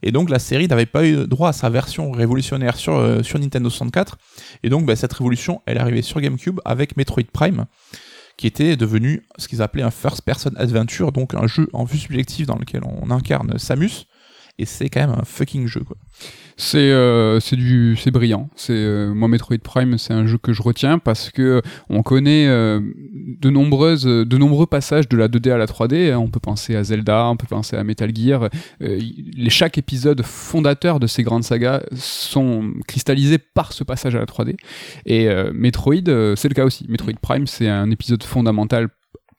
Et 0.03 0.11
donc 0.11 0.29
la 0.29 0.39
série 0.39 0.67
n'avait 0.67 0.85
pas 0.85 1.05
eu 1.05 1.27
droit 1.27 1.49
à 1.49 1.53
sa 1.53 1.69
version 1.69 2.11
révolutionnaire 2.11 2.75
sur, 2.75 2.95
euh, 2.95 3.21
Nintendo 3.35 3.69
64. 3.69 4.17
Et 4.63 4.69
donc 4.69 4.85
bah, 4.85 4.95
cette 4.95 5.13
révolution, 5.13 5.61
elle 5.65 5.77
est 5.77 5.81
arrivée 5.81 6.01
sur 6.01 6.19
GameCube 6.21 6.59
avec 6.65 6.97
Metroid 6.97 7.23
Prime, 7.31 7.65
qui 8.37 8.47
était 8.47 8.75
devenu 8.75 9.23
ce 9.37 9.47
qu'ils 9.47 9.61
appelaient 9.61 9.83
un 9.83 9.91
first 9.91 10.23
person 10.23 10.51
adventure, 10.55 11.11
donc 11.11 11.33
un 11.33 11.47
jeu 11.47 11.67
en 11.73 11.83
vue 11.83 11.97
subjective 11.97 12.47
dans 12.47 12.57
lequel 12.57 12.81
on 12.83 13.11
incarne 13.11 13.57
Samus. 13.57 14.07
Et 14.62 14.65
c'est 14.65 14.89
quand 14.89 15.00
même 15.00 15.17
un 15.19 15.26
fucking 15.26 15.65
jeu 15.65 15.82
euh, 16.76 17.39
c'est 17.39 17.56
du 17.56 17.97
c'est 17.97 18.12
brillant. 18.12 18.47
C'est 18.56 18.74
euh, 18.74 19.12
moi 19.12 19.28
Metroid 19.28 19.58
Prime, 19.58 19.97
c'est 19.97 20.13
un 20.13 20.28
jeu 20.28 20.38
que 20.38 20.54
je 20.54 20.62
retiens 20.62 21.00
parce 21.00 21.32
que 21.32 21.63
on 21.89 22.04
connaît 22.04 22.45
euh, 22.47 22.80
de 23.10 23.50
nombreuses 23.50 24.04
de 24.04 24.38
nombreux 24.38 24.67
passages 24.67 25.10
de 25.10 25.17
la 25.17 25.30
2D 25.30 25.52
à 25.52 25.58
la 25.58 25.65
3D. 25.65 26.13
On 26.15 26.28
peut 26.28 26.39
penser 26.39 26.76
à 26.76 26.84
Zelda, 26.84 27.26
on 27.26 27.38
peut 27.38 27.47
penser 27.47 27.76
à 27.76 27.84
Metal 27.84 28.12
Gear. 28.15 28.50
Les 28.80 29.50
chaque 29.50 29.80
épisode 29.80 30.21
fondateur 30.21 31.00
de 31.00 31.08
ces 31.08 31.24
grandes 31.24 31.43
sagas 31.43 31.82
sont 31.95 32.71
cristallisés 32.88 33.39
par 33.39 33.74
ce 33.74 33.84
passage 33.84 34.13
à 34.13 34.19
la 34.19 34.26
3D. 34.26 34.58
Et 35.08 35.28
Metroid, 35.54 36.36
c'est 36.36 36.50
le 36.50 36.54
cas 36.54 36.65
aussi. 36.65 36.86
Metroid 36.88 37.13
Prime, 37.19 37.47
c'est 37.47 37.67
un 37.67 37.89
épisode 37.89 38.21
fondamental 38.21 38.89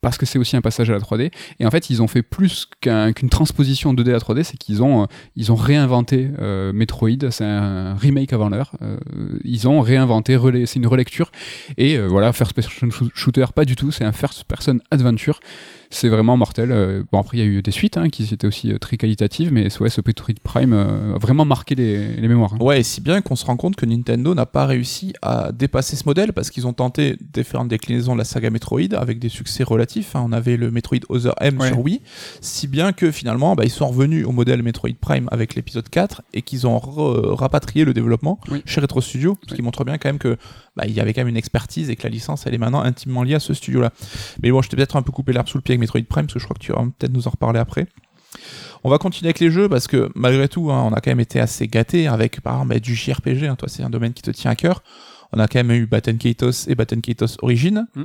parce 0.02 0.18
que 0.18 0.26
c'est 0.26 0.38
aussi 0.38 0.56
un 0.56 0.60
passage 0.60 0.90
à 0.90 0.92
la 0.92 0.98
3D. 1.00 1.30
Et 1.60 1.64
en 1.64 1.70
fait, 1.70 1.88
ils 1.88 2.02
ont 2.02 2.08
fait 2.08 2.22
plus 2.22 2.66
qu'un- 2.80 3.12
qu'une 3.12 3.30
transposition 3.30 3.94
2D 3.94 4.12
à 4.12 4.18
3D, 4.18 4.42
c'est 4.42 4.58
qu'ils 4.58 4.82
ont, 4.82 5.04
euh, 5.04 5.06
réinventé 5.54 6.28
euh, 6.40 6.72
Metroid. 6.74 7.30
C'est 7.30 7.44
un 7.44 7.94
remake 7.94 8.32
avant 8.34 8.48
l'heure. 8.50 8.72
Euh, 8.82 8.98
ils 9.44 9.68
ont 9.68 9.80
réinventé, 9.80 10.36
c'est 10.66 10.76
une 10.80 10.86
relecture. 10.86 11.30
Et 11.78 11.98
voilà, 11.98 12.32
first 12.32 12.52
person 12.52 12.88
shoo- 12.88 13.10
shooter, 13.14 13.46
pas 13.54 13.64
du 13.64 13.76
tout. 13.76 13.90
C'est 13.92 14.04
un 14.04 14.12
first 14.12 14.44
person 14.44 14.78
adventure. 14.90 15.40
C'est 15.94 16.08
vraiment 16.08 16.38
mortel. 16.38 16.72
Euh, 16.72 17.02
bon, 17.12 17.20
après, 17.20 17.36
il 17.36 17.40
y 17.40 17.42
a 17.42 17.46
eu 17.46 17.60
des 17.60 17.70
suites 17.70 17.98
hein, 17.98 18.08
qui 18.08 18.22
étaient 18.32 18.46
aussi 18.46 18.72
euh, 18.72 18.78
très 18.78 18.96
qualitatives, 18.96 19.52
mais 19.52 19.68
ce 19.68 19.82
Metroid 20.06 20.34
Prime 20.42 20.72
euh, 20.72 21.14
a 21.16 21.18
vraiment 21.18 21.44
marqué 21.44 21.74
les, 21.74 22.16
les 22.16 22.28
mémoires. 22.28 22.54
hein. 22.54 22.58
Ouais, 22.64 22.80
et 22.80 22.82
si 22.82 23.02
bien 23.02 23.20
qu'on 23.20 23.36
se 23.36 23.44
rend 23.44 23.56
compte 23.58 23.76
que 23.76 23.84
Nintendo 23.84 24.34
n'a 24.34 24.46
pas 24.46 24.64
réussi 24.64 25.12
à 25.20 25.52
dépasser 25.52 25.94
ce 25.96 26.04
modèle 26.06 26.32
parce 26.32 26.50
qu'ils 26.50 26.66
ont 26.66 26.72
tenté 26.72 27.16
différentes 27.34 27.68
déclinaisons 27.68 28.14
de 28.14 28.18
la 28.18 28.24
saga 28.24 28.48
Metroid 28.48 28.94
avec 28.96 29.18
des 29.18 29.28
succès 29.28 29.64
relatifs. 29.64 30.16
hein. 30.16 30.22
On 30.24 30.32
avait 30.32 30.56
le 30.56 30.70
Metroid 30.70 31.00
Other 31.10 31.34
M 31.40 31.58
Ouais. 31.60 31.68
sur 31.68 31.78
Wii, 31.80 32.00
si 32.40 32.68
bien 32.68 32.92
que 32.92 33.10
finalement 33.10 33.54
bah, 33.54 33.64
ils 33.64 33.70
sont 33.70 33.86
revenus 33.88 34.26
au 34.26 34.32
modèle 34.32 34.62
Metroid 34.62 34.94
Prime 34.98 35.28
avec 35.30 35.54
l'épisode 35.54 35.88
4 35.90 36.22
et 36.32 36.40
qu'ils 36.40 36.66
ont 36.66 36.78
rapatrié 36.78 37.84
le 37.84 37.92
développement 37.92 38.40
Oui. 38.50 38.62
chez 38.64 38.80
Retro 38.80 39.02
Studio, 39.02 39.36
ce 39.42 39.48
qui 39.54 39.60
Oui. 39.60 39.62
montre 39.66 39.84
bien 39.84 39.98
quand 39.98 40.08
même 40.08 40.18
que 40.18 40.38
bah, 40.76 40.84
il 40.86 40.92
y 40.94 41.00
avait 41.00 41.12
quand 41.12 41.20
même 41.20 41.28
une 41.28 41.36
expertise 41.36 41.90
et 41.90 41.96
que 41.96 42.02
la 42.04 42.08
licence 42.08 42.46
elle 42.46 42.54
est 42.54 42.58
maintenant 42.58 42.80
intimement 42.82 43.22
liée 43.22 43.34
à 43.34 43.40
ce 43.40 43.54
studio-là. 43.54 43.92
Mais 44.42 44.50
bon, 44.50 44.62
je 44.62 44.68
t'ai 44.68 44.76
peut-être 44.76 44.96
un 44.96 45.02
peu 45.02 45.12
coupé 45.12 45.32
l'herbe 45.32 45.48
sous 45.48 45.58
le 45.58 45.62
pied 45.62 45.72
avec 45.72 45.80
Metroid 45.80 46.00
Prime 46.08 46.26
parce 46.26 46.34
que 46.34 46.38
je 46.40 46.44
crois 46.44 46.54
que 46.58 46.62
tu 46.64 46.72
vas 46.72 46.82
peut-être 46.98 47.12
nous 47.12 47.26
en 47.26 47.30
reparler 47.30 47.58
après. 47.60 47.86
On 48.84 48.90
va 48.90 48.98
continuer 48.98 49.28
avec 49.28 49.40
les 49.40 49.50
jeux 49.50 49.68
parce 49.68 49.86
que 49.86 50.10
malgré 50.14 50.48
tout, 50.48 50.72
hein, 50.72 50.82
on 50.90 50.92
a 50.94 51.00
quand 51.00 51.10
même 51.10 51.20
été 51.20 51.38
assez 51.38 51.68
gâtés 51.68 52.06
avec 52.08 52.40
par 52.40 52.54
exemple 52.54 52.74
bah, 52.74 52.80
du 52.80 52.94
JRPG. 52.94 53.44
hein, 53.46 53.56
toi, 53.56 53.68
c'est 53.68 53.82
un 53.82 53.90
domaine 53.90 54.12
qui 54.12 54.22
te 54.22 54.30
tient 54.30 54.50
à 54.50 54.56
cœur. 54.56 54.82
On 55.34 55.38
a 55.38 55.48
quand 55.48 55.60
même 55.60 55.70
eu 55.72 55.86
Batten 55.86 56.18
Kaitos 56.18 56.66
et 56.68 56.74
Batten 56.74 57.00
Kaitos 57.00 57.36
Origin 57.42 57.86
Mm. 57.94 58.02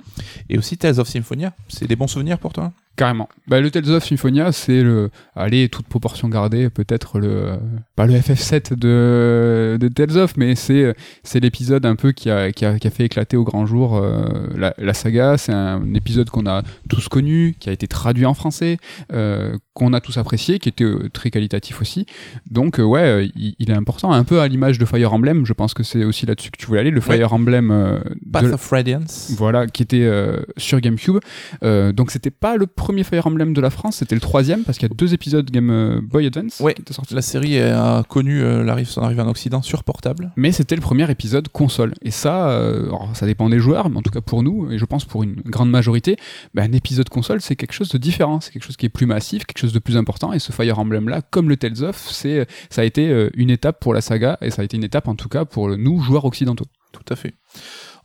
et 0.49 0.57
aussi 0.57 0.77
Tales 0.77 0.99
of 0.99 1.07
Symphonia. 1.09 1.53
C'est 1.67 1.87
des 1.87 1.95
bons 1.95 2.07
souvenirs 2.07 2.39
pour 2.39 2.53
toi? 2.53 2.71
Carrément. 2.97 3.29
Bah, 3.47 3.61
le 3.61 3.69
Tales 3.69 3.91
of 3.91 4.03
Symphonia, 4.03 4.51
c'est 4.51 4.81
le, 4.81 5.11
allez, 5.35 5.69
toute 5.69 5.85
proportion 5.85 6.29
gardée, 6.29 6.71
peut-être 6.71 7.19
le, 7.19 7.51
pas 7.95 8.07
le 8.07 8.15
FF7 8.15 8.73
de, 8.73 9.77
de 9.79 9.87
Tales 9.87 10.17
of, 10.17 10.35
mais 10.35 10.55
c'est, 10.55 10.95
c'est 11.23 11.39
l'épisode 11.39 11.85
un 11.85 11.95
peu 11.95 12.11
qui 12.11 12.31
a, 12.31 12.51
qui 12.51 12.65
a, 12.65 12.79
qui 12.79 12.87
a 12.87 12.89
fait 12.89 13.05
éclater 13.05 13.37
au 13.37 13.43
grand 13.43 13.67
jour 13.67 13.97
euh, 13.97 14.47
la, 14.57 14.73
la 14.79 14.93
saga. 14.95 15.37
C'est 15.37 15.53
un 15.53 15.93
épisode 15.93 16.31
qu'on 16.31 16.47
a 16.47 16.63
tous 16.89 17.07
connu, 17.07 17.55
qui 17.59 17.69
a 17.69 17.71
été 17.71 17.87
traduit 17.87 18.25
en 18.25 18.33
français, 18.33 18.77
euh, 19.13 19.55
qu'on 19.75 19.93
a 19.93 20.01
tous 20.01 20.17
apprécié, 20.17 20.57
qui 20.57 20.67
était 20.67 20.83
euh, 20.83 21.07
très 21.13 21.29
qualitatif 21.29 21.79
aussi. 21.81 22.07
Donc, 22.49 22.79
euh, 22.79 22.83
ouais, 22.83 23.29
il, 23.35 23.55
il 23.59 23.69
est 23.69 23.75
important, 23.77 24.11
un 24.11 24.23
peu 24.23 24.41
à 24.41 24.47
l'image 24.47 24.79
de 24.79 24.85
Fire 24.85 25.13
Emblem. 25.13 25.45
Je 25.45 25.53
pense 25.53 25.75
que 25.75 25.83
c'est 25.83 26.03
aussi 26.03 26.25
là-dessus 26.25 26.49
que 26.49 26.57
tu 26.57 26.65
voulais 26.65 26.79
aller, 26.79 26.89
le 26.89 26.97
Ouais. 26.97 27.17
Fire 27.17 27.31
Emblem 27.31 28.01
Path 28.33 28.45
de, 28.45 28.53
of 28.53 28.69
Radiance. 28.69 29.31
voilà, 29.37 29.67
qui 29.67 29.83
était 29.83 30.11
sur 30.57 30.81
GameCube. 30.81 31.19
Donc 31.61 32.09
c'était 32.09 32.31
pas 32.31 32.57
le 32.57 32.65
premier 32.65 32.86
Fire 33.03 33.27
Emblem 33.27 33.53
de 33.53 33.61
la 33.61 33.69
France, 33.69 33.97
c'était 33.97 34.15
le 34.15 34.21
troisième 34.21 34.63
parce 34.63 34.77
qu'il 34.77 34.87
y 34.87 34.91
a 34.91 34.95
deux 34.95 35.13
épisodes 35.13 35.49
Game 35.51 35.69
euh, 35.69 35.99
Boy 36.01 36.27
Advance 36.27 36.59
Ouais. 36.59 36.73
qui 36.73 36.81
étaient 36.81 36.93
sortis. 36.93 37.13
La 37.13 37.21
série 37.21 37.59
a 37.59 38.03
connu 38.07 38.41
euh, 38.41 38.63
l'arrivée- 38.63 38.89
son 38.89 39.01
arrivée 39.01 39.21
en 39.21 39.27
Occident 39.29 39.61
sur 39.61 39.83
portable. 39.83 40.31
Mais 40.35 40.51
c'était 40.51 40.75
le 40.75 40.81
premier 40.81 41.09
épisode 41.11 41.47
console. 41.49 41.93
Et 42.01 42.11
ça, 42.11 42.49
euh, 42.49 42.85
alors, 42.87 43.09
ça 43.15 43.25
dépend 43.25 43.49
des 43.49 43.59
joueurs, 43.59 43.89
mais 43.89 43.97
en 43.97 44.01
tout 44.01 44.11
cas 44.11 44.21
pour 44.21 44.43
nous, 44.43 44.71
et 44.71 44.77
je 44.77 44.85
pense 44.85 45.05
pour 45.05 45.23
une 45.23 45.35
grande 45.45 45.69
majorité, 45.69 46.15
bah, 46.53 46.63
un 46.63 46.71
épisode 46.71 47.09
console, 47.09 47.41
c'est 47.41 47.55
quelque 47.55 47.73
chose 47.73 47.89
de 47.89 47.97
différent. 47.97 48.39
C'est 48.41 48.51
quelque 48.51 48.65
chose 48.65 48.77
qui 48.77 48.85
est 48.85 48.89
plus 48.89 49.05
massif, 49.05 49.45
quelque 49.45 49.59
chose 49.59 49.73
de 49.73 49.79
plus 49.79 49.97
important. 49.97 50.33
Et 50.33 50.39
ce 50.39 50.51
Fire 50.51 50.79
Emblem-là, 50.79 51.21
comme 51.21 51.49
le 51.49 51.57
Tales 51.57 51.83
of, 51.83 51.97
c'est, 52.11 52.47
ça 52.69 52.81
a 52.81 52.85
été 52.85 53.29
une 53.35 53.49
étape 53.49 53.79
pour 53.79 53.93
la 53.93 54.01
saga, 54.01 54.37
et 54.41 54.49
ça 54.51 54.61
a 54.61 54.65
été 54.65 54.77
une 54.77 54.83
étape 54.83 55.07
en 55.07 55.15
tout 55.15 55.29
cas 55.29 55.45
pour 55.45 55.69
nous, 55.77 55.99
joueurs 56.01 56.25
occidentaux. 56.25 56.65
Tout 56.93 57.13
à 57.13 57.15
fait. 57.15 57.33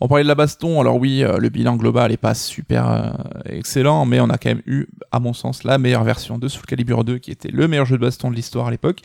On 0.04 0.08
parlait 0.08 0.24
de 0.24 0.28
la 0.28 0.34
baston, 0.34 0.80
alors 0.80 0.96
oui, 0.96 1.22
euh, 1.22 1.38
le 1.38 1.48
bilan 1.48 1.76
global 1.76 2.10
est 2.10 2.16
pas 2.16 2.34
super 2.34 2.90
euh, 2.90 3.10
excellent, 3.48 4.04
mais 4.04 4.18
on 4.18 4.30
a 4.30 4.36
quand 4.36 4.48
même 4.48 4.62
eu, 4.66 4.88
à 5.12 5.20
mon 5.20 5.32
sens, 5.32 5.62
la 5.62 5.78
meilleure 5.78 6.02
version 6.02 6.38
de 6.38 6.48
Soul 6.48 6.64
Calibur 6.66 7.04
2, 7.04 7.18
qui 7.18 7.30
était 7.30 7.52
le 7.52 7.68
meilleur 7.68 7.86
jeu 7.86 7.98
de 7.98 8.02
baston 8.02 8.28
de 8.28 8.34
l'histoire 8.34 8.66
à 8.66 8.72
l'époque, 8.72 9.02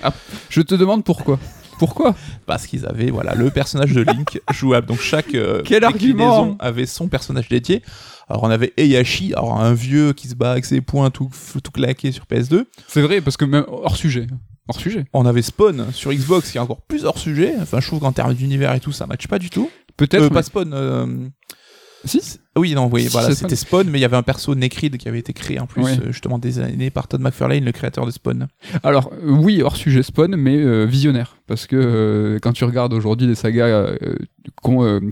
Je 0.50 0.60
te 0.64 0.74
demande 0.74 1.04
pourquoi. 1.04 1.38
Pourquoi? 1.78 2.16
Parce 2.48 2.66
qu'ils 2.66 2.88
avaient 2.88 3.12
voilà 3.12 3.36
le 3.36 3.52
personnage 3.52 3.94
de 3.94 4.02
Link 4.02 4.42
jouable. 4.52 4.88
Donc 4.88 5.00
chaque 5.00 5.36
euh, 5.36 5.62
Quel 5.64 5.82
déclinaison 5.82 6.24
argument 6.24 6.58
avait 6.60 6.88
son 6.88 7.08
personnage 7.08 7.48
dédié. 7.48 7.84
Alors 8.28 8.42
on 8.42 8.50
avait 8.50 8.74
Eyashi, 8.78 9.34
alors 9.36 9.62
un 9.62 9.76
vieux 9.76 10.14
qui 10.14 10.28
se 10.28 10.34
bat 10.34 10.54
avec 10.54 10.66
ses 10.66 10.82
poings 10.82 11.12
tout, 11.12 11.30
tout 11.64 11.72
claqué 11.72 12.12
sur 12.12 12.26
PS2. 12.26 12.64
C'est 12.88 13.04
vrai, 13.04 13.22
parce 13.22 13.38
que 13.38 13.46
même 13.46 13.66
hors 13.68 13.98
sujet. 13.98 14.26
Hors 14.68 14.80
sujet. 14.80 15.06
On 15.14 15.28
avait 15.28 15.44
Spawn 15.44 15.92
sur 15.94 16.12
Xbox 16.12 16.52
qui 16.52 16.58
est 16.58 16.62
encore 16.62 16.82
plus 16.82 17.06
hors 17.06 17.20
sujet. 17.20 17.54
Enfin, 17.62 17.82
je 17.82 17.86
trouve 17.86 18.00
qu'en 18.00 18.14
termes 18.14 18.34
d'univers 18.34 18.74
et 18.74 18.80
tout, 18.80 18.92
ça 18.92 19.06
matche 19.06 19.28
pas 19.28 19.38
du 19.38 19.52
tout. 19.52 19.70
Peut-être. 19.98 20.22
Euh, 20.24 20.30
mais- 20.30 20.34
pas 20.36 20.44
Spawn. 20.44 20.74
Si. 22.08 22.40
Oui, 22.58 22.74
non, 22.74 22.90
oui, 22.92 23.04
Si, 23.04 23.10
voilà, 23.10 23.28
c'est 23.30 23.36
c'était 23.36 23.56
Spawn, 23.56 23.88
mais 23.88 24.00
il 24.00 24.02
y 24.02 24.06
avait 24.06 24.18
un 24.18 24.24
perso 24.24 24.56
Necrid 24.56 24.98
qui 24.98 25.08
avait 25.08 25.20
été 25.20 25.32
créé 25.34 25.60
en 25.60 25.68
plus, 25.68 25.84
euh, 25.86 26.12
justement 26.12 26.40
des 26.40 26.58
années 26.60 26.90
par 26.90 27.08
Todd 27.08 27.22
McFarlane, 27.22 27.64
le 27.64 27.72
créateur 27.72 28.06
de 28.08 28.12
Spawn. 28.12 28.48
Alors 28.84 29.12
euh, 29.14 29.30
oui, 29.30 29.62
hors 29.62 29.76
sujet 29.76 30.02
Spawn, 30.02 30.36
mais 30.36 30.56
euh, 30.58 30.86
visionnaire, 30.86 31.38
parce 31.46 31.68
que 31.68 31.76
euh, 31.76 32.40
quand 32.42 32.54
tu 32.54 32.64
regardes 32.64 32.94
aujourd'hui 32.94 33.28
des 33.28 33.36
sagas 33.36 33.92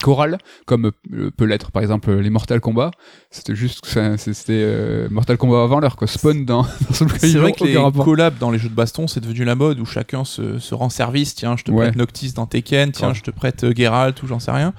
chorales, 0.02 0.38
comme 0.66 0.92
peut 1.38 1.46
l'être 1.46 1.72
par 1.72 1.82
exemple 1.82 2.12
les 2.14 2.30
Mortal 2.30 2.60
Kombat, 2.62 2.92
c'était 3.30 3.56
juste, 3.56 3.86
c'était 4.18 5.08
Mortal 5.10 5.38
Kombat 5.38 5.64
avant 5.64 5.80
l'heure, 5.80 5.96
quoi. 5.98 6.08
Spawn 6.08 6.46
dans, 6.46 6.64
dans 7.00 7.08
C'est 7.20 7.38
vrai 7.38 7.52
que 7.54 7.64
les 7.64 7.78
rapport. 7.78 8.06
collabs 8.06 8.38
dans 8.40 8.52
les 8.52 8.58
jeux 8.60 8.70
de 8.70 8.74
baston, 8.76 9.08
c'est 9.08 9.20
devenu 9.20 9.44
la 9.46 9.56
mode 9.56 9.80
où 9.80 9.86
chacun 9.86 10.24
se, 10.24 10.60
se 10.60 10.74
rend 10.76 10.90
service. 10.90 11.36
Tiens, 11.36 11.56
je 11.58 11.64
te 11.64 11.72
Ouais. 11.72 11.88
prête 11.88 11.96
Noctis 11.98 12.34
dans 12.34 12.46
Tekken, 12.46 12.92
tiens, 12.92 13.10
Ouais. 13.10 13.14
je 13.14 13.22
te 13.22 13.32
prête 13.32 13.66
Geralt 13.76 14.22
ou 14.24 14.28
j'en 14.28 14.40
sais 14.40 14.52
rien. 14.52 14.74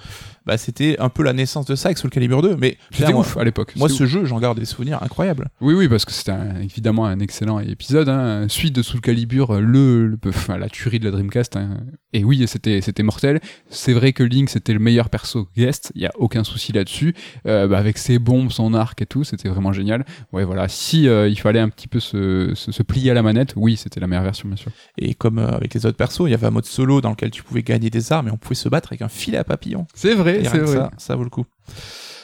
Bah, 0.47 0.57
c'était 0.59 0.97
un 1.01 1.09
peu 1.09 1.23
la 1.23 1.33
naissance 1.33 1.67
de 1.67 1.75
ça 1.75 1.89
avec 1.89 1.99
Soul 1.99 2.11
Calibur 2.11 2.41
2. 2.43 2.57
Mais 2.57 2.79
C'était 2.93 3.13
ouf 3.13 3.37
à 3.37 3.45
l'époque. 3.45 3.73
moi, 3.77 3.89
ce 3.89 4.07
jeu, 4.07 4.25
j'en 4.25 4.39
garde 4.41 4.59
des 4.59 4.65
souvenirs 4.65 5.03
incroyables. 5.03 5.49
Oui, 5.61 5.75
oui, 5.75 5.89
parce 5.89 6.05
que 6.05 6.13
c'était 6.13 6.33
évidemment 6.63 7.07
un 7.07 7.19
excellent 7.21 7.59
épisode, 7.61 8.09
hein, 8.09 8.47
suite 8.49 8.75
de 8.75 8.83
Soul 8.83 9.01
Calibur, 9.01 9.61
le, 9.61 10.07
le- 10.07 10.19
enfin, 10.29 10.57
la 10.59 10.69
tuerie 10.69 11.01
de 11.01 11.05
la 11.05 11.11
Dreamcast. 11.11 11.57
hein. 11.57 11.79
Et 12.13 12.25
oui, 12.25 12.45
c'était 12.47 12.81
c'était 12.81 13.03
mortel. 13.03 13.41
C'est 13.69 13.93
vrai 13.93 14.13
que 14.13 14.23
Link 14.23 14.49
c'était 14.49 14.73
le 14.73 14.79
meilleur 14.79 15.11
perso 15.11 15.49
guest, 15.57 15.93
il 15.95 16.03
y 16.03 16.07
a 16.07 16.13
aucun 16.19 16.45
souci 16.45 16.73
là-dessus. 16.73 17.15
Euh, 17.47 17.67
bah, 17.67 17.79
avec 17.79 17.99
ses 17.99 18.19
bombes, 18.19 18.51
son 18.51 18.73
arc 18.73 19.03
et 19.03 19.07
tout, 19.07 19.25
c'était 19.25 19.49
vraiment 19.49 19.73
génial. 19.73 20.05
Ouais, 20.33 20.45
voilà. 20.45 20.69
Si 20.69 21.09
euh, 21.09 21.29
il 21.29 21.39
fallait 21.39 21.59
un 21.61 21.69
petit 21.69 21.89
peu 21.89 22.01
se, 22.01 22.53
se, 22.55 22.73
se 22.73 22.83
plier 22.83 23.11
à 23.11 23.15
la 23.15 23.23
manette, 23.23 23.53
oui, 23.57 23.77
c'était 23.77 24.01
la 24.01 24.07
meilleure 24.07 24.25
version, 24.25 24.49
bien 24.49 24.57
sûr. 24.57 24.71
Et 24.97 25.15
comme 25.15 25.39
euh, 25.39 25.49
avec 25.51 25.75
les 25.75 25.85
autres 25.85 25.97
persos, 25.99 26.23
il 26.27 26.31
y 26.31 26.35
avait 26.35 26.47
un 26.47 26.51
mode 26.51 26.65
solo 26.65 27.01
dans 27.03 27.11
lequel 27.11 27.31
tu 27.31 27.43
pouvais 27.43 27.63
gagner 27.63 27.91
des 27.91 28.13
armes 28.13 28.29
et 28.29 28.31
on 28.31 28.37
pouvait 28.39 28.55
se 28.55 28.69
battre 28.69 28.89
avec 28.93 29.03
un 29.03 29.09
filet 29.09 29.37
à 29.39 29.45
papillon. 29.45 29.87
C'est 29.95 30.15
vrai, 30.15 30.36
C'est 30.44 30.59
vrai. 30.59 30.77
Ça, 30.77 30.90
ça 30.99 31.16
vaut 31.16 31.25
le 31.25 31.31
coup. 31.31 31.44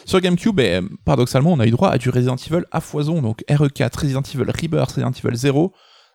Sur 0.04 0.20
GameCube, 0.20 0.58
eh, 0.60 0.80
paradoxalement, 1.04 1.52
on 1.52 1.60
a 1.60 1.66
eu 1.66 1.70
droit 1.70 1.90
à 1.90 1.98
du 1.98 2.10
Resident 2.10 2.36
Evil 2.36 2.64
à 2.70 2.80
foison, 2.80 3.22
donc 3.22 3.44
RE4, 3.48 4.00
Resident 4.00 4.22
Evil 4.22 4.50
Rebirth, 4.50 4.92
Resident 4.92 5.12
Evil 5.12 5.36
0. 5.36 5.72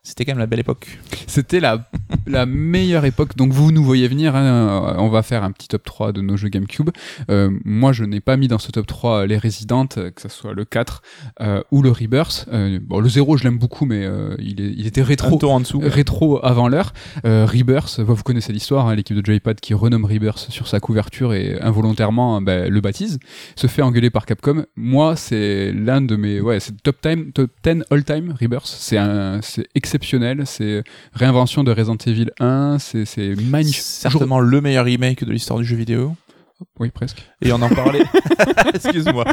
C'était 0.07 0.23
quand 0.23 0.31
même 0.31 0.39
la 0.39 0.45
belle 0.45 0.61
époque. 0.61 0.99
C'était 1.27 1.59
la, 1.59 1.89
la 2.27 2.45
meilleure 2.45 3.03
époque. 3.03 3.35
Donc 3.35 3.51
vous 3.51 3.73
nous 3.73 3.83
voyez 3.83 4.07
venir, 4.07 4.37
hein, 4.37 4.95
on 4.99 5.09
va 5.09 5.21
faire 5.21 5.43
un 5.43 5.51
petit 5.51 5.67
top 5.67 5.83
3 5.83 6.13
de 6.13 6.21
nos 6.21 6.37
jeux 6.37 6.47
GameCube. 6.47 6.91
Euh, 7.29 7.51
moi 7.65 7.91
je 7.91 8.05
n'ai 8.05 8.21
pas 8.21 8.37
mis 8.37 8.47
dans 8.47 8.57
ce 8.57 8.71
top 8.71 8.87
3 8.87 9.25
les 9.25 9.37
Resident, 9.37 9.85
euh, 9.97 10.09
que 10.09 10.21
ce 10.21 10.29
soit 10.29 10.53
le 10.53 10.63
4 10.63 11.01
euh, 11.41 11.61
ou 11.71 11.81
le 11.81 11.91
Rebirth. 11.91 12.47
Euh, 12.53 12.79
bon, 12.81 13.01
le 13.01 13.09
0 13.09 13.35
je 13.35 13.43
l'aime 13.43 13.57
beaucoup 13.57 13.85
mais 13.85 14.05
euh, 14.05 14.33
il, 14.39 14.61
est, 14.61 14.73
il 14.77 14.87
était 14.87 15.01
rétro. 15.01 15.43
en 15.51 15.59
dessous. 15.59 15.81
Rétro 15.83 16.39
avant 16.41 16.69
l'heure. 16.69 16.93
Euh, 17.25 17.45
Rebirth, 17.45 17.99
vous 17.99 18.23
connaissez 18.23 18.53
l'histoire, 18.53 18.87
hein, 18.87 18.95
l'équipe 18.95 19.17
de 19.17 19.25
Joypad 19.25 19.59
qui 19.59 19.73
renomme 19.73 20.05
Rebirth 20.05 20.47
sur 20.49 20.69
sa 20.69 20.79
couverture 20.79 21.33
et 21.33 21.59
involontairement 21.61 22.41
bah, 22.41 22.69
le 22.69 22.79
baptise, 22.79 23.19
se 23.57 23.67
fait 23.67 23.81
engueuler 23.81 24.09
par 24.09 24.25
Capcom. 24.25 24.63
Moi, 24.77 25.17
c'est 25.17 25.73
l'un 25.73 25.99
de 25.99 26.15
mes, 26.15 26.39
ouais, 26.39 26.61
c'est 26.61 26.81
top 26.81 27.01
time, 27.01 27.33
top 27.33 27.51
10 27.65 27.83
all 27.91 28.05
time 28.05 28.33
Rebirth. 28.39 28.67
C'est 28.67 28.97
c'est 29.41 29.96
exceptionnel, 29.97 30.43
c'est 30.45 30.83
réinvention 31.13 31.63
de 31.63 31.71
Resident 31.71 31.97
Evil 32.05 32.29
1, 32.39 32.77
c'est, 32.79 33.05
c'est 33.05 33.33
magnifique. 33.35 33.81
Certainement 33.81 34.39
le 34.39 34.61
meilleur 34.61 34.85
remake 34.85 35.23
de 35.23 35.31
l'histoire 35.31 35.57
du 35.59 35.65
jeu 35.65 35.75
vidéo. 35.75 36.15
Oui, 36.79 36.89
presque. 36.91 37.23
Et 37.41 37.51
on 37.51 37.61
en 37.61 37.69
parlait. 37.69 38.03
Excuse-moi. 38.73 39.25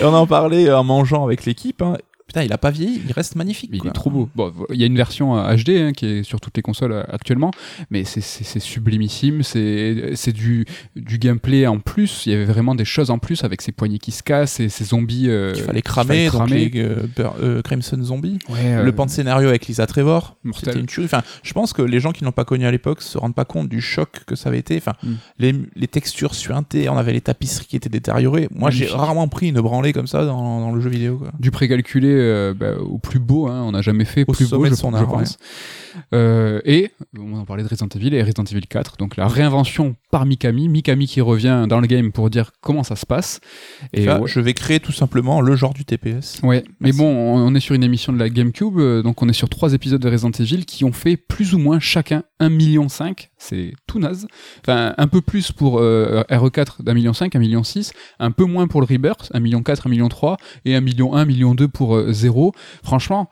Et 0.00 0.04
on 0.04 0.12
en 0.14 0.26
parlait 0.26 0.72
en 0.72 0.82
mangeant 0.84 1.24
avec 1.24 1.44
l'équipe. 1.44 1.80
hein. 1.82 1.96
Putain, 2.28 2.42
il 2.44 2.52
a 2.52 2.58
pas 2.58 2.70
vieilli, 2.70 3.00
il 3.06 3.12
reste 3.12 3.34
magnifique. 3.36 3.70
Il 3.72 3.80
quoi. 3.80 3.90
est 3.90 3.94
trop 3.94 4.10
beau. 4.10 4.28
Bon, 4.36 4.52
il 4.70 4.78
y 4.78 4.84
a 4.84 4.86
une 4.86 4.96
version 4.96 5.36
euh, 5.36 5.56
HD 5.56 5.70
hein, 5.70 5.92
qui 5.92 6.06
est 6.06 6.22
sur 6.22 6.40
toutes 6.40 6.54
les 6.56 6.62
consoles 6.62 6.92
euh, 6.92 7.02
actuellement, 7.08 7.50
mais 7.90 8.04
c'est, 8.04 8.20
sublimissime. 8.60 9.42
C'est, 9.42 10.32
du, 10.32 10.66
du 10.94 11.18
gameplay 11.18 11.66
en 11.66 11.78
plus. 11.80 12.24
Il 12.26 12.32
y 12.32 12.34
avait 12.34 12.44
vraiment 12.44 12.74
des 12.74 12.84
choses 12.84 13.10
en 13.10 13.18
plus 13.18 13.44
avec 13.44 13.62
ces 13.62 13.72
poignées 13.72 13.98
qui 13.98 14.12
se 14.12 14.22
cassent 14.22 14.60
et 14.60 14.68
ces 14.68 14.84
zombies. 14.84 15.28
euh, 15.28 15.54
fallait 15.54 15.82
cramer, 15.82 16.28
fallait 16.28 16.66
donc 16.66 16.74
les 16.74 16.82
euh, 16.82 17.06
Bur- 17.16 17.34
euh, 17.42 17.62
Crimson 17.62 17.98
Zombie. 18.02 18.38
Ouais, 18.48 18.58
euh, 18.76 18.82
Le 18.84 18.92
pan 18.92 19.06
de 19.06 19.10
scénario 19.10 19.48
avec 19.48 19.66
Lisa 19.66 19.86
Trevor, 19.86 20.36
c'était 20.54 20.78
une 20.78 20.86
tuerie. 20.86 21.06
Enfin, 21.06 21.22
je 21.42 21.52
pense 21.54 21.72
que 21.72 21.82
les 21.82 21.98
gens 22.00 22.12
qui 22.12 22.24
l'ont 22.24 22.32
pas 22.32 22.44
connu 22.44 22.66
à 22.66 22.70
l'époque 22.70 23.02
se 23.02 23.16
rendent 23.18 23.34
pas 23.34 23.44
compte 23.46 23.68
du 23.68 23.80
choc 23.80 24.10
que 24.26 24.36
ça 24.36 24.48
avait 24.50 24.58
été. 24.58 24.76
Enfin, 24.76 24.92
Mm. 25.02 25.12
les, 25.38 25.54
les 25.76 25.86
textures 25.86 26.34
suintées, 26.34 26.88
on 26.88 26.96
avait 26.98 27.12
les 27.12 27.20
tapisseries 27.20 27.66
qui 27.66 27.76
étaient 27.76 27.88
détériorées. 27.88 28.48
Moi, 28.54 28.70
j'ai 28.70 28.86
rarement 28.86 29.28
pris 29.28 29.48
une 29.48 29.60
branlée 29.60 29.92
comme 29.92 30.06
ça 30.08 30.24
dans, 30.24 30.60
dans 30.60 30.72
le 30.72 30.80
jeu 30.80 30.90
vidéo. 30.90 31.16
Quoi. 31.18 31.28
du 31.38 31.50
précalculé 31.50 32.08
euh, 32.18 32.54
bah, 32.54 32.78
au 32.78 32.98
plus 32.98 33.18
beau. 33.18 33.46
Hein. 33.48 33.62
On 33.64 33.72
n'a 33.72 33.82
jamais 33.82 34.04
fait 34.04 34.24
Au 34.26 34.32
plus 34.32 34.50
beau, 34.50 34.64
je, 34.64 34.74
son 34.74 34.90
je 34.92 34.96
art, 34.96 35.08
pense. 35.08 35.38
Euh, 36.14 36.60
et 36.64 36.90
on 37.18 37.34
en 37.34 37.44
parlait 37.44 37.62
de 37.62 37.68
Resident 37.68 37.88
Evil 37.94 38.14
et 38.14 38.22
Resident 38.22 38.44
Evil 38.44 38.66
4, 38.66 38.96
donc 38.96 39.16
la 39.16 39.26
réinvention 39.26 39.96
par 40.10 40.26
Mikami, 40.26 40.68
Mikami 40.68 41.06
qui 41.06 41.20
revient 41.20 41.66
dans 41.68 41.80
le 41.80 41.86
game 41.86 42.12
pour 42.12 42.30
dire 42.30 42.52
comment 42.60 42.82
ça 42.82 42.96
se 42.96 43.04
passe. 43.06 43.40
Et 43.92 44.04
Là, 44.04 44.20
ouais. 44.20 44.28
Je 44.28 44.40
vais 44.40 44.54
créer 44.54 44.80
tout 44.80 44.92
simplement 44.92 45.40
le 45.40 45.56
genre 45.56 45.74
du 45.74 45.84
TPS. 45.84 46.40
Ouais, 46.42 46.64
mais 46.80 46.92
bon, 46.92 47.06
on 47.06 47.48
on 47.48 47.54
est 47.54 47.60
sur 47.60 47.74
une 47.74 47.82
émission 47.82 48.12
de 48.12 48.18
la 48.18 48.28
GameCube, 48.28 48.78
euh, 48.78 49.02
donc 49.02 49.22
on 49.22 49.28
est 49.28 49.32
sur 49.32 49.48
trois 49.48 49.72
épisodes 49.72 50.00
de 50.00 50.08
Resident 50.08 50.30
Evil 50.30 50.64
qui 50.66 50.84
ont 50.84 50.92
fait 50.92 51.16
plus 51.16 51.54
ou 51.54 51.58
moins 51.58 51.80
chacun 51.80 52.22
1,5 52.40 52.50
million, 52.50 52.86
c'est 53.38 53.72
tout 53.86 53.98
naze. 53.98 54.26
Enfin, 54.60 54.94
un 54.96 55.08
peu 55.08 55.20
plus 55.20 55.52
pour 55.52 55.78
euh, 55.80 56.22
RE4 56.30 56.82
d'un 56.82 56.94
million 56.94 57.12
5, 57.12 57.34
1 57.34 57.38
million 57.38 57.64
6, 57.64 57.92
un 58.18 58.30
peu 58.30 58.44
moins 58.44 58.68
pour 58.68 58.80
le 58.80 58.86
Rebirth, 58.86 59.30
1 59.34 59.40
million 59.40 59.62
4, 59.62 59.86
1 59.86 59.90
million 59.90 60.08
3, 60.08 60.36
et 60.64 60.74
1 60.74 60.80
million 60.80 61.14
1, 61.14 61.22
1 61.22 61.24
million 61.24 61.54
2 61.54 61.68
pour 61.68 61.96
euh, 61.96 62.12
0. 62.12 62.52
Franchement, 62.82 63.30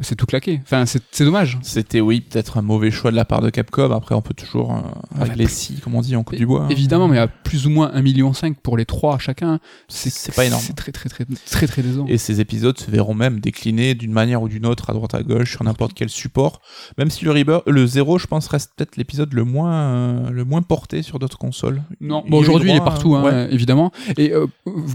c'est 0.00 0.16
tout 0.16 0.24
claqué. 0.26 0.60
Enfin, 0.62 0.84
c'est 0.86 1.24
dommage. 1.24 1.58
C'était, 1.62 2.00
oui, 2.00 2.22
peut-être 2.22 2.56
un 2.56 2.62
mauvais 2.62 2.90
choix 2.90 3.10
de 3.10 3.16
la 3.16 3.26
part 3.26 3.42
de 3.42 3.50
Capcom. 3.50 3.90
Après, 3.92 4.14
on 4.14 4.22
peut 4.22 4.32
toujours, 4.34 4.72
euh, 4.74 5.20
Ouais, 5.22 5.30
les 5.36 5.46
scies, 5.46 5.80
comme 5.82 5.94
on 5.94 6.00
dit, 6.00 6.16
on 6.16 6.24
coupe 6.24 6.38
du 6.38 6.46
bois. 6.46 6.62
hein. 6.62 6.68
Évidemment, 6.70 7.08
mais 7.08 7.18
à 7.18 7.28
plus 7.28 7.66
ou 7.66 7.70
moins 7.70 7.90
1 7.92 8.00
million 8.00 8.32
5 8.32 8.58
pour 8.60 8.76
les 8.78 8.86
trois 8.86 9.18
chacun, 9.18 9.60
C'est 9.88 10.34
pas 10.34 10.46
énorme. 10.46 10.62
C'est 10.64 10.72
très 10.74 10.92
très 10.92 11.08
très 11.10 11.24
très 11.26 11.66
très 11.66 11.82
décevant. 11.82 12.06
Et 12.08 12.16
ces 12.16 12.40
épisodes 12.40 12.78
se 12.78 12.90
verront 12.90 13.12
même 13.14 13.38
déclinés 13.40 13.94
d'une 13.94 14.12
manière 14.12 14.42
ou 14.42 14.48
d'une 14.48 14.64
autre 14.64 14.88
à 14.88 14.94
droite 14.94 15.14
à 15.14 15.22
gauche 15.22 15.50
sur 15.50 15.62
n'importe 15.62 15.92
quel 15.94 16.08
support. 16.08 16.62
Même 16.96 17.10
si 17.10 17.24
le 17.26 17.32
Rebirth, 17.32 17.64
le 17.66 17.84
0, 17.86 18.18
je 18.18 18.26
pense, 18.26 18.48
reste 18.48 18.72
peut-être 18.76 18.96
l'épisode 18.96 19.32
le 19.34 19.44
moins, 19.44 19.72
euh, 19.74 20.30
le 20.30 20.44
moins 20.44 20.62
porté 20.62 21.02
sur 21.02 21.18
d'autres 21.18 21.38
consoles. 21.38 21.82
Non, 22.00 22.22
Il 22.26 22.30
bon, 22.30 22.38
aujourd'hui 22.38 22.70
il 22.70 22.76
est 22.76 22.80
partout, 22.80 23.14
hein, 23.14 23.22
ouais. 23.24 23.52
évidemment. 23.54 23.92
Et 24.16 24.32
euh, 24.32 24.46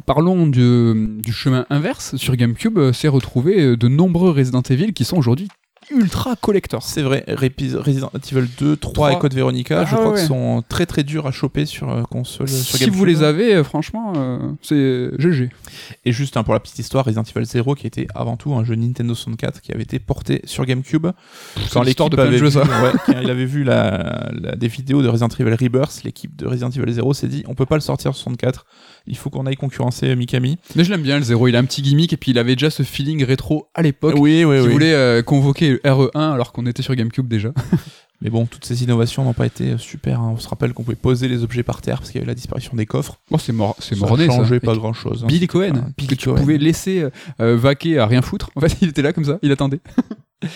parlons 0.07 0.47
du, 0.47 1.19
du 1.21 1.31
chemin 1.31 1.65
inverse. 1.69 2.15
Sur 2.15 2.35
GameCube, 2.35 2.77
euh, 2.79 2.93
c'est 2.93 3.07
retrouvé 3.07 3.77
de 3.77 3.87
nombreux 3.87 4.31
Resident 4.31 4.61
Evil 4.61 4.86
qui 4.93 5.05
sont 5.05 5.17
aujourd'hui 5.17 5.47
ultra 5.89 6.35
collectors. 6.35 6.83
C'est 6.83 7.01
vrai, 7.01 7.23
Resident 7.29 8.11
Evil 8.29 8.47
2, 8.59 8.75
3 8.75 8.93
Trois. 8.93 9.13
et 9.13 9.19
Code 9.19 9.33
Veronica, 9.33 9.85
je 9.85 9.91
Ah 9.93 9.97
crois 9.97 10.09
ouais. 10.11 10.17
qu'ils 10.19 10.27
sont 10.27 10.61
très 10.67 10.85
très 10.85 11.03
durs 11.03 11.25
à 11.27 11.31
choper 11.31 11.65
sur 11.65 11.89
euh, 11.89 12.01
console. 12.03 12.49
sur 12.49 12.77
Si 12.77 12.89
vous 12.89 13.05
les 13.05 13.23
avez, 13.23 13.55
euh, 13.55 13.63
franchement, 13.63 14.11
euh, 14.17 14.37
c'est 14.61 15.11
GG. 15.17 15.49
Et 16.03 16.11
juste 16.11 16.35
hein, 16.35 16.43
pour 16.43 16.53
la 16.53 16.59
petite 16.59 16.77
histoire, 16.79 17.05
Resident 17.05 17.23
Evil 17.23 17.45
0 17.45 17.75
qui 17.75 17.87
était 17.87 18.07
avant 18.15 18.35
tout 18.35 18.53
un 18.53 18.65
jeu 18.65 18.75
Nintendo 18.75 19.15
64 19.15 19.61
qui 19.61 19.71
avait 19.71 19.83
été 19.83 19.97
porté 19.99 20.41
sur 20.43 20.65
GameCube. 20.65 21.07
Quand 21.71 21.83
l'histoire 21.83 22.09
l'équipe 22.09 22.17
de 22.17 22.21
avait 22.27 22.37
jeux, 22.37 22.45
vu, 22.47 22.51
ça. 22.51 22.63
ouais, 22.63 22.91
quand 23.05 23.19
il 23.21 23.29
avait 23.29 23.45
vu 23.45 23.63
la, 23.63 24.29
la- 24.33 24.55
des 24.57 24.67
vidéos 24.67 25.01
de 25.01 25.07
Resident 25.07 25.29
Evil 25.39 25.53
Rebirth, 25.53 26.03
l'équipe 26.03 26.35
de 26.35 26.47
Resident 26.47 26.69
Evil 26.71 26.91
0 26.91 27.13
s'est 27.13 27.27
dit 27.29 27.45
on 27.47 27.55
peut 27.55 27.65
pas 27.65 27.75
le 27.75 27.81
sortir 27.81 28.13
sur 28.13 28.23
64, 28.23 28.65
il 29.07 29.17
faut 29.17 29.29
qu'on 29.29 29.45
aille 29.45 29.55
concurrencer 29.55 30.15
Mikami. 30.15 30.57
Mais 30.75 30.83
je 30.83 30.91
l'aime 30.91 31.01
bien 31.01 31.17
le 31.17 31.23
0, 31.23 31.47
il 31.47 31.55
a 31.55 31.59
un 31.59 31.65
petit 31.65 31.81
gimmick 31.81 32.13
et 32.13 32.17
puis 32.17 32.31
il 32.31 32.37
avait 32.39 32.55
déjà 32.55 32.69
ce 32.69 32.83
feeling 32.83 33.23
rétro 33.23 33.67
à 33.73 33.81
l'époque. 33.81 34.15
Oui, 34.17 34.43
oui, 34.45 34.57
qui 34.59 34.65
oui. 34.67 34.71
voulait 34.71 34.93
euh, 34.93 35.21
convoquer 35.23 35.69
le 35.71 35.77
RE1 35.77 36.33
alors 36.33 36.51
qu'on 36.53 36.65
était 36.65 36.81
sur 36.83 36.95
GameCube 36.95 37.27
déjà. 37.27 37.49
Mais 38.19 38.31
bon, 38.31 38.47
toutes 38.47 38.65
ces 38.65 38.83
innovations 38.83 39.23
n'ont 39.23 39.33
pas 39.33 39.45
été 39.45 39.73
euh, 39.73 39.77
super. 39.77 40.19
hein. 40.19 40.31
On 40.33 40.39
se 40.39 40.47
rappelle 40.47 40.73
qu'on 40.73 40.81
pouvait 40.81 40.95
poser 40.95 41.27
les 41.27 41.43
objets 41.43 41.61
par 41.61 41.81
terre 41.83 41.99
parce 41.99 42.09
qu'il 42.09 42.17
y 42.19 42.21
avait 42.23 42.31
la 42.31 42.33
disparition 42.33 42.75
des 42.75 42.87
coffres. 42.87 43.19
Bon, 43.29 43.37
c'est 43.37 43.53
mort, 43.53 43.75
c'est 43.77 43.93
Ça 43.93 44.07
morné 44.07 44.25
ça. 44.25 44.31
changeait 44.35 44.59
pas 44.59 44.71
Avec 44.71 44.81
grand 44.81 44.93
chose. 44.93 45.23
Billy 45.27 45.45
Cohen, 45.45 45.73
Ah, 45.75 45.89
Billy 45.95 46.07
que 46.09 46.15
tu 46.15 46.25
Cohen. 46.29 46.35
pouvais 46.39 46.57
laisser 46.57 47.01
euh, 47.03 47.09
euh, 47.41 47.55
vaquer 47.55 47.99
à 47.99 48.07
rien 48.07 48.23
foutre. 48.23 48.49
En 48.55 48.61
fait, 48.61 48.75
il 48.81 48.89
était 48.89 49.03
là 49.03 49.13
comme 49.13 49.25
ça, 49.25 49.37
il 49.43 49.51
attendait. 49.51 49.79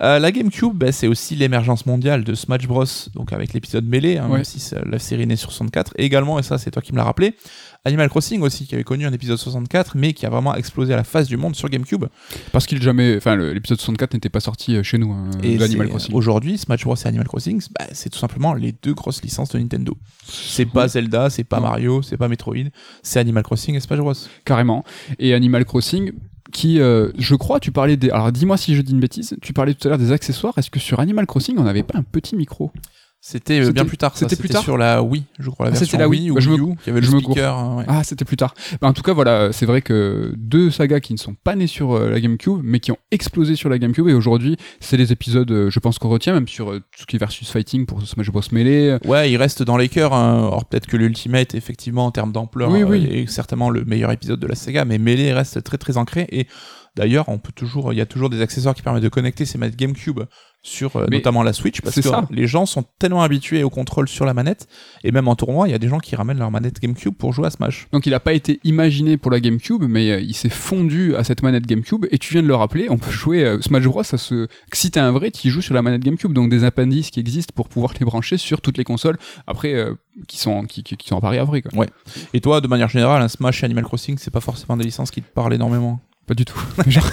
Euh, 0.00 0.18
la 0.18 0.32
GameCube, 0.32 0.72
bah, 0.74 0.90
c'est 0.92 1.06
aussi 1.06 1.36
l'émergence 1.36 1.86
mondiale 1.86 2.24
de 2.24 2.34
Smash 2.34 2.66
Bros. 2.66 2.84
Donc 3.14 3.32
avec 3.32 3.52
l'épisode 3.54 3.86
mêlé, 3.86 4.18
hein, 4.18 4.26
Ouais. 4.26 4.34
même 4.36 4.44
si 4.44 4.58
ça- 4.58 4.82
la 4.84 4.98
série 4.98 5.26
naît 5.26 5.36
sur 5.36 5.50
64. 5.52 5.92
Et 5.96 6.04
également, 6.04 6.38
et 6.38 6.42
ça 6.42 6.58
c'est 6.58 6.70
toi 6.72 6.82
qui 6.82 6.92
me 6.92 6.98
l'as 6.98 7.04
rappelé, 7.04 7.34
Animal 7.86 8.08
Crossing 8.08 8.40
aussi, 8.42 8.66
qui 8.66 8.74
avait 8.74 8.84
connu 8.84 9.04
un 9.06 9.12
épisode 9.12 9.36
64, 9.36 9.92
mais 9.96 10.12
qui 10.14 10.24
a 10.24 10.30
vraiment 10.30 10.54
explosé 10.54 10.94
à 10.94 10.96
la 10.96 11.04
face 11.04 11.28
du 11.28 11.36
monde 11.36 11.54
sur 11.54 11.68
GameCube. 11.68 12.06
Parce 12.52 12.66
qu'il 12.66 12.80
jamais, 12.82 13.16
enfin, 13.16 13.36
l'épisode 13.36 13.78
64 13.78 14.14
n'était 14.14 14.30
pas 14.30 14.40
sorti 14.40 14.76
euh, 14.76 14.82
chez 14.82 14.96
nous, 14.98 15.12
hein, 15.12 15.30
Et 15.42 15.58
c'est- 15.58 15.76
Crossing. 15.88 16.14
Aujourd'hui, 16.14 16.56
Smash 16.56 16.84
Bros 16.84 16.96
et 16.96 17.06
Animal 17.06 17.26
Crossing, 17.28 17.60
bah, 17.78 17.86
c'est 17.92 18.08
tout 18.10 18.18
simplement 18.18 18.54
les 18.54 18.72
deux 18.82 18.94
grosses 18.94 19.22
licences 19.22 19.50
de 19.50 19.58
Nintendo. 19.58 19.96
C'est 20.26 20.64
pas. 20.66 20.88
Zelda, 20.88 21.28
c'est 21.30 21.44
pas. 21.44 21.60
Mario, 21.60 22.00
c'est 22.02 22.16
pas 22.16 22.28
Metroid, 22.28 22.54
c'est 23.02 23.20
Animal 23.20 23.42
Crossing 23.42 23.74
et 23.74 23.80
Smash 23.80 23.98
Bros. 23.98 24.12
carrément. 24.44 24.84
Et 25.18 25.34
Animal 25.34 25.64
Crossing, 25.64 26.12
qui, 26.52 26.80
euh, 26.80 27.10
je 27.18 27.34
crois, 27.34 27.60
tu 27.60 27.70
parlais 27.72 27.96
des. 27.96 28.10
Alors 28.10 28.30
dis-moi 28.32 28.56
si 28.56 28.74
je 28.76 28.80
dis 28.82 28.92
une 28.92 29.00
bêtise, 29.00 29.36
tu 29.42 29.52
parlais 29.52 29.74
tout 29.74 29.88
à 29.88 29.90
l'heure 29.90 29.98
des 29.98 30.12
accessoires. 30.12 30.56
Est-ce 30.56 30.70
que 30.70 30.78
sur 30.80 31.00
Animal 31.00 31.26
Crossing, 31.26 31.56
on 31.58 31.64
n'avait 31.64 31.82
pas 31.82 31.98
un 31.98 32.02
petit 32.02 32.36
micro? 32.36 32.70
C'était 33.26 33.58
euh, 33.64 33.72
bien 33.72 33.86
plus 33.86 33.96
tard. 33.96 34.12
c'était 34.18 34.36
plus 34.36 34.50
tard 34.50 34.62
sur 34.62 34.76
la 34.76 35.02
Wii, 35.02 35.24
je 35.38 35.48
crois, 35.48 35.64
la 35.70 35.72
Ah, 35.72 35.76
c'était 35.76 35.96
la 35.96 36.06
Wii. 36.08 36.30
Ou 36.30 36.34
Bah, 36.34 36.40
je 36.40 36.50
Wii 36.50 36.60
U, 36.60 36.76
qui 36.84 36.90
avait 36.90 37.00
le 37.00 37.06
je 37.06 37.12
me 37.12 37.20
speaker. 37.20 37.76
ouais. 37.78 37.84
Ah, 37.88 38.04
c'était 38.04 38.26
plus 38.26 38.36
tard. 38.36 38.54
Bah, 38.82 38.88
en 38.88 38.92
tout 38.92 39.00
cas, 39.00 39.14
voilà, 39.14 39.50
c'est 39.50 39.64
vrai 39.64 39.80
que 39.80 40.34
deux 40.36 40.70
sagas 40.70 41.00
qui 41.00 41.14
ne 41.14 41.18
sont 41.18 41.34
pas 41.34 41.56
nées 41.56 41.66
sur 41.66 41.92
euh, 41.96 42.10
la 42.10 42.20
GameCube, 42.20 42.60
mais 42.62 42.80
qui 42.80 42.92
ont 42.92 42.98
explosé 43.10 43.56
sur 43.56 43.70
la 43.70 43.78
GameCube. 43.78 44.08
Et 44.08 44.12
aujourd'hui, 44.12 44.58
c'est 44.78 44.98
les 44.98 45.10
épisodes, 45.10 45.50
euh, 45.50 45.70
je 45.70 45.78
pense 45.80 45.98
qu'on 45.98 46.10
retient, 46.10 46.34
même 46.34 46.46
sur 46.48 46.70
euh, 46.70 46.80
tout 46.80 47.00
ce 47.00 47.06
qui 47.06 47.16
est 47.16 47.18
versus 47.18 47.50
fighting 47.50 47.86
pour 47.86 48.02
Smash 48.06 48.30
Bros 48.30 48.42
Melee. 48.52 48.98
Ouais, 49.06 49.30
il 49.30 49.38
reste 49.38 49.62
dans 49.62 49.78
les 49.78 49.88
cœurs. 49.88 50.12
hein. 50.12 50.48
Alors 50.48 50.66
peut-être 50.66 50.86
que 50.86 50.98
l'Ultimate, 50.98 51.54
effectivement, 51.54 52.04
en 52.04 52.10
termes 52.10 52.30
d'ampleur, 52.32 52.70
Oui, 52.70 52.82
oui. 52.82 53.06
est 53.10 53.26
certainement 53.26 53.70
le 53.70 53.86
meilleur 53.86 54.10
épisode 54.12 54.38
de 54.38 54.46
la 54.46 54.54
saga, 54.54 54.84
mais 54.84 54.98
Melee 54.98 55.32
reste 55.32 55.62
très 55.64 55.78
très 55.78 55.96
ancré. 55.96 56.26
Et 56.30 56.46
d'ailleurs, 56.96 57.28
on 57.28 57.38
peut 57.38 57.52
toujours, 57.52 57.92
il 57.92 57.96
y 57.96 58.00
a 58.00 58.06
toujours 58.06 58.30
des 58.30 58.40
accessoires 58.40 58.74
qui 58.74 58.82
permettent 58.82 59.02
de 59.02 59.08
connecter 59.08 59.44
ces 59.44 59.58
manettes 59.58 59.76
GameCube 59.76 60.20
sur 60.62 60.96
euh, 60.96 61.06
notamment 61.10 61.42
la 61.42 61.52
Switch, 61.52 61.82
parce 61.82 61.96
que 61.96 62.02
ça. 62.02 62.26
les 62.30 62.46
gens 62.46 62.64
sont 62.64 62.84
tellement 62.98 63.22
habitués 63.22 63.62
au 63.62 63.70
contrôle 63.70 64.08
sur 64.08 64.24
la 64.24 64.32
manette, 64.32 64.66
et 65.04 65.12
même 65.12 65.28
en 65.28 65.36
tournoi, 65.36 65.68
il 65.68 65.72
y 65.72 65.74
a 65.74 65.78
des 65.78 65.88
gens 65.88 65.98
qui 65.98 66.16
ramènent 66.16 66.38
leur 66.38 66.50
manette 66.50 66.80
GameCube 66.80 67.14
pour 67.14 67.34
jouer 67.34 67.48
à 67.48 67.50
Smash. 67.50 67.86
Donc 67.92 68.06
il 68.06 68.10
n'a 68.10 68.20
pas 68.20 68.32
été 68.32 68.60
imaginé 68.64 69.18
pour 69.18 69.30
la 69.30 69.40
GameCube, 69.40 69.84
mais 69.86 70.10
euh, 70.10 70.20
il 70.20 70.34
s'est 70.34 70.48
fondu 70.48 71.14
à 71.16 71.24
cette 71.24 71.42
manette 71.42 71.66
GameCube. 71.66 72.06
Et 72.10 72.18
tu 72.18 72.32
viens 72.32 72.42
de 72.42 72.48
le 72.48 72.54
rappeler, 72.54 72.88
on 72.88 72.96
peut 72.96 73.10
jouer 73.10 73.44
euh, 73.44 73.60
Smash 73.60 73.84
Bros. 73.84 74.02
Ça 74.02 74.16
se... 74.16 74.48
Si 74.72 74.90
t'es 74.90 75.00
un 75.00 75.12
vrai, 75.12 75.30
tu 75.30 75.50
joues 75.50 75.62
sur 75.62 75.74
la 75.74 75.82
manette 75.82 76.02
GameCube. 76.02 76.32
Donc 76.32 76.48
des 76.48 76.64
appendices 76.64 77.10
qui 77.10 77.20
existent 77.20 77.52
pour 77.54 77.68
pouvoir 77.68 77.92
les 78.00 78.06
brancher 78.06 78.38
sur 78.38 78.62
toutes 78.62 78.78
les 78.78 78.84
consoles. 78.84 79.18
Après, 79.46 79.74
euh, 79.74 79.94
qui 80.28 80.38
sont 80.38 80.64
qui, 80.64 80.82
qui, 80.82 80.96
qui 80.96 81.08
sont 81.08 81.18
à 81.18 81.44
vrai. 81.44 81.62
Quoi. 81.62 81.86
Et 82.32 82.40
toi, 82.40 82.60
de 82.60 82.68
manière 82.68 82.88
générale, 82.88 83.20
un 83.20 83.28
Smash 83.28 83.62
et 83.62 83.66
Animal 83.66 83.84
Crossing, 83.84 84.16
c'est 84.18 84.30
pas 84.30 84.40
forcément 84.40 84.76
des 84.76 84.84
licences 84.84 85.10
qui 85.10 85.20
te 85.20 85.30
parlent 85.30 85.54
énormément? 85.54 86.00
Pas 86.26 86.34
du 86.34 86.44
tout. 86.44 86.58
Genre- 86.86 87.10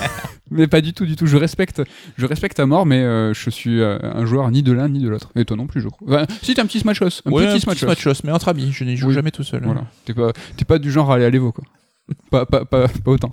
mais 0.52 0.68
pas 0.68 0.82
du 0.82 0.94
tout, 0.94 1.06
du 1.06 1.16
tout. 1.16 1.26
Je 1.28 1.38
respecte, 1.38 1.82
je 2.18 2.26
respecte 2.26 2.60
à 2.60 2.66
mort, 2.66 2.86
mais 2.86 3.00
euh, 3.02 3.34
je 3.34 3.50
suis 3.50 3.82
euh, 3.82 3.98
un 4.02 4.26
joueur 4.26 4.50
ni 4.52 4.64
de 4.64 4.72
l'un 4.72 4.90
ni 4.90 5.00
de 5.00 5.10
l'autre. 5.10 5.32
Et 5.36 5.46
toi 5.46 5.56
non 5.58 5.68
plus, 5.68 5.82
je 5.82 5.88
crois. 5.90 6.08
Enfin, 6.24 6.26
si 6.42 6.54
t'es 6.54 6.62
un 6.62 6.66
petit 6.66 6.80
Smash. 6.80 7.02
Un 7.02 7.06
Ouais, 7.32 7.48
petit 7.48 7.62
Smash 7.62 7.84
Bros. 7.84 7.96
Smash, 7.96 8.24
mais 8.24 8.32
entre 8.32 8.50
amis, 8.50 8.72
je 8.72 8.84
n'y 8.84 8.98
joue 8.98 9.08
Oui. 9.10 9.14
jamais 9.14 9.32
tout 9.32 9.44
seul. 9.44 9.62
Voilà. 9.64 9.86
T'es 10.06 10.14
pas, 10.14 10.32
t'es 10.58 10.66
pas 10.66 10.78
du 10.80 10.92
genre 10.92 11.12
à 11.12 11.16
aller 11.16 11.26
à 11.26 11.30
l'Evo, 11.30 11.52
quoi. 11.52 11.64
Pas, 12.30 12.46
pas, 12.46 12.66
pas, 12.66 12.88
pas 12.88 13.12
autant. 13.12 13.32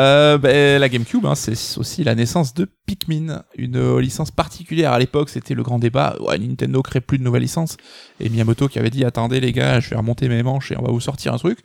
Euh, 0.00 0.38
ben, 0.38 0.80
la 0.80 0.88
GameCube, 0.88 1.24
hein, 1.26 1.34
c'est 1.34 1.78
aussi 1.78 2.02
la 2.04 2.14
naissance 2.14 2.54
de 2.54 2.68
Pikmin, 2.86 3.42
une 3.56 3.98
licence 3.98 4.30
particulière 4.30 4.92
à 4.92 4.98
l'époque. 4.98 5.28
C'était 5.30 5.54
le 5.54 5.62
grand 5.62 5.78
débat. 5.78 6.16
Ouais, 6.20 6.38
Nintendo 6.38 6.82
crée 6.82 7.00
plus 7.00 7.18
de 7.18 7.22
nouvelles 7.22 7.42
licences. 7.42 7.76
Et 8.20 8.28
Miyamoto 8.28 8.68
qui 8.68 8.78
avait 8.78 8.90
dit 8.90 9.04
attendez 9.04 9.40
les 9.40 9.52
gars, 9.52 9.80
je 9.80 9.90
vais 9.90 9.96
remonter 9.96 10.28
mes 10.28 10.42
manches 10.42 10.72
et 10.72 10.76
on 10.78 10.82
va 10.82 10.90
vous 10.92 11.00
sortir 11.00 11.32
un 11.34 11.38
truc. 11.38 11.58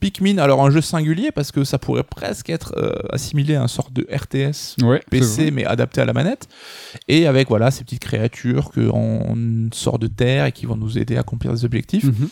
Pikmin, 0.00 0.38
alors 0.38 0.64
un 0.64 0.70
jeu 0.70 0.80
singulier 0.80 1.32
parce 1.32 1.50
que 1.50 1.64
ça 1.64 1.76
pourrait 1.78 2.04
presque 2.04 2.50
être 2.50 2.72
euh, 2.76 2.92
assimilé 3.10 3.56
à 3.56 3.62
un 3.64 3.68
sorte 3.68 3.92
de 3.92 4.06
RTS 4.14 4.76
Ouais. 4.84 5.02
PC 5.10 5.50
mais 5.50 5.64
adapté 5.64 6.00
à 6.00 6.04
la 6.04 6.12
manette 6.12 6.46
et 7.08 7.26
avec 7.26 7.48
voilà 7.48 7.72
ces 7.72 7.82
petites 7.82 8.02
créatures 8.02 8.70
qu'on 8.70 9.68
sort 9.72 9.98
de 9.98 10.06
terre 10.06 10.44
et 10.46 10.52
qui 10.52 10.66
vont 10.66 10.76
nous 10.76 10.98
aider 10.98 11.16
à 11.16 11.20
accomplir 11.20 11.52
des 11.52 11.64
objectifs 11.64 12.04
Mhm. 12.04 12.28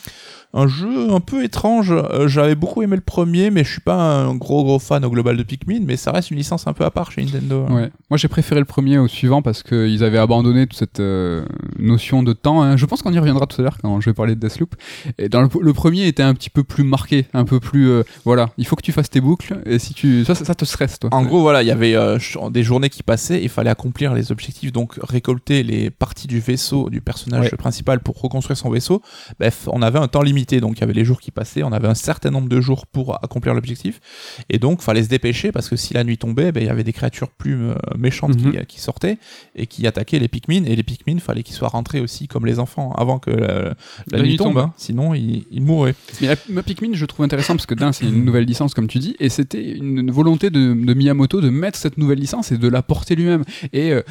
Un 0.57 0.67
jeu 0.67 1.13
un 1.13 1.21
peu 1.21 1.45
étrange. 1.45 1.93
Euh, 1.93 2.27
J'avais 2.29 2.55
beaucoup 2.55 2.83
aimé 2.83 2.97
le 2.97 3.03
premier, 3.03 3.51
mais 3.51 3.63
je 3.63 3.71
suis 3.73 3.81
pas 3.81 3.95
un 4.25 4.35
gros 4.35 4.65
gros 4.65 4.79
fan 4.79 5.05
au 5.05 5.11
global 5.11 5.37
de 5.37 5.43
Pikmin, 5.43 5.81
mais 5.85 5.97
ça 5.97 6.11
reste 6.13 6.31
une 6.31 6.39
licence 6.39 6.67
un 6.67 6.73
peu 6.73 6.85
à 6.85 6.91
part 6.91 7.13
chez 7.13 7.23
Nintendo. 7.23 7.67
hein. 7.69 7.75
Ouais. 7.75 7.91
Moi, 8.11 8.17
j'ai 8.19 8.29
préféré 8.29 8.61
le 8.61 8.67
premier 8.67 8.99
au 8.99 9.07
suivant 9.09 9.43
parce 9.43 9.63
qu'ils 9.63 10.03
avaient 10.03 10.19
abandonné 10.19 10.67
toute 10.67 10.79
cette 10.79 11.01
euh, 11.01 11.45
notion 11.79 12.23
de 12.23 12.33
temps. 12.33 12.63
hein. 12.63 12.77
Je 12.77 12.87
pense 12.87 13.03
qu'on 13.03 13.13
y 13.13 13.19
reviendra 13.19 13.47
tout 13.47 13.61
à 13.61 13.65
l'heure 13.65 13.79
quand 13.81 14.01
je 14.01 14.11
vais 14.11 14.15
parler 14.15 14.35
de 14.35 14.41
Deathloop. 14.41 14.75
Et 15.19 15.29
dans 15.29 15.43
le, 15.43 15.49
le 15.61 15.73
premier 15.73 16.07
était 16.07 16.23
un 16.23 16.35
petit 16.35 16.51
peu 16.51 16.65
plus 16.65 16.85
marqué, 16.85 17.27
un 17.35 17.45
peu 17.45 17.61
plus 17.61 17.91
euh, 17.91 18.03
voilà. 18.25 18.49
Il 18.59 18.67
faut 18.67 18.77
que 18.77 18.83
tu 18.83 18.93
fasses 18.93 19.11
tes 19.11 19.21
boucles 19.21 19.61
et 19.67 19.79
si 19.79 19.95
tu 19.95 20.25
ça, 20.25 20.35
ça, 20.35 20.45
ça 20.45 20.55
te 20.55 20.65
stresse 20.65 20.99
toi. 20.99 21.11
En 21.13 21.23
gros, 21.25 21.41
voilà, 21.43 21.63
il 21.63 21.67
y 21.67 21.71
avait 21.71 21.95
des 22.51 22.63
journées 22.63 22.89
qui 22.89 23.03
passaient, 23.03 23.43
il 23.43 23.49
fallait 23.49 23.71
accomplir 23.71 24.15
les 24.15 24.33
objectifs, 24.33 24.73
donc 24.73 24.95
récolter 25.03 25.63
les 25.63 25.91
parties 25.91 26.27
du 26.27 26.41
vaisseau 26.41 26.89
du 26.91 27.01
personnage 27.01 27.37
Ouais. 27.47 27.51
principal 27.59 28.01
pour 28.01 28.21
reconstruire 28.21 28.57
son 28.57 28.71
vaisseau. 28.71 29.03
Bref, 29.39 29.69
on 29.73 29.83
avait 29.83 29.99
un 29.99 30.09
temps 30.09 30.23
limité, 30.47 30.61
donc 30.61 30.79
il 30.79 30.81
y 30.81 30.85
avait 30.85 30.93
les 30.93 31.05
jours 31.05 31.21
qui 31.21 31.31
passaient, 31.31 31.63
on 31.63 31.73
avait 31.73 31.89
un 31.89 31.95
certain 31.95 32.31
nombre 32.31 32.49
de 32.49 32.61
jours 32.61 32.87
pour 32.87 33.15
accomplir 33.23 33.55
l'objectif, 33.55 34.01
et 34.49 34.59
donc 34.59 34.81
fallait 34.83 35.03
se 35.03 35.09
dépêcher 35.09 35.53
parce 35.53 35.69
que 35.69 35.77
si 35.77 35.95
la 35.95 36.05
nuit 36.05 36.19
tombait, 36.19 36.53
ben, 36.53 36.63
il 36.63 36.67
y 36.67 36.71
avait 36.71 36.85
des 36.85 36.93
créatures 36.93 37.31
plus 37.31 37.55
euh, 37.57 37.75
méchantes 37.99 38.37
Mhm. 38.37 38.53
qui, 38.53 38.67
qui 38.67 38.81
sortaient 38.81 39.19
et 39.55 39.67
qui 39.67 39.87
attaquaient 39.87 40.19
les 40.19 40.29
Pikmin, 40.29 40.65
et 40.65 40.77
les 40.77 40.83
Pikmin, 40.83 41.19
fallait 41.19 41.43
qu'ils 41.43 41.55
soient 41.57 41.69
rentrés 41.69 42.01
aussi 42.01 42.29
comme 42.29 42.47
les 42.47 42.59
enfants 42.59 42.93
avant 42.93 43.19
que 43.19 43.31
la, 43.31 43.75
la 44.11 44.23
nuit, 44.23 44.37
tombe, 44.37 44.59
hein. 44.59 44.73
sinon 44.77 45.15
ils, 45.15 45.47
ils 45.51 45.63
mourraient. 45.63 45.95
Mais 46.21 46.29
la, 46.29 46.63
Pikmin, 46.63 46.91
je 46.95 47.07
trouve 47.07 47.25
intéressant 47.25 47.55
parce 47.55 47.67
que 47.67 47.75
d'un, 47.75 47.93
c'est 47.93 48.07
une 48.07 48.25
nouvelle 48.25 48.45
licence, 48.45 48.75
comme 48.75 48.89
tu 48.89 48.99
dis, 48.99 49.17
et 49.21 49.29
c'était 49.29 49.77
une, 49.77 49.99
une 49.99 50.11
volonté 50.11 50.51
de, 50.51 50.75
de 50.75 50.95
Miyamoto 50.95 51.41
de 51.41 51.51
mettre 51.51 51.79
cette 51.79 51.99
nouvelle 51.99 52.19
licence 52.19 52.53
et 52.53 52.59
de 52.59 52.69
la 52.69 52.83
porter 52.83 53.15
lui-même. 53.17 53.45
Et 53.73 53.93
euh, 53.93 54.03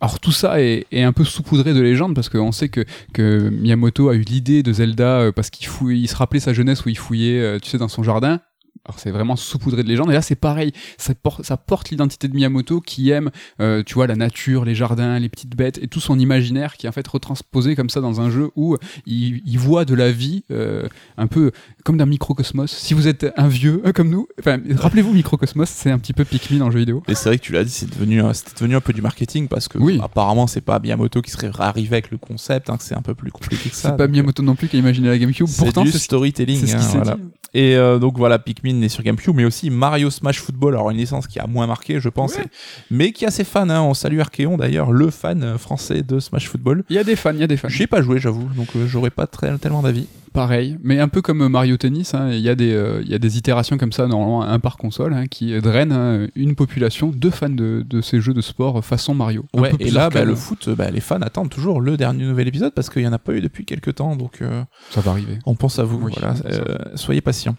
alors 0.00 0.18
tout 0.18 0.32
ça 0.32 0.62
est, 0.62 0.86
un 0.92 1.12
peu 1.12 1.24
saupoudré 1.24 1.74
de 1.74 1.80
légende 1.80 2.14
parce 2.14 2.28
qu'on 2.28 2.52
sait 2.52 2.70
que, 2.70 3.50
Miyamoto 3.50 4.08
a 4.08 4.14
eu 4.14 4.22
l'idée 4.22 4.62
de 4.62 4.72
Zelda 4.72 5.20
euh, 5.20 5.32
parce 5.32 5.50
qu'il 5.50 5.68
il 5.90 6.08
se 6.08 6.16
rappelait 6.16 6.40
sa 6.40 6.52
jeunesse 6.52 6.84
où 6.84 6.88
il 6.88 6.96
fouillait, 6.96 7.40
euh, 7.40 7.58
tu 7.58 7.68
sais, 7.68 7.78
dans 7.78 7.88
son 7.88 8.02
jardin. 8.02 8.40
Alors 8.86 8.98
c'est 8.98 9.10
vraiment 9.10 9.36
saupoudré 9.36 9.82
de 9.82 9.88
légendes. 9.88 10.10
Et 10.10 10.14
là, 10.14 10.22
c'est 10.22 10.34
pareil. 10.34 10.72
Ça 10.98 11.14
porte, 11.14 11.44
ça 11.44 11.56
porte 11.56 11.90
l'identité 11.90 12.28
de 12.28 12.34
Miyamoto 12.34 12.80
qui 12.80 13.10
aime, 13.10 13.30
euh, 13.60 13.82
tu 13.84 13.94
vois, 13.94 14.06
la 14.06 14.16
nature, 14.16 14.64
les 14.64 14.74
jardins, 14.74 15.18
les 15.18 15.28
petites 15.28 15.54
bêtes 15.54 15.78
et 15.82 15.86
tout 15.86 16.00
son 16.00 16.18
imaginaire 16.18 16.76
qui 16.76 16.86
est 16.86 16.88
en 16.88 16.92
fait 16.92 17.06
retransposé 17.06 17.76
comme 17.76 17.90
ça 17.90 18.00
dans 18.00 18.20
un 18.20 18.30
jeu 18.30 18.50
où 18.56 18.76
il, 19.06 19.42
il 19.46 19.58
voit 19.58 19.84
de 19.84 19.94
la 19.94 20.10
vie 20.10 20.44
euh, 20.50 20.88
un 21.18 21.26
peu 21.26 21.52
comme 21.84 21.98
d'un 21.98 22.06
microcosmos. 22.06 22.70
Si 22.70 22.94
vous 22.94 23.06
êtes 23.06 23.26
un 23.36 23.48
vieux 23.48 23.82
euh, 23.84 23.92
comme 23.92 24.08
nous, 24.08 24.26
rappelez-vous 24.44 25.12
Microcosmos, 25.12 25.68
c'est 25.68 25.90
un 25.90 25.98
petit 25.98 26.12
peu 26.12 26.24
Pikmin 26.24 26.58
dans 26.58 26.66
le 26.66 26.72
jeu 26.72 26.78
vidéo. 26.80 27.02
Et 27.08 27.14
c'est 27.14 27.28
vrai 27.28 27.38
que 27.38 27.42
tu 27.44 27.52
l'as 27.52 27.64
dit, 27.64 27.70
c'est 27.70 27.90
devenu, 27.90 28.22
c'était 28.32 28.54
devenu 28.58 28.76
un 28.76 28.80
peu 28.80 28.92
du 28.92 29.02
marketing 29.02 29.46
parce 29.48 29.68
que 29.68 29.78
Oui. 29.78 30.00
apparemment 30.02 30.46
c'est 30.46 30.60
pas 30.62 30.78
Miyamoto 30.78 31.20
qui 31.22 31.30
serait 31.30 31.50
arrivé 31.58 31.96
avec 31.96 32.10
le 32.10 32.16
concept, 32.18 32.70
hein, 32.70 32.76
que 32.76 32.82
c'est 32.82 32.96
un 32.96 33.02
peu 33.02 33.14
plus 33.14 33.30
compliqué 33.30 33.68
que 33.70 33.76
ça. 33.76 33.90
C'est 33.90 33.96
pas 33.96 34.08
Miyamoto 34.08 34.42
non 34.42 34.54
plus 34.54 34.68
qui 34.68 34.76
a 34.76 34.78
imaginé 34.78 35.08
la 35.08 35.18
GameCube. 35.18 35.46
C'est 35.46 35.62
Pourtant, 35.64 35.82
du 35.82 35.90
c'est 35.90 35.98
ce 35.98 36.04
storytelling. 36.04 36.62
hein, 36.74 36.78
voilà. 36.94 37.16
Et 37.52 37.74
euh, 37.76 37.98
donc 37.98 38.16
voilà, 38.16 38.38
Pikmin 38.38 38.80
est 38.82 38.88
sur 38.88 39.02
GameCube, 39.02 39.34
mais 39.34 39.44
aussi 39.44 39.70
Mario 39.70 40.08
Smash 40.10 40.38
Football, 40.40 40.74
alors 40.74 40.90
une 40.90 40.98
licence 40.98 41.26
qui 41.26 41.40
a 41.40 41.46
moins 41.48 41.66
marqué, 41.66 41.98
je 42.00 42.08
pense, 42.08 42.36
Ouais. 42.36 42.44
mais 42.90 43.10
qui 43.12 43.26
a 43.26 43.30
ses 43.30 43.42
fans. 43.44 43.68
Hein. 43.68 43.80
On 43.82 43.92
salue 43.94 44.20
Archeon 44.20 44.56
d'ailleurs, 44.56 44.92
le 44.92 45.10
fan 45.10 45.42
euh, 45.42 45.58
français 45.58 46.02
de 46.02 46.20
Smash 46.20 46.48
Football. 46.48 46.84
Il 46.90 46.96
y 46.96 46.98
a 46.98 47.04
des 47.04 47.16
fans, 47.16 47.32
il 47.34 47.40
y 47.40 47.42
a 47.42 47.46
des 47.48 47.56
fans. 47.56 47.68
J'y 47.68 47.82
ai 47.82 47.86
pas 47.88 48.02
joué, 48.02 48.18
j'avoue, 48.20 48.48
donc 48.56 48.68
euh, 48.76 48.86
j'aurais 48.86 49.10
pas 49.10 49.26
très, 49.26 49.56
tellement 49.58 49.82
d'avis. 49.82 50.06
Pareil, 50.32 50.78
mais 50.82 51.00
un 51.00 51.08
peu 51.08 51.22
comme 51.22 51.48
Mario 51.48 51.76
Tennis, 51.76 52.14
hein, 52.14 52.30
il 52.30 52.40
y, 52.40 52.48
a 52.48 52.54
des, 52.54 52.72
euh, 52.72 53.02
il 53.02 53.10
y 53.10 53.14
a 53.14 53.18
des 53.18 53.36
itérations 53.36 53.78
comme 53.78 53.92
ça, 53.92 54.06
normalement 54.06 54.42
un 54.42 54.60
par 54.60 54.76
console, 54.76 55.12
hein, 55.12 55.26
qui 55.26 55.58
drainent 55.60 55.92
hein, 55.92 56.28
une 56.36 56.54
population 56.54 57.12
de 57.14 57.30
fans 57.30 57.48
de, 57.48 57.84
de 57.86 58.00
ces 58.00 58.20
jeux 58.20 58.34
de 58.34 58.40
sport 58.40 58.84
façon 58.84 59.14
Mario. 59.14 59.44
Ouais, 59.54 59.72
et 59.80 59.90
là, 59.90 60.10
bah, 60.10 60.24
le 60.24 60.34
foot, 60.34 60.68
bah, 60.70 60.90
les 60.90 61.00
fans 61.00 61.20
attendent 61.20 61.50
toujours 61.50 61.80
le 61.80 61.96
dernier 61.96 62.24
nouvel 62.24 62.48
épisode 62.48 62.72
parce 62.74 62.90
qu'il 62.90 63.02
y 63.02 63.08
en 63.08 63.12
a 63.12 63.18
pas 63.18 63.32
eu 63.32 63.40
depuis 63.40 63.64
quelques 63.64 63.96
temps, 63.96 64.16
donc 64.16 64.42
euh, 64.42 64.62
ça 64.90 65.00
va 65.00 65.12
arriver. 65.12 65.38
on 65.46 65.54
pense 65.54 65.78
à 65.78 65.84
vous. 65.84 65.98
Oui, 66.00 66.12
voilà, 66.16 66.34
euh, 66.46 66.76
soyez 66.94 67.20
patients. 67.20 67.56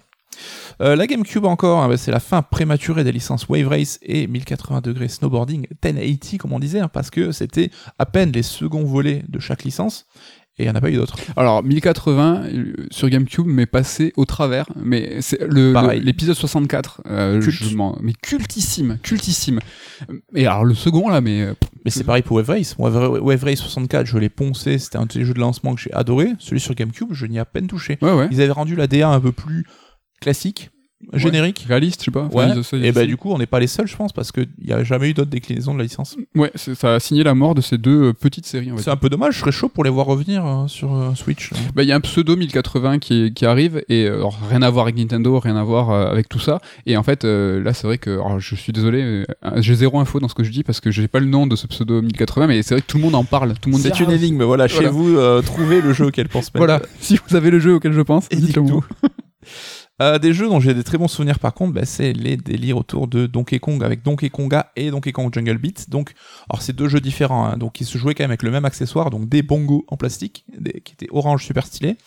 Euh, 0.82 0.96
la 0.96 1.08
GameCube 1.08 1.46
encore, 1.46 1.84
hein, 1.84 1.88
bah, 1.88 1.98
c'est 1.98 2.12
la 2.12 2.20
fin 2.20 2.42
prématurée 2.42 3.04
des 3.04 3.12
licences 3.12 3.48
Wave 3.48 3.68
Race 3.68 4.00
et 4.02 4.28
1080 4.28 4.82
degrés 4.82 5.08
snowboarding 5.08 5.68
1080 5.84 6.38
comme 6.38 6.54
on 6.54 6.60
disait, 6.60 6.80
hein, 6.80 6.88
parce 6.88 7.10
que 7.10 7.32
c'était 7.32 7.70
à 8.00 8.06
peine 8.06 8.32
les 8.32 8.44
seconds 8.44 8.84
volets 8.84 9.24
de 9.28 9.40
chaque 9.40 9.64
licence 9.64 10.08
et 10.58 10.64
il 10.64 10.66
n'y 10.66 10.72
en 10.72 10.76
a 10.76 10.82
pas 10.82 10.90
eu 10.92 10.96
d'autres. 10.96 11.16
Alors 11.38 11.64
1080 11.64 12.44
euh, 12.44 12.74
sur 12.92 13.10
GameCube, 13.10 13.46
mais 13.48 13.66
passé 13.66 14.14
au 14.18 14.26
travers. 14.26 14.66
Mais 14.76 15.18
c'est 15.22 15.42
le 15.42 15.74
l'épisode 16.04 16.36
64, 16.36 17.02
euh, 17.08 17.42
Culte. 17.42 17.64
je 17.64 17.76
m'en- 17.76 17.98
mais 18.02 18.14
cultissime, 18.14 18.98
cultissime. 19.02 19.60
Et 20.36 20.46
alors 20.46 20.66
le 20.66 20.74
second 20.76 21.10
là, 21.10 21.22
mais 21.22 21.42
euh, 21.42 21.54
Mais 21.86 21.92
c'est 21.92 22.04
pareil 22.04 22.22
pour 22.22 22.36
Wave 22.38 22.50
Race. 22.50 22.76
Wave, 22.78 23.20
Wave 23.22 23.44
Race 23.44 23.60
64, 23.60 24.06
je 24.06 24.18
l'ai 24.18 24.30
poncé, 24.30 24.78
c'était 24.78 24.98
un 24.98 25.06
de 25.06 25.12
ces 25.12 25.24
jeux 25.26 25.34
de 25.34 25.40
lancement 25.40 25.74
que 25.74 25.82
j'ai 25.82 25.94
adoré. 25.94 26.28
Celui 26.40 26.60
sur 26.60 26.76
GameCube, 26.76 27.08
je 27.12 27.26
n'y 27.26 27.38
ai 27.38 27.40
à 27.40 27.46
peine 27.46 27.68
touché. 27.68 27.98
ouais 28.02 28.14
ouais, 28.14 28.28
Ils 28.32 28.42
avaient 28.42 28.52
rendu 28.52 28.76
la 28.76 28.88
DA 28.88 29.10
un 29.10 29.20
peu 29.20 29.32
plus 29.32 29.66
classique, 30.20 30.70
générique. 31.14 31.66
réaliste, 31.68 32.02
je 32.02 32.06
sais 32.06 32.12
pas. 32.12 32.30
Ouais. 32.32 32.48
Et 32.82 32.92
bah 32.92 33.06
du 33.06 33.18
coup, 33.18 33.32
on 33.32 33.38
n'est 33.38 33.46
pas 33.46 33.60
les 33.60 33.68
seuls, 33.68 33.88
je 33.88 33.96
pense, 33.96 34.14
parce 34.14 34.32
qu'il 34.32 34.48
n'y 34.64 34.74
a 34.74 34.84
jamais 34.84 35.10
eu 35.10 35.14
d'autres 35.14 35.30
déclinaisons 35.30 35.74
de 35.74 35.78
la 35.80 35.84
licence. 35.84 36.18
Ouais, 36.36 36.52
ça 36.56 36.96
a 36.96 37.00
signé 37.00 37.24
la 37.24 37.34
mort 37.34 37.56
de 37.56 37.62
ces 37.62 37.78
deux 37.78 38.10
euh, 38.10 38.14
petites 38.14 38.46
séries. 38.46 38.72
C'est 38.78 38.90
un 38.90 38.98
peu 38.98 39.10
dommage, 39.10 39.36
je 39.36 39.40
serais 39.40 39.52
chaud 39.52 39.70
pour 39.70 39.84
les 39.84 39.90
voir 39.90 40.06
revenir 40.06 40.46
euh, 40.46 40.68
sur 40.68 40.96
euh, 40.96 41.14
Switch. 41.16 41.52
Bah, 41.76 41.84
il 41.84 41.90
y 41.90 41.92
a 41.92 41.96
un 41.96 42.02
pseudo 42.02 42.36
1080 42.36 43.00
qui, 43.00 43.46
arrive 43.46 43.84
et 43.90 44.06
euh, 44.06 44.18
alors, 44.18 44.40
rien 44.50 44.62
à 44.62 44.70
voir 44.70 44.86
avec 44.86 44.98
Nintendo, 44.98 45.40
rien 45.40 45.56
à 45.56 45.64
voir 45.64 45.92
avec 45.92 46.30
tout 46.30 46.40
ça. 46.40 46.60
Et 46.86 46.98
en 46.98 47.04
fait, 47.04 47.24
là, 47.24 47.74
c'est 47.74 47.88
vrai 47.88 47.98
que 47.98 48.12
alors, 48.12 48.40
je 48.40 48.56
suis 48.56 48.72
désolé, 48.74 49.26
j'ai 49.58 49.76
zéro 49.76 50.00
info 50.00 50.20
dans 50.20 50.28
ce 50.28 50.36
que 50.36 50.44
je 50.44 50.52
dis 50.52 50.64
parce 50.64 50.80
que 50.80 50.92
j'ai 50.92 51.08
pas 51.08 51.20
le 51.20 51.26
nom 51.26 51.48
de 51.48 51.56
ce 51.56 51.68
pseudo 51.68 52.02
1080, 52.02 52.48
mais 52.48 52.62
c'est 52.64 52.76
vrai 52.76 52.82
que 52.82 52.88
tout 52.88 52.98
le 52.98 53.04
monde 53.04 53.16
en 53.16 53.24
parle. 53.24 53.54
Tout 53.54 53.70
le 53.70 53.74
monde 53.74 53.82
C'est 53.82 54.00
une 54.00 54.12
Ah, 54.12 54.16
énigme, 54.16 54.44
voilà, 54.44 54.68
chez 54.68 54.76
Voilà. 54.76 54.92
vous, 54.92 55.18
euh, 55.18 55.42
trouvez 55.42 55.82
le 55.82 55.94
jeu 55.94 56.08
auquel 56.08 56.28
pense 56.28 56.54
mettre. 56.54 56.58
Voilà, 56.58 56.82
si 57.00 57.20
vous 57.28 57.36
avez 57.36 57.50
le 57.50 57.60
jeu 57.60 57.76
auquel 57.76 57.94
je 57.94 58.02
pense, 58.02 58.30
dites-le 58.30 58.62
dites 58.62 58.72
moi. 58.72 58.84
Euh, 60.02 60.18
des 60.18 60.34
jeux 60.34 60.48
dont 60.50 60.60
j'ai 60.60 60.74
des 60.74 60.84
très 60.84 60.98
bons 60.98 61.08
souvenirs 61.08 61.38
par 61.38 61.54
contre, 61.54 61.74
bah, 61.74 61.86
c'est 61.86 62.12
les 62.12 62.36
délires 62.36 62.78
autour 62.78 63.08
de 63.08 63.28
Donkey 63.28 63.60
Kong 63.60 63.84
avec 63.84 64.02
Donkey 64.04 64.30
Konga 64.32 64.72
et 64.76 64.90
Donkey 64.90 65.12
Kong 65.12 65.32
Jungle 65.34 65.58
Beat. 65.60 65.90
Donc, 65.92 66.14
alors 66.50 66.62
c'est 66.64 66.76
deux 66.76 66.90
jeux 66.90 67.00
différents, 67.00 67.46
hein, 67.46 67.58
donc 67.58 67.80
ils 67.82 67.86
se 67.86 67.98
jouaient 68.00 68.16
quand 68.16 68.24
même 68.24 68.32
avec 68.32 68.42
le 68.44 68.50
même 68.52 68.66
accessoire, 68.66 69.12
donc 69.12 69.30
des 69.30 69.44
bongos 69.44 69.86
en 69.90 69.98
plastique, 69.98 70.44
des- 70.58 70.82
qui 70.82 70.94
étaient 70.94 71.08
orange 71.12 71.46
super 71.46 71.66
stylés. 71.68 71.98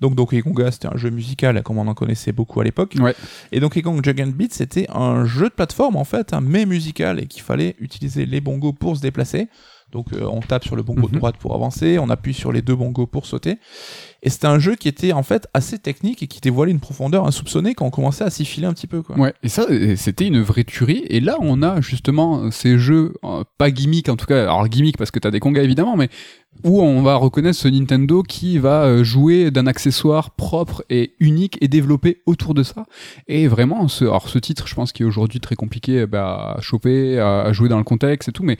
Donc 0.00 0.16
Donkey 0.16 0.42
Konga 0.42 0.70
c'était 0.72 0.88
un 0.88 0.96
jeu 0.96 1.10
musical 1.10 1.62
comme 1.62 1.78
on 1.78 1.86
en 1.86 1.94
connaissait 1.94 2.32
beaucoup 2.32 2.60
à 2.60 2.64
l'époque. 2.64 2.96
Ouais. 2.98 3.14
Et 3.52 3.60
Donkey 3.60 3.82
Kong 3.82 4.04
Jungle 4.04 4.32
Beat 4.32 4.52
c'était 4.52 4.86
un 4.90 5.24
jeu 5.24 5.44
de 5.48 5.54
plateforme 5.54 5.96
en 5.96 6.04
fait, 6.04 6.32
hein, 6.32 6.40
mais 6.42 6.66
musical 6.66 7.20
et 7.20 7.26
qu'il 7.26 7.42
fallait 7.42 7.76
utiliser 7.78 8.26
les 8.26 8.40
bongos 8.40 8.72
pour 8.72 8.96
se 8.96 9.00
déplacer. 9.00 9.48
Donc 9.94 10.12
euh, 10.12 10.24
on 10.30 10.40
tape 10.40 10.64
sur 10.64 10.76
le 10.76 10.82
bongo 10.82 11.06
de 11.08 11.12
Mhm. 11.12 11.18
droite 11.18 11.36
pour 11.38 11.54
avancer, 11.54 11.98
on 11.98 12.10
appuie 12.10 12.34
sur 12.34 12.52
les 12.52 12.60
deux 12.60 12.74
bongos 12.74 13.06
pour 13.06 13.24
sauter. 13.24 13.56
Et 14.22 14.30
c'était 14.30 14.46
un 14.46 14.58
jeu 14.58 14.74
qui 14.74 14.88
était 14.88 15.12
en 15.12 15.22
fait 15.22 15.46
assez 15.54 15.78
technique 15.78 16.22
et 16.22 16.26
qui 16.26 16.40
dévoilait 16.40 16.72
une 16.72 16.80
profondeur 16.80 17.26
insoupçonnée 17.26 17.74
quand 17.74 17.86
on 17.86 17.90
commençait 17.90 18.24
à 18.24 18.30
s'y 18.30 18.44
filer 18.44 18.66
un 18.66 18.72
petit 18.72 18.86
peu. 18.86 19.02
Quoi. 19.02 19.16
Ouais, 19.18 19.34
et 19.42 19.48
ça, 19.48 19.66
c'était 19.96 20.26
une 20.26 20.40
vraie 20.40 20.64
tuerie. 20.64 21.04
Et 21.08 21.20
là, 21.20 21.36
on 21.40 21.62
a 21.62 21.80
justement 21.80 22.50
ces 22.50 22.78
jeux, 22.78 23.14
euh, 23.24 23.44
pas 23.58 23.70
gimmick 23.70 24.08
en 24.08 24.16
tout 24.16 24.26
cas, 24.26 24.42
alors 24.42 24.66
gimmick 24.68 24.96
parce 24.98 25.10
que 25.10 25.18
t'as 25.18 25.30
des 25.30 25.40
congas 25.40 25.62
évidemment, 25.62 25.96
mais 25.96 26.08
où 26.64 26.80
on 26.80 27.02
va 27.02 27.16
reconnaître 27.16 27.58
ce 27.58 27.68
Nintendo 27.68 28.22
qui 28.22 28.58
va 28.58 28.84
euh, 28.84 29.04
jouer 29.04 29.50
d'un 29.50 29.66
accessoire 29.66 30.30
propre 30.30 30.84
et 30.88 31.12
unique 31.20 31.58
et 31.60 31.68
développé 31.68 32.22
autour 32.26 32.54
de 32.54 32.62
ça. 32.62 32.86
Et 33.28 33.46
vraiment, 33.46 33.88
ce, 33.88 34.04
alors 34.04 34.28
ce 34.28 34.38
titre, 34.38 34.66
je 34.66 34.74
pense 34.74 34.92
qu'il 34.92 35.04
est 35.04 35.08
aujourd'hui 35.08 35.40
très 35.40 35.54
compliqué 35.56 36.06
bah, 36.06 36.54
à 36.56 36.60
choper, 36.60 37.18
à, 37.18 37.42
à 37.42 37.52
jouer 37.52 37.68
dans 37.68 37.78
le 37.78 37.84
contexte 37.84 38.28
et 38.30 38.32
tout, 38.32 38.42
mais 38.44 38.56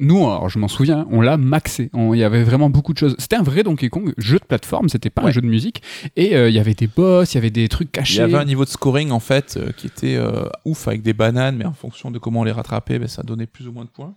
nous, 0.00 0.18
alors 0.18 0.48
je 0.48 0.58
m'en 0.58 0.68
souviens, 0.68 1.06
on 1.10 1.20
l'a 1.20 1.36
maxé. 1.36 1.90
Il 1.94 2.16
y 2.18 2.24
avait 2.24 2.42
vraiment 2.44 2.70
beaucoup 2.70 2.92
de 2.92 2.98
choses. 2.98 3.16
C'était 3.18 3.36
un 3.36 3.42
vrai 3.42 3.62
Donkey 3.62 3.88
Kong, 3.88 4.12
jeu 4.18 4.38
de 4.38 4.44
plateforme, 4.44 4.88
c'était 4.88 5.10
pas 5.10 5.22
un 5.22 5.30
jeu 5.30 5.40
de 5.40 5.46
musique. 5.46 5.82
Et 6.16 6.36
euh, 6.36 6.48
il 6.48 6.54
y 6.54 6.58
avait 6.58 6.74
des 6.74 6.86
boss, 6.86 7.32
il 7.32 7.36
y 7.36 7.38
avait 7.38 7.50
des 7.50 7.68
trucs 7.68 7.88
Il 7.88 7.92
cachés. 7.92 8.18
y 8.18 8.20
avait 8.20 8.34
un 8.36 8.44
niveau 8.44 8.64
de 8.64 8.70
scoring 8.70 9.10
en 9.10 9.20
fait 9.20 9.56
euh, 9.56 9.70
qui 9.76 9.86
était 9.86 10.16
euh, 10.16 10.48
ouf 10.64 10.88
avec 10.88 11.02
des 11.02 11.12
bananes, 11.12 11.56
mais 11.56 11.64
en 11.64 11.72
fonction 11.72 12.10
de 12.10 12.18
comment 12.18 12.40
on 12.40 12.44
les 12.44 12.52
rattrapait, 12.52 12.98
ben, 12.98 13.08
ça 13.08 13.22
donnait 13.22 13.46
plus 13.46 13.66
ou 13.68 13.72
moins 13.72 13.84
de 13.84 13.90
points. 13.90 14.14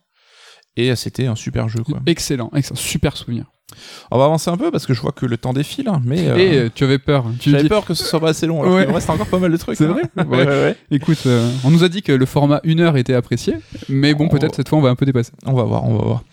Et 0.77 0.95
c'était 0.95 1.27
un 1.27 1.35
super 1.35 1.67
jeu. 1.69 1.83
Quoi. 1.83 1.99
Excellent, 2.05 2.49
excellent, 2.55 2.77
super 2.79 3.17
souvenir. 3.17 3.45
On 4.11 4.17
va 4.17 4.25
avancer 4.25 4.49
un 4.49 4.57
peu 4.57 4.69
parce 4.69 4.85
que 4.85 4.93
je 4.93 4.99
vois 4.99 5.13
que 5.13 5.25
le 5.25 5.37
temps 5.37 5.53
défile, 5.53 5.87
hein, 5.87 6.01
mais 6.03 6.27
euh, 6.27 6.35
Et 6.35 6.57
euh, 6.57 6.69
tu 6.73 6.83
avais 6.83 6.99
peur. 6.99 7.23
Tu 7.39 7.51
j'avais 7.51 7.63
dis, 7.63 7.69
peur 7.69 7.85
que 7.85 7.93
ce 7.93 8.03
soit 8.03 8.19
pas 8.19 8.29
assez 8.29 8.45
long. 8.45 8.61
Alors 8.61 8.75
Ouais. 8.75 8.85
me 8.85 8.91
reste 8.91 9.09
encore 9.09 9.27
pas 9.27 9.39
mal 9.39 9.49
de 9.49 9.55
trucs. 9.55 9.77
C'est 9.77 9.85
hein. 9.85 9.97
vrai 10.15 10.25
ouais, 10.25 10.37
ouais, 10.37 10.45
ouais. 10.45 10.77
écoute, 10.91 11.19
euh, 11.25 11.49
on 11.63 11.71
nous 11.71 11.83
a 11.85 11.87
dit 11.89 12.01
que 12.01 12.11
le 12.11 12.25
format 12.25 12.59
1 12.65 12.79
heure 12.79 12.97
était 12.97 13.13
apprécié, 13.13 13.55
mais 13.87 14.13
bon, 14.13 14.27
Oh. 14.29 14.35
peut-être 14.37 14.55
cette 14.55 14.67
fois 14.67 14.77
on 14.77 14.81
va 14.81 14.89
un 14.89 14.95
peu 14.95 15.05
dépasser. 15.05 15.31
On 15.45 15.53
va 15.53 15.63
voir, 15.63 15.85
on 15.85 15.95
va 15.97 16.03
voir. 16.03 16.23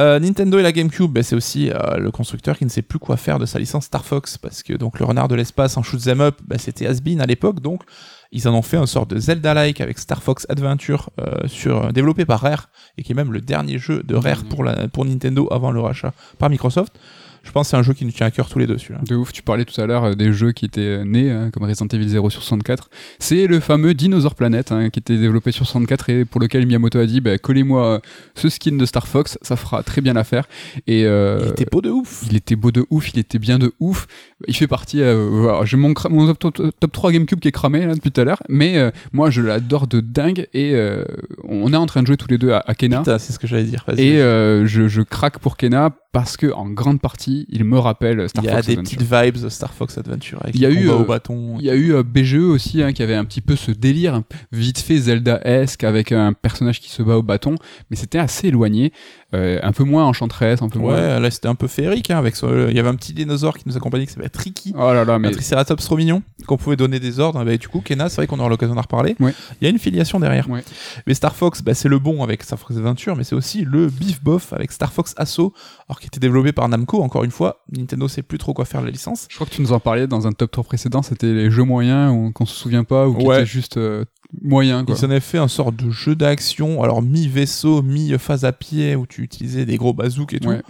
Euh, 0.00 0.18
Nintendo 0.18 0.58
et 0.58 0.62
la 0.62 0.72
GameCube, 0.72 1.12
ben, 1.12 1.22
c'est 1.22 1.36
aussi 1.36 1.70
le 1.98 2.10
constructeur 2.10 2.56
qui 2.56 2.64
ne 2.64 2.70
sait 2.70 2.80
plus 2.82 2.98
quoi 2.98 3.18
faire 3.18 3.38
de 3.38 3.44
sa 3.44 3.58
licence 3.58 3.84
Star 3.84 4.04
Fox 4.06 4.38
parce 4.38 4.62
que 4.62 4.72
donc 4.72 4.98
le 4.98 5.04
renard 5.04 5.28
de 5.28 5.34
l'espace 5.34 5.76
en 5.76 5.82
shoot 5.82 6.06
'em 6.08 6.22
up, 6.22 6.38
ben, 6.46 6.58
c'était 6.58 6.86
has-been 6.86 7.20
à 7.20 7.26
l'époque, 7.26 7.60
donc 7.60 7.82
ils 8.30 8.46
en 8.48 8.54
ont 8.54 8.62
fait 8.62 8.76
un 8.76 8.86
sort 8.86 9.06
de 9.06 9.18
Zelda-like 9.18 9.80
avec 9.80 9.98
Star 9.98 10.22
Fox 10.22 10.46
Adventure 10.50 11.10
euh, 11.20 11.46
sur 11.46 11.86
euh, 11.86 11.92
développé 11.92 12.24
par 12.26 12.40
Rare 12.40 12.68
et 12.96 13.02
qui 13.02 13.12
est 13.12 13.14
même 13.14 13.32
le 13.32 13.40
dernier 13.40 13.78
jeu 13.78 14.02
de 14.02 14.14
Rare 14.14 14.42
Mhm. 14.44 14.48
pour 14.48 14.64
la 14.64 14.88
pour 14.88 15.04
Nintendo 15.04 15.48
avant 15.50 15.70
le 15.70 15.80
rachat 15.80 16.12
par 16.38 16.50
Microsoft. 16.50 16.98
Je 17.44 17.50
pense 17.52 17.66
que 17.66 17.70
c'est 17.70 17.76
un 17.76 17.82
jeu 17.82 17.92
qui 17.94 18.04
nous 18.04 18.10
tient 18.12 18.26
à 18.26 18.30
cœur 18.30 18.48
tous 18.48 18.58
les 18.58 18.66
deux 18.66 18.78
celui-là. 18.78 19.00
De 19.06 19.14
ouf, 19.16 19.32
tu 19.32 19.42
parlais 19.42 19.64
tout 19.64 19.78
à 19.80 19.86
l'heure 19.86 20.04
euh, 20.04 20.14
des 20.14 20.32
jeux 20.32 20.52
qui 20.52 20.64
étaient 20.66 20.80
euh, 20.80 21.04
nés, 21.04 21.30
hein, 21.30 21.50
comme 21.52 21.62
Resident 21.64 21.86
Evil 21.92 22.08
0 22.08 22.30
sur 22.30 22.42
64. 22.42 22.90
C'est 23.18 23.46
le 23.46 23.60
fameux 23.60 23.94
Dinosaur 23.94 24.34
Planet 24.34 24.70
hein, 24.72 24.90
qui 24.90 24.98
était 24.98 25.16
développé 25.16 25.52
sur 25.52 25.66
64 25.66 26.10
et 26.10 26.24
pour 26.24 26.40
lequel 26.40 26.66
Miyamoto 26.66 26.98
a 26.98 27.06
dit 27.06 27.20
bah, 27.20 27.38
collez-moi 27.38 27.86
euh, 27.86 27.98
ce 28.34 28.48
skin 28.48 28.76
de 28.76 28.84
Star 28.86 29.06
Fox, 29.08 29.38
ça 29.42 29.56
fera 29.56 29.82
très 29.82 30.00
bien 30.00 30.12
l'affaire. 30.14 30.46
Et 30.86 31.04
euh, 31.06 31.40
Il 31.44 31.48
était 31.50 31.66
beau 31.70 31.80
de 31.80 31.90
ouf. 31.90 32.24
il 32.30 32.36
était 32.36 32.56
beau 32.56 32.70
de 32.70 32.84
ouf, 32.90 33.12
il 33.12 33.18
était 33.18 33.38
bien 33.38 33.58
de 33.58 33.72
ouf. 33.80 34.06
Il 34.46 34.54
fait 34.56 34.66
partie. 34.68 35.00
Euh, 35.02 35.64
j'ai 35.64 35.76
mon, 35.76 35.94
top, 35.94 36.38
top- 36.38 36.70
top 36.80 36.92
3 36.92 37.12
GameCube 37.12 37.40
qui 37.40 37.48
est 37.48 37.52
cramé 37.52 37.86
là, 37.86 37.94
depuis 37.94 38.10
tout 38.10 38.20
à 38.20 38.24
l'heure, 38.24 38.42
mais 38.48 38.76
euh, 38.78 38.90
moi 39.12 39.30
je 39.30 39.40
l'adore 39.42 39.86
de 39.86 40.00
dingue 40.00 40.46
et 40.54 40.74
euh, 40.74 41.04
on 41.44 41.72
est 41.72 41.76
en 41.76 41.86
train 41.86 42.02
de 42.02 42.06
jouer 42.06 42.16
tous 42.16 42.28
les 42.28 42.38
deux 42.38 42.52
à, 42.52 42.62
à 42.66 42.74
Kena. 42.74 42.98
Putain, 42.98 43.18
c'est 43.18 43.32
ce 43.32 43.38
que 43.38 43.46
j'allais 43.46 43.64
dire. 43.64 43.84
vas-y. 43.86 44.00
Et 44.06 44.20
euh, 44.20 44.66
je, 44.66 44.88
je 44.88 45.02
craque 45.02 45.38
pour 45.38 45.56
Kena 45.56 45.90
parce 46.12 46.36
que 46.38 46.50
en 46.52 46.70
grande 46.70 47.00
partie, 47.00 47.46
il 47.50 47.64
me 47.64 47.78
rappelle 47.78 48.28
Star 48.28 48.42
il 48.42 48.46
y 48.46 48.50
a 48.50 48.54
Fox 48.54 48.66
des 48.66 48.72
Adventure. 48.72 48.98
petites 48.98 49.12
vibes 49.12 49.44
de 49.44 49.48
Star 49.50 49.74
Fox 49.74 49.98
Adventure 49.98 50.38
avec 50.42 50.54
Il 50.54 50.60
y 50.62 50.66
a 50.66 50.70
eu, 50.70 50.88
euh, 50.88 50.96
au 50.96 51.04
bâton. 51.04 51.56
Il 51.58 51.66
y 51.66 51.70
a 51.70 51.74
eu 51.74 51.92
euh, 51.92 52.02
BGE 52.02 52.36
aussi 52.36 52.82
hein, 52.82 52.92
qui 52.92 53.02
avait 53.02 53.14
un 53.14 53.24
petit 53.24 53.42
peu 53.42 53.56
ce 53.56 53.70
délire 53.70 54.22
peu 54.28 54.36
vite 54.52 54.78
fait 54.78 54.96
Zelda-esque 54.96 55.84
avec 55.84 56.12
un 56.12 56.32
personnage 56.32 56.80
qui 56.80 56.90
se 56.90 57.02
bat 57.02 57.16
au 57.18 57.22
bâton, 57.22 57.56
mais 57.90 57.96
c'était 57.96 58.18
assez 58.18 58.48
éloigné, 58.48 58.92
euh, 59.34 59.58
un 59.62 59.72
peu 59.72 59.84
moins 59.84 60.06
enchanteresse, 60.06 60.62
un 60.62 60.68
peu 60.70 60.78
moins. 60.78 60.94
Ouais, 60.94 61.20
là 61.20 61.30
c'était 61.30 61.48
un 61.48 61.54
peu 61.54 61.66
féerique, 61.66 62.10
hein, 62.10 62.16
avec 62.18 62.34
ce- 62.34 62.70
il 62.70 62.74
y 62.76 62.80
avait 62.80 62.88
un 62.88 62.94
petit 62.94 63.12
dinosaure 63.12 63.58
qui 63.58 63.64
nous 63.66 63.76
accompagnait 63.76 64.06
qui 64.06 64.12
s'appelait 64.12 64.30
Tricky. 64.30 64.72
Oh 64.74 64.92
là 64.92 65.04
là, 65.04 65.18
mais 65.18 65.28
Un 65.28 65.30
Triceratops 65.32 65.84
trop 65.84 65.96
mignon, 65.98 66.22
qu'on 66.46 66.56
pouvait 66.56 66.76
donner 66.76 66.98
des 66.98 67.20
ordres. 67.20 67.44
Bah, 67.44 67.56
du 67.56 67.68
coup, 67.68 67.80
Kena, 67.82 68.08
c'est 68.08 68.16
vrai 68.16 68.26
qu'on 68.26 68.38
aura 68.38 68.48
l'occasion 68.48 68.74
d'en 68.74 68.80
reparler. 68.80 69.16
Ouais. 69.20 69.34
Il 69.60 69.64
y 69.64 69.66
a 69.66 69.70
une 69.70 69.78
filiation 69.78 70.18
derrière. 70.18 70.48
Ouais. 70.48 70.64
Mais 71.06 71.12
Star 71.14 71.36
Fox, 71.36 71.60
bah, 71.62 71.74
c'est 71.74 71.88
le 71.90 71.98
bon 71.98 72.22
avec 72.22 72.42
Star 72.42 72.58
Fox 72.58 72.76
Adventure, 72.76 73.16
mais 73.16 73.24
c'est 73.24 73.34
aussi 73.34 73.64
le 73.64 73.88
bif 73.88 74.22
bof 74.22 74.52
avec 74.54 74.72
Star 74.72 74.92
Fox 74.92 75.12
Assault, 75.18 75.52
alors 75.88 76.00
qui 76.00 76.06
était 76.06 76.20
développé 76.20 76.52
par 76.52 76.68
Namco. 76.68 77.02
Encore 77.02 77.24
une 77.24 77.30
fois, 77.30 77.62
Nintendo 77.76 78.08
sait 78.08 78.22
plus 78.22 78.38
trop 78.38 78.54
quoi 78.54 78.64
faire 78.64 78.80
de 78.80 78.86
la 78.86 78.92
licence. 78.92 79.26
je 79.28 79.34
crois 79.34 79.46
que 79.46 79.52
tu 79.54 79.60
nous 79.60 79.72
en 79.72 79.80
parlais 79.80 80.06
dans 80.06 80.26
un 80.26 80.32
top 80.32 80.50
3 80.52 80.64
précédent, 80.64 81.02
c'était 81.02 81.32
les 81.32 81.50
jeux 81.50 81.64
moyens 81.64 82.32
qu'on 82.32 82.46
se 82.46 82.54
souvient 82.54 82.84
pas 82.84 83.06
ou 83.08 83.14
qui 83.14 83.26
Ouais. 83.26 83.36
étaient 83.36 83.46
juste 83.46 83.76
euh, 83.76 84.04
moyens 84.42 84.84
quoi. 84.84 84.94
Ils 84.98 85.04
en 85.04 85.10
avaient 85.10 85.20
fait 85.20 85.38
un 85.38 85.48
sort 85.48 85.72
de 85.72 85.90
jeu 85.90 86.14
d'action, 86.14 86.82
alors 86.82 87.02
mi-vaisseau, 87.02 87.82
mi-phase 87.82 88.44
à 88.44 88.52
pied, 88.52 88.96
où 88.96 89.06
tu 89.06 89.22
utilisais 89.22 89.64
des 89.64 89.76
gros 89.76 89.92
bazooks 89.92 90.34
et 90.34 90.40
tout. 90.40 90.48
Ouais. 90.48 90.62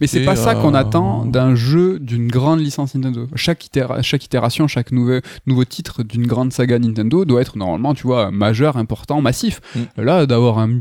Mais 0.00 0.06
c'est 0.06 0.24
pas 0.24 0.36
ça 0.36 0.54
qu'on 0.54 0.74
euh, 0.74 0.78
attend 0.78 1.24
d'un 1.24 1.54
jeu 1.54 1.98
d'une 1.98 2.28
grande 2.28 2.60
licence 2.60 2.94
Nintendo. 2.94 3.26
Chaque, 3.34 3.64
itéra- 3.66 4.02
chaque 4.02 4.24
itération, 4.24 4.68
chaque 4.68 4.92
nouveau, 4.92 5.20
nouveau 5.46 5.64
titre 5.64 6.02
d'une 6.02 6.26
grande 6.26 6.52
saga 6.52 6.78
Nintendo 6.78 7.24
doit 7.24 7.40
être 7.40 7.56
normalement, 7.56 7.94
tu 7.94 8.06
vois, 8.06 8.30
majeur, 8.30 8.76
important, 8.76 9.20
massif. 9.20 9.60
Mm. 9.74 10.02
Là, 10.02 10.26
d'avoir 10.26 10.58
un, 10.58 10.80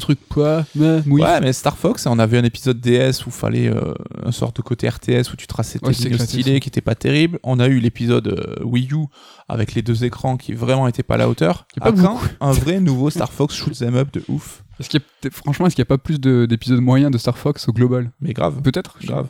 truc 0.00 0.18
quoi, 0.28 0.64
mais, 0.74 1.02
oui. 1.06 1.22
Ouais, 1.22 1.40
mais 1.40 1.52
Star 1.52 1.76
Fox, 1.76 2.06
on 2.06 2.18
avait 2.18 2.38
un 2.38 2.44
épisode 2.44 2.80
DS 2.80 3.26
où 3.26 3.30
fallait 3.30 3.68
euh, 3.68 3.92
un 4.24 4.32
sorte 4.32 4.56
de 4.56 4.62
côté 4.62 4.88
RTS 4.88 5.32
où 5.32 5.36
tu 5.36 5.46
traçais 5.46 5.78
tes 5.78 5.86
Ouais, 5.86 5.92
lignes 5.92 6.18
stylées 6.18 6.60
qui 6.60 6.68
était 6.68 6.80
pas 6.80 6.94
terrible. 6.94 7.38
On 7.42 7.58
a 7.60 7.66
eu 7.68 7.78
l'épisode 7.78 8.28
euh, 8.28 8.64
Wii 8.64 8.88
U 8.92 9.06
avec 9.48 9.74
les 9.74 9.82
deux 9.82 10.04
écrans 10.04 10.36
qui 10.36 10.54
vraiment 10.54 10.88
étaient 10.88 11.02
pas 11.02 11.14
à 11.14 11.18
la 11.18 11.28
hauteur. 11.28 11.66
Pas 11.80 11.92
un 12.40 12.52
vrai 12.52 12.80
nouveau 12.80 13.10
Star 13.10 13.32
Fox 13.32 13.54
shoot 13.54 13.76
them 13.76 13.96
up 13.96 14.12
de 14.12 14.22
ouf. 14.28 14.62
Est-ce 14.80 14.88
qu'il 14.88 15.00
y 15.24 15.26
a- 15.26 15.30
franchement, 15.30 15.66
est-ce 15.66 15.74
qu'il 15.76 15.82
n'y 15.82 15.86
a 15.88 15.92
pas 15.96 15.98
plus 15.98 16.20
de- 16.20 16.46
d'épisodes 16.46 16.80
moyens 16.80 17.10
de 17.10 17.18
Star 17.18 17.36
Fox 17.38 17.68
au 17.68 17.72
global 17.72 18.10
Mais 18.20 18.32
grave. 18.32 18.60
Peut-être 18.62 18.98
Grave. 19.04 19.28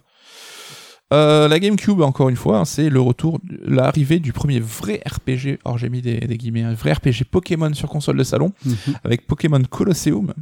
Euh, 1.14 1.48
la 1.48 1.58
GameCube, 1.58 2.02
encore 2.02 2.28
une 2.28 2.36
fois, 2.36 2.58
hein, 2.58 2.64
c'est 2.66 2.90
le 2.90 3.00
retour, 3.00 3.40
l'arrivée 3.64 4.18
du 4.20 4.34
premier 4.34 4.60
vrai 4.60 5.00
RPG, 5.06 5.58
alors 5.64 5.78
j'ai 5.78 5.88
mis 5.88 6.02
des, 6.02 6.20
des 6.20 6.36
guillemets, 6.36 6.64
un 6.64 6.74
vrai 6.74 6.92
RPG 6.92 7.24
Pokémon 7.30 7.72
sur 7.72 7.88
console 7.88 8.18
de 8.18 8.24
salon, 8.24 8.52
Mhm. 8.66 8.76
avec 9.04 9.26
Pokémon 9.26 9.62
Colosseum. 9.70 10.34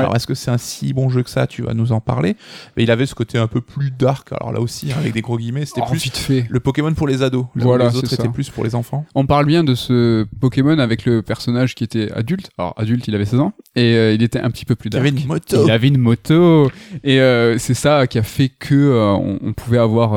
Alors 0.00 0.16
est-ce 0.16 0.26
que 0.26 0.34
c'est 0.34 0.50
un 0.50 0.58
si 0.58 0.92
bon 0.92 1.08
jeu 1.08 1.22
que 1.22 1.30
ça 1.30 1.46
Tu 1.46 1.62
vas 1.62 1.74
nous 1.74 1.92
en 1.92 2.00
parler? 2.00 2.36
Mais 2.76 2.82
il 2.82 2.90
avait 2.90 3.06
ce 3.06 3.14
côté 3.14 3.38
un 3.38 3.46
peu 3.46 3.60
plus 3.60 3.90
dark, 3.90 4.32
alors 4.32 4.52
là 4.52 4.60
aussi, 4.60 4.92
hein, 4.92 4.96
avec 4.98 5.12
des 5.12 5.20
gros 5.22 5.38
guillemets, 5.38 5.64
c'était 5.66 5.80
Oh, 5.84 5.90
plus 5.90 6.02
vite 6.02 6.16
fait. 6.16 6.46
le 6.48 6.60
Pokémon 6.60 6.92
pour 6.94 7.06
les 7.08 7.22
ados. 7.22 7.46
Voilà, 7.54 7.88
les 7.90 7.96
autres 7.96 8.12
étaient 8.12 8.28
plus 8.28 8.50
pour 8.50 8.64
les 8.64 8.74
enfants. 8.74 9.04
On 9.14 9.26
parle 9.26 9.46
bien 9.46 9.64
de 9.64 9.74
ce 9.74 10.26
Pokémon 10.40 10.78
avec 10.78 11.04
le 11.04 11.22
personnage 11.22 11.74
qui 11.74 11.84
était 11.84 12.10
adulte. 12.12 12.50
Alors, 12.58 12.74
adulte, 12.76 13.06
il 13.08 13.14
avait 13.14 13.24
16 13.24 13.40
ans. 13.40 13.52
Et 13.76 13.94
euh, 13.94 14.12
il 14.12 14.22
était 14.22 14.40
un 14.40 14.50
petit 14.50 14.64
peu 14.64 14.74
plus 14.76 14.88
Il 14.88 14.92
dark. 14.92 15.06
avait 15.06 15.16
une 15.16 15.26
moto. 15.26 15.64
Il 15.64 15.70
avait 15.70 15.88
une 15.88 15.98
moto 15.98 16.70
et 17.02 17.20
euh, 17.20 17.58
c'est 17.58 17.74
ça 17.74 18.06
qui 18.06 18.18
a 18.18 18.22
fait 18.22 18.48
que 18.48 18.74
euh, 18.74 19.12
on, 19.12 19.38
on 19.42 19.52
pouvait 19.52 19.78
avoir 19.78 20.14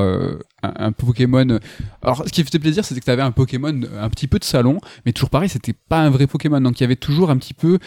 un, 0.64 0.88
un 0.88 0.92
Pokémon. 0.92 1.60
Alors 2.02 2.24
ce 2.26 2.32
qui 2.32 2.44
faisait 2.44 2.60
plaisir, 2.60 2.84
c'était 2.84 3.00
que 3.00 3.06
tu 3.06 3.12
avais 3.12 3.22
un 3.22 3.32
Pokémon 3.32 3.74
un 4.00 4.10
petit 4.10 4.28
peu 4.28 4.40
de 4.40 4.44
salon, 4.44 4.80
mais 5.06 5.12
toujours 5.14 5.30
pareil, 5.30 5.50
c'était 5.50 5.74
pas 5.74 6.00
un 6.00 6.10
vrai 6.10 6.28
Pokémon. 6.28 6.60
Donc 6.62 6.80
il 6.80 6.84
y 6.84 6.86
avait 6.86 6.96
toujours 6.96 7.30
un 7.30 7.38
petit 7.38 7.54
peu 7.54 7.80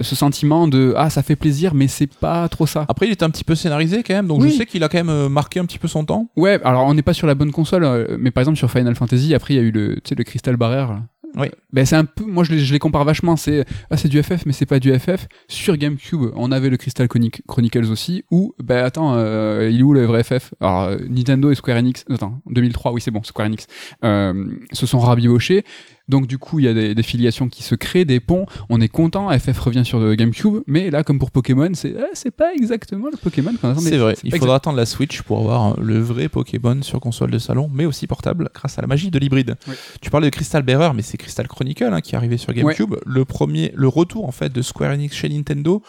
ce 0.00 0.14
sentiment 0.14 0.68
de 0.68 0.94
ah 0.96 1.10
ça 1.10 1.22
fait 1.22 1.36
plaisir, 1.36 1.74
mais 1.74 1.88
c'est 1.88 2.06
pas 2.06 2.48
trop 2.48 2.66
ça. 2.66 2.84
Après, 2.88 3.06
il 3.06 3.12
était 3.12 3.24
un 3.24 3.30
petit 3.30 3.44
peu 3.44 3.54
scénarisé 3.54 4.02
quand 4.02 4.14
même, 4.14 4.26
donc 4.26 4.42
Oui. 4.42 4.50
je 4.50 4.56
sais 4.56 4.66
qu'il 4.66 4.82
a 4.84 4.88
quand 4.88 4.98
même 4.98 5.08
euh, 5.10 5.28
marqué 5.28 5.60
un 5.60 5.64
petit 5.64 5.78
peu 5.78 5.88
son 5.88 6.04
temps. 6.04 6.28
Ouais, 6.36 6.60
alors 6.64 6.84
on 6.86 6.94
n'est 6.94 7.02
pas 7.02 7.14
sur 7.14 7.26
la 7.26 7.34
bonne 7.34 7.52
console, 7.52 7.84
euh, 7.84 8.16
mais 8.18 8.30
par 8.30 8.42
exemple 8.42 8.58
sur 8.58 8.70
Final 8.70 8.94
Fantasy, 8.94 9.34
après 9.34 9.54
il 9.54 9.56
y 9.56 9.60
a 9.60 9.62
eu 9.62 9.70
le, 9.70 9.96
le 10.16 10.24
Crystal 10.24 10.56
Barrière. 10.56 11.00
Oui. 11.36 11.48
Ben 11.72 11.84
c'est 11.84 11.96
un 11.96 12.04
peu, 12.04 12.24
moi 12.24 12.44
je 12.44 12.52
les, 12.72 12.78
compare 12.78 13.04
vachement. 13.04 13.36
C'est 13.36 13.64
ah 13.90 13.96
c'est 13.96 14.08
du 14.08 14.22
FF, 14.22 14.46
mais 14.46 14.52
c'est 14.52 14.66
pas 14.66 14.80
du 14.80 14.92
FF. 14.98 15.26
Sur 15.48 15.76
GameCube, 15.76 16.30
on 16.34 16.50
avait 16.52 16.70
le 16.70 16.76
Crystal 16.76 17.06
Chronic- 17.06 17.42
Chronicles 17.46 17.90
aussi. 17.90 18.24
Où 18.30 18.54
ben 18.62 18.84
attends, 18.84 19.14
euh, 19.16 19.68
il 19.70 19.80
est 19.80 19.82
où 19.82 19.92
le 19.92 20.04
vrai 20.04 20.24
FF 20.24 20.54
Alors 20.60 20.82
euh, 20.84 20.96
Nintendo 21.08 21.50
et 21.50 21.54
Square 21.54 21.78
Enix, 21.78 22.04
attends 22.10 22.40
2003, 22.46 22.92
oui 22.92 23.00
c'est 23.00 23.10
bon, 23.10 23.22
Square 23.22 23.46
Enix 23.48 23.66
euh, 24.04 24.46
se 24.72 24.86
sont 24.86 24.98
rabibochés. 24.98 25.64
Donc 26.08 26.26
du 26.26 26.38
coup 26.38 26.58
il 26.58 26.64
y 26.64 26.68
a 26.68 26.74
des, 26.74 26.94
des 26.94 27.02
filiations 27.02 27.48
qui 27.48 27.62
se 27.62 27.74
créent, 27.74 28.04
des 28.04 28.20
ponts. 28.20 28.46
On 28.68 28.80
est 28.80 28.88
content. 28.88 29.28
FF 29.36 29.58
revient 29.58 29.84
sur 29.84 30.00
le 30.00 30.14
GameCube, 30.14 30.62
mais 30.66 30.90
là 30.90 31.02
comme 31.02 31.18
pour 31.18 31.30
Pokémon, 31.30 31.70
c'est 31.74 31.94
c'est 32.14 32.30
pas 32.30 32.52
exactement 32.54 33.08
le 33.10 33.16
Pokémon 33.16 33.52
qu'on 33.60 33.70
attendait. 33.70 33.90
C'est 33.90 33.98
vrai, 33.98 34.14
il 34.24 34.36
faudra 34.36 34.56
attendre 34.56 34.76
la 34.76 34.86
Switch 34.86 35.22
pour 35.22 35.40
avoir 35.40 35.72
euh, 35.72 35.82
le 35.82 35.98
vrai 35.98 36.28
Pokémon 36.28 36.82
sur 36.82 37.00
console 37.00 37.30
de 37.30 37.38
salon, 37.38 37.70
mais 37.72 37.84
aussi 37.84 38.06
portable 38.06 38.50
grâce 38.54 38.78
à 38.78 38.82
la 38.82 38.88
magie 38.88 39.10
de 39.10 39.18
l'hybride. 39.18 39.56
Oui. 39.66 39.74
Tu 40.00 40.10
parlais 40.10 40.30
de 40.30 40.34
Crystal 40.34 40.62
Bearer, 40.62 40.92
mais 40.94 41.02
c'est 41.02 41.18
Crystal 41.18 41.46
Chronicle 41.46 41.84
hein, 41.92 42.00
qui 42.00 42.14
est 42.14 42.16
arrivé 42.16 42.36
sur 42.36 42.52
GameCube. 42.52 42.96
Le 43.04 43.24
premier, 43.24 43.72
le 43.74 43.88
retour 43.88 44.26
en 44.26 44.32
fait 44.32 44.52
de 44.52 44.62
Square 44.62 44.92
Enix 44.92 45.14
chez 45.14 45.28
Nintendo 45.28 45.82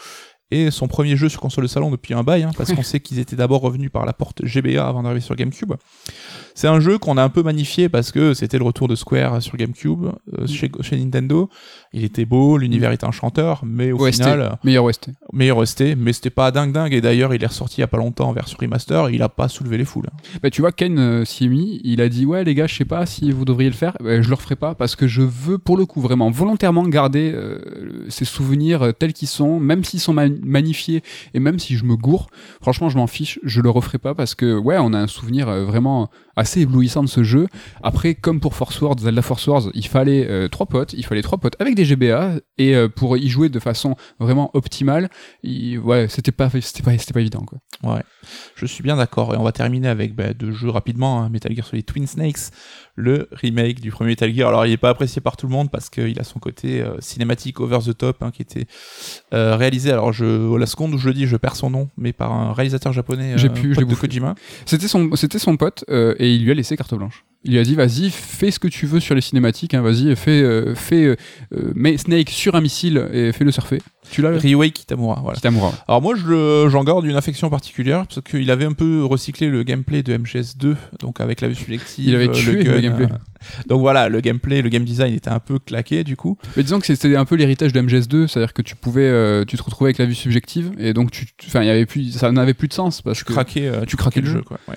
et 0.51 0.71
son 0.71 0.87
premier 0.87 1.15
jeu 1.15 1.29
sur 1.29 1.41
console 1.41 1.65
de 1.65 1.69
salon 1.69 1.91
depuis 1.91 2.13
un 2.13 2.23
bail, 2.23 2.43
hein, 2.43 2.51
parce 2.57 2.73
qu'on 2.73 2.83
sait 2.83 2.99
qu'ils 2.99 3.19
étaient 3.19 3.35
d'abord 3.35 3.61
revenus 3.61 3.91
par 3.91 4.05
la 4.05 4.13
porte 4.13 4.43
GBA 4.45 4.85
avant 4.87 5.03
d'arriver 5.03 5.21
sur 5.21 5.35
GameCube. 5.35 5.73
C'est 6.55 6.67
un 6.67 6.79
jeu 6.81 6.97
qu'on 6.97 7.15
a 7.17 7.23
un 7.23 7.29
peu 7.29 7.41
magnifié 7.41 7.87
parce 7.87 8.11
que 8.11 8.33
c'était 8.33 8.57
le 8.57 8.65
retour 8.65 8.87
de 8.89 8.95
Square 8.95 9.41
sur 9.41 9.55
GameCube, 9.55 10.07
euh, 10.37 10.45
chez, 10.47 10.69
chez 10.81 10.97
Nintendo. 10.97 11.49
Il 11.93 12.03
était 12.03 12.25
beau, 12.25 12.57
l'univers 12.57 12.91
était 12.91 13.05
enchanteur, 13.05 13.61
mais 13.65 13.91
au 13.93 13.99
OST, 14.05 14.23
final, 14.23 14.57
meilleur 14.63 14.83
OST. 14.85 15.09
meilleur 15.31 15.57
OST, 15.57 15.95
mais 15.97 16.11
c'était 16.11 16.29
pas 16.29 16.51
dingue 16.51 16.73
dingue. 16.73 16.93
Et 16.93 16.99
d'ailleurs, 17.01 17.33
il 17.33 17.41
est 17.43 17.47
ressorti 17.47 17.77
il 17.77 17.81
y 17.81 17.83
a 17.83 17.87
pas 17.87 17.97
longtemps 17.97 18.27
en 18.29 18.33
version 18.33 18.57
remaster 18.59 19.07
et 19.07 19.13
il 19.13 19.21
a 19.21 19.29
pas 19.29 19.47
soulevé 19.47 19.77
les 19.77 19.85
foules. 19.85 20.09
Bah, 20.43 20.49
tu 20.49 20.59
vois, 20.61 20.71
Ken 20.73 20.99
euh, 20.99 21.23
s'y 21.25 21.45
est 21.45 21.47
mis, 21.47 21.79
il 21.85 22.01
a 22.01 22.09
dit 22.09 22.25
Ouais, 22.25 22.43
les 22.43 22.55
gars, 22.55 22.67
je 22.67 22.75
sais 22.75 22.85
pas 22.85 23.05
si 23.05 23.31
vous 23.31 23.45
devriez 23.45 23.69
le 23.69 23.75
faire. 23.75 23.95
Bah, 24.03 24.21
je 24.21 24.27
le 24.27 24.35
referai 24.35 24.55
pas 24.57 24.75
parce 24.75 24.95
que 24.97 25.07
je 25.07 25.21
veux, 25.21 25.59
pour 25.59 25.77
le 25.77 25.85
coup, 25.85 26.01
vraiment 26.01 26.29
volontairement 26.29 26.85
garder 26.87 27.31
euh, 27.33 27.59
ces 28.09 28.25
souvenirs 28.25 28.81
euh, 28.81 28.91
tels 28.91 29.13
qu'ils 29.13 29.27
sont, 29.29 29.59
même 29.61 29.83
s'ils 29.85 29.99
sont 30.01 30.13
ma- 30.13 30.27
magnifiés 30.43 31.03
et 31.33 31.39
même 31.39 31.59
si 31.59 31.75
je 31.75 31.85
me 31.85 31.95
gourre. 31.95 32.27
Franchement, 32.61 32.89
je 32.89 32.97
m'en 32.97 33.07
fiche, 33.07 33.39
je 33.43 33.61
le 33.61 33.69
referai 33.69 33.97
pas 33.97 34.15
parce 34.15 34.35
que, 34.35 34.57
ouais, 34.57 34.77
on 34.79 34.93
a 34.93 34.99
un 34.99 35.07
souvenir 35.07 35.49
euh, 35.49 35.65
vraiment 35.65 36.09
assez 36.39 36.61
éblouissant 36.61 37.03
de 37.03 37.09
ce 37.09 37.23
jeu. 37.23 37.47
Après, 37.83 38.15
comme 38.15 38.39
pour 38.39 38.55
Force 38.55 38.79
Wars, 38.81 38.95
Zelda 38.97 39.21
Force 39.21 39.45
Wars, 39.47 39.63
il 39.73 39.85
fallait 39.87 40.25
euh, 40.29 40.47
trois 40.47 40.65
potes, 40.65 40.93
il 40.93 41.05
fallait 41.05 41.21
trois 41.21 41.37
potes 41.37 41.55
avec 41.59 41.75
des 41.75 41.85
GBA 41.85 42.35
et 42.57 42.75
euh, 42.75 42.87
pour 42.87 43.17
y 43.17 43.27
jouer 43.29 43.49
de 43.49 43.59
façon 43.59 43.95
vraiment 44.19 44.49
optimale, 44.53 45.09
il- 45.43 45.79
ouais, 45.79 46.07
c'était 46.09 46.31
pas, 46.31 46.49
c'était 46.61 46.83
pas, 46.83 46.97
c'était 46.97 47.13
pas 47.13 47.21
évident, 47.21 47.41
quoi. 47.45 47.59
Ouais, 47.83 48.03
je 48.55 48.65
suis 48.65 48.83
bien 48.83 48.97
d'accord. 48.97 49.33
Et 49.33 49.37
on 49.37 49.43
va 49.43 49.51
terminer 49.51 49.87
avec 49.87 50.15
bah, 50.15 50.33
deux 50.33 50.51
jeux 50.51 50.69
rapidement. 50.69 51.21
hein. 51.21 51.29
Metal 51.29 51.55
Gear 51.55 51.65
Solid 51.65 51.85
Twin 51.85 52.07
Snakes, 52.07 52.51
le 52.95 53.27
remake 53.31 53.79
du 53.79 53.91
premier 53.91 54.09
Metal 54.11 54.33
Gear. 54.33 54.49
Alors, 54.49 54.65
il 54.65 54.71
est 54.73 54.77
pas 54.77 54.89
apprécié 54.89 55.21
par 55.21 55.37
tout 55.37 55.47
le 55.47 55.53
monde 55.53 55.69
parce 55.71 55.89
qu'il 55.89 56.19
a 56.19 56.23
son 56.23 56.39
côté 56.39 56.81
euh, 56.81 56.97
cinématique 56.99 57.59
over 57.61 57.79
the 57.85 57.97
top 57.97 58.17
hein, 58.21 58.31
qui 58.31 58.41
était 58.41 58.65
réalisé. 59.31 59.91
Alors, 59.91 60.11
je, 60.13 60.55
la 60.57 60.65
seconde 60.65 60.93
où 60.93 60.97
je 60.97 61.07
le 61.07 61.13
dis, 61.13 61.25
je 61.27 61.37
perds 61.37 61.55
son 61.55 61.69
nom, 61.69 61.89
mais 61.97 62.13
par 62.13 62.31
un 62.31 62.53
réalisateur 62.53 62.93
japonais, 62.93 63.33
J'ai 63.37 63.49
pu, 63.49 63.73
de. 63.73 63.95
Kojima. 63.95 64.35
C'était 64.65 64.87
son, 64.87 65.09
c'était 65.15 65.39
son 65.39 65.57
pote 65.57 65.83
euh, 65.89 66.15
et 66.29 66.35
il 66.35 66.43
lui 66.43 66.51
a 66.51 66.53
laissé 66.53 66.77
carte 66.77 66.93
blanche. 66.95 67.25
Il 67.45 67.53
lui 67.53 67.59
a 67.59 67.63
dit 67.63 67.73
vas-y 67.75 68.09
fais 68.09 68.51
ce 68.51 68.59
que 68.59 68.67
tu 68.67 68.85
veux 68.85 68.99
sur 68.99 69.15
les 69.15 69.21
cinématiques, 69.21 69.73
hein, 69.73 69.81
vas-y 69.81 70.13
fais, 70.17 70.41
euh, 70.41 70.75
fais 70.75 71.05
euh, 71.05 71.15
euh, 71.53 71.71
mets 71.73 71.95
Snake 71.97 72.29
sur 72.29 72.55
un 72.55 72.59
missile 72.61 73.07
et 73.13 73.31
fais-le 73.31 73.51
surfer. 73.51 73.81
Tu 74.11 74.21
l'as 74.21 74.31
le 74.31 74.37
Ryuhei 74.37 74.71
Kitamura. 74.71 75.21
Voilà. 75.21 75.37
Kitamura. 75.37 75.71
Alors 75.87 76.01
moi, 76.01 76.15
je 76.17 76.67
j'en 76.69 76.83
garde 76.83 77.05
une 77.05 77.15
affection 77.15 77.49
particulière 77.49 78.05
parce 78.07 78.19
qu'il 78.21 78.51
avait 78.51 78.65
un 78.65 78.73
peu 78.73 79.05
recyclé 79.05 79.47
le 79.47 79.63
gameplay 79.63 80.03
de 80.03 80.17
MGS2, 80.17 80.75
donc 80.99 81.21
avec 81.21 81.39
la 81.39 81.47
vue 81.47 81.55
subjective, 81.55 82.05
Il 82.09 82.13
avait 82.13 82.27
euh, 82.27 82.33
tué 82.33 82.61
le 82.61 82.63
gun, 82.73 82.79
gameplay. 82.81 83.07
donc 83.67 83.79
voilà, 83.79 84.09
le 84.09 84.19
gameplay, 84.19 84.61
le 84.61 84.67
game 84.67 84.83
design 84.83 85.13
était 85.13 85.29
un 85.29 85.39
peu 85.39 85.59
claqué 85.59 86.03
du 86.03 86.17
coup. 86.17 86.37
Mais 86.57 86.63
disons 86.63 86.79
que 86.81 86.87
c'était 86.87 87.15
un 87.15 87.23
peu 87.23 87.35
l'héritage 87.35 87.71
de 87.71 87.79
MGS2, 87.81 88.27
c'est-à-dire 88.27 88.53
que 88.53 88.61
tu 88.63 88.75
pouvais, 88.75 89.03
euh, 89.07 89.45
tu 89.45 89.55
te 89.55 89.63
retrouvais 89.63 89.87
avec 89.89 89.99
la 89.99 90.05
vue 90.07 90.15
subjective 90.15 90.71
et 90.77 90.91
donc 90.91 91.11
tu, 91.11 91.25
enfin 91.47 91.61
il 91.61 91.67
y 91.67 91.71
avait 91.71 91.85
plus, 91.85 92.11
ça 92.11 92.33
n'avait 92.33 92.53
plus 92.53 92.67
de 92.67 92.73
sens 92.73 93.01
parce 93.01 93.19
Tu 93.19 93.23
que 93.23 93.31
craquais, 93.31 93.71
tu 93.87 93.95
craquais 93.95 94.19
le 94.19 94.27
le 94.27 94.33
jeu, 94.33 94.41
quoi. 94.41 94.59
ouais. 94.67 94.75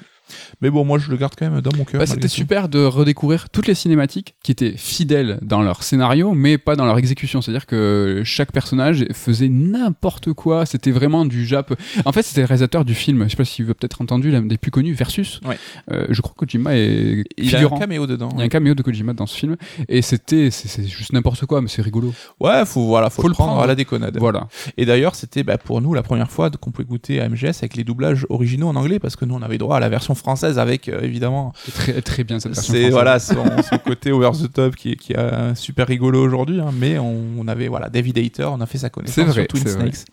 Mais 0.61 0.70
bon, 0.70 0.85
moi 0.85 0.99
je 0.99 1.11
le 1.11 1.16
garde 1.16 1.35
quand 1.39 1.49
même 1.51 1.61
dans 1.61 1.76
mon 1.76 1.85
cœur. 1.85 1.99
Bah, 2.01 2.07
c'était 2.07 2.28
super 2.28 2.68
de 2.68 2.85
redécouvrir 2.85 3.49
toutes 3.51 3.66
les 3.66 3.74
cinématiques 3.74 4.35
qui 4.43 4.53
étaient 4.53 4.74
fidèles 4.76 5.39
dans 5.43 5.62
leur 5.62 5.83
scénario, 5.83 6.33
mais 6.35 6.59
pas 6.59 6.76
dans 6.76 6.85
leur 6.85 6.99
exécution. 6.99 7.41
C'est-à-dire 7.43 7.66
que 7.66 8.22
chaque 8.24 8.53
personnage 8.53 9.05
faisait 9.12 9.49
n'importe 9.49 10.33
quoi. 10.33 10.66
C'était 10.66 10.91
vraiment 10.91 11.24
du 11.24 11.47
Jap. 11.47 11.74
En 12.05 12.12
fait, 12.12 12.22
c'était 12.22 12.41
le 12.41 12.47
réalisateur 12.47 12.85
du 12.85 12.95
film. 12.95 13.24
Je 13.24 13.30
sais 13.30 13.37
pas 13.37 13.45
si 13.45 13.62
vous 13.62 13.68
avez 13.68 13.74
peut-être 13.74 14.01
entendu 14.03 14.30
l'un 14.30 14.43
des 14.43 14.59
plus 14.59 14.70
connus, 14.70 14.93
Versus. 14.95 15.41
Ouais. 15.45 15.59
Euh, 15.91 16.07
je 16.11 16.20
crois 16.20 16.35
que 16.35 16.45
Kojima 16.45 16.76
est 16.76 17.24
Il 17.37 17.57
a 17.57 17.61
un 17.61 17.78
caméo 17.78 18.07
dedans. 18.07 18.28
Il 18.35 18.39
y 18.39 18.43
a 18.43 18.45
un 18.45 18.49
caméo 18.49 18.74
de 18.74 18.83
Kojima 18.83 19.12
dans 19.14 19.26
ce 19.26 19.37
film 19.37 19.57
et 19.89 20.03
c'était 20.03 20.51
c'est 20.51 20.87
juste 20.87 21.12
n'importe 21.12 21.45
quoi 21.47 21.61
mais 21.61 21.68
c'est 21.68 21.83
rigolo. 21.83 22.12
Ouais, 22.41 22.64
faut 22.66 22.87
voilà, 22.87 23.11
faut, 23.11 23.22
Faut 23.22 23.28
le 23.28 23.33
le 23.33 23.35
prendre 23.35 23.53
prendre. 23.53 23.62
à 23.64 23.66
la 23.66 23.74
déconnade. 23.74 24.16
Voilà. 24.18 24.49
Et 24.76 24.87
d'ailleurs, 24.87 25.14
c'était 25.14 25.43
bah, 25.43 25.59
pour 25.59 25.80
nous 25.80 25.95
la 25.95 26.03
première 26.03 26.30
fois 26.30 26.51
qu'on 26.51 26.70
pouvait 26.70 26.87
goûter 26.87 27.20
à 27.20 27.28
MGS 27.28 27.59
avec 27.59 27.76
les 27.76 27.85
doublages 27.85 28.26
originaux 28.28 28.68
en 28.68 28.76
anglais 28.76 28.99
parce 28.99 29.16
que 29.16 29.24
nous 29.24 29.35
on 29.35 29.43
avait 29.43 29.59
droit 29.59 29.76
à 29.76 29.80
la 29.80 29.89
version 29.89 30.14
française 30.23 30.59
avec 30.59 30.89
euh, 30.89 31.01
évidemment 31.03 31.53
très 31.75 32.01
très 32.01 32.25
bien 32.25 32.41
cette 32.41 32.55
version 32.55 32.73
c'est 32.73 32.91
voilà 32.91 33.18
son, 33.18 33.45
son 33.68 33.79
côté 33.79 34.12
over 34.12 34.31
the 34.33 34.51
top 34.53 34.77
qui 34.77 34.93
est, 34.93 34.97
qui 34.97 35.12
est 35.12 35.18
euh, 35.18 35.55
super 35.55 35.87
rigolo 35.87 36.23
aujourd'hui 36.23 36.61
hein, 36.61 36.70
mais 36.73 36.99
on, 36.99 37.16
on 37.39 37.47
avait 37.49 37.68
voilà 37.68 37.91
David 37.91 38.16
Hayter 38.18 38.45
on 38.45 38.61
a 38.61 38.66
fait 38.66 38.79
sa 38.79 38.89
connaissance 38.91 39.27
vrai, 39.27 39.33
sur 39.35 39.47
Twin 39.49 39.64
vrai. 39.64 39.73
Snakes 39.73 40.05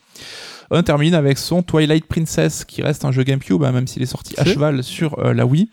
on 0.72 0.84
termine 0.84 1.14
avec 1.14 1.38
son 1.38 1.64
Twilight 1.64 2.06
Princess 2.08 2.66
qui 2.66 2.82
reste 2.82 3.06
un 3.06 3.12
jeu 3.12 3.24
GameCube 3.24 3.64
hein, 3.64 3.72
même 3.72 3.88
s'il 3.88 4.02
est 4.02 4.08
sorti 4.08 4.34
à 4.38 4.46
cheval 4.46 4.84
sur 4.84 5.18
euh, 5.20 5.34
la 5.34 5.46
Wii 5.46 5.70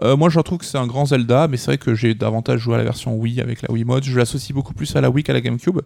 Euh, 0.00 0.16
moi, 0.16 0.30
je 0.30 0.38
trouve 0.38 0.58
que 0.58 0.64
c'est 0.64 0.78
un 0.78 0.86
grand 0.86 1.06
Zelda, 1.06 1.48
mais 1.48 1.56
c'est 1.56 1.72
vrai 1.72 1.78
que 1.78 1.92
j'ai 1.92 2.14
davantage 2.14 2.60
joué 2.60 2.74
à 2.76 2.78
la 2.78 2.84
version 2.84 3.16
Wii 3.16 3.40
avec 3.40 3.62
la 3.62 3.70
Wii 3.72 3.82
Mode. 3.84 4.04
Je 4.04 4.16
l'associe 4.16 4.54
beaucoup 4.54 4.72
plus 4.72 4.94
à 4.94 5.00
la 5.00 5.10
Wii 5.10 5.24
qu'à 5.24 5.32
la 5.32 5.40
GameCube. 5.40 5.80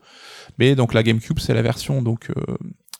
Mais 0.58 0.74
donc 0.74 0.92
la 0.92 1.02
GameCube, 1.02 1.38
c'est 1.38 1.54
la 1.54 1.62
version 1.62 2.02
donc 2.02 2.28
euh, 2.28 2.34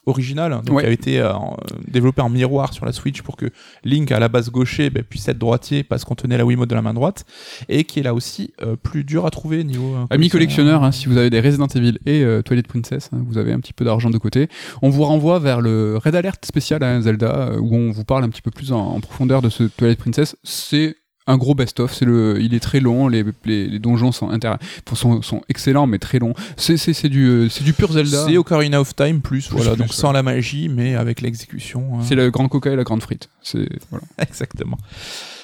originale, 0.07 0.53
hein, 0.53 0.63
donc 0.65 0.77
Ouais. 0.77 0.83
qui 0.83 0.89
a 0.89 0.93
été 0.93 1.21
euh, 1.21 1.33
en- 1.35 1.57
développée 1.87 2.23
en 2.23 2.29
miroir 2.29 2.73
sur 2.73 2.85
la 2.85 2.93
Switch 2.93 3.23
pour 3.23 3.37
que 3.37 3.47
Link 3.85 4.11
à 4.11 4.19
la 4.19 4.29
base 4.29 4.51
gaucher 4.51 4.91
ben, 4.91 5.03
puisse 5.05 5.29
être 5.29 5.39
droitier 5.39 5.85
parce 5.85 6.05
qu'on 6.05 6.15
tenait 6.17 6.37
la 6.37 6.45
Wii 6.45 6.57
Mode 6.57 6.69
de 6.71 6.75
la 6.75 6.83
main 6.83 6.93
droite, 6.95 7.25
et 7.69 7.85
qui 7.85 8.01
est 8.01 8.03
là 8.03 8.13
aussi 8.15 8.53
euh, 8.63 8.75
plus 8.77 9.05
dur 9.05 9.27
à 9.27 9.31
trouver 9.31 9.63
niveau. 9.65 9.95
euh, 9.95 10.07
Amis 10.11 10.29
collectionneurs, 10.29 10.83
hein, 10.83 10.91
si 10.93 11.07
vous 11.07 11.17
avez 11.17 11.31
des 11.31 11.41
Resident 11.41 11.67
Evil 11.69 11.99
et 12.07 12.23
euh, 12.25 12.43
Twilight 12.43 12.67
Princess, 12.67 13.11
hein, 13.13 13.23
vous 13.27 13.39
avez 13.39 13.53
un 13.53 13.61
petit 13.61 13.73
peu 13.73 13.85
d'argent 13.85 14.11
de 14.11 14.19
côté. 14.19 14.49
On 14.83 14.91
vous 14.91 15.05
renvoie 15.05 15.39
vers 15.39 15.61
le 15.61 15.99
Red 16.03 16.15
Alert 16.17 16.45
spécial 16.45 16.83
à 16.83 17.01
Zelda, 17.01 17.51
euh, 17.53 17.59
où 17.61 17.75
on 17.77 17.91
vous 17.93 18.05
parle 18.05 18.25
un 18.25 18.29
petit 18.29 18.43
peu 18.43 18.51
plus 18.51 18.73
en, 18.73 18.79
en 18.81 19.01
profondeur 19.01 19.41
de 19.43 19.49
ce 19.51 19.65
Twilight 19.65 19.99
Princess. 19.99 20.37
C'est 20.43 20.97
un 21.27 21.37
gros 21.37 21.55
best-of. 21.55 21.95
C'est 21.95 22.05
le, 22.05 22.41
il 22.41 22.55
est 22.55 22.61
très 22.61 22.81
long. 22.81 23.09
Les, 23.09 23.25
les, 23.45 23.67
les 23.69 23.79
donjons 23.79 24.13
sont, 24.13 24.31
intér- 24.31 24.59
sont, 24.95 25.23
sont 25.23 25.43
excellents, 25.49 25.87
mais 25.87 25.99
très 25.99 26.19
longs. 26.19 26.35
C'est, 26.57 26.77
c'est, 26.77 26.93
c'est 26.93 27.09
du, 27.09 27.27
euh, 27.27 27.49
c'est 27.49 27.65
du 27.65 27.73
pur 27.73 27.93
Zelda. 27.93 28.27
C'est 28.27 28.37
Ocarina 28.37 28.81
of 28.81 28.95
Time 28.97 29.21
plus, 29.21 29.47
Plus, 29.49 29.57
voilà, 29.57 29.73
plus, 29.73 29.79
donc 29.79 29.89
ouais. 29.89 29.95
sans 29.95 30.13
la 30.13 30.23
magie, 30.23 30.69
mais 30.69 30.95
avec 30.97 31.21
l'exécution. 31.21 31.99
hein. 31.99 32.03
C'est 32.07 32.15
le 32.15 32.31
grand 32.31 32.49
coca 32.49 32.71
et 32.73 32.77
la 32.77 32.85
grande 32.85 33.03
frite. 33.03 33.29
C'est 33.43 33.69
voilà. 33.91 34.05
Exactement. 34.19 34.79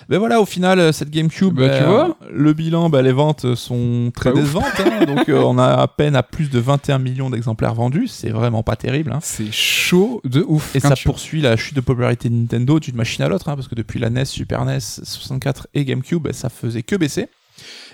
Ben 0.09 0.19
voilà, 0.19 0.41
au 0.41 0.47
final, 0.47 0.79
euh, 0.79 0.91
cette 0.93 1.11
GameCube, 1.11 1.55
Bah, 1.55 1.69
tu 1.69 1.83
euh, 1.85 1.87
vois 1.87 2.17
le 2.33 2.53
bilan, 2.55 2.89
bah, 2.89 3.03
les 3.03 3.13
ventes 3.13 3.55
sont 3.57 4.11
très 4.15 4.33
Pas 4.33 4.41
décevantes. 4.41 4.65
hein. 4.81 5.05
donc, 5.05 5.29
euh, 5.29 5.43
on 5.43 5.59
a 5.59 5.67
à 5.67 5.87
peine 5.87 6.17
à 6.17 6.23
plus 6.23 6.49
de 6.49 6.59
21 6.59 6.99
millions 6.99 7.29
d'exemplaires 7.29 7.75
vendus. 7.75 8.09
C'est 8.09 8.31
vraiment 8.31 8.63
pas 8.63 8.75
terrible. 8.77 9.13
hein. 9.13 9.19
C'est 9.21 9.53
chaud 9.53 10.23
de 10.25 10.43
ouf. 10.49 10.75
Et 10.75 10.81
Quand 10.81 10.89
ça 10.89 10.95
tu- 10.95 11.05
poursuit 11.05 11.43
la 11.43 11.57
chute 11.59 11.75
de 11.77 11.83
popularité 11.83 12.31
de 12.31 12.35
Nintendo 12.35 12.81
d'une 12.81 12.97
machine 12.97 13.23
à 13.23 13.29
l'autre, 13.29 13.51
hein, 13.51 13.55
parce 13.55 13.69
que 13.69 13.75
depuis 13.75 13.99
la 14.01 14.09
NES, 14.09 14.25
Super 14.25 14.65
NES, 14.65 14.81
64 14.81 15.69
et 15.75 15.85
GameCube, 15.85 16.23
bah, 16.23 16.33
ça 16.33 16.49
faisait 16.49 16.83
que 16.83 16.97
baisser. 16.97 17.27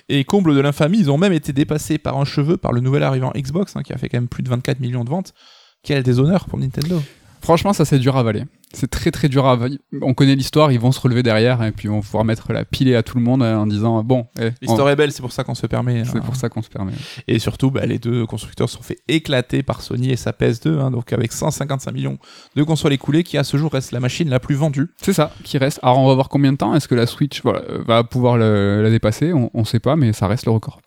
Et 0.08 0.22
comble 0.24 0.54
de 0.54 0.60
l'infamie, 0.60 0.98
ils 0.98 1.10
ont 1.10 1.18
même 1.18 1.32
été 1.32 1.52
dépassés 1.52 1.98
par 1.98 2.16
un 2.18 2.24
cheveu 2.24 2.56
par 2.58 2.72
le 2.72 2.80
nouvel 2.80 3.02
arrivant 3.02 3.32
Xbox, 3.34 3.74
hein, 3.74 3.82
qui 3.82 3.92
a 3.92 3.96
fait 3.98 4.08
quand 4.08 4.18
même 4.18 4.28
plus 4.28 4.42
de 4.42 4.50
24 4.50 4.78
millions 4.78 5.02
de 5.02 5.10
ventes. 5.10 5.32
Quel 5.82 6.02
déshonneur 6.04 6.44
pour 6.44 6.58
Nintendo. 6.60 7.02
Franchement, 7.42 7.72
ça 7.72 7.84
c'est 7.84 7.98
dur 7.98 8.16
à 8.16 8.20
avaler. 8.20 8.44
C'est 8.74 8.90
très 8.90 9.10
très 9.10 9.28
dur 9.28 9.46
à. 9.46 9.58
On 10.02 10.14
connaît 10.14 10.34
l'histoire, 10.34 10.72
ils 10.72 10.80
vont 10.80 10.92
se 10.92 11.00
relever 11.00 11.22
derrière 11.22 11.62
et 11.62 11.72
puis 11.72 11.88
on 11.88 11.96
va 11.96 12.02
pouvoir 12.02 12.24
mettre 12.24 12.52
la 12.52 12.64
pilée 12.64 12.94
à 12.94 13.02
tout 13.02 13.16
le 13.16 13.24
monde 13.24 13.42
euh, 13.42 13.56
en 13.56 13.66
disant 13.66 14.02
bon, 14.04 14.26
eh, 14.40 14.50
L'histoire 14.60 14.88
est 14.90 14.96
belle, 14.96 15.12
c'est 15.12 15.22
pour 15.22 15.32
ça 15.32 15.44
qu'on 15.44 15.54
se 15.54 15.66
permet. 15.66 16.04
c'est 16.04 16.16
hein. 16.18 16.20
pour 16.20 16.36
ça 16.36 16.48
qu'on 16.48 16.62
se 16.62 16.68
permet. 16.68 16.92
Et 17.28 17.38
surtout, 17.38 17.70
bah, 17.70 17.86
les 17.86 17.98
deux 17.98 18.26
constructeurs 18.26 18.68
se 18.68 18.76
sont 18.76 18.82
fait 18.82 18.98
éclater 19.08 19.62
par 19.62 19.80
Sony 19.82 20.10
et 20.10 20.16
sa 20.16 20.32
PS2, 20.32 20.78
hein, 20.80 20.90
donc 20.90 21.12
avec 21.12 21.32
155 21.32 21.92
millions 21.92 22.18
de 22.56 22.62
consoles 22.62 22.92
écoulées, 22.92 23.22
qui 23.24 23.38
à 23.38 23.44
ce 23.44 23.56
jour 23.56 23.72
reste 23.72 23.92
la 23.92 24.00
machine 24.00 24.28
la 24.28 24.40
plus 24.40 24.54
vendue. 24.54 24.88
C'est 25.00 25.12
ça 25.12 25.32
qui 25.44 25.58
reste. 25.58 25.78
Alors 25.82 25.98
on 25.98 26.08
va 26.08 26.14
voir 26.14 26.28
combien 26.28 26.52
de 26.52 26.56
temps 26.58 26.74
est-ce 26.74 26.88
que 26.88 26.94
la 26.94 27.06
Switch 27.06 27.42
voilà, 27.42 27.60
euh, 27.70 27.82
va 27.86 28.04
pouvoir 28.04 28.36
le- 28.36 28.82
la 28.82 28.90
dépasser? 28.90 29.32
On, 29.32 29.50
on 29.54 29.64
sait 29.64 29.80
pas, 29.80 29.96
mais 29.96 30.12
ça 30.12 30.26
reste 30.26 30.46
le 30.46 30.52
record. 30.52 30.80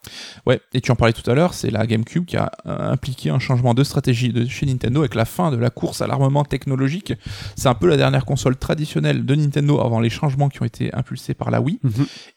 Ouais, 0.45 0.59
et 0.73 0.81
tu 0.81 0.91
en 0.91 0.95
parlais 0.95 1.13
tout 1.13 1.29
à 1.29 1.33
l'heure, 1.33 1.53
c'est 1.53 1.69
la 1.69 1.85
GameCube 1.87 2.25
qui 2.25 2.37
a 2.37 2.51
euh, 2.65 2.91
impliqué 2.91 3.29
un 3.29 3.39
changement 3.39 3.73
de 3.73 3.83
stratégie 3.83 4.33
de 4.33 4.45
chez 4.47 4.65
Nintendo 4.65 4.99
avec 5.01 5.15
la 5.15 5.25
fin 5.25 5.51
de 5.51 5.57
la 5.57 5.69
course 5.69 6.01
à 6.01 6.07
l'armement 6.07 6.43
technologique. 6.43 7.13
C'est 7.55 7.69
un 7.69 7.73
peu 7.77 7.87
la 7.87 7.95
dernière 7.97 8.25
console 8.25 8.57
traditionnelle 8.57 9.25
de 9.25 9.35
Nintendo 9.35 9.79
avant 9.79 9.99
les 9.99 10.09
changements 10.09 10.49
qui 10.49 10.61
ont 10.61 10.65
été 10.65 10.93
impulsés 10.93 11.33
par 11.33 11.49
la 11.51 11.61
Wii. 11.61 11.79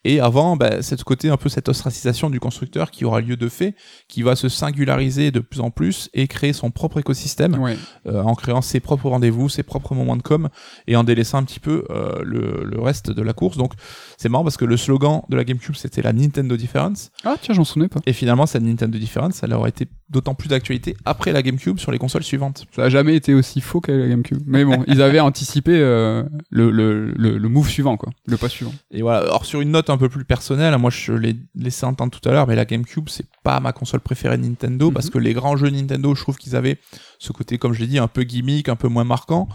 Et 0.04 0.20
avant, 0.20 0.56
bah, 0.56 0.82
cette 0.82 1.02
côté 1.04 1.28
un 1.30 1.36
peu 1.36 1.48
cette 1.48 1.68
ostracisation 1.68 2.30
du 2.30 2.38
constructeur 2.38 2.90
qui 2.90 3.04
aura 3.04 3.20
lieu 3.20 3.36
de 3.36 3.48
fait, 3.48 3.74
qui 4.08 4.22
va 4.22 4.36
se 4.36 4.48
singulariser 4.48 5.30
de 5.30 5.40
plus 5.40 5.60
en 5.60 5.70
plus 5.70 6.08
et 6.14 6.28
créer 6.28 6.52
son 6.52 6.70
propre 6.70 6.98
écosystème 7.00 7.58
Ouais. 7.60 7.76
euh, 8.06 8.22
en 8.22 8.34
créant 8.34 8.62
ses 8.62 8.78
propres 8.80 9.08
rendez-vous, 9.10 9.48
ses 9.48 9.62
propres 9.62 9.94
moments 9.94 10.16
de 10.16 10.22
com 10.22 10.48
et 10.86 10.94
en 10.96 11.04
délaissant 11.04 11.38
un 11.38 11.44
petit 11.44 11.60
peu 11.60 11.84
euh, 11.90 12.20
le, 12.24 12.62
le 12.64 12.80
reste 12.80 13.10
de 13.10 13.22
la 13.22 13.32
course. 13.32 13.56
Donc 13.56 13.72
c'est 14.18 14.28
marrant 14.28 14.44
parce 14.44 14.56
que 14.56 14.64
le 14.64 14.76
slogan 14.76 15.22
de 15.28 15.36
la 15.36 15.44
GameCube 15.44 15.74
c'était 15.74 16.02
la 16.02 16.12
Nintendo 16.12 16.56
Difference 16.56 17.10
Ah 17.24 17.36
tiens, 17.40 17.54
j'en 17.54 17.64
souvenais 17.64 17.88
pas. 17.88 18.00
et 18.06 18.12
finalement 18.12 18.46
cette 18.46 18.62
Nintendo 18.62 18.98
Difference 18.98 19.42
elle 19.42 19.52
aurait 19.54 19.70
été 19.70 19.86
d'autant 20.10 20.34
plus 20.34 20.48
d'actualité 20.48 20.96
après 21.04 21.32
la 21.32 21.42
GameCube 21.42 21.78
sur 21.78 21.92
les 21.92 21.98
consoles 21.98 22.22
suivantes. 22.24 22.66
Ça 22.74 22.82
a 22.84 22.88
jamais 22.88 23.14
été 23.14 23.32
aussi 23.32 23.60
faux 23.60 23.80
qu'avec 23.80 24.02
la 24.02 24.08
GameCube. 24.08 24.38
Mais 24.46 24.64
bon, 24.64 24.82
ils 24.88 25.00
avaient 25.02 25.20
anticipé 25.20 25.72
euh, 25.80 26.24
le, 26.50 26.70
le, 26.70 27.12
le, 27.12 27.38
le 27.38 27.48
move 27.48 27.68
suivant, 27.68 27.96
quoi. 27.96 28.10
Le 28.26 28.36
pas 28.36 28.48
suivant. 28.48 28.72
Et 28.90 29.02
voilà, 29.02 29.20
alors 29.20 29.44
sur 29.44 29.60
une 29.60 29.70
note 29.70 29.88
un 29.88 29.96
peu 29.96 30.08
plus 30.08 30.24
personnelle, 30.24 30.76
moi 30.78 30.90
je 30.90 31.12
l'ai 31.12 31.36
laissé 31.54 31.86
entendre 31.86 32.10
tout 32.18 32.28
à 32.28 32.32
l'heure, 32.32 32.46
mais 32.46 32.56
la 32.56 32.64
GameCube 32.64 33.08
c'est 33.08 33.26
pas 33.42 33.60
ma 33.60 33.72
console 33.72 34.00
préférée 34.00 34.36
de 34.36 34.42
Nintendo 34.44 34.88
Mhm. 34.88 34.94
parce 34.94 35.10
que 35.10 35.18
les 35.18 35.32
grands 35.32 35.56
jeux 35.56 35.70
Nintendo, 35.70 36.14
je 36.14 36.20
trouve 36.22 36.36
qu'ils 36.36 36.56
avaient 36.56 36.78
ce 37.18 37.32
côté, 37.32 37.58
comme 37.58 37.72
je 37.72 37.80
l'ai 37.80 37.86
dit, 37.86 37.98
un 37.98 38.08
peu 38.08 38.22
gimmick, 38.22 38.68
un 38.68 38.76
peu 38.76 38.88
moins 38.88 39.04
marquant. 39.04 39.48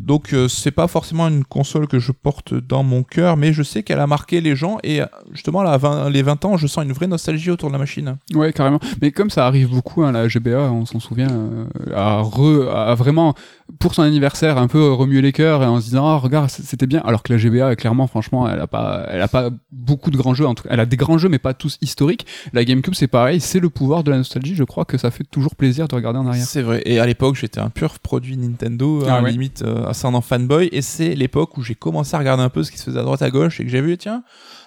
Donc 0.00 0.32
euh, 0.32 0.48
c'est 0.48 0.70
pas 0.70 0.88
forcément 0.88 1.28
une 1.28 1.44
console 1.44 1.86
que 1.86 1.98
je 1.98 2.12
porte 2.12 2.54
dans 2.54 2.82
mon 2.82 3.02
cœur, 3.02 3.36
mais 3.36 3.52
je 3.52 3.62
sais 3.62 3.82
qu'elle 3.82 4.00
a 4.00 4.06
marqué 4.06 4.40
les 4.40 4.56
gens 4.56 4.78
et 4.82 5.02
euh, 5.02 5.06
justement 5.32 5.62
là, 5.62 5.72
à 5.72 5.78
20 5.78 6.10
les 6.10 6.22
20 6.22 6.44
ans, 6.44 6.56
je 6.56 6.66
sens 6.66 6.84
une 6.84 6.92
vraie 6.92 7.06
nostalgie 7.06 7.50
autour 7.50 7.68
de 7.68 7.74
la 7.74 7.78
machine. 7.78 8.16
Ouais, 8.34 8.52
carrément. 8.52 8.80
Mais 9.00 9.12
comme 9.12 9.30
ça 9.30 9.46
arrive 9.46 9.68
beaucoup, 9.70 9.83
hein, 10.02 10.12
la 10.12 10.28
GBA, 10.28 10.70
on 10.72 10.86
s'en 10.86 11.00
souvient, 11.00 11.30
euh, 11.30 11.64
à, 11.94 12.20
re, 12.22 12.68
à 12.74 12.94
vraiment, 12.94 13.34
pour 13.78 13.94
son 13.94 14.02
anniversaire, 14.02 14.58
un 14.58 14.66
peu 14.68 14.90
remuer 14.92 15.20
les 15.22 15.32
cœurs 15.32 15.62
et 15.62 15.66
en 15.66 15.78
se 15.80 15.84
disant, 15.86 16.06
ah, 16.06 16.16
regarde, 16.16 16.48
c- 16.50 16.62
c'était 16.64 16.86
bien. 16.86 17.00
Alors 17.04 17.22
que 17.22 17.32
la 17.32 17.38
GBA, 17.38 17.76
clairement, 17.76 18.06
franchement, 18.06 18.48
elle 18.48 18.60
a 18.60 18.66
pas, 18.66 19.06
elle 19.10 19.20
a 19.22 19.28
pas 19.28 19.50
beaucoup 19.72 20.10
de 20.10 20.16
grands 20.16 20.34
jeux. 20.34 20.46
En 20.46 20.54
tout 20.54 20.64
cas, 20.64 20.70
elle 20.72 20.80
a 20.80 20.86
des 20.86 20.96
grands 20.96 21.18
jeux, 21.18 21.28
mais 21.28 21.38
pas 21.38 21.54
tous 21.54 21.78
historiques. 21.80 22.26
La 22.52 22.64
GameCube, 22.64 22.94
c'est 22.94 23.06
pareil, 23.08 23.40
c'est 23.40 23.60
le 23.60 23.70
pouvoir 23.70 24.04
de 24.04 24.10
la 24.10 24.16
nostalgie. 24.16 24.54
Je 24.54 24.64
crois 24.64 24.84
que 24.84 24.96
ça 24.98 25.10
fait 25.10 25.24
toujours 25.24 25.54
plaisir 25.56 25.88
de 25.88 25.94
regarder 25.94 26.18
en 26.18 26.26
arrière. 26.26 26.44
C'est 26.46 26.62
vrai. 26.62 26.82
Et 26.86 26.98
à 26.98 27.06
l'époque, 27.06 27.36
j'étais 27.36 27.60
un 27.60 27.70
pur 27.70 27.98
produit 27.98 28.36
Nintendo, 28.36 29.04
Ah 29.06 29.16
hein, 29.18 29.22
ouais. 29.24 29.30
limite 29.32 29.62
euh, 29.62 29.86
ascendant 29.86 30.20
fanboy. 30.20 30.68
Et 30.72 30.82
c'est 30.82 31.14
l'époque 31.14 31.56
où 31.56 31.62
j'ai 31.62 31.74
commencé 31.74 32.14
à 32.16 32.18
regarder 32.18 32.42
un 32.42 32.48
peu 32.48 32.62
ce 32.62 32.70
qui 32.72 32.78
se 32.78 32.84
faisait 32.84 32.98
à 33.00 33.02
droite 33.02 33.22
à 33.22 33.30
gauche 33.30 33.60
et 33.60 33.64
que 33.64 33.70
j'ai 33.70 33.80
vu, 33.80 33.96
tiens, 33.98 34.22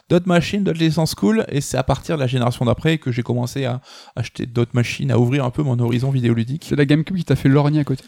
d'autres 0.09 0.27
machines, 0.27 0.63
d'autres 0.63 0.79
licences 0.79 1.15
cool. 1.15 1.45
Et 1.49 1.61
c'est 1.61 1.77
à 1.77 1.83
partir 1.83 2.15
de 2.15 2.21
la 2.21 2.27
génération 2.27 2.65
d'après 2.65 2.97
que 2.97 3.11
j'ai 3.11 3.23
commencé 3.23 3.65
à 3.65 3.81
acheter 4.15 4.45
d'autres 4.45 4.71
machines, 4.73 5.11
à 5.11 5.19
ouvrir 5.19 5.43
un 5.45 5.49
peu 5.51 5.63
mon 5.63 5.77
horizon 5.79 6.11
vidéoludique. 6.11 6.65
C'est 6.67 6.75
la 6.75 6.85
GameCube 6.85 7.17
qui 7.17 7.23
t'a 7.25 7.35
fait 7.35 7.49
lorgner 7.49 7.79
à 7.79 7.83
côté. 7.83 8.03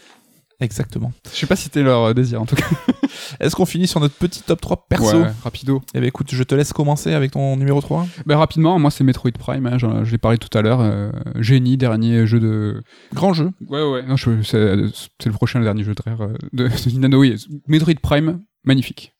Exactement. 0.62 1.10
Je 1.32 1.38
sais 1.38 1.46
pas 1.46 1.56
si 1.56 1.64
c'était 1.64 1.82
leur 1.82 2.02
euh, 2.04 2.12
désir, 2.12 2.42
en 2.42 2.44
tout 2.44 2.54
cas. 2.54 2.66
Est-ce 3.40 3.56
qu'on 3.56 3.64
finit 3.64 3.86
sur 3.86 3.98
notre 3.98 4.14
petit 4.16 4.42
top 4.42 4.60
3 4.60 4.86
perso? 4.90 5.22
Ouais, 5.22 5.30
rapido. 5.42 5.80
Eh 5.94 6.00
ben 6.00 6.06
écoute, 6.06 6.28
je 6.32 6.42
te 6.42 6.54
laisse 6.54 6.74
commencer 6.74 7.14
avec 7.14 7.30
ton 7.30 7.56
numéro 7.56 7.80
3. 7.80 8.06
Ben, 8.26 8.36
rapidement, 8.36 8.78
moi, 8.78 8.90
c'est 8.90 9.02
Metroid 9.02 9.30
Prime. 9.38 9.64
Hein, 9.66 9.78
j'en- 9.78 10.04
je 10.04 10.10
l'ai 10.12 10.18
parlé 10.18 10.36
tout 10.36 10.56
à 10.58 10.60
l'heure. 10.60 10.80
euh, 10.82 11.10
génie, 11.36 11.78
dernier 11.78 12.26
jeu 12.26 12.40
de, 12.40 12.82
Grand 13.14 13.32
jeu. 13.32 13.50
Ouais, 13.68 13.82
ouais, 13.82 14.02
non, 14.02 14.16
je- 14.16 14.42
c'est 14.42 14.76
c'est 15.18 15.26
le 15.30 15.32
prochain, 15.32 15.60
le 15.60 15.64
dernier 15.64 15.82
jeu 15.82 15.94
de 15.94 16.02
rare 16.02 16.20
euh, 16.20 16.34
de, 16.52 16.64
de 16.68 16.92
Nintendo. 16.94 17.18
Oui, 17.20 17.36
Metroid 17.66 17.94
Prime, 18.02 18.40
magnifique. 18.64 19.14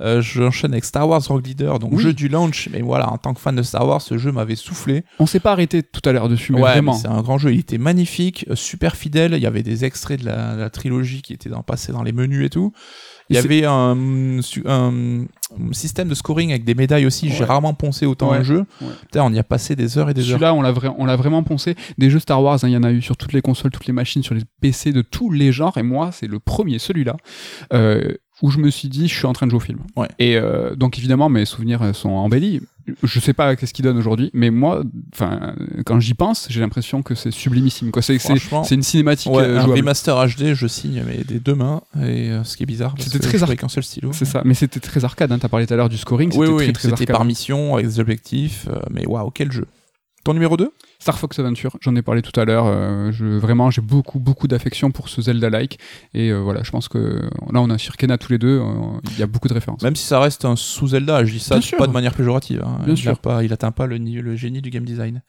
Euh, 0.00 0.20
J'enchaîne 0.20 0.72
avec 0.72 0.84
Star 0.84 1.08
Wars 1.08 1.22
Rogue 1.26 1.46
Leader, 1.46 1.78
donc 1.78 1.92
Oui. 1.92 2.02
jeu 2.02 2.12
du 2.12 2.28
launch. 2.28 2.68
Mais 2.72 2.80
voilà, 2.82 3.12
en 3.12 3.18
tant 3.18 3.34
que 3.34 3.40
fan 3.40 3.56
de 3.56 3.62
Star 3.62 3.86
Wars, 3.86 4.00
ce 4.00 4.16
jeu 4.18 4.30
m'avait 4.32 4.54
soufflé. 4.56 5.04
On 5.18 5.26
s'est 5.26 5.40
pas 5.40 5.52
arrêté 5.52 5.82
tout 5.82 6.00
à 6.08 6.12
l'heure 6.12 6.28
dessus, 6.28 6.52
mais 6.52 6.60
ouais, 6.60 6.70
vraiment. 6.70 6.92
c'est 6.94 7.08
un 7.08 7.20
grand 7.22 7.38
jeu. 7.38 7.52
Il 7.52 7.60
était 7.60 7.78
magnifique, 7.78 8.44
euh, 8.48 8.54
super 8.54 8.94
fidèle. 8.96 9.32
Il 9.34 9.42
y 9.42 9.46
avait 9.46 9.62
des 9.62 9.84
extraits 9.84 10.20
de 10.20 10.26
la, 10.26 10.70
trilogie 10.70 11.22
qui 11.22 11.32
étaient 11.32 11.48
dans, 11.48 11.62
passés 11.62 11.92
dans 11.92 12.02
les 12.02 12.12
menus 12.12 12.46
et 12.46 12.50
tout. 12.50 12.72
Il 13.30 13.36
y 13.36 13.38
avait 13.38 13.64
un, 13.66 14.40
système 15.72 16.08
de 16.08 16.14
scoring 16.14 16.50
avec 16.50 16.64
des 16.64 16.74
médailles 16.74 17.06
aussi. 17.06 17.28
J'ai 17.30 17.44
rarement 17.44 17.74
poncé 17.74 18.06
autant 18.06 18.30
Ouais. 18.30 18.38
un 18.38 18.42
jeu. 18.42 18.64
Ouais. 18.80 18.88
Putain, 19.02 19.24
on 19.24 19.32
y 19.32 19.38
a 19.38 19.44
passé 19.44 19.76
des 19.76 19.98
heures 19.98 20.08
et 20.10 20.14
des 20.14 20.22
heures. 20.22 20.28
Celui-là, 20.38 20.54
on 20.54 20.62
l'a 20.62 20.72
vra- 20.72 20.94
on 20.98 21.04
l'a 21.04 21.16
vraiment 21.16 21.42
poncé. 21.42 21.74
Des 21.98 22.10
jeux 22.10 22.18
Star 22.20 22.42
Wars, 22.42 22.58
hein, 22.62 22.68
il 22.68 22.72
y 22.72 22.76
en 22.76 22.82
a 22.82 22.90
eu 22.92 23.02
sur 23.02 23.16
toutes 23.16 23.32
les 23.32 23.42
consoles, 23.42 23.70
toutes 23.70 23.86
les 23.86 23.92
machines, 23.92 24.22
sur 24.22 24.34
les 24.34 24.42
PC 24.60 24.92
de 24.92 25.02
tous 25.02 25.30
les 25.30 25.52
genres. 25.52 25.76
Et 25.78 25.82
moi, 25.82 26.10
c'est 26.12 26.26
le 26.26 26.38
premier, 26.38 26.78
celui-là, 26.78 27.16
euh, 27.72 28.14
où 28.42 28.50
je 28.50 28.58
me 28.58 28.70
suis 28.70 28.88
dit, 28.88 29.08
je 29.08 29.14
suis 29.14 29.26
en 29.26 29.32
train 29.32 29.46
de 29.46 29.50
jouer 29.50 29.56
au 29.58 29.60
film. 29.60 29.80
Ouais. 29.96 30.08
Et 30.18 30.36
euh, 30.36 30.74
donc, 30.76 30.98
évidemment, 30.98 31.28
mes 31.28 31.44
souvenirs 31.44 31.82
euh, 31.82 31.92
sont 31.92 32.10
embellis. 32.10 32.60
Je 33.02 33.20
sais 33.20 33.34
pas 33.34 33.54
qu'est-ce 33.54 33.74
qu'il 33.74 33.82
donne 33.82 33.98
aujourd'hui, 33.98 34.30
mais 34.32 34.48
moi, 34.50 34.82
enfin, 35.12 35.54
quand 35.84 36.00
j'y 36.00 36.14
pense, 36.14 36.46
j'ai 36.48 36.60
l'impression 36.60 37.02
que 37.02 37.14
c'est 37.14 37.30
sublimissime. 37.30 37.90
Quoi. 37.90 38.00
C'est, 38.00 38.14
une 38.70 38.82
cinématique 38.82 39.30
Ouais, 39.30 39.42
euh, 39.42 39.58
un 39.60 39.64
remaster 39.64 40.16
HD, 40.26 40.54
je 40.54 40.66
signe 40.66 41.04
mais 41.06 41.22
des 41.22 41.38
deux 41.38 41.54
mains. 41.54 41.82
Et 41.96 42.30
euh, 42.30 42.44
ce 42.44 42.56
qui 42.56 42.62
est 42.62 42.66
bizarre, 42.66 42.94
C'était 42.98 43.18
très 43.18 43.32
je 43.32 43.36
joue 43.38 43.42
arc- 43.44 43.50
avec 43.50 43.64
un 43.64 43.68
seul 43.68 43.82
stylo. 43.84 44.12
C'est 44.14 44.24
ça, 44.24 44.40
mais 44.46 44.54
c'était 44.54 44.80
très 44.80 45.04
arcade. 45.04 45.30
Hein. 45.32 45.38
T'as 45.38 45.48
parlé 45.48 45.66
tout 45.66 45.74
à 45.74 45.76
l'heure 45.76 45.90
du 45.90 45.98
scoring, 45.98 46.30
c'était 46.32 46.46
Oui, 46.46 46.48
oui, 46.48 46.64
très 46.64 46.72
très 46.72 46.82
c'était 46.88 46.92
arcade. 47.02 47.08
par 47.16 47.24
mission 47.26 47.74
avec 47.74 47.86
des 47.86 48.00
objectifs. 48.00 48.66
euh, 48.70 48.78
mais 48.90 49.04
waouh, 49.06 49.30
quel 49.32 49.52
jeu. 49.52 49.66
Ton 50.24 50.32
numéro 50.32 50.56
2 50.56 50.72
Star 51.08 51.18
Fox 51.18 51.38
Adventure, 51.38 51.74
j'en 51.80 51.96
ai 51.96 52.02
parlé 52.02 52.20
tout 52.20 52.38
à 52.38 52.44
l'heure. 52.44 52.66
euh, 52.66 53.10
vraiment, 53.40 53.70
j'ai 53.70 53.80
beaucoup, 53.80 54.18
beaucoup 54.18 54.46
d'affection 54.46 54.90
pour 54.90 55.08
ce 55.08 55.22
Zelda-like. 55.22 55.78
Et 56.12 56.28
euh, 56.28 56.36
voilà, 56.40 56.62
je 56.62 56.70
pense 56.70 56.86
que 56.88 57.22
là, 57.50 57.62
on 57.62 57.70
a 57.70 57.78
sur 57.78 57.96
Kena 57.96 58.18
tous 58.18 58.30
les 58.30 58.36
deux. 58.36 58.58
euh, 58.60 58.72
Il 59.12 59.18
y 59.18 59.22
a 59.22 59.26
beaucoup 59.26 59.48
de 59.48 59.54
références. 59.54 59.80
Même 59.80 59.96
si 59.96 60.04
ça 60.04 60.20
reste 60.20 60.44
un 60.44 60.54
sous-Zelda, 60.54 61.24
je 61.24 61.32
dis 61.32 61.40
ça 61.40 61.58
pas 61.78 61.86
de 61.86 61.92
manière 61.92 62.12
péjorative. 62.12 62.62
hein. 62.62 62.80
Bien 62.84 62.92
il 62.92 62.98
sûr. 62.98 63.18
Pas, 63.20 63.42
il 63.42 63.50
atteint 63.54 63.70
pas 63.72 63.86
le, 63.86 63.96
le 63.96 64.36
génie 64.36 64.60
du 64.60 64.68
game 64.68 64.84
design. 64.84 65.22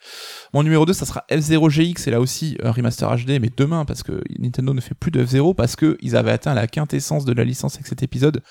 Mon 0.54 0.64
numéro 0.64 0.86
2, 0.86 0.92
ça 0.92 1.06
sera 1.06 1.24
F0 1.32 1.70
GX, 1.70 2.08
et 2.10 2.12
là 2.12 2.20
aussi 2.20 2.58
un 2.62 2.72
remaster 2.74 3.10
HD, 3.16 3.40
mais 3.40 3.50
demain, 3.56 3.86
parce 3.86 4.04
que 4.04 4.22
Nintendo 4.38 4.74
ne 4.74 4.82
fait 4.82 4.96
plus 4.96 5.12
de 5.12 5.24
F0, 5.24 5.56
parce 5.56 5.78
qu'ils 5.78 6.18
avaient 6.18 6.32
atteint 6.32 6.54
la 6.56 6.68
quintessence 6.68 7.24
de 7.24 7.32
la 7.32 7.46
licence 7.46 7.76
avec 7.76 7.88
cet 7.88 8.04
épisode. 8.04 8.42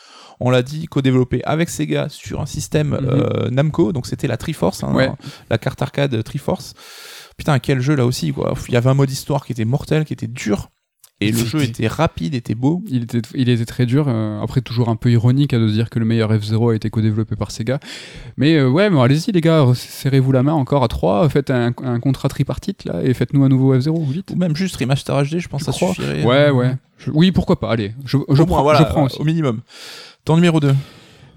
On 0.40 0.48
l'a 0.48 0.62
dit, 0.62 0.86
co-développé 0.86 1.42
avec 1.44 1.68
Sega 1.68 2.08
sur 2.08 2.40
un 2.40 2.46
système 2.46 2.98
Mhm. 3.02 3.50
Namco, 3.50 3.92
donc 3.92 4.06
c'était 4.06 4.28
la 4.28 4.38
Triforce, 4.38 4.82
hein, 4.82 4.94
Ouais. 4.94 5.10
la 5.50 5.58
carte 5.58 5.82
arcade 5.82 6.22
Triforce. 6.24 6.72
Putain, 7.38 7.58
quel 7.60 7.80
jeu 7.80 7.94
là 7.94 8.04
aussi, 8.04 8.32
quoi. 8.32 8.52
Il 8.68 8.74
y 8.74 8.76
avait 8.76 8.90
un 8.90 8.94
mode 8.94 9.10
histoire 9.10 9.46
qui 9.46 9.52
était 9.52 9.64
mortel, 9.64 10.04
qui 10.04 10.12
était 10.12 10.26
dur, 10.26 10.68
et 11.20 11.30
le 11.32 11.38
jeu 11.46 11.58
était 11.62 11.86
rapide, 11.88 12.34
était 12.34 12.54
beau. 12.54 12.82
Il 12.88 13.04
était, 13.04 13.22
il 13.34 13.48
était 13.48 13.64
très 13.64 13.86
dur. 13.86 14.06
euh, 14.08 14.40
après, 14.42 14.60
toujours 14.60 14.88
un 14.88 14.96
peu 14.96 15.10
ironique 15.10 15.52
à 15.54 15.58
de 15.58 15.66
se 15.68 15.72
dire 15.72 15.88
que 15.90 15.98
le 15.98 16.04
meilleur 16.04 16.32
F0 16.32 16.72
a 16.72 16.74
été 16.76 16.90
co-développé 16.90 17.34
par 17.36 17.50
Sega. 17.50 17.78
Mais 18.36 18.54
euh, 18.56 18.68
ouais, 18.68 18.90
mais 18.90 19.00
allez-y 19.00 19.32
les 19.32 19.40
gars, 19.40 19.64
serrez-vous 19.74 20.30
la 20.32 20.42
main 20.42 20.52
encore 20.52 20.84
à 20.84 20.88
3, 20.88 21.28
faites 21.28 21.50
un, 21.50 21.72
un 21.82 22.00
contrat 22.00 22.28
tripartite 22.28 22.84
là 22.84 23.02
et 23.02 23.14
faites-nous 23.14 23.42
un 23.44 23.48
nouveau 23.48 23.74
F0 23.76 24.04
vite. 24.10 24.30
Ou 24.32 24.36
même 24.36 24.54
juste 24.54 24.76
remaster 24.76 25.24
HD, 25.24 25.38
je 25.38 25.48
pense 25.48 25.62
ça 25.62 25.72
suffirait. 25.72 26.24
Ouais, 26.24 26.50
ouais. 26.50 26.76
Je- 26.98 27.10
oui, 27.12 27.30
pourquoi 27.32 27.58
pas, 27.58 27.70
allez, 27.70 27.94
je, 28.04 28.16
prends, 28.16 28.62
voilà, 28.62 28.80
je 28.80 28.84
prends 28.84 29.04
aussi. 29.04 29.20
au 29.20 29.24
minimum. 29.24 29.60
Ton 30.24 30.34
numéro 30.36 30.58
2 30.60 30.74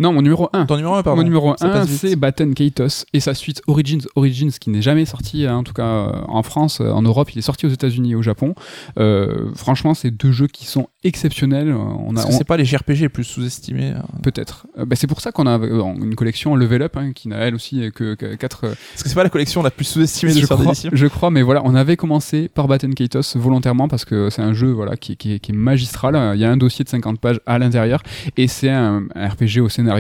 Non, 0.02 0.12
mon 0.14 0.22
numéro 0.22 0.50
1. 0.54 0.66
Ton 0.66 0.76
numéro 0.78 0.96
1, 0.96 1.04
pardon. 1.04 1.18
Mon 1.22 1.24
numéro 1.24 1.56
Ça 1.58 1.68
1, 1.68 1.70
passe 1.70 1.88
vite. 1.88 1.98
c'est 2.00 2.16
Batten 2.16 2.54
Kaitos 2.54 3.06
et 3.14 3.20
sa 3.20 3.34
suite 3.34 3.62
Origins. 3.68 4.02
Origins 4.16 4.52
qui 4.52 4.70
n'est 4.70 4.82
jamais 4.82 5.06
sorti, 5.06 5.46
hein, 5.46 5.58
en 5.58 5.64
tout 5.64 5.74
cas 5.74 5.84
euh, 5.86 6.12
en 6.28 6.44
France, 6.44 6.82
euh, 6.82 6.90
en 6.92 7.02
Europe, 7.04 7.32
il 7.34 7.38
est 7.40 7.42
sorti 7.44 7.66
aux 7.66 7.70
États-Unis 7.70 8.12
et 8.12 8.16
au 8.16 8.22
Japon. 8.22 8.56
Euh, 9.00 9.52
franchement, 9.56 9.94
c'est 9.94 10.12
deux 10.12 10.32
jeux 10.32 10.48
qui 10.48 10.66
sont 10.66 10.88
exceptionnels. 11.04 11.72
On 11.74 12.16
a, 12.18 12.26
on- 12.26 12.32
c'est 12.32 12.44
pas 12.44 12.58
les 12.58 12.66
JRPG 12.66 13.02
les 13.02 13.10
plus 13.10 13.24
sous-estimés. 13.24 13.90
hein. 13.98 14.04
Peut-être. 14.24 14.68
Euh, 14.78 14.86
bah, 14.86 14.96
c'est 14.96 15.08
pour 15.08 15.22
ça 15.22 15.32
qu'on 15.32 15.46
a 15.48 15.56
une 15.58 16.16
collection 16.16 16.56
Level 16.56 16.82
Up 16.82 16.98
hein, 16.98 17.12
qui 17.14 17.28
n'a 17.28 17.38
elle 17.38 17.56
aussi 17.56 17.92
que, 17.94 18.16
que 18.16 18.36
4 18.36 18.62
Parce 18.62 18.74
que 19.04 19.10
c'est 19.10 19.16
pas 19.16 19.24
la 19.24 19.30
collection 19.30 19.62
la 19.62 19.72
plus 19.72 19.86
sous-estimée 19.86 20.34
de 20.34 20.40
je 20.40 20.46
crois, 20.46 20.58
je 20.94 21.08
crois, 21.08 21.30
mais 21.32 21.42
voilà, 21.42 21.62
on 21.66 21.76
avait 21.76 21.96
commencé 21.98 22.48
par 22.50 22.68
Batten 22.68 22.94
Kaitos 22.96 23.36
volontairement 23.36 23.88
parce 23.88 24.06
que 24.06 24.30
c'est 24.30 24.42
un 24.42 24.54
jeu 24.54 24.72
voilà 24.72 24.98
qui, 24.98 25.16
qui 25.18 25.34
est- 25.34 25.40
qui 25.40 25.52
est 25.52 25.56
magistral. 25.56 26.32
Il 26.36 26.42
y 26.42 26.46
a 26.46 26.52
un 26.52 26.58
dossier 26.58 26.84
de 26.84 26.90
50 26.90 27.20
pages 27.20 27.40
à 27.46 27.60
l'intérieur 27.60 28.02
et 28.38 28.48
c'est 28.48 28.70
un, 28.70 29.04
un 29.16 29.28
RPG 29.28 29.60
au 29.62 29.70
scénario 29.70 29.91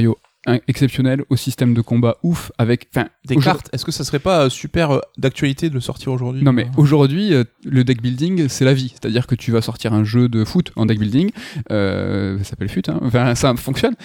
exceptionnel, 0.68 1.24
au 1.30 1.36
système 1.36 1.74
de 1.74 1.82
combat 1.82 2.18
ouf, 2.24 2.52
avec, 2.58 2.90
Des 3.26 3.36
cartes, 3.36 3.70
est-ce 3.74 3.86
que 3.86 3.92
ça 3.92 4.04
serait 4.04 4.20
pas 4.20 4.46
euh, 4.46 4.50
super 4.50 4.92
euh, 4.92 5.00
d'actualité 5.18 5.70
de 5.70 5.76
le 5.76 5.80
sortir 5.80 6.12
aujourd'hui? 6.12 6.44
Non 6.44 6.54
mais 6.54 6.68
aujourd'hui, 6.78 7.34
euh, 7.34 7.44
le 7.64 7.84
deck 7.84 8.02
building, 8.02 8.48
c'est 8.48 8.66
la 8.66 8.74
vie. 8.74 8.90
C'est-à-dire 8.90 9.28
que 9.28 9.36
tu 9.36 9.52
vas 9.52 9.62
sortir 9.62 9.94
un 9.94 10.04
jeu 10.04 10.30
de 10.30 10.44
foot 10.44 10.72
en 10.76 10.86
deck 10.86 11.00
building, 11.00 11.32
euh, 11.72 12.38
ça 12.40 12.44
s'appelle 12.46 12.70
FUT, 12.70 12.84
hein. 12.88 13.00
enfin 13.04 13.36
ça 13.36 13.56
fonctionne. 13.56 13.96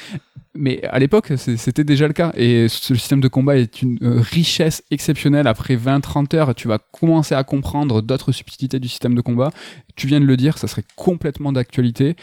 Mais 0.58 0.82
à 0.84 0.98
l'époque, 0.98 1.32
c'était 1.36 1.84
déjà 1.84 2.06
le 2.06 2.12
cas. 2.12 2.32
Et 2.36 2.68
ce 2.68 2.94
système 2.94 3.20
de 3.20 3.28
combat 3.28 3.56
est 3.56 3.82
une 3.82 3.98
euh, 4.02 4.20
richesse 4.20 4.82
exceptionnelle. 4.90 5.46
Après 5.46 5.76
20-30 5.76 6.34
heures, 6.36 6.54
tu 6.54 6.68
vas 6.68 6.78
commencer 6.78 7.34
à 7.34 7.44
comprendre 7.44 8.02
d'autres 8.02 8.32
subtilités 8.32 8.78
du 8.80 8.88
système 8.88 9.14
de 9.14 9.20
combat. 9.20 9.50
Tu 9.96 10.06
viens 10.06 10.20
de 10.20 10.24
le 10.26 10.36
dire, 10.36 10.58
ça 10.58 10.66
serait 10.68 10.84
complètement 10.96 11.52
d'actualité. 11.52 12.16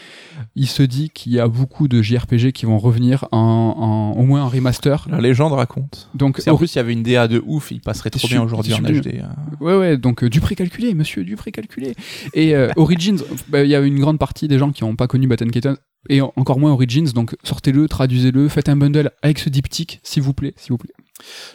Il 0.56 0.66
se 0.68 0.82
dit 0.82 1.10
qu'il 1.10 1.32
y 1.32 1.40
a 1.40 1.48
beaucoup 1.48 1.88
de 1.88 2.02
JRPG 2.02 2.52
qui 2.52 2.66
vont 2.66 2.78
revenir 2.78 3.26
en, 3.32 3.38
en- 3.38 4.18
au 4.18 4.22
moins 4.24 4.42
en 4.42 4.48
remaster. 4.48 5.06
La 5.10 5.20
légende 5.20 5.52
raconte. 5.52 6.08
Donc, 6.14 6.40
en 6.50 6.56
plus 6.56 6.74
il 6.74 6.76
y 6.76 6.80
avait 6.80 6.92
une 6.92 7.02
DA 7.02 7.28
de 7.28 7.42
ouf, 7.46 7.70
il 7.70 7.80
passerait 7.80 8.10
trop 8.10 8.28
bien 8.28 8.42
aujourd'hui 8.42 8.72
en. 8.74 8.78
HD. 9.00 9.20
hein. 9.22 9.34
Ouais, 9.60 9.76
ouais, 9.76 9.96
donc 9.96 10.22
euh, 10.24 10.28
du 10.30 10.40
précalculé, 10.40 10.94
monsieur, 10.94 11.24
du 11.24 11.36
précalculé. 11.36 11.94
Et 12.32 12.54
euh, 12.54 12.70
Origins, 12.76 13.18
bah, 13.48 13.62
il 13.64 13.70
y 13.70 13.74
a 13.74 13.80
une 13.80 13.98
grande 13.98 14.18
partie 14.18 14.48
des 14.48 14.58
gens 14.58 14.70
qui 14.70 14.84
n'ont 14.84 14.96
pas 14.96 15.06
connu 15.06 15.26
Batten 15.26 15.50
Kaitos, 15.50 15.76
et 16.08 16.20
en- 16.20 16.32
encore 16.36 16.58
moins 16.58 16.72
Origins, 16.72 17.12
donc 17.12 17.36
sortez-le, 17.44 17.88
traduisez-le, 17.88 18.48
faites 18.48 18.68
un 18.68 18.76
bundle 18.76 19.10
avec 19.22 19.38
ce 19.38 19.48
diptyque, 19.48 20.00
s'il 20.02 20.22
vous 20.22 20.34
plaît, 20.34 20.54
s'il 20.56 20.70
vous 20.72 20.78
plaît. 20.78 20.92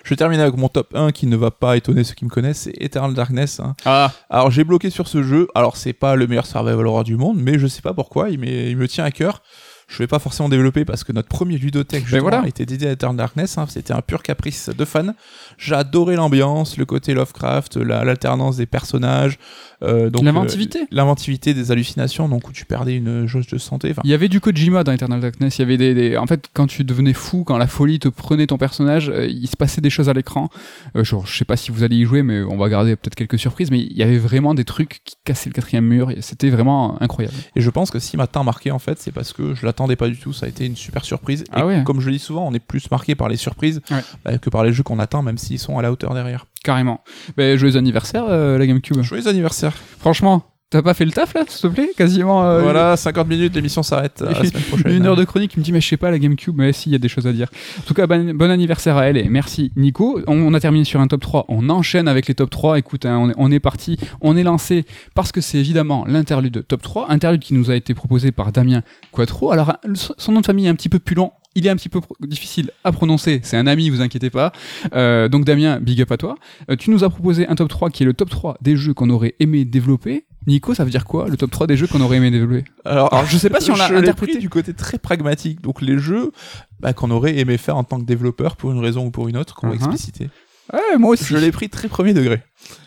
Je 0.04 0.14
termine 0.16 0.39
avec 0.39 0.56
mon 0.56 0.70
top 0.70 0.95
1 0.95 1.12
qui 1.12 1.28
ne 1.28 1.36
va 1.36 1.52
pas 1.52 1.76
étonner 1.78 2.04
ceux 2.04 2.16
qui 2.16 2.26
me 2.26 2.30
connaissent, 2.30 2.62
c'est 2.62 2.82
Eternal 2.82 3.14
Darkness. 3.14 3.60
hein. 3.60 3.76
Ah 3.86 4.12
Alors 4.30 4.50
j'ai 4.52 4.64
bloqué 4.64 4.89
sur 4.89 5.08
ce 5.08 5.22
jeu, 5.22 5.47
alors 5.54 5.78
c'est 5.78 5.93
pas 5.93 6.16
le 6.16 6.28
meilleur 6.28 6.45
survival 6.45 6.88
horror 6.88 7.04
du 7.04 7.16
monde, 7.18 7.39
mais 7.41 7.60
je 7.60 7.68
sais 7.68 7.82
pas 7.82 7.93
pourquoi, 7.93 8.30
il 8.30 8.39
me 8.39 8.88
tient 8.88 9.04
à 9.04 9.12
cœur. 9.12 9.43
Je 9.92 9.98
vais 9.98 10.08
pas 10.08 10.20
forcément 10.20 10.50
développer 10.50 10.86
parce 10.86 11.04
que 11.04 11.12
notre 11.12 11.28
premier 11.28 11.58
ludothèque 11.58 12.04
justement, 12.06 12.22
voilà. 12.22 12.48
était 12.48 12.66
dédié 12.68 12.88
à 12.90 12.92
Eternal 12.92 13.18
Darkness, 13.18 13.58
hein. 13.58 13.66
c'était 13.68 13.92
un 13.92 14.02
pur 14.02 14.22
caprice 14.22 14.70
de 14.70 14.86
fan. 14.86 15.16
J'adorais 15.58 16.16
l'ambiance, 16.16 16.78
le 16.78 16.86
côté 16.86 17.14
Lovecraft, 17.16 17.78
la- 17.78 18.04
l'alternance 18.04 18.58
des 18.58 18.68
personnages, 18.68 19.40
euh, 19.82 20.12
donc 20.12 20.24
L'inventivité. 20.24 20.82
euh, 20.82 20.86
l'inventivité 20.92 21.54
des 21.56 21.72
hallucinations, 21.72 22.30
donc 22.30 22.48
où 22.48 22.52
tu 22.52 22.66
perdais 22.66 22.96
une 22.96 23.26
jauge 23.26 23.48
de 23.48 23.58
santé. 23.58 23.96
Il 24.04 24.10
y 24.12 24.14
avait 24.14 24.28
du 24.28 24.40
Kojima 24.40 24.84
dans 24.84 24.92
Eternal 24.92 25.20
Darkness, 25.22 25.58
il 25.58 25.62
y 25.62 25.66
avait 25.66 25.78
des, 25.78 25.96
des- 25.96 26.18
En 26.18 26.28
fait, 26.28 26.50
quand 26.54 26.68
tu 26.68 26.84
devenais 26.84 27.14
fou, 27.14 27.44
quand 27.44 27.58
la 27.58 27.66
folie 27.68 27.98
te 27.98 28.10
prenait 28.10 28.46
ton 28.46 28.58
personnage, 28.60 29.10
euh, 29.10 29.26
il 29.26 29.48
se 29.48 29.58
passait 29.58 29.82
des 29.82 29.90
choses 29.90 30.08
à 30.08 30.14
l'écran. 30.14 30.50
Genre, 30.94 31.26
je 31.26 31.36
sais 31.36 31.46
pas 31.46 31.58
si 31.58 31.72
vous 31.72 31.82
allez 31.84 31.96
y 31.96 32.06
jouer, 32.06 32.22
mais 32.22 32.44
on 32.44 32.58
va 32.58 32.70
garder 32.70 32.96
peut-être 32.96 33.16
quelques 33.16 33.40
surprises, 33.40 33.72
mais 33.72 33.80
il 33.80 33.98
y 33.98 34.04
avait 34.04 34.20
vraiment 34.20 34.54
des 34.54 34.66
trucs 34.66 35.02
qui 35.04 35.16
cassaient 35.26 35.50
le 35.50 35.54
quatrième 35.56 35.86
mur, 35.86 36.12
c'était 36.20 36.52
vraiment 36.52 37.02
incroyable. 37.02 37.36
Et 37.56 37.62
je 37.62 37.70
pense 37.72 37.90
que 37.90 37.98
si 37.98 38.18
m'a 38.18 38.28
tant 38.28 38.44
marqué 38.44 38.70
en 38.70 38.80
fait, 38.80 39.00
c'est 39.00 39.12
parce 39.12 39.34
que 39.34 39.56
je 39.56 39.66
l'attendais 39.66 39.79
pas 39.96 40.08
du 40.08 40.18
tout. 40.18 40.34
Ça 40.34 40.46
a 40.46 40.50
été 40.50 40.66
une 40.66 40.76
super 40.76 41.06
surprise. 41.06 41.44
Ah 41.52 41.62
et 41.62 41.64
ouais. 41.64 41.84
comme 41.86 42.00
je 42.02 42.08
le 42.08 42.14
dis 42.14 42.20
souvent, 42.20 42.48
on 42.48 42.54
est 42.54 42.60
plus 42.60 42.90
marqué 42.92 43.16
par 43.16 43.30
les 43.30 43.38
surprises 43.38 43.82
Ouais. 43.92 44.04
bah, 44.26 44.38
que 44.38 44.50
par 44.50 44.64
les 44.64 44.74
jeux 44.74 44.84
qu'on 44.84 45.00
attend, 45.00 45.22
même 45.22 45.38
s'ils 45.38 45.60
sont 45.60 45.78
à 45.78 45.82
la 45.82 45.92
hauteur 45.92 46.14
derrière. 46.14 46.46
Carrément. 46.64 47.02
Mais 47.38 47.58
joyeux 47.58 47.78
anniversaire, 47.78 48.26
euh, 48.30 48.58
la 48.58 48.68
GameCube. 48.68 49.02
Joyeux 49.02 49.28
anniversaire. 49.28 49.74
Franchement, 50.00 50.44
t'as 50.70 50.82
pas 50.82 50.93
fait 50.93 51.05
le 51.05 51.11
taf 51.11 51.34
là, 51.34 51.43
s'il 51.47 51.70
te 51.70 51.74
plaît 51.74 51.89
Quasiment. 51.97 52.43
euh, 52.45 52.61
voilà, 52.61 52.95
50 52.97 53.28
minutes, 53.28 53.55
l'émission 53.55 53.82
s'arrête 53.84 54.22
euh, 54.22 54.32
la 54.32 54.45
semaine 54.45 54.63
prochaine. 54.63 54.91
Une 54.93 55.05
heure 55.05 55.15
de 55.15 55.24
chronique, 55.24 55.51
il 55.55 55.59
me 55.59 55.63
dit, 55.63 55.72
mais 55.72 55.82
je 55.82 55.88
sais 55.88 55.97
pas, 55.97 56.11
la 56.11 56.20
GameCube, 56.20 56.55
mais 56.57 56.72
si, 56.74 56.89
il 56.89 56.91
y 56.93 56.95
a 56.95 56.99
des 56.99 57.07
choses 57.09 57.26
à 57.28 57.34
dire. 57.34 57.47
En 57.80 57.82
tout 57.82 57.93
cas, 57.93 58.05
bon, 58.07 58.34
bon 58.36 58.51
anniversaire 58.51 58.97
à 58.97 59.05
elle 59.07 59.17
et 59.17 59.30
merci 59.30 59.72
Nico. 59.76 60.22
On, 60.28 60.34
on 60.39 60.53
a 60.53 60.59
terminé 60.59 60.86
sur 60.86 60.99
un 61.01 61.07
top 61.07 61.22
3, 61.22 61.45
on 61.49 61.70
enchaîne 61.70 62.07
avec 62.07 62.28
les 62.28 62.36
top 62.36 62.49
3. 62.49 62.78
Écoute, 62.80 63.05
hein, 63.05 63.17
on, 63.20 63.30
est, 63.30 63.36
on 63.38 63.51
est 63.51 63.59
parti, 63.59 63.97
on 64.22 64.38
est 64.38 64.43
lancé 64.43 64.86
parce 65.15 65.32
que 65.32 65.41
c'est 65.41 65.57
évidemment 65.57 66.05
l'interlude 66.07 66.63
top 66.67 66.82
3, 66.82 67.11
interlude 67.11 67.41
qui 67.41 67.53
nous 67.53 67.72
a 67.72 67.76
été 67.76 67.93
proposé 67.93 68.32
par 68.32 68.51
Damien 68.51 68.84
Quattro. 69.11 69.51
Alors, 69.51 69.74
le- 69.86 69.95
son 69.95 70.32
nom 70.32 70.41
de 70.41 70.45
famille 70.45 70.65
est 70.67 70.70
un 70.70 70.76
petit 70.76 70.89
peu 70.89 70.99
plus 70.99 71.15
long. 71.15 71.32
Il 71.55 71.65
est 71.65 71.70
un 71.72 71.76
petit 71.76 71.89
peu 71.89 71.99
difficile 72.22 72.70
à 72.84 72.91
prononcer, 72.91 73.41
c'est 73.43 73.57
un 73.57 73.65
ami, 73.65 73.89
vous 73.89 74.01
inquiétez 74.01 74.30
pas. 74.30 74.51
Euh, 74.93 75.28
donc 75.30 75.45
Damien, 75.45 75.80
big 75.82 75.99
up 76.01 76.11
à 76.11 76.17
toi. 76.17 76.36
Euh, 76.70 76.76
tu 76.76 76.91
nous 76.91 77.03
as 77.03 77.09
proposé 77.09 77.47
un 77.47 77.55
top 77.55 77.70
3 77.70 77.89
qui 77.89 78.03
est 78.03 78.05
le 78.05 78.13
top 78.13 78.30
3 78.30 78.57
des 78.61 78.76
jeux 78.76 78.93
qu'on 78.93 79.09
aurait 79.09 79.34
aimé 79.39 79.65
développer. 79.65 80.26
Nico, 80.48 80.74
ça 80.74 80.84
veut 80.84 80.90
dire 80.90 81.06
quoi, 81.06 81.28
le 81.28 81.38
top 81.38 81.52
3 81.52 81.68
des 81.68 81.78
jeux 81.78 81.88
qu'on 81.88 82.02
aurait 82.02 82.18
aimé 82.18 82.32
développer? 82.32 82.64
Alors, 82.86 83.14
Alors, 83.14 83.26
je 83.26 83.38
sais 83.38 83.50
pas 83.50 83.60
si 83.60 83.72
on 83.72 83.76
l'a 83.76 83.86
interprété. 83.96 84.34
pris 84.34 84.42
du 84.42 84.50
côté 84.50 84.74
très 84.74 84.98
pragmatique. 84.98 85.62
Donc, 85.62 85.82
les 85.82 85.98
jeux 86.00 86.32
bah, 86.80 86.94
qu'on 86.94 87.12
aurait 87.12 87.38
aimé 87.38 87.58
faire 87.58 87.78
en 87.78 87.84
tant 87.84 88.00
que 88.00 88.06
développeur 88.06 88.56
pour 88.56 88.72
une 88.72 88.80
raison 88.80 89.06
ou 89.06 89.12
pour 89.12 89.28
une 89.28 89.38
autre, 89.38 89.54
qu'on 89.56 89.68
va 89.68 89.74
Mhm. 89.76 89.80
expliciter. 89.82 90.30
Ouais, 90.72 90.98
moi 90.98 91.12
aussi. 91.12 91.24
Je 91.26 91.36
l'ai 91.38 91.52
pris 91.52 91.68
très 91.70 91.88
premier 91.88 92.14
degré. 92.14 92.42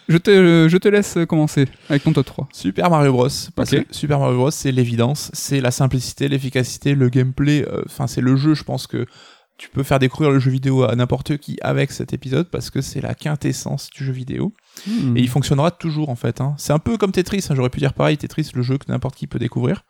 Je 0.09 0.17
te, 0.17 0.67
je 0.71 0.77
te 0.77 0.89
laisse 0.89 1.19
commencer 1.29 1.67
avec 1.89 2.05
ton 2.05 2.13
top 2.13 2.27
3. 2.27 2.49
Super 2.53 2.91
Mario 2.91 3.13
Bros. 3.13 3.29
Parce 3.55 3.73
Ok. 3.73 3.85
que 3.87 3.95
Super 3.95 4.19
Mario 4.19 4.37
Bros, 4.37 4.51
c'est 4.51 4.71
l'évidence, 4.73 5.31
c'est 5.33 5.61
la 5.61 5.71
simplicité, 5.71 6.29
l'efficacité, 6.29 6.95
le 6.95 7.09
gameplay. 7.09 7.67
euh, 7.69 7.83
Enfin, 7.87 8.07
c'est 8.07 8.21
le 8.21 8.37
jeu, 8.37 8.55
je 8.55 8.63
pense 8.65 8.87
que 8.87 9.07
tu 9.63 9.69
peux 9.69 9.85
faire 9.85 10.01
découvrir 10.01 10.33
le 10.33 10.41
jeu 10.41 10.51
vidéo 10.51 10.83
à 10.83 10.97
n'importe 10.97 11.37
qui 11.37 11.57
avec 11.63 11.93
cet 11.93 12.13
épisode 12.13 12.51
parce 12.51 12.69
que 12.69 12.81
c'est 12.81 13.01
la 13.01 13.15
quintessence 13.15 13.91
du 13.95 14.05
jeu 14.05 14.13
vidéo. 14.13 14.53
Hmm. 14.89 15.17
Et 15.17 15.21
il 15.21 15.29
fonctionnera 15.29 15.71
toujours 15.71 16.09
en 16.09 16.17
fait. 16.17 16.41
hein. 16.41 16.57
C'est 16.59 16.73
un 16.73 16.81
peu 16.81 16.97
comme 16.99 17.13
Tetris, 17.13 17.47
hein, 17.49 17.55
j'aurais 17.55 17.71
pu 17.71 17.79
dire 17.79 17.95
pareil, 17.95 18.17
Tetris, 18.17 18.51
le 18.57 18.63
jeu 18.63 18.77
que 18.77 18.91
n'importe 18.91 19.15
qui 19.15 19.29
peut 19.29 19.39
découvrir. 19.39 19.85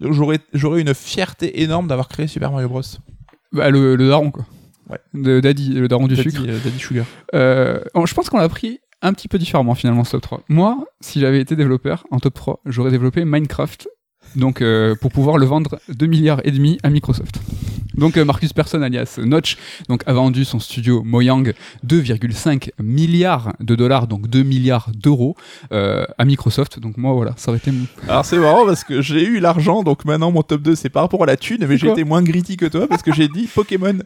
Donc 0.00 0.14
j'aurais, 0.14 0.40
une 0.80 0.94
fierté 0.94 1.60
énorme 1.62 1.88
d'avoir 1.88 2.08
créé 2.08 2.26
Super 2.26 2.50
Mario 2.52 2.70
Bros. 2.70 2.80
Bah, 3.52 3.68
le, 3.68 3.96
le 3.96 4.08
daron, 4.08 4.30
quoi. 4.30 4.46
Ouais. 4.88 4.98
De 5.12 5.40
Daddy, 5.40 5.74
le 5.74 5.88
daron 5.88 6.06
du 6.08 6.14
Daddy, 6.16 6.30
sucre. 6.30 6.42
euh, 6.48 6.58
Daddy 6.64 6.78
Sugar. 6.78 7.04
Euh, 7.34 7.80
je 8.06 8.14
pense 8.14 8.30
qu'on 8.30 8.38
l'a 8.38 8.48
pris 8.48 8.80
un 9.02 9.12
petit 9.12 9.28
peu 9.28 9.36
différemment, 9.36 9.74
finalement, 9.74 10.04
ce 10.04 10.12
top 10.12 10.22
3. 10.22 10.40
Moi, 10.48 10.86
si 11.02 11.20
j'avais 11.20 11.40
été 11.42 11.54
développeur 11.54 12.06
en 12.10 12.18
top 12.18 12.32
3, 12.32 12.60
j'aurais 12.64 12.90
développé 12.90 13.26
Minecraft. 13.26 13.88
Donc, 14.36 14.62
euh, 14.62 14.94
pour 14.94 15.12
pouvoir 15.12 15.36
le 15.36 15.44
vendre 15.44 15.78
2 15.90 16.06
milliards 16.06 16.40
et 16.44 16.50
demi 16.50 16.78
à 16.82 16.88
Microsoft. 16.88 17.40
Donc, 17.98 18.16
euh, 18.16 18.24
Marcus 18.24 18.52
Persson, 18.52 18.80
alias 18.82 19.18
Notch, 19.22 19.56
donc, 19.88 20.02
a 20.06 20.12
vendu 20.12 20.44
son 20.44 20.58
studio 20.60 21.02
Mojang 21.04 21.52
2,5 21.86 22.70
milliards 22.80 23.52
de 23.60 23.74
dollars, 23.74 24.06
donc 24.06 24.28
2 24.28 24.42
milliards 24.42 24.88
d'euros, 24.94 25.36
euh, 25.72 26.04
à 26.16 26.24
Microsoft. 26.24 26.78
Donc, 26.78 26.96
moi, 26.96 27.12
voilà, 27.12 27.34
ça 27.36 27.50
aurait 27.50 27.58
été 27.58 27.70
mon- 27.70 27.86
Alors 28.08 28.24
c'est 28.24 28.38
marrant 28.38 28.64
parce 28.66 28.84
que 28.84 29.00
j'ai 29.02 29.24
eu 29.24 29.40
l'argent, 29.40 29.82
donc 29.82 30.04
maintenant 30.04 30.30
mon 30.30 30.42
top 30.42 30.62
2 30.62 30.74
c'est 30.74 30.88
par 30.90 31.02
rapport 31.02 31.22
à 31.22 31.26
la 31.26 31.36
thune, 31.36 31.66
mais 31.68 31.76
j'ai 31.76 31.86
été 31.92 32.04
moins 32.04 32.22
greedy 32.22 32.56
que 32.56 32.66
toi 32.66 32.86
parce 32.88 33.02
que 33.02 33.12
j'ai 33.12 33.28
dit 33.28 33.48
Pokémon. 33.54 33.98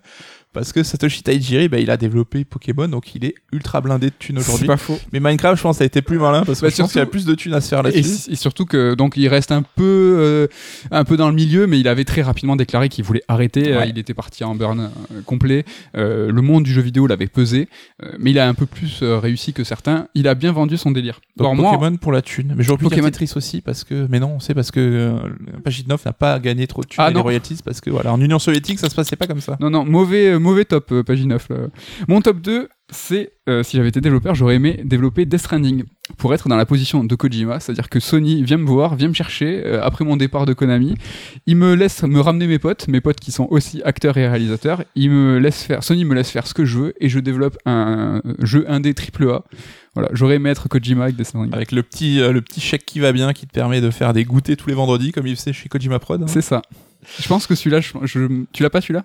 Parce 0.53 0.73
que 0.73 0.83
Satoshi 0.83 1.23
Tajiri, 1.23 1.69
bah, 1.69 1.79
il 1.79 1.91
a 1.91 1.97
développé 1.97 2.45
Pokémon, 2.45 2.87
donc 2.89 3.15
il 3.15 3.25
est 3.25 3.35
ultra 3.53 3.81
blindé 3.81 4.07
de 4.11 4.15
thunes 4.19 4.37
C'est 4.41 4.49
aujourd'hui. 4.49 4.67
pas 4.67 4.77
faux. 4.77 4.99
Mais 5.13 5.19
Minecraft, 5.21 5.57
je 5.57 5.63
pense, 5.63 5.79
ça 5.79 5.85
a 5.85 5.87
été 5.87 6.03
plus 6.03 6.19
malin 6.19 6.45
parce 6.45 6.61
que 6.61 6.67
Bah, 6.67 6.73
je 6.75 6.83
pense 6.83 6.93
qu'il 6.93 6.99
y 6.99 7.03
a 7.03 7.07
plus 7.07 7.25
de 7.25 7.35
thunes 7.35 7.55
à 7.55 7.61
se 7.61 7.69
faire 7.69 7.83
là-dessus. 7.83 8.31
et 8.31 8.37
surtout 8.37 8.67
que 8.67 8.95
donc 8.95 9.17
il 9.17 9.29
reste 9.29 9.51
un 9.53 9.63
peu 9.63 9.83
euh, 10.19 10.47
un 10.91 11.05
peu 11.05 11.17
dans 11.17 11.29
le 11.29 11.35
milieu, 11.35 11.67
mais 11.67 11.81
il 11.81 11.89
avait 11.89 12.05
très 12.05 12.23
rapidement 12.23 12.57
déclaré 12.57 12.89
qu'il 12.89 13.05
voulait 13.05 13.23
arrêter. 13.29 13.73
Euh, 13.73 13.79
Ouais. 13.79 13.89
il 13.89 13.99
était 13.99 14.13
parti 14.15 14.45
en 14.45 14.55
burn 14.55 14.81
euh, 14.81 15.23
complet. 15.25 15.65
Euh, 15.97 16.31
le 16.31 16.43
monde 16.43 16.65
du 16.65 16.73
jeu 16.73 16.83
vidéo 16.83 17.07
l'avait 17.07 17.27
pesé, 17.27 17.69
euh, 18.03 18.13
mais 18.19 18.31
il 18.33 18.39
a 18.39 18.47
un 18.47 18.55
peu 18.55 18.67
plus 18.67 19.03
réussi 19.03 19.53
que 19.55 19.65
certains. 19.65 20.09
Il 20.15 20.29
a 20.29 20.35
bien 20.35 20.53
vendu 20.53 20.77
son 20.77 20.91
délire. 20.91 21.21
Donc 21.37 21.47
Alors 21.47 21.55
moi, 21.57 21.73
Pokémon 21.73 21.97
pour 21.97 22.13
la 22.13 22.21
thune. 22.23 22.53
Mais 22.57 22.63
j'aurais 22.63 22.79
pu 22.79 22.85
Pokémon. 22.85 23.07
Tetris 23.09 23.33
aussi 23.37 23.61
parce 23.63 23.85
que, 23.85 24.07
mais 24.11 24.21
non, 24.21 24.39
c'est 24.41 24.53
parce 24.55 24.71
que 24.71 25.15
Paginov 25.65 26.03
n'a 26.05 26.13
pas 26.13 26.39
gagné 26.39 26.67
trop 26.67 26.83
de 26.83 26.89
thunes 26.89 27.03
Ah, 27.05 27.11
et 27.11 27.15
les 27.15 27.21
royalties 27.21 27.59
parce 27.65 27.81
que 27.81 27.91
voilà, 27.91 28.13
en 28.13 28.21
Union 28.21 28.39
soviétique, 28.39 28.79
ça 28.79 28.91
se 28.91 28.95
passait 28.95 29.17
pas 29.17 29.27
comme 29.27 29.41
ça. 29.41 29.57
non 29.61 29.71
non 29.71 29.85
mauvais 29.85 30.39
mauvais 30.43 30.65
top 30.65 30.93
euh, 30.93 31.03
page 31.03 31.25
9. 31.25 31.49
là. 31.49 31.57
Mon 32.09 32.21
top 32.21 32.41
2 32.41 32.69
c'est 32.93 33.33
euh, 33.49 33.63
si 33.63 33.77
j'avais 33.77 33.89
été 33.89 34.01
développeur, 34.01 34.35
j'aurais 34.35 34.55
aimé 34.57 34.81
développer 34.85 35.25
Death 35.25 35.41
Stranding 35.41 35.85
pour 36.19 36.35
être 36.35 36.49
dans 36.49 36.57
la 36.57 36.67
position 36.67 37.03
de 37.03 37.15
Kojima, 37.15 37.59
c'est-à-dire 37.59 37.89
que 37.89 37.99
Sony 37.99 38.43
vient 38.45 38.59
me 38.59 38.67
voir, 38.67 38.95
vient 38.95 39.09
me 39.09 39.15
chercher 39.15 39.63
euh, 39.65 39.83
après 39.83 40.05
mon 40.05 40.17
départ 40.17 40.47
de 40.47 40.53
Konami, 40.53 40.95
il 41.47 41.57
me 41.57 41.75
laisse 41.75 42.03
me 42.03 42.21
ramener 42.21 42.47
mes 42.47 42.59
potes, 42.59 42.87
mes 42.89 43.01
potes 43.01 43.19
qui 43.19 43.33
sont 43.33 43.49
aussi 43.51 43.83
acteurs 43.83 44.17
et 44.19 44.29
réalisateurs, 44.29 44.85
il 44.95 45.11
me 45.11 45.39
laisse 45.39 45.63
faire, 45.63 45.83
Sony 45.83 46.05
me 46.05 46.15
laisse 46.15 46.31
faire 46.31 46.47
ce 46.47 46.55
que 46.55 46.65
je 46.65 46.79
veux 46.79 46.95
et 47.01 47.09
je 47.09 47.19
développe 47.19 47.57
un 47.67 48.21
jeu 48.41 48.65
indé 48.69 48.95
triple 48.95 49.29
A. 49.31 49.45
Voilà, 49.95 50.09
j'aurais 50.13 50.37
aimé 50.37 50.51
être 50.51 50.69
Kojima 50.69 51.05
avec 51.05 51.17
Death 51.17 51.27
Stranding. 51.29 51.55
Avec 51.55 51.73
le 51.73 51.83
petit, 51.83 52.21
euh, 52.21 52.33
le 52.33 52.43
petit 52.43 52.61
chèque 52.61 52.85
qui 52.85 53.01
va 53.01 53.13
bien 53.13 53.33
qui 53.33 53.47
te 53.47 53.53
permet 53.53 53.81
de 53.81 53.91
faire 53.91 54.13
des 54.13 54.25
goûters 54.25 54.57
tous 54.57 54.69
les 54.69 54.75
vendredis 54.75 55.13
comme 55.13 55.27
il 55.27 55.37
faisait 55.37 55.53
chez 55.53 55.69
Kojima 55.69 55.99
Prod. 55.99 56.23
hein. 56.23 56.27
C'est 56.29 56.43
ça. 56.43 56.63
Je 57.21 57.29
pense 57.29 57.47
que 57.47 57.55
celui-là, 57.55 57.81
je, 57.81 57.93
je- 58.05 58.45
tu 58.53 58.63
l'as 58.63 58.71
pas 58.71 58.81
celui-là? 58.81 59.03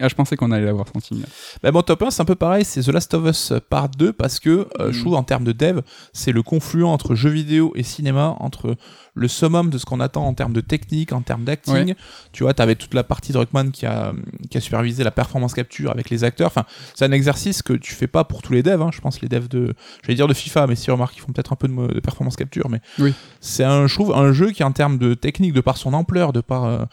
Ah, 0.00 0.08
je 0.08 0.14
pensais 0.14 0.36
qu'on 0.36 0.50
allait 0.50 0.64
l'avoir 0.66 0.86
senti. 0.92 1.14
mais- 1.14 1.26
Bah, 1.62 1.72
mon 1.72 1.82
top 1.82 2.02
1, 2.02 2.10
c'est 2.10 2.22
un 2.22 2.26
peu 2.26 2.34
pareil, 2.34 2.64
c'est 2.64 2.82
The 2.82 2.88
Last 2.88 3.14
of 3.14 3.26
Us 3.28 3.52
Part 3.70 3.88
2 3.90 4.12
parce 4.12 4.40
que 4.40 4.68
euh, 4.80 4.90
je 4.92 4.98
Mm. 4.98 5.00
trouve 5.00 5.14
en 5.14 5.22
termes 5.22 5.44
de 5.44 5.52
dev, 5.52 5.80
c'est 6.12 6.32
le 6.32 6.42
confluent 6.42 6.84
entre 6.86 7.14
jeux 7.14 7.30
vidéo 7.30 7.72
et 7.76 7.82
cinéma, 7.82 8.36
entre 8.40 8.76
le 9.14 9.28
summum 9.28 9.70
de 9.70 9.78
ce 9.78 9.86
qu'on 9.86 10.00
attend 10.00 10.26
en 10.26 10.34
termes 10.34 10.52
de 10.52 10.60
technique, 10.60 11.12
en 11.12 11.22
termes 11.22 11.44
d'acting. 11.44 11.94
Tu 12.32 12.42
vois, 12.42 12.52
t'avais 12.52 12.74
toute 12.74 12.92
la 12.92 13.02
partie 13.04 13.32
de 13.32 13.38
Rockman 13.38 13.70
qui 13.70 13.86
a, 13.86 14.12
qui 14.50 14.58
a 14.58 14.60
supervisé 14.60 15.04
la 15.04 15.10
performance 15.10 15.54
capture 15.54 15.90
avec 15.90 16.10
les 16.10 16.22
acteurs. 16.24 16.48
Enfin, 16.48 16.64
c'est 16.94 17.04
un 17.06 17.12
exercice 17.12 17.62
que 17.62 17.72
tu 17.72 17.94
fais 17.94 18.08
pas 18.08 18.24
pour 18.24 18.42
tous 18.42 18.52
les 18.52 18.62
devs. 18.62 18.82
Hein. 18.82 18.90
Je 18.92 19.00
pense 19.00 19.20
les 19.22 19.28
devs 19.28 19.48
de, 19.48 19.72
j'allais 20.02 20.16
dire 20.16 20.28
de 20.28 20.34
FIFA, 20.34 20.66
mais 20.66 20.76
si 20.76 20.90
remarque, 20.90 21.16
ils 21.16 21.20
font 21.20 21.32
peut-être 21.32 21.52
un 21.52 21.56
peu 21.56 21.66
de, 21.68 22.00
performance 22.00 22.36
capture. 22.36 22.68
Mais 22.68 22.80
Oui. 22.98 23.14
c'est 23.40 23.64
un, 23.64 23.86
je 23.86 23.94
trouve, 23.94 24.12
un 24.12 24.32
jeu 24.32 24.50
qui 24.50 24.62
en 24.64 24.72
termes 24.72 24.98
de 24.98 25.14
technique, 25.14 25.54
de 25.54 25.60
par 25.62 25.78
son 25.78 25.94
ampleur, 25.94 26.34
de 26.34 26.42
par 26.42 26.64
euh, 26.64 26.84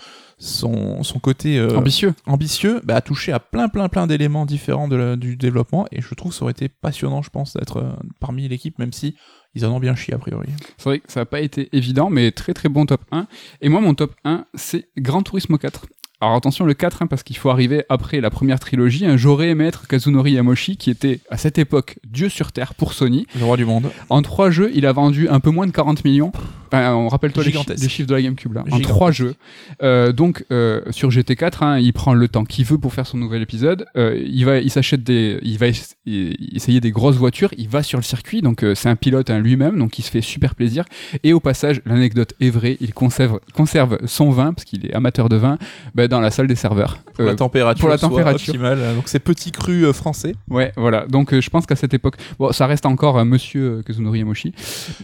son, 0.44 1.04
son 1.04 1.20
côté 1.20 1.58
euh, 1.58 1.78
Ambitieux. 1.78 2.14
ambitieux, 2.26 2.82
bah, 2.84 2.96
a 2.98 3.02
touché 3.02 3.32
à 3.32 3.40
plein 3.40 3.70
plein 3.70 3.88
plein 3.90 4.08
d'éléments 4.08 4.46
différents 4.46 4.88
de 4.88 4.96
la- 4.96 5.16
du 5.16 5.36
développement 5.38 5.86
et 5.92 6.02
je 6.02 6.14
trouve 6.16 6.32
que 6.32 6.38
ça 6.38 6.44
aurait 6.44 6.52
été 6.52 6.68
passionnant, 6.70 7.22
je 7.22 7.30
pense, 7.30 7.54
d'être 7.54 7.78
euh, 7.78 7.92
parmi 8.20 8.48
l'équipe, 8.48 8.78
même 8.80 8.92
si 8.94 9.16
ils 9.56 9.66
en 9.66 9.72
ont 9.72 9.80
bien 9.80 9.96
chié 9.96 10.14
a 10.14 10.18
priori. 10.18 10.48
C'est 10.78 10.90
vrai 10.90 11.00
que 11.00 11.12
ça 11.12 11.22
n'a 11.22 11.26
pas 11.26 11.40
été 11.42 11.70
évident, 11.74 12.10
mais 12.10 12.32
très 12.32 12.54
très 12.54 12.70
bon 12.70 12.86
top 12.86 13.02
1. 13.12 13.28
Et 13.62 13.70
moi, 13.70 13.82
mon 13.82 13.94
top 13.94 14.16
1, 14.26 14.46
c'est 14.56 14.90
Gran 14.98 15.22
Turismo 15.22 15.58
4. 15.58 15.86
Alors 16.24 16.36
attention, 16.38 16.64
le 16.66 16.74
4, 16.74 17.02
hein, 17.02 17.08
parce 17.08 17.22
qu'il 17.24 17.36
faut 17.38 17.50
arriver 17.50 17.84
après 17.90 18.22
la 18.22 18.30
première 18.30 18.60
trilogie. 18.60 19.06
hein. 19.06 19.18
J'aurais 19.18 19.50
aimé 19.50 19.66
être 19.66 19.88
Kazunori 19.88 20.32
Yamoshi, 20.34 20.78
qui 20.78 20.90
était 20.90 21.20
à 21.30 21.38
cette 21.38 21.58
époque 21.58 21.98
Dieu 22.10 22.30
sur 22.30 22.52
Terre 22.54 22.74
pour 22.76 22.94
Sony. 22.94 23.28
Le 23.38 23.44
roi 23.46 23.58
du 23.58 23.66
monde. 23.66 23.92
En 24.10 24.22
trois 24.22 24.50
jeux, 24.50 24.72
il 24.74 24.86
a 24.86 24.94
vendu 24.94 25.28
un 25.28 25.40
peu 25.42 25.50
moins 25.50 25.68
de 25.68 25.72
40 25.72 26.06
millions. 26.06 26.32
Enfin, 26.72 26.94
on 26.96 27.08
rappelle-toi 27.08 27.44
les, 27.44 27.50
chi- 27.52 27.58
Gigantesque. 27.58 27.84
les 27.84 27.90
chiffres 27.90 28.08
de 28.10 28.16
la 28.16 28.22
GameCube 28.22 28.54
là. 28.54 28.64
En 28.72 28.80
trois 28.80 29.12
jeux. 29.12 29.36
Euh, 29.84 30.12
donc 30.12 30.44
euh, 30.52 30.82
sur 30.90 31.10
GT4, 31.10 31.64
hein, 31.64 31.78
il 31.78 31.94
prend 31.94 32.14
le 32.16 32.28
temps 32.28 32.46
qu'il 32.46 32.66
veut 32.66 32.80
pour 32.80 32.94
faire 32.94 33.06
son 33.06 33.18
nouvel 33.18 33.42
épisode. 33.44 33.86
Euh, 33.96 34.20
il 34.26 34.44
va, 34.46 34.58
il 34.58 34.72
s'achète 34.72 35.04
des, 35.04 35.38
il 35.44 35.58
va 35.60 35.68
essayer 35.68 36.80
des 36.82 36.92
grosses 36.92 37.18
voitures. 37.18 37.50
Il 37.58 37.68
va 37.70 37.84
sur 37.84 38.00
le 38.00 38.04
circuit, 38.04 38.42
donc 38.42 38.66
c'est 38.76 38.90
un 38.90 38.96
pilote 38.96 39.30
hein, 39.30 39.40
lui-même, 39.40 39.78
donc 39.78 40.00
il 40.00 40.02
se 40.04 40.10
fait 40.10 40.22
super 40.22 40.56
plaisir. 40.56 40.86
Et 41.24 41.34
au 41.34 41.40
passage, 41.40 41.82
l'anecdote 41.86 42.34
est 42.40 42.50
vraie, 42.50 42.78
il 42.82 42.94
conserve, 42.94 43.40
conserve 43.54 44.00
son 44.06 44.32
vin 44.32 44.54
parce 44.54 44.66
qu'il 44.66 44.86
est 44.88 44.94
amateur 44.94 45.30
de 45.30 45.36
vin 45.36 45.58
bah, 45.94 46.08
dans 46.14 46.22
la 46.22 46.32
salle 46.32 46.48
des 46.48 46.56
serveurs. 46.56 46.98
Pour 47.16 47.26
Euh, 47.26 47.28
la 47.28 47.36
température, 47.36 47.80
pour 47.82 47.90
la 47.90 47.98
température. 47.98 48.50
optimale. 48.54 48.80
Donc 48.96 49.04
c'est 49.08 49.20
petit 49.20 49.52
cru 49.52 49.86
euh, 49.86 49.94
français. 49.94 50.34
Ouais, 50.50 50.72
voilà. 50.78 51.06
Donc 51.08 51.34
euh, 51.34 51.42
je 51.42 51.50
pense 51.50 51.66
qu'à 51.66 51.76
cette 51.76 51.94
époque, 51.94 52.16
bon, 52.40 52.52
ça 52.52 52.66
reste 52.68 52.86
encore 52.86 53.18
euh, 53.20 53.26
Monsieur 53.26 53.64
euh, 53.80 53.82
Kazunori 53.84 54.20
Yamoshi, 54.20 54.54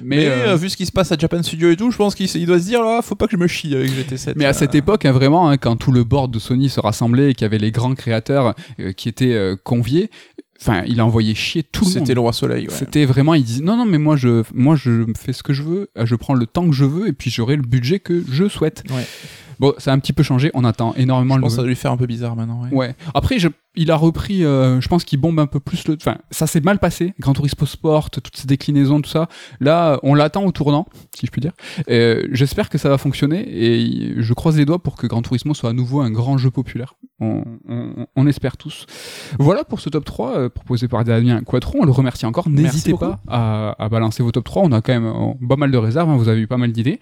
mais, 0.02 0.18
Mais, 0.18 0.26
euh, 0.28 0.48
euh, 0.50 0.56
vu 0.56 0.70
ce 0.70 0.78
qui 0.78 0.86
se 0.86 0.92
passe 0.92 1.12
à 1.12 1.18
Japan 1.18 1.44
Studio 1.44 1.72
et 1.72 1.76
tout, 1.76 1.92
je 1.92 1.98
pense 1.98 2.16
qu'il 2.16 2.46
doit 2.46 2.60
se 2.60 2.66
dire 2.66 2.82
là, 2.84 3.02
faut 3.02 3.16
pas 3.16 3.26
que 3.26 3.34
je 3.34 3.38
me 3.38 3.48
chie 3.48 3.76
avec 3.76 3.90
GT7. 3.92 4.34
Mais 4.36 4.46
à 4.46 4.54
cette 4.54 4.76
Euh, 4.76 4.80
époque, 4.80 5.06
hein, 5.06 5.12
vraiment, 5.12 5.50
hein, 5.50 5.58
quand 5.58 5.76
tout 5.76 5.92
le 5.92 6.04
board 6.04 6.32
de 6.32 6.40
Sony 6.40 6.70
se 6.70 6.80
rassemblait 6.80 7.32
et 7.32 7.34
qu'il 7.34 7.44
y 7.44 7.46
avait 7.46 7.58
les 7.58 7.72
grands 7.72 7.96
créateurs 7.96 8.54
euh, 8.80 8.92
qui 8.94 9.10
étaient 9.10 9.34
euh, 9.34 9.56
conviés, 9.64 10.10
enfin, 10.62 10.84
il 10.88 11.00
a 11.00 11.06
envoyé 11.06 11.36
chier 11.36 11.64
tout 11.64 11.86
le 11.86 11.90
monde. 11.90 12.00
C'était 12.00 12.14
le 12.14 12.20
roi 12.22 12.34
soleil. 12.34 12.68
ouais. 12.68 12.74
C'était 12.74 13.06
vraiment, 13.06 13.34
il 13.34 13.44
disait 13.44 13.64
non, 13.64 13.76
non, 13.78 13.86
mais 13.86 13.98
moi 13.98 14.16
je, 14.16 14.44
moi 14.54 14.76
je 14.76 15.06
fais 15.18 15.34
ce 15.34 15.42
que 15.44 15.54
je 15.54 15.64
veux, 15.64 15.90
euh, 15.98 16.06
je 16.06 16.16
prends 16.16 16.34
le 16.34 16.46
temps 16.46 16.68
que 16.70 16.76
je 16.76 16.86
veux 16.86 17.08
et 17.08 17.14
puis 17.14 17.30
j'aurai 17.32 17.56
le 17.56 17.62
budget 17.64 18.00
que 18.00 18.24
je 18.32 18.48
souhaite. 18.48 18.84
Ouais. 18.90 19.06
Bon, 19.60 19.74
ça 19.78 19.92
a 19.92 19.94
un 19.94 20.00
petit 20.00 20.14
peu 20.14 20.24
changé, 20.24 20.52
on 20.54 20.64
attend 20.64 20.94
énormément 20.96 21.36
Je 21.36 21.40
le 21.40 21.42
pense 21.44 21.52
que 21.52 21.56
ça 21.58 21.62
doit 21.64 21.70
lui 21.70 21.76
faire 21.76 21.92
un 21.92 21.98
peu 21.98 22.06
bizarre 22.06 22.36
maintenant. 22.36 22.62
ouais. 22.64 22.70
Ouais. 22.74 22.96
Après, 23.14 23.40
je- 23.40 23.50
il 23.76 23.92
a 23.92 23.96
repris, 23.96 24.44
euh, 24.44 24.80
je 24.82 24.88
pense 24.88 25.04
qu'il 25.04 25.20
bombe 25.20 25.40
un 25.40 25.46
peu 25.48 25.60
plus 25.60 25.88
le. 25.88 25.96
Enfin, 26.00 26.18
ça 26.32 26.48
s'est 26.48 26.60
mal 26.62 26.80
passé. 26.80 27.14
Grand 27.20 27.34
Turismo 27.34 27.66
Sport, 27.66 28.10
toutes 28.10 28.36
ces 28.36 28.48
déclinaisons, 28.48 29.02
tout 29.02 29.10
ça. 29.10 29.28
Là, 29.60 30.00
on 30.04 30.16
l'attend 30.16 30.44
au 30.46 30.52
tournant, 30.52 30.88
si 31.16 31.26
je 31.26 31.32
puis 31.32 31.42
dire. 31.42 31.52
Euh, 31.90 32.26
J'espère 32.32 32.70
que 32.70 32.78
ça 32.78 32.90
va 32.90 32.98
fonctionner 32.98 33.46
et 33.48 34.14
je 34.22 34.34
croise 34.34 34.58
les 34.58 34.66
doigts 34.66 34.80
pour 34.82 34.96
que 34.96 35.08
Grand 35.08 35.22
Turismo 35.22 35.54
soit 35.54 35.70
à 35.70 35.74
nouveau 35.74 36.02
un 36.02 36.10
grand 36.12 36.38
jeu 36.38 36.52
populaire. 36.52 36.96
On, 37.20 37.44
on- 37.68 38.08
on 38.16 38.28
espère 38.28 38.56
tous. 38.58 38.86
Voilà 39.40 39.64
pour 39.64 39.80
ce 39.80 39.90
top 39.90 40.06
3 40.06 40.38
euh, 40.38 40.50
proposé 40.50 40.88
par 40.88 41.04
Damien 41.04 41.42
Quattro. 41.44 41.80
On 41.82 41.86
le 41.86 41.92
remercie 41.92 42.26
encore. 42.26 42.48
N'hésitez 42.50 42.92
pas 43.00 43.20
à, 43.28 43.76
à 43.84 43.90
balancer 43.90 44.24
vos 44.24 44.32
top 44.32 44.46
3. 44.46 44.64
On 44.64 44.72
a 44.72 44.82
quand 44.82 44.94
même 44.94 45.06
euh, 45.06 45.48
pas 45.48 45.56
mal 45.58 45.72
de 45.72 45.78
réserves. 45.78 46.10
hein. 46.10 46.16
Vous 46.18 46.30
avez 46.30 46.42
eu 46.42 46.48
pas 46.48 46.58
mal 46.58 46.72
d'idées. 46.72 47.00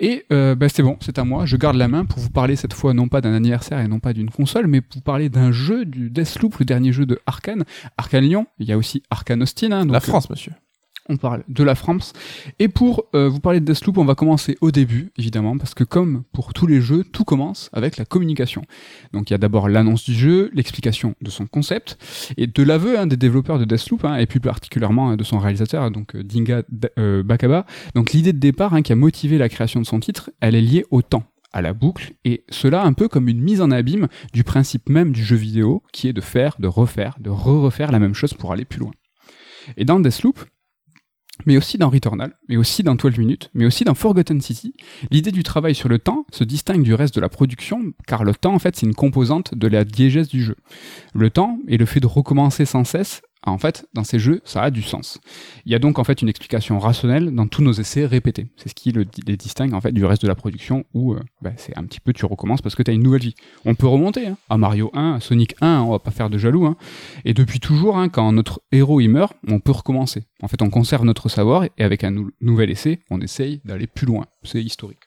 Et 0.00 0.24
euh, 0.32 0.54
bah, 0.54 0.68
c'est 0.68 0.82
bon, 0.82 0.96
c'est 1.00 1.18
à 1.18 1.24
moi. 1.24 1.44
Je 1.46 1.56
garde 1.56 1.76
la 1.76 1.88
main 1.88 2.04
pour 2.04 2.18
vous 2.18 2.30
parler 2.30 2.56
cette 2.56 2.72
fois 2.74 2.94
non 2.94 3.08
pas 3.08 3.20
d'un 3.20 3.32
anniversaire 3.34 3.78
et 3.80 3.88
non 3.88 3.98
pas 4.00 4.12
d'une 4.12 4.30
console, 4.30 4.66
mais 4.66 4.80
pour 4.80 4.96
vous 4.96 5.02
parler 5.02 5.28
d'un 5.28 5.52
jeu 5.52 5.84
du 5.84 6.10
Deathloop, 6.10 6.56
le 6.58 6.64
dernier 6.64 6.92
jeu 6.92 7.06
de 7.06 7.18
Arkane. 7.26 7.64
Arkane 7.96 8.24
Lyon, 8.24 8.46
il 8.58 8.66
y 8.68 8.72
a 8.72 8.78
aussi 8.78 9.02
Arkane 9.10 9.42
Austin. 9.42 9.72
hein, 9.72 9.82
donc, 9.84 9.92
La 9.92 9.98
euh, 9.98 10.00
France, 10.00 10.30
monsieur. 10.30 10.52
On 11.08 11.16
parle 11.16 11.44
de 11.48 11.64
la 11.64 11.74
France. 11.74 12.12
Et 12.58 12.68
pour 12.68 13.04
euh, 13.14 13.28
vous 13.28 13.40
parler 13.40 13.60
de 13.60 13.64
Deathloop, 13.64 13.98
on 13.98 14.04
va 14.04 14.14
commencer 14.14 14.56
au 14.60 14.70
début, 14.70 15.10
évidemment, 15.16 15.56
parce 15.56 15.74
que 15.74 15.84
comme 15.84 16.24
pour 16.32 16.52
tous 16.52 16.66
les 16.66 16.80
jeux, 16.80 17.04
tout 17.04 17.24
commence 17.24 17.70
avec 17.72 17.96
la 17.96 18.04
communication. 18.04 18.62
Donc 19.12 19.30
il 19.30 19.32
y 19.32 19.34
a 19.34 19.38
d'abord 19.38 19.68
l'annonce 19.68 20.04
du 20.04 20.14
jeu, 20.14 20.50
l'explication 20.52 21.14
de 21.20 21.30
son 21.30 21.46
concept, 21.46 21.98
et 22.36 22.46
de 22.46 22.62
l'aveu 22.62 22.98
hein, 22.98 23.06
des 23.06 23.16
développeurs 23.16 23.58
de 23.58 23.64
Deathloop, 23.64 24.04
hein, 24.04 24.16
et 24.16 24.26
plus 24.26 24.40
particulièrement 24.40 25.10
hein, 25.10 25.16
de 25.16 25.24
son 25.24 25.38
réalisateur, 25.38 25.90
donc 25.90 26.14
euh, 26.14 26.22
Dinga 26.22 26.62
euh, 26.98 27.22
Bakaba. 27.22 27.66
Donc 27.94 28.12
l'idée 28.12 28.32
de 28.32 28.38
départ 28.38 28.74
hein, 28.74 28.82
qui 28.82 28.92
a 28.92 28.96
motivé 28.96 29.38
la 29.38 29.48
création 29.48 29.80
de 29.80 29.86
son 29.86 30.00
titre, 30.00 30.30
elle 30.40 30.54
est 30.54 30.60
liée 30.60 30.84
au 30.90 31.02
temps 31.02 31.24
à 31.52 31.62
la 31.62 31.72
boucle, 31.72 32.12
et 32.26 32.44
cela 32.50 32.82
un 32.82 32.92
peu 32.92 33.08
comme 33.08 33.28
une 33.28 33.40
mise 33.40 33.62
en 33.62 33.70
abîme 33.70 34.08
du 34.34 34.44
principe 34.44 34.90
même 34.90 35.12
du 35.12 35.24
jeu 35.24 35.36
vidéo, 35.36 35.82
qui 35.92 36.08
est 36.08 36.12
de 36.12 36.20
faire, 36.20 36.56
de 36.58 36.68
refaire, 36.68 37.16
de 37.20 37.30
re-refaire 37.30 37.90
la 37.90 37.98
même 37.98 38.14
chose 38.14 38.34
pour 38.34 38.52
aller 38.52 38.66
plus 38.66 38.80
loin. 38.80 38.92
Et 39.76 39.84
dans 39.84 39.98
Deathloop, 40.00 40.38
mais 41.46 41.56
aussi 41.56 41.78
dans 41.78 41.90
Returnal, 41.90 42.34
mais 42.48 42.56
aussi 42.56 42.82
dans 42.82 42.94
12 42.94 43.18
minutes, 43.18 43.50
mais 43.54 43.66
aussi 43.66 43.84
dans 43.84 43.94
Forgotten 43.94 44.40
City, 44.40 44.74
l'idée 45.10 45.32
du 45.32 45.42
travail 45.42 45.74
sur 45.74 45.88
le 45.88 45.98
temps 45.98 46.26
se 46.32 46.44
distingue 46.44 46.82
du 46.82 46.94
reste 46.94 47.14
de 47.14 47.20
la 47.20 47.28
production, 47.28 47.80
car 48.06 48.24
le 48.24 48.34
temps, 48.34 48.54
en 48.54 48.58
fait, 48.58 48.76
c'est 48.76 48.86
une 48.86 48.94
composante 48.94 49.54
de 49.54 49.66
la 49.68 49.84
diégèse 49.84 50.28
du 50.28 50.42
jeu. 50.42 50.56
Le 51.14 51.30
temps 51.30 51.58
et 51.68 51.76
le 51.76 51.86
fait 51.86 52.00
de 52.00 52.06
recommencer 52.06 52.64
sans 52.64 52.84
cesse, 52.84 53.22
en 53.50 53.58
fait, 53.58 53.86
dans 53.94 54.04
ces 54.04 54.18
jeux, 54.18 54.40
ça 54.44 54.62
a 54.62 54.70
du 54.70 54.82
sens. 54.82 55.18
Il 55.66 55.72
y 55.72 55.74
a 55.74 55.78
donc 55.78 55.98
en 55.98 56.04
fait 56.04 56.22
une 56.22 56.28
explication 56.28 56.78
rationnelle 56.78 57.34
dans 57.34 57.46
tous 57.46 57.62
nos 57.62 57.72
essais 57.72 58.06
répétés. 58.06 58.46
C'est 58.56 58.68
ce 58.68 58.74
qui 58.74 58.92
le- 58.92 59.06
les 59.26 59.36
distingue 59.36 59.74
en 59.74 59.80
fait 59.80 59.92
du 59.92 60.04
reste 60.04 60.22
de 60.22 60.28
la 60.28 60.34
production 60.34 60.84
où 60.94 61.14
euh, 61.14 61.20
bah, 61.42 61.52
c'est 61.56 61.76
un 61.76 61.84
petit 61.84 62.00
peu 62.00 62.12
tu 62.12 62.24
recommences 62.26 62.62
parce 62.62 62.74
que 62.74 62.82
tu 62.82 62.90
as 62.90 62.94
une 62.94 63.02
nouvelle 63.02 63.22
vie. 63.22 63.34
On 63.64 63.74
peut 63.74 63.86
remonter 63.86 64.26
hein, 64.28 64.36
à 64.48 64.56
Mario 64.58 64.90
1, 64.94 65.14
à 65.14 65.20
Sonic 65.20 65.54
1, 65.60 65.80
on 65.80 65.90
va 65.90 65.98
pas 65.98 66.10
faire 66.10 66.30
de 66.30 66.38
jaloux. 66.38 66.66
hein. 66.66 66.76
Et 67.24 67.34
depuis 67.34 67.60
toujours, 67.60 67.98
hein, 67.98 68.08
quand 68.08 68.30
notre 68.32 68.60
héros 68.72 69.00
il 69.00 69.08
meurt, 69.08 69.34
on 69.48 69.60
peut 69.60 69.72
recommencer. 69.72 70.24
En 70.42 70.48
fait, 70.48 70.62
on 70.62 70.70
conserve 70.70 71.04
notre 71.04 71.28
savoir 71.28 71.64
et 71.64 71.70
avec 71.84 72.04
un 72.04 72.10
nou- 72.10 72.30
nouvel 72.40 72.70
essai, 72.70 73.00
on 73.10 73.20
essaye 73.20 73.60
d'aller 73.64 73.86
plus 73.86 74.06
loin. 74.06 74.26
C'est 74.44 74.62
historique. 74.62 74.98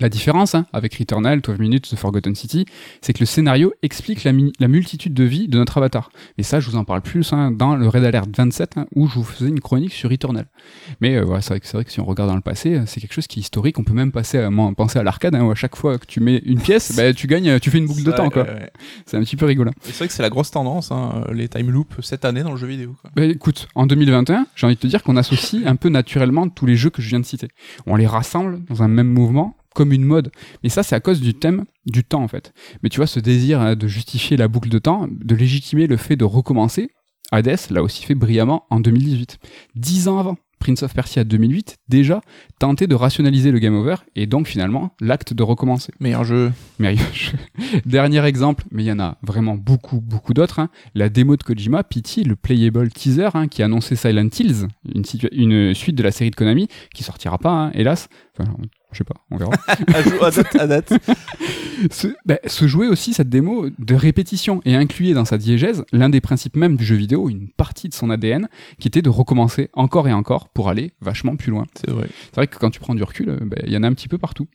La 0.00 0.08
différence 0.08 0.54
hein, 0.54 0.66
avec 0.72 0.94
Returnal, 0.94 1.40
12 1.40 1.58
Minutes, 1.58 1.88
The 1.90 1.96
Forgotten 1.96 2.34
City, 2.34 2.64
c'est 3.00 3.12
que 3.12 3.20
le 3.20 3.26
scénario 3.26 3.72
explique 3.82 4.24
la, 4.24 4.32
multitude 4.32 5.14
de 5.14 5.24
vies 5.24 5.48
de 5.48 5.58
notre 5.58 5.78
avatar. 5.78 6.10
Mais 6.38 6.44
ça, 6.44 6.60
je 6.60 6.68
vous 6.70 6.76
en 6.76 6.84
parle 6.84 7.02
plus 7.02 7.32
hein, 7.32 7.50
dans 7.50 7.76
le 7.76 7.86
Red 7.88 8.04
Alert 8.04 8.28
27, 8.36 8.78
hein, 8.78 8.86
où 8.94 9.06
je 9.06 9.14
vous 9.14 9.24
faisais 9.24 9.48
une 9.48 9.60
chronique 9.60 9.92
sur 9.92 10.10
Returnal. 10.10 10.46
Mais 11.00 11.16
euh, 11.16 11.24
voilà, 11.24 11.40
c'est 11.40 11.50
vrai, 11.50 11.60
que- 11.60 11.66
c'est 11.66 11.76
vrai 11.76 11.84
que 11.84 11.92
si 11.92 12.00
on 12.00 12.04
regarde 12.04 12.30
dans 12.30 12.36
le 12.36 12.42
passé, 12.42 12.74
euh, 12.74 12.82
c'est 12.86 13.00
quelque 13.00 13.12
chose 13.12 13.26
qui 13.26 13.38
est 13.40 13.42
historique. 13.42 13.78
On 13.78 13.84
peut 13.84 13.92
même 13.92 14.12
passer 14.12 14.38
à, 14.38 14.50
penser 14.76 14.98
à 14.98 15.02
l'arcade, 15.02 15.34
hein, 15.34 15.44
où 15.44 15.50
à 15.50 15.54
chaque 15.54 15.76
fois 15.76 15.98
que 15.98 16.06
tu 16.06 16.20
mets 16.20 16.38
une 16.44 16.60
pièce, 16.62 16.96
bah, 16.96 17.12
tu 17.12 17.26
gagnes, 17.26 17.60
tu 17.60 17.70
fais 17.70 17.78
une 17.78 17.86
boucle 17.86 18.02
de 18.02 18.12
temps. 18.12 18.30
quoi. 18.30 18.46
C'est 19.06 19.16
un 19.16 19.20
petit 19.20 19.36
peu 19.36 19.46
rigolo. 19.46 19.70
Et 19.70 19.74
C'est 19.92 19.98
vrai 19.98 20.08
que 20.08 20.14
c'est 20.14 20.22
la 20.22 20.30
grosse 20.30 20.50
tendance, 20.50 20.90
hein, 20.90 21.24
les 21.32 21.48
time 21.48 21.70
loops 21.70 22.00
cette 22.00 22.24
année 22.24 22.42
dans 22.42 22.52
le 22.52 22.56
jeu 22.56 22.66
vidéo. 22.66 22.96
Quoi. 23.00 23.10
Bah, 23.14 23.24
écoute, 23.24 23.68
en 23.74 23.86
2021, 23.86 24.46
j'ai 24.56 24.66
envie 24.66 24.76
de 24.76 24.80
te 24.80 24.86
dire 24.86 25.02
qu'on 25.02 25.16
associe 25.16 25.62
un 25.66 25.76
peu 25.76 25.88
naturellement 25.90 26.48
tous 26.48 26.66
les 26.66 26.76
jeux 26.76 26.90
que 26.90 27.02
je 27.02 27.08
viens 27.08 27.20
de 27.20 27.26
citer. 27.26 27.48
On 27.86 27.96
les 27.96 28.06
rassemble 28.06 28.64
dans 28.64 28.82
un 28.82 28.88
même 28.88 29.08
mouvement, 29.08 29.56
comme 29.74 29.92
une 29.92 30.04
mode. 30.04 30.30
Mais 30.62 30.68
ça, 30.68 30.82
c'est 30.82 30.94
à 30.94 31.00
cause 31.00 31.20
du 31.20 31.34
thème 31.34 31.64
du 31.86 32.04
temps, 32.04 32.22
en 32.22 32.28
fait. 32.28 32.52
Mais 32.82 32.88
tu 32.88 32.98
vois, 32.98 33.06
ce 33.06 33.20
désir 33.20 33.60
hein, 33.60 33.74
de 33.76 33.86
justifier 33.88 34.36
la 34.36 34.48
boucle 34.48 34.68
de 34.68 34.78
temps, 34.78 35.08
de 35.10 35.34
légitimer 35.34 35.86
le 35.86 35.96
fait 35.96 36.16
de 36.16 36.24
recommencer, 36.24 36.90
Hades 37.30 37.56
l'a 37.70 37.82
aussi 37.82 38.04
fait 38.04 38.14
brillamment 38.14 38.64
en 38.70 38.80
2018. 38.80 39.38
Dix 39.74 40.08
ans 40.08 40.18
avant. 40.18 40.36
Prince 40.58 40.84
of 40.84 40.94
Persia 40.94 41.24
2008, 41.24 41.78
déjà, 41.88 42.20
tentait 42.60 42.86
de 42.86 42.94
rationaliser 42.94 43.50
le 43.50 43.58
game 43.58 43.74
over, 43.74 43.96
et 44.14 44.26
donc 44.28 44.46
finalement, 44.46 44.94
l'acte 45.00 45.34
de 45.34 45.42
recommencer. 45.42 45.92
Meilleur 45.98 46.22
jeu. 46.22 46.52
Mais 46.78 46.94
je- 47.12 47.32
Dernier 47.84 48.24
exemple, 48.26 48.62
mais 48.70 48.84
il 48.84 48.86
y 48.86 48.92
en 48.92 49.00
a 49.00 49.18
vraiment 49.24 49.56
beaucoup, 49.56 50.00
beaucoup 50.00 50.34
d'autres. 50.34 50.60
hein. 50.60 50.68
La 50.94 51.08
démo 51.08 51.36
de 51.36 51.42
Kojima, 51.42 51.82
Pity, 51.82 52.22
le 52.22 52.36
playable 52.36 52.90
teaser, 52.92 53.30
hein, 53.34 53.48
qui 53.48 53.64
annonçait 53.64 53.96
Silent 53.96 54.28
Hills, 54.38 54.68
une, 55.32 55.74
suite 55.74 55.96
de 55.96 56.02
la 56.04 56.12
série 56.12 56.30
de 56.30 56.36
Konami, 56.36 56.68
qui 56.94 57.02
sortira 57.02 57.38
pas, 57.38 57.50
hein, 57.50 57.70
hélas. 57.74 58.08
Enfin, 58.38 58.48
je 58.92 58.98
sais 58.98 59.04
pas, 59.04 59.14
on 59.30 59.36
verra. 59.36 59.52
à, 59.68 60.02
jou- 60.02 60.22
à 60.22 60.30
date, 60.30 60.56
à 60.56 60.66
date. 60.66 60.92
se, 61.90 62.08
bah, 62.26 62.38
se 62.46 62.66
jouer 62.66 62.88
aussi 62.88 63.12
cette 63.14 63.28
démo 63.28 63.66
de 63.78 63.94
répétition 63.94 64.60
et 64.64 64.74
incluer 64.74 65.14
dans 65.14 65.24
sa 65.24 65.38
diégèse 65.38 65.84
l'un 65.92 66.08
des 66.08 66.20
principes 66.20 66.56
même 66.56 66.76
du 66.76 66.84
jeu 66.84 66.96
vidéo, 66.96 67.28
une 67.28 67.48
partie 67.48 67.88
de 67.88 67.94
son 67.94 68.10
ADN, 68.10 68.48
qui 68.78 68.88
était 68.88 69.02
de 69.02 69.08
recommencer 69.08 69.70
encore 69.72 70.08
et 70.08 70.12
encore 70.12 70.48
pour 70.48 70.68
aller 70.68 70.92
vachement 71.00 71.36
plus 71.36 71.50
loin. 71.50 71.66
C'est 71.74 71.90
vrai. 71.90 72.08
C'est 72.26 72.36
vrai 72.36 72.46
que 72.46 72.58
quand 72.58 72.70
tu 72.70 72.80
prends 72.80 72.94
du 72.94 73.02
recul, 73.02 73.28
euh, 73.30 73.38
bah, 73.42 73.56
il 73.66 73.72
y 73.72 73.76
en 73.76 73.82
a 73.82 73.88
un 73.88 73.94
petit 73.94 74.08
peu 74.08 74.18
partout. 74.18 74.48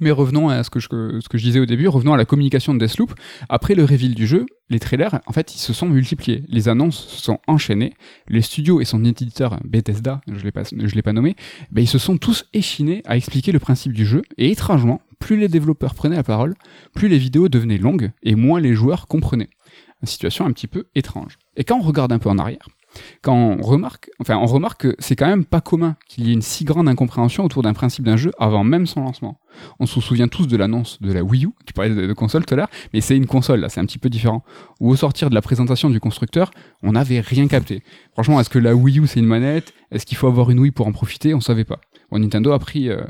Mais 0.00 0.10
revenons 0.10 0.48
à 0.48 0.64
ce 0.64 0.70
que, 0.70 0.80
je, 0.80 1.36
disais 1.36 1.60
au 1.60 1.66
début, 1.66 1.86
revenons 1.86 2.14
à 2.14 2.16
la 2.16 2.24
communication 2.24 2.74
de 2.74 2.78
Deathloop. 2.78 3.14
Après 3.48 3.74
le 3.74 3.84
reveal 3.84 4.14
du 4.14 4.26
jeu, 4.26 4.44
les 4.68 4.80
trailers, 4.80 5.20
en 5.26 5.32
fait, 5.32 5.54
ils 5.54 5.58
se 5.58 5.72
sont 5.72 5.88
multipliés. 5.88 6.42
Les 6.48 6.68
annonces 6.68 7.06
se 7.06 7.22
sont 7.22 7.38
enchaînées. 7.46 7.94
Les 8.28 8.42
studios 8.42 8.80
et 8.80 8.84
son 8.84 9.04
éditeur 9.04 9.60
Bethesda, 9.64 10.20
je 10.26 10.32
ne 10.32 10.40
l'ai 10.40 10.50
pas, 10.50 10.64
je 10.64 10.94
l'ai 10.94 11.02
pas 11.02 11.12
nommé, 11.12 11.36
ben, 11.70 11.82
ils 11.82 11.88
se 11.88 11.98
sont 11.98 12.18
tous 12.18 12.46
échinés 12.52 13.02
à 13.06 13.16
expliquer 13.16 13.52
le 13.52 13.60
principe 13.60 13.92
du 13.92 14.04
jeu. 14.04 14.22
Et 14.36 14.50
étrangement, 14.50 15.00
plus 15.20 15.36
les 15.36 15.48
développeurs 15.48 15.94
prenaient 15.94 16.16
la 16.16 16.24
parole, 16.24 16.54
plus 16.94 17.08
les 17.08 17.18
vidéos 17.18 17.48
devenaient 17.48 17.78
longues 17.78 18.10
et 18.22 18.34
moins 18.34 18.60
les 18.60 18.74
joueurs 18.74 19.06
comprenaient. 19.06 19.50
Une 20.02 20.08
situation 20.08 20.44
un 20.44 20.52
petit 20.52 20.66
peu 20.66 20.84
étrange. 20.94 21.38
Et 21.56 21.64
quand 21.64 21.78
on 21.78 21.82
regarde 21.82 22.12
un 22.12 22.18
peu 22.18 22.28
en 22.28 22.38
arrière, 22.38 22.68
quand 23.22 23.34
on 23.34 23.62
remarque, 23.62 24.10
enfin, 24.20 24.36
on 24.36 24.46
remarque 24.46 24.82
que 24.82 24.96
c'est 24.98 25.16
quand 25.16 25.26
même 25.26 25.44
pas 25.44 25.60
commun 25.60 25.96
qu'il 26.08 26.26
y 26.26 26.30
ait 26.30 26.34
une 26.34 26.42
si 26.42 26.64
grande 26.64 26.88
incompréhension 26.88 27.44
autour 27.44 27.62
d'un 27.62 27.72
principe 27.72 28.04
d'un 28.04 28.16
jeu 28.16 28.32
avant 28.38 28.64
même 28.64 28.86
son 28.86 29.02
lancement. 29.02 29.38
On 29.78 29.86
se 29.86 30.00
souvient 30.00 30.28
tous 30.28 30.46
de 30.46 30.56
l'annonce 30.56 31.00
de 31.00 31.12
la 31.12 31.22
Wii 31.22 31.46
U, 31.46 31.50
tu 31.64 31.72
parlais 31.72 31.94
de, 31.94 32.06
de 32.06 32.12
console 32.12 32.44
tout 32.44 32.54
à 32.54 32.56
l'heure, 32.56 32.70
mais 32.92 33.00
c'est 33.00 33.16
une 33.16 33.26
console 33.26 33.60
là, 33.60 33.68
c'est 33.68 33.80
un 33.80 33.86
petit 33.86 33.98
peu 33.98 34.08
différent. 34.08 34.42
Ou 34.80 34.90
au 34.90 34.96
sortir 34.96 35.30
de 35.30 35.34
la 35.34 35.42
présentation 35.42 35.90
du 35.90 36.00
constructeur, 36.00 36.50
on 36.82 36.92
n'avait 36.92 37.20
rien 37.20 37.46
capté. 37.46 37.82
Franchement, 38.12 38.40
est-ce 38.40 38.50
que 38.50 38.58
la 38.58 38.74
Wii 38.74 39.00
U 39.00 39.06
c'est 39.06 39.20
une 39.20 39.26
manette? 39.26 39.72
Est-ce 39.90 40.06
qu'il 40.06 40.16
faut 40.16 40.26
avoir 40.26 40.50
une 40.50 40.58
Wii 40.58 40.72
pour 40.72 40.86
en 40.86 40.92
profiter? 40.92 41.34
On 41.34 41.40
savait 41.40 41.64
pas. 41.64 41.80
Bon, 42.10 42.18
Nintendo 42.18 42.52
a 42.52 42.58
pris 42.58 42.88
euh, 42.88 43.02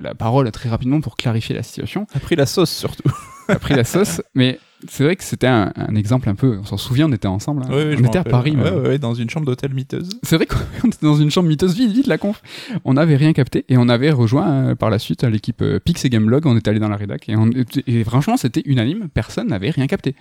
la 0.00 0.14
parole 0.14 0.50
très 0.50 0.68
rapidement 0.68 1.00
pour 1.00 1.16
clarifier 1.16 1.54
la 1.54 1.62
situation. 1.62 2.06
A 2.14 2.20
pris 2.20 2.36
la 2.36 2.46
sauce 2.46 2.70
surtout. 2.70 3.10
a 3.48 3.58
pris 3.58 3.74
la 3.74 3.84
sauce, 3.84 4.20
mais 4.34 4.58
c'est 4.88 5.04
vrai 5.04 5.16
que 5.16 5.24
c'était 5.24 5.46
un, 5.46 5.72
un 5.76 5.94
exemple 5.94 6.28
un 6.28 6.34
peu. 6.34 6.58
On 6.60 6.64
s'en 6.64 6.76
souvient, 6.76 7.08
on 7.08 7.12
était 7.12 7.28
ensemble. 7.28 7.62
hein. 7.64 7.68
Oui, 7.70 7.82
oui, 7.86 7.96
je 7.96 8.02
on 8.02 8.06
était 8.06 8.18
à. 8.18 8.24
Paris. 8.24 8.56
Ouais, 8.56 8.70
ouais, 8.70 8.88
ouais, 8.88 8.98
dans 8.98 9.14
une 9.14 9.28
chambre 9.30 9.46
d'hôtel 9.46 9.72
miteuse. 9.74 10.08
C'est 10.22 10.36
vrai 10.36 10.46
qu'on 10.46 10.58
était 10.88 10.98
dans 11.02 11.16
une 11.16 11.30
chambre 11.30 11.48
miteuse, 11.48 11.74
vite, 11.76 11.92
vite 11.92 12.06
la 12.06 12.18
conf. 12.18 12.42
On 12.84 12.94
n'avait 12.94 13.16
rien 13.16 13.32
capté 13.32 13.64
et 13.68 13.76
on 13.76 13.88
avait 13.88 14.10
rejoint 14.10 14.50
euh, 14.70 14.74
par 14.74 14.90
la 14.90 14.98
suite 14.98 15.24
l'équipe 15.24 15.62
euh, 15.62 15.78
Pix 15.78 16.04
et 16.04 16.10
Gameblog. 16.10 16.46
On 16.46 16.56
est 16.56 16.66
allé 16.68 16.78
dans 16.78 16.88
la 16.88 16.96
rédac 16.96 17.28
et, 17.28 17.36
on- 17.36 17.50
et 17.86 18.04
franchement, 18.04 18.36
c'était 18.36 18.62
unanime. 18.66 19.08
Personne 19.12 19.48
n'avait 19.48 19.70
rien 19.70 19.86
capté. 19.86 20.14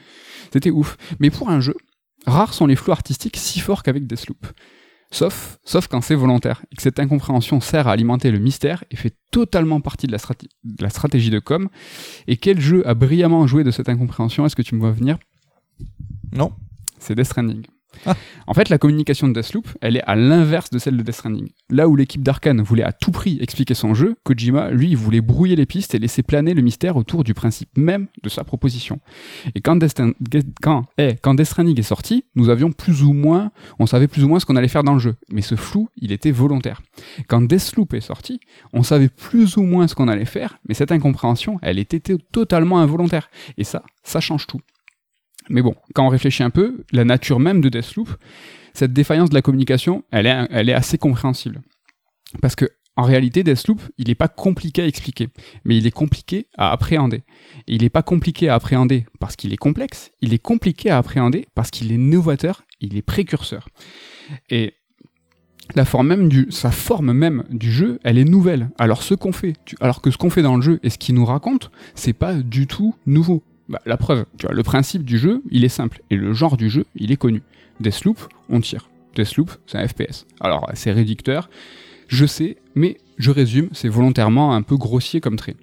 C'était 0.53 0.71
ouf. 0.71 0.97
Mais 1.19 1.29
pour 1.29 1.49
un 1.49 1.59
jeu, 1.61 1.75
rares 2.27 2.53
sont 2.53 2.65
les 2.67 2.75
flous 2.75 2.91
artistiques 2.91 3.37
si 3.37 3.59
forts 3.59 3.83
qu'avec 3.83 4.07
Deathloop. 4.07 4.45
Sauf, 5.15 5.59
sauf 5.63 5.87
quand 5.87 6.01
c'est 6.01 6.13
volontaire 6.13 6.65
et 6.69 6.75
que 6.75 6.81
cette 6.81 6.99
incompréhension 6.99 7.61
sert 7.61 7.87
à 7.87 7.93
alimenter 7.93 8.31
le 8.31 8.39
mystère 8.39 8.83
et 8.91 8.97
fait 8.97 9.15
totalement 9.31 9.79
partie 9.79 10.07
de 10.07 10.11
la, 10.11 10.17
de 10.17 10.83
la 10.83 10.89
stratégie 10.89 11.29
de 11.29 11.39
com. 11.39 11.69
Et 12.27 12.35
quel 12.35 12.59
jeu 12.59 12.85
a 12.85 12.95
brillamment 12.95 13.47
joué 13.47 13.63
de 13.63 13.71
cette 13.71 13.87
incompréhension? 13.87 14.45
Est-ce 14.45 14.57
que 14.57 14.61
tu 14.61 14.75
me 14.75 14.81
vois 14.81 14.91
venir? 14.91 15.17
Non. 16.33 16.51
c'est 16.99 17.15
Death 17.15 17.27
Stranding. 17.27 17.65
En 18.47 18.53
fait, 18.53 18.69
la 18.69 18.77
communication 18.77 19.27
de 19.27 19.33
Deathloop, 19.33 19.67
elle 19.81 19.97
est 19.97 20.03
à 20.03 20.15
l'inverse 20.15 20.69
de 20.69 20.77
celle 20.77 20.97
de 20.97 21.01
Death 21.01 21.15
Stranding. 21.15 21.49
Là 21.71 21.87
où 21.87 21.95
l'équipe 21.95 22.21
d'Arkane 22.21 22.61
voulait 22.61 22.83
à 22.83 22.91
tout 22.91 23.09
prix 23.09 23.39
expliquer 23.41 23.73
son 23.73 23.95
jeu, 23.95 24.17
Kojima, 24.23 24.69
lui, 24.69 24.93
voulait 24.93 25.21
brouiller 25.21 25.55
les 25.55 25.65
pistes 25.65 25.95
et 25.95 25.99
laisser 25.99 26.21
planer 26.21 26.53
le 26.53 26.61
mystère 26.61 26.95
autour 26.95 27.23
du 27.23 27.33
principe 27.33 27.69
même 27.75 28.07
de 28.21 28.29
sa 28.29 28.43
proposition. 28.43 28.99
Et 29.55 29.61
quand 29.61 29.75
Death, 29.77 29.99
eh, 30.99 31.15
Death 31.23 31.45
Stranding 31.45 31.79
est 31.79 31.83
sorti, 31.83 32.25
nous 32.35 32.49
avions 32.49 32.71
plus 32.71 33.01
ou 33.01 33.13
moins, 33.13 33.51
on 33.79 33.87
savait 33.87 34.07
plus 34.07 34.23
ou 34.23 34.27
moins 34.27 34.39
ce 34.39 34.45
qu'on 34.45 34.55
allait 34.55 34.67
faire 34.67 34.83
dans 34.83 34.93
le 34.93 34.99
jeu. 34.99 35.15
Mais 35.31 35.41
ce 35.41 35.55
flou, 35.55 35.89
il 35.97 36.11
était 36.11 36.31
volontaire. 36.31 36.81
Quand 37.27 37.41
Deathloop 37.41 37.95
est 37.95 38.01
sorti, 38.01 38.39
on 38.73 38.83
savait 38.83 39.09
plus 39.09 39.57
ou 39.57 39.63
moins 39.63 39.87
ce 39.87 39.95
qu'on 39.95 40.07
allait 40.07 40.25
faire, 40.25 40.59
mais 40.67 40.75
cette 40.75 40.91
incompréhension, 40.91 41.57
elle 41.63 41.79
était 41.79 41.99
totalement 42.31 42.79
involontaire. 42.79 43.29
Et 43.57 43.63
ça, 43.63 43.83
ça 44.03 44.19
change 44.19 44.45
tout. 44.47 44.61
Mais 45.49 45.61
bon, 45.61 45.75
quand 45.93 46.05
on 46.05 46.09
réfléchit 46.09 46.43
un 46.43 46.49
peu, 46.49 46.83
la 46.91 47.05
nature 47.05 47.39
même 47.39 47.61
de 47.61 47.69
Deathloop, 47.69 48.09
cette 48.73 48.93
défaillance 48.93 49.29
de 49.29 49.35
la 49.35 49.41
communication, 49.41 50.03
elle 50.11 50.27
est, 50.27 50.73
assez 50.73 50.97
compréhensible. 50.97 51.61
Parce 52.41 52.55
que, 52.55 52.65
en 52.97 53.03
réalité, 53.03 53.43
Deathloop, 53.43 53.81
il 53.97 54.07
n'est 54.07 54.15
pas 54.15 54.27
compliqué 54.27 54.81
à 54.81 54.87
expliquer, 54.87 55.29
mais 55.63 55.77
il 55.77 55.85
est 55.85 55.91
compliqué 55.91 56.47
à 56.57 56.71
appréhender. 56.71 57.23
Il 57.67 57.81
n'est 57.81 57.89
pas 57.89 58.03
compliqué 58.03 58.49
à 58.49 58.55
appréhender 58.55 59.05
parce 59.19 59.35
qu'il 59.35 59.53
est 59.53 59.57
complexe, 59.57 60.11
il 60.21 60.33
est 60.33 60.39
compliqué 60.39 60.89
à 60.89 60.97
appréhender 60.97 61.47
parce 61.55 61.71
qu'il 61.71 61.91
est 61.91 61.97
novateur, 61.97 62.63
il 62.79 62.97
est 62.97 63.01
précurseur. 63.01 63.67
Et 64.49 64.73
la 65.73 65.85
forme 65.85 66.07
même 66.07 66.29
du, 66.29 66.47
sa 66.51 66.71
forme 66.71 67.11
même 67.11 67.43
du 67.49 67.71
jeu, 67.71 67.99
elle 68.03 68.17
est 68.17 68.25
nouvelle. 68.25 68.69
Alors 68.77 69.01
ce 69.01 69.13
qu'on 69.13 69.31
fait, 69.31 69.53
alors 69.81 70.01
que 70.01 70.11
ce 70.11 70.17
qu'on 70.17 70.29
fait 70.29 70.43
dans 70.43 70.55
le 70.55 70.61
jeu 70.61 70.79
et 70.83 70.89
ce 70.89 70.97
qu'il 70.97 71.15
nous 71.15 71.25
raconte, 71.25 71.71
c'est 71.95 72.13
pas 72.13 72.35
du 72.35 72.67
tout 72.67 72.95
nouveau. 73.05 73.43
Bah, 73.69 73.81
la 73.85 73.97
preuve, 73.97 74.25
tu 74.37 74.45
vois, 74.45 74.55
le 74.55 74.63
principe 74.63 75.03
du 75.03 75.17
jeu, 75.17 75.41
il 75.49 75.63
est 75.63 75.69
simple 75.69 76.01
et 76.09 76.15
le 76.17 76.33
genre 76.33 76.55
du 76.57 76.69
jeu, 76.69 76.85
il 76.95 77.11
est 77.11 77.17
connu. 77.17 77.41
Deathloop, 77.79 78.19
on 78.49 78.61
tire. 78.61 78.89
Deathloop, 79.15 79.51
c'est 79.65 79.77
un 79.77 79.87
FPS. 79.87 80.25
Alors 80.39 80.69
c'est 80.75 80.91
réducteur, 80.91 81.49
je 82.07 82.25
sais, 82.25 82.57
mais 82.75 82.97
je 83.17 83.31
résume, 83.31 83.69
c'est 83.71 83.87
volontairement 83.89 84.53
un 84.53 84.61
peu 84.61 84.77
grossier 84.77 85.19
comme 85.21 85.35
trait. 85.35 85.55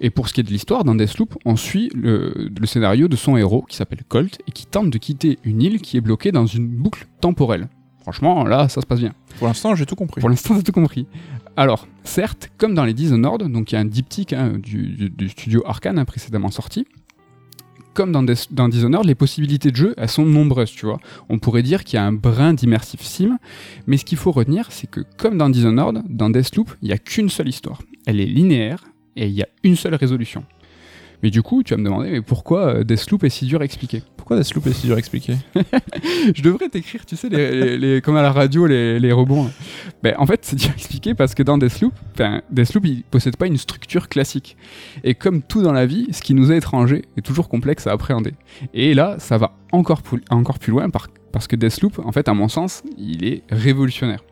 Et 0.00 0.10
pour 0.10 0.28
ce 0.28 0.34
qui 0.34 0.40
est 0.40 0.44
de 0.44 0.50
l'histoire, 0.50 0.84
dans 0.84 0.94
Deathloop, 0.94 1.36
on 1.46 1.56
suit 1.56 1.90
le, 1.94 2.50
le 2.58 2.66
scénario 2.66 3.08
de 3.08 3.16
son 3.16 3.36
héros 3.38 3.62
qui 3.68 3.76
s'appelle 3.76 4.02
Colt 4.08 4.38
et 4.46 4.50
qui 4.50 4.66
tente 4.66 4.90
de 4.90 4.98
quitter 4.98 5.38
une 5.44 5.62
île 5.62 5.80
qui 5.80 5.96
est 5.96 6.00
bloquée 6.02 6.32
dans 6.32 6.44
une 6.46 6.66
boucle 6.68 7.06
temporelle. 7.22 7.68
Franchement, 8.02 8.44
là, 8.44 8.68
ça 8.68 8.80
se 8.82 8.86
passe 8.86 9.00
bien. 9.00 9.14
Pour 9.38 9.46
l'instant, 9.46 9.74
j'ai 9.74 9.86
tout 9.86 9.94
compris. 9.96 10.20
Pour 10.20 10.28
l'instant, 10.30 10.54
t'as 10.56 10.62
tout 10.62 10.72
compris. 10.72 11.06
Alors, 11.56 11.86
certes, 12.04 12.50
comme 12.58 12.74
dans 12.74 12.84
les 12.84 12.94
Dishonored, 12.94 13.50
donc 13.50 13.72
il 13.72 13.74
y 13.74 13.78
a 13.78 13.80
un 13.80 13.84
diptyque 13.84 14.32
hein, 14.32 14.54
du, 14.58 14.88
du- 14.88 15.10
du 15.10 15.28
studio 15.28 15.62
Arkane 15.66 15.98
hein, 15.98 16.04
précédemment 16.04 16.50
sorti, 16.50 16.86
comme 17.98 18.12
dans, 18.12 18.68
Dishonored, 18.68 19.06
les 19.06 19.16
possibilités 19.16 19.72
de 19.72 19.76
jeu, 19.76 19.94
elles 19.96 20.08
sont 20.08 20.24
nombreuses, 20.24 20.70
tu 20.70 20.86
vois. 20.86 21.00
On 21.28 21.40
pourrait 21.40 21.64
dire 21.64 21.82
qu'il 21.82 21.96
y 21.96 21.98
a 21.98 22.04
un 22.04 22.12
brin 22.12 22.54
d'immersive 22.54 23.02
sim, 23.02 23.38
mais 23.88 23.96
ce 23.96 24.04
qu'il 24.04 24.16
faut 24.16 24.30
retenir, 24.30 24.68
c'est 24.70 24.88
que 24.88 25.00
comme 25.16 25.36
dans 25.36 25.50
Dishonored, 25.50 26.04
dans 26.08 26.30
Deathloop, 26.30 26.70
il 26.80 26.86
n'y 26.86 26.94
a 26.94 26.98
qu'une 26.98 27.28
seule 27.28 27.48
histoire. 27.48 27.82
Elle 28.06 28.20
est 28.20 28.26
linéaire 28.26 28.84
et 29.16 29.26
il 29.26 29.32
y 29.32 29.42
a 29.42 29.48
une 29.64 29.74
seule 29.74 29.96
résolution. 29.96 30.44
Mais 31.24 31.30
du 31.30 31.42
coup, 31.42 31.64
tu 31.64 31.74
vas 31.74 31.78
me 31.78 31.84
demander, 31.84 32.12
mais 32.12 32.22
pourquoi 32.22 32.66
euh, 32.68 32.84
Deathloop 32.84 33.24
est 33.24 33.30
si 33.30 33.46
dur 33.46 33.62
à 33.62 33.64
expliquer? 33.64 34.04
Pourquoi 34.28 34.44
Deathloop 34.44 34.66
est 34.66 34.72
si 34.74 34.86
dur 34.86 34.96
à 34.96 34.98
expliquer 34.98 35.36
je 36.34 36.42
devrais 36.42 36.68
t'écrire, 36.68 37.06
tu 37.06 37.16
sais, 37.16 37.30
comme 38.04 38.16
à 38.16 38.20
la 38.20 38.30
radio, 38.30 38.66
les, 38.66 39.10
rebonds. 39.10 39.44
là. 39.44 39.50
Ben, 40.02 40.14
en 40.18 40.26
fait, 40.26 40.40
c'est 40.42 40.56
dur 40.56 40.68
à 40.68 40.74
expliquer 40.74 41.14
parce 41.14 41.34
que 41.34 41.42
dans 41.42 41.56
Deathloop, 41.56 41.94
Deathloop, 42.50 42.84
il 42.84 43.04
possède 43.04 43.38
pas 43.38 43.46
une 43.46 43.56
structure 43.56 44.10
classique. 44.10 44.58
Et 45.02 45.14
comme 45.14 45.40
tout 45.40 45.62
dans 45.62 45.72
la 45.72 45.86
vie, 45.86 46.08
ce 46.12 46.20
qui 46.20 46.34
nous 46.34 46.52
est 46.52 46.58
étranger 46.58 47.06
est 47.16 47.22
toujours 47.22 47.48
complexe 47.48 47.86
à 47.86 47.92
appréhender. 47.92 48.34
Et 48.74 48.92
là, 48.92 49.16
ça 49.18 49.38
va 49.38 49.56
encore 49.72 50.02
plus, 50.02 50.20
loin 50.72 50.90
par- 50.90 51.08
parce 51.32 51.46
que 51.46 51.56
Deathloop, 51.56 51.98
en 52.04 52.12
fait, 52.12 52.28
à 52.28 52.34
mon 52.34 52.48
sens, 52.48 52.82
il 52.98 53.24
est 53.24 53.44
révolutionnaire. 53.48 54.22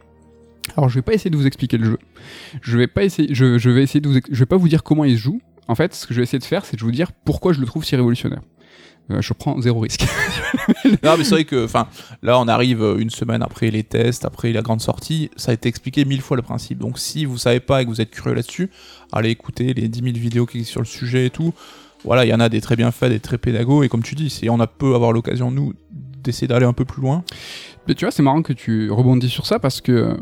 Alors, 0.77 0.91
je 0.91 0.97
vais 0.97 1.03
pas 1.03 1.15
essayer 1.15 1.31
de 1.31 1.39
vous 1.39 1.47
expliquer 1.47 1.79
le 1.79 1.87
jeu. 1.87 1.99
Je 2.61 2.77
vais 2.77 2.87
pas 2.87 3.03
essayer, 3.03 3.35
je, 3.35 3.71
vais 3.71 3.83
essayer 3.83 4.03
de 4.03 4.11
vous, 4.11 4.19
je 4.31 4.39
vais 4.39 4.45
pas 4.45 4.59
vous 4.59 4.69
dire 4.69 4.83
comment 4.83 5.05
il 5.05 5.17
se 5.17 5.23
joue. 5.23 5.41
En 5.69 5.75
fait, 5.75 5.95
ce 5.95 6.07
que 6.07 6.13
je 6.13 6.21
vais 6.21 6.25
essayer 6.25 6.39
de 6.39 6.45
faire, 6.45 6.67
c'est 6.67 6.77
de 6.77 6.83
vous 6.83 6.93
dire 6.93 7.13
pourquoi 7.25 7.55
je 7.55 7.61
le 7.61 7.67
trouve 7.67 7.83
si 7.83 7.97
révolutionnaire. 7.97 8.43
Euh, 9.11 9.23
je 9.23 9.33
prends 9.33 9.61
zéro 9.61 9.81
risque. 9.81 10.07
Non, 11.03 11.17
mais 11.17 11.25
c'est 11.25 11.31
vrai 11.31 11.45
que, 11.45 11.65
enfin, 11.65 11.89
là, 12.23 12.39
on 12.39 12.49
arrive 12.49 12.83
euh, 12.83 12.99
une 12.99 13.11
semaine 13.11 13.43
après 13.43 13.71
les 13.71 13.83
tests, 13.83 14.25
après 14.25 14.53
la 14.53 14.63
grande 14.63 14.81
sortie. 14.81 15.31
Ça 15.37 15.51
a 15.51 15.55
été 15.55 15.69
expliqué 15.69 16.05
mille 16.05 16.21
fois 16.21 16.37
le 16.37 16.43
principe. 16.43 16.79
Donc, 16.79 16.99
si 16.99 17.25
vous 17.25 17.39
savez 17.39 17.61
pas 17.61 17.83
et 17.83 17.85
que 17.85 17.91
vous 17.91 18.01
êtes 18.01 18.11
curieux 18.11 18.35
là-dessus, 18.35 18.71
allez 19.13 19.31
écouter 19.31 19.75
les 19.75 19.89
10 19.89 20.03
000 20.03 20.13
vidéos 20.17 20.47
qui 20.47 20.59
existent 20.59 20.73
sur 20.73 20.81
le 20.81 20.87
sujet 20.87 21.27
et 21.27 21.31
tout. 21.31 21.55
Voilà, 22.05 22.25
il 22.25 22.29
y 22.29 22.35
en 22.35 22.41
a 22.41 22.49
des 22.49 22.61
très 22.61 22.77
bien 22.77 22.91
faits, 22.91 23.11
des 23.11 23.21
très 23.21 23.39
pédagogues. 23.39 23.85
Et 23.85 23.89
comme 23.89 24.03
tu 24.03 24.15
dis, 24.15 24.31
c'est, 24.31 24.49
on 24.49 24.61
a 24.61 24.67
peu 24.67 24.95
avoir 24.95 25.13
l'occasion, 25.13 25.51
nous, 25.51 25.73
d'essayer 26.23 26.49
d'aller 26.49 26.67
un 26.67 26.73
peu 26.73 26.85
plus 26.85 27.03
loin. 27.03 27.25
Mais 27.89 27.95
tu 27.95 28.05
vois, 28.05 28.11
c'est 28.11 28.23
marrant 28.23 28.43
que 28.43 28.53
tu 28.53 28.91
rebondis 28.91 29.29
sur 29.29 29.47
ça 29.47 29.59
parce 29.59 29.81
que 29.81 30.17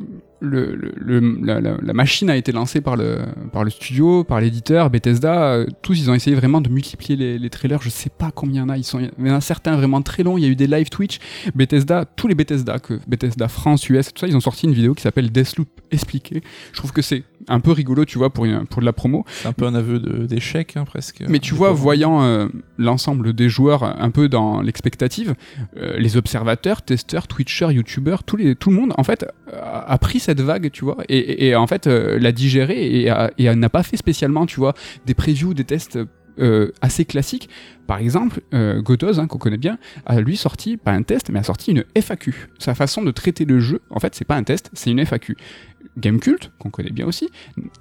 le, 0.44 0.74
le- 0.96 1.38
la, 1.44 1.60
la- 1.60 1.92
machine 1.92 2.28
a 2.30 2.36
été 2.36 2.52
lancée 2.52 2.80
par 2.80 2.96
le, 2.96 3.18
par 3.52 3.64
le 3.64 3.70
studio, 3.70 4.24
par 4.24 4.40
l'éditeur, 4.40 4.90
Bethesda. 4.90 5.64
tous, 5.82 5.98
ils 5.98 6.10
ont 6.10 6.14
essayé 6.14 6.36
vraiment 6.36 6.60
de 6.60 6.68
multiplier 6.68 7.16
les, 7.16 7.38
les 7.38 7.50
trailers. 7.50 7.80
Je 7.82 7.88
sais 7.88 8.10
pas 8.10 8.30
combien 8.30 8.62
il 8.62 8.64
y 8.64 8.66
en 8.66 8.68
a. 8.68 8.76
Ils 8.78 8.84
sont, 8.84 9.00
il 9.00 9.26
y 9.26 9.30
en 9.30 9.34
a 9.34 9.40
certains 9.40 9.76
vraiment 9.76 10.02
très 10.02 10.22
longs. 10.22 10.36
Il 10.38 10.44
y 10.44 10.46
a 10.46 10.50
eu 10.50 10.56
des 10.56 10.66
live 10.66 10.88
Twitch. 10.90 11.18
Bethesda, 11.54 12.04
tous 12.04 12.28
les 12.28 12.34
Bethesda, 12.34 12.78
que 12.78 12.98
Bethesda 13.06 13.48
France, 13.48 13.88
US, 13.88 14.12
tout 14.12 14.20
ça, 14.20 14.26
ils 14.26 14.36
ont 14.36 14.40
sorti 14.40 14.66
une 14.66 14.72
vidéo 14.74 14.94
qui 14.94 15.02
s'appelle 15.02 15.30
Deathloop 15.30 15.68
expliqué. 15.90 16.42
Je 16.72 16.78
trouve 16.78 16.92
que 16.92 17.02
c'est 17.02 17.22
un 17.48 17.60
peu 17.60 17.72
rigolo, 17.72 18.04
tu 18.04 18.18
vois, 18.18 18.30
pour, 18.30 18.44
une- 18.44 18.66
pour 18.66 18.80
de 18.80 18.86
la 18.86 18.92
promo. 18.92 19.24
C'est 19.28 19.48
un 19.48 19.52
peu 19.52 19.66
un 19.66 19.74
aveu 19.74 19.98
d'échec, 20.26 20.76
hein, 20.76 20.84
presque. 20.84 21.22
Mais 21.28 21.38
tu 21.38 21.54
vois, 21.54 21.70
voyant 21.72 22.22
euh, 22.24 22.46
l'ensemble 22.78 23.32
des 23.32 23.48
joueurs 23.48 23.82
un 23.84 24.10
peu 24.10 24.28
dans 24.28 24.60
l'expectative, 24.60 25.34
euh, 25.76 25.96
les 25.98 26.16
observateurs, 26.16 26.82
testeurs, 26.82 27.26
twitchers, 27.28 27.72
youtubeurs, 27.72 28.22
les, 28.36 28.54
tout 28.54 28.70
le 28.70 28.76
monde, 28.76 28.92
en 28.96 29.04
fait, 29.04 29.26
a, 29.52 29.80
a 29.92 29.98
pris 29.98 30.20
cette 30.20 30.40
vague, 30.40 30.70
tu 30.70 30.84
vois, 30.84 30.96
et, 31.08 31.18
et- 31.18 31.46
et 31.48 31.56
en 31.56 31.66
fait, 31.66 31.86
euh, 31.86 32.18
l'a 32.18 32.32
digéré 32.32 32.86
et, 32.86 33.10
n'a 33.58 33.68
pas 33.68 33.82
fait 33.82 33.96
spécialement, 33.96 34.46
tu 34.46 34.60
vois, 34.60 34.74
des 35.06 35.14
previews, 35.14 35.54
des 35.54 35.64
tests 35.64 35.98
euh, 36.38 36.72
assez 36.80 37.04
classiques. 37.04 37.48
Par 37.86 37.98
exemple, 37.98 38.40
euh, 38.54 38.82
hein, 39.18 39.26
qu'on 39.26 39.38
connaît 39.38 39.58
bien, 39.58 39.78
a 40.06 40.20
lui 40.20 40.36
sorti, 40.36 40.76
pas 40.76 40.92
un 40.92 41.02
test, 41.02 41.30
mais 41.30 41.38
a 41.38 41.42
sorti 41.42 41.72
une 41.72 41.84
FAQ. 41.94 42.48
Sa 42.58 42.74
façon 42.74 43.02
de 43.02 43.10
traiter 43.10 43.44
le 43.44 43.60
jeu, 43.60 43.80
en 43.90 44.00
fait, 44.00 44.14
c'est 44.14 44.24
pas 44.24 44.36
un 44.36 44.42
test, 44.42 44.70
c'est 44.72 44.90
une 44.90 45.04
FAQ. 45.04 45.36
Gamecult, 45.98 46.50
qu'on 46.58 46.70
connaît 46.70 46.90
bien 46.90 47.06
aussi, 47.06 47.28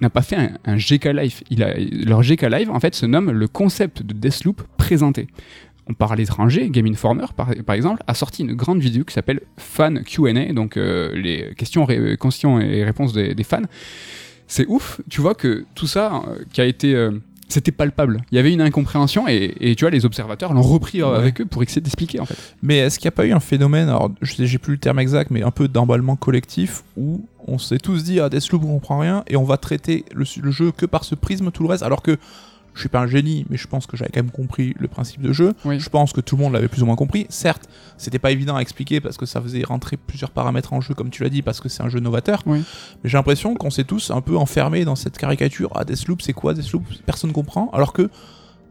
n'a 0.00 0.10
pas 0.10 0.22
fait 0.22 0.36
un, 0.36 0.50
un 0.64 0.76
GK 0.76 1.06
Live. 1.06 1.40
Il 1.50 2.04
leur 2.06 2.22
GK 2.22 2.42
Live, 2.42 2.70
en 2.70 2.78
fait, 2.80 2.94
se 2.94 3.06
nomme 3.06 3.30
le 3.30 3.48
concept 3.48 4.02
de 4.02 4.12
Deathloop 4.12 4.62
présenté. 4.76 5.26
On 5.86 5.92
parle 5.92 6.14
à 6.14 6.16
l'étranger, 6.16 6.70
Game 6.70 6.86
Informer, 6.86 7.26
par, 7.36 7.74
exemple, 7.74 8.02
a 8.06 8.14
sorti 8.14 8.42
une 8.42 8.54
grande 8.54 8.80
vidéo 8.80 9.04
qui 9.04 9.12
s'appelle 9.12 9.40
Fan 9.58 10.02
Q&A, 10.02 10.52
donc 10.52 10.76
euh, 10.76 11.14
les 11.14 11.54
questions, 11.56 11.84
ré- 11.84 12.16
questions 12.18 12.58
et 12.58 12.84
réponses 12.84 13.12
des, 13.12 13.44
fans. 13.44 13.62
C'est 14.46 14.66
ouf, 14.66 15.00
tu 15.10 15.20
vois 15.20 15.34
que 15.34 15.66
tout 15.74 15.86
ça 15.86 16.22
euh, 16.26 16.38
qui 16.52 16.60
a 16.60 16.64
été... 16.64 16.94
c'était 17.48 17.72
palpable. 17.72 18.22
Il 18.32 18.36
y 18.36 18.38
avait 18.38 18.52
une 18.52 18.60
incompréhension 18.60 19.28
et, 19.28 19.54
et 19.60 19.74
tu 19.76 19.84
vois, 19.84 19.90
les 19.90 20.04
observateurs 20.06 20.52
l'ont 20.54 20.62
repris 20.62 21.02
euh, 21.02 21.10
Ouais. 21.12 21.16
avec 21.18 21.40
eux 21.40 21.44
pour 21.46 21.62
essayer 21.62 21.80
d'expliquer, 21.82 22.20
en 22.20 22.24
fait. 22.24 22.36
Mais 22.62 22.78
est-ce 22.78 22.98
qu'il 22.98 23.06
n'y 23.06 23.14
a 23.14 23.16
pas 23.16 23.26
eu 23.26 23.32
un 23.32 23.40
phénomène, 23.40 23.88
alors 23.88 24.10
je 24.22 24.34
sais, 24.34 24.46
j'ai 24.46 24.58
plus 24.58 24.72
le 24.72 24.78
terme 24.78 24.98
exact, 24.98 25.30
mais 25.30 25.42
un 25.42 25.50
peu 25.50 25.68
d'emballement 25.68 26.16
collectif 26.16 26.82
où 26.96 27.26
on 27.46 27.58
s'est 27.58 27.78
tous 27.78 28.02
dit 28.04 28.20
ah 28.20 28.28
Deathloop 28.30 28.62
on 28.64 28.68
comprend 28.74 28.98
rien 28.98 29.22
et 29.26 29.36
on 29.36 29.44
va 29.44 29.56
traiter 29.58 30.04
le, 30.14 30.24
le 30.42 30.50
jeu 30.50 30.72
que 30.72 30.86
par 30.86 31.04
ce 31.04 31.14
prisme 31.14 31.50
tout 31.50 31.62
le 31.62 31.68
reste, 31.68 31.82
alors 31.82 32.02
que 32.02 32.16
je 32.74 32.80
suis 32.80 32.88
pas 32.88 33.00
un 33.00 33.06
génie, 33.06 33.46
mais 33.48 33.56
je 33.56 33.66
pense 33.68 33.86
que 33.86 33.96
j'avais 33.96 34.10
quand 34.12 34.20
même 34.22 34.30
compris 34.32 34.74
le 34.78 34.88
principe 34.88 35.22
de 35.22 35.32
jeu. 35.32 35.54
Oui. 35.64 35.78
Je 35.78 35.88
pense 35.88 36.12
que 36.12 36.20
tout 36.20 36.36
le 36.36 36.42
monde 36.42 36.52
l'avait 36.54 36.68
plus 36.68 36.82
ou 36.82 36.86
moins 36.86 36.96
compris. 36.96 37.26
Certes, 37.28 37.68
c'était 37.98 38.18
pas 38.18 38.30
évident 38.32 38.56
à 38.56 38.60
expliquer 38.60 39.00
parce 39.00 39.16
que 39.16 39.26
ça 39.26 39.40
faisait 39.40 39.62
rentrer 39.62 39.96
plusieurs 39.96 40.30
paramètres 40.30 40.72
en 40.72 40.80
jeu, 40.80 40.92
comme 40.94 41.10
tu 41.10 41.22
l'as 41.22 41.28
dit, 41.30 41.42
parce 41.42 41.60
que 41.60 41.68
c'est 41.68 41.82
un 41.82 41.88
jeu 41.88 42.00
novateur. 42.00 42.42
Oui. 42.46 42.64
Mais 43.02 43.10
j'ai 43.10 43.16
l'impression 43.16 43.54
qu'on 43.54 43.70
s'est 43.70 43.84
tous 43.84 44.10
un 44.10 44.20
peu 44.20 44.36
enfermés 44.36 44.84
dans 44.84 44.96
cette 44.96 45.16
caricature. 45.18 45.70
Ah, 45.74 45.84
Deathloop, 45.84 46.20
c'est 46.20 46.32
quoi 46.32 46.52
Deathloop? 46.54 46.84
Personne 47.06 47.32
comprend. 47.32 47.70
Alors 47.72 47.92
que 47.92 48.10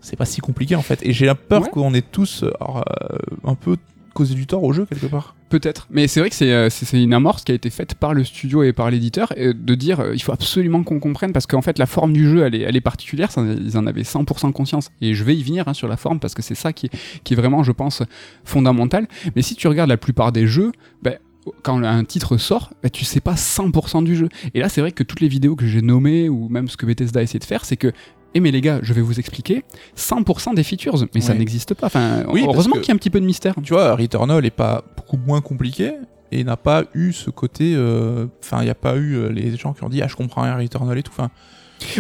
c'est 0.02 0.18
pas 0.18 0.26
si 0.26 0.42
compliqué 0.42 0.76
en 0.76 0.82
fait. 0.82 1.00
Et 1.04 1.14
j'ai 1.14 1.26
la 1.26 1.36
peur 1.36 1.62
Ouais. 1.64 1.70
qu'on 1.70 1.94
est 1.94 2.12
tous 2.12 2.44
alors, 2.60 2.84
euh, 3.12 3.18
un 3.46 3.56
peu 3.56 3.78
causé 4.14 4.36
du 4.36 4.48
tort 4.48 4.64
au 4.64 4.74
jeu 4.74 4.86
quelque 4.86 5.08
part. 5.08 5.36
Peut-être, 5.50 5.88
mais 5.92 6.08
c'est 6.08 6.20
vrai 6.20 6.30
que 6.30 6.36
c'est 6.36 6.52
euh, 6.52 6.70
une 6.94 7.14
amorce 7.14 7.44
qui 7.44 7.52
a 7.52 7.56
été 7.56 7.70
faite 7.70 7.96
par 7.96 8.14
le 8.14 8.24
studio 8.24 8.64
et 8.64 8.74
par 8.74 8.90
l'éditeur 8.90 9.34
de 9.38 9.76
dire 9.76 10.00
euh, 10.00 10.16
il 10.16 10.22
faut 10.22 10.32
absolument 10.32 10.84
qu'on 10.84 11.00
comprenne 11.00 11.32
parce 11.32 11.46
qu'en 11.46 11.62
fait 11.62 11.78
la 11.78 11.86
forme 11.86 12.14
du 12.14 12.28
jeu 12.28 12.44
elle 12.44 12.76
est, 12.76 12.82
particulière, 12.82 13.30
ils 13.38 13.78
en 13.78 13.86
avaient 13.86 14.02
100% 14.02 14.52
conscience 14.52 14.90
et 15.02 15.14
je 15.14 15.24
vais 15.24 15.36
y 15.36 15.44
venir 15.44 15.68
hein, 15.68 15.74
sur 15.74 15.88
la 15.88 15.98
forme 15.98 16.20
parce 16.20 16.34
que 16.34 16.42
c'est 16.42 16.56
ça 16.56 16.74
qui 16.74 16.88
est, 16.88 17.36
vraiment 17.36 17.64
je 17.64 17.72
pense 17.72 18.04
fondamental. 18.44 19.08
Mais 19.36 19.42
si 19.42 19.56
tu 19.56 19.68
regardes 19.68 19.90
la 19.90 19.98
plupart 19.98 20.32
des 20.32 20.48
jeux, 20.48 20.72
ben, 21.02 21.18
quand 21.62 21.84
un 21.84 22.04
titre 22.06 22.38
sort, 22.38 22.72
ben, 22.82 22.90
tu 22.90 23.06
sais 23.06 23.20
pas 23.20 23.34
100% 23.34 24.04
du 24.04 24.16
jeu. 24.16 24.30
Et 24.54 24.60
là 24.60 24.70
c'est 24.70 24.82
vrai 24.82 24.92
que 24.92 25.04
toutes 25.04 25.22
les 25.22 25.28
vidéos 25.28 25.56
que 25.56 25.68
j'ai 25.68 25.82
nommées 25.82 26.30
ou 26.30 26.50
même 26.50 26.68
ce 26.68 26.78
que 26.78 26.86
Bethesda 26.86 27.20
a 27.20 27.24
essayé 27.24 27.40
de 27.40 27.46
faire, 27.46 27.66
c'est 27.66 27.78
que 27.78 27.92
eh 28.34 28.40
mais 28.40 28.52
les 28.52 28.62
gars, 28.62 28.80
je 28.82 28.94
vais 28.94 29.02
vous 29.02 29.20
expliquer 29.20 29.64
100% 29.98 30.56
des 30.56 30.64
features, 30.64 30.96
mais 31.14 31.22
ça 31.22 31.34
n'existe 31.34 31.74
pas. 31.74 31.88
Enfin, 31.88 32.24
Oui, 32.30 32.44
heureusement 32.46 32.76
qu'il 32.78 32.88
y 32.88 32.92
a 32.92 32.94
un 32.94 32.98
petit 32.98 33.10
peu 33.10 33.20
de 33.22 33.26
mystère. 33.26 33.54
Tu 33.64 33.74
vois, 33.74 33.96
Returnal 33.96 34.46
est 34.46 34.50
pas 34.52 34.84
beaucoup 34.98 35.18
moins 35.18 35.42
compliqué 35.42 35.94
et 36.32 36.44
n'a 36.44 36.58
pas 36.58 36.84
eu 36.96 37.14
ce 37.14 37.30
côté. 37.30 37.74
euh, 37.76 38.26
Enfin, 38.44 38.62
il 38.62 38.66
n'y 38.66 38.72
a 38.72 38.76
pas 38.76 38.96
eu 38.96 39.14
euh, 39.16 39.30
les 39.30 39.56
gens 39.56 39.74
qui 39.74 39.84
ont 39.84 39.90
dit 39.90 40.02
Ah, 40.02 40.08
je 40.08 40.16
comprends 40.16 40.42
rien, 40.42 40.56
Returnal 40.58 40.98
et 40.98 41.04
tout. 41.04 41.12
Enfin, 41.14 41.30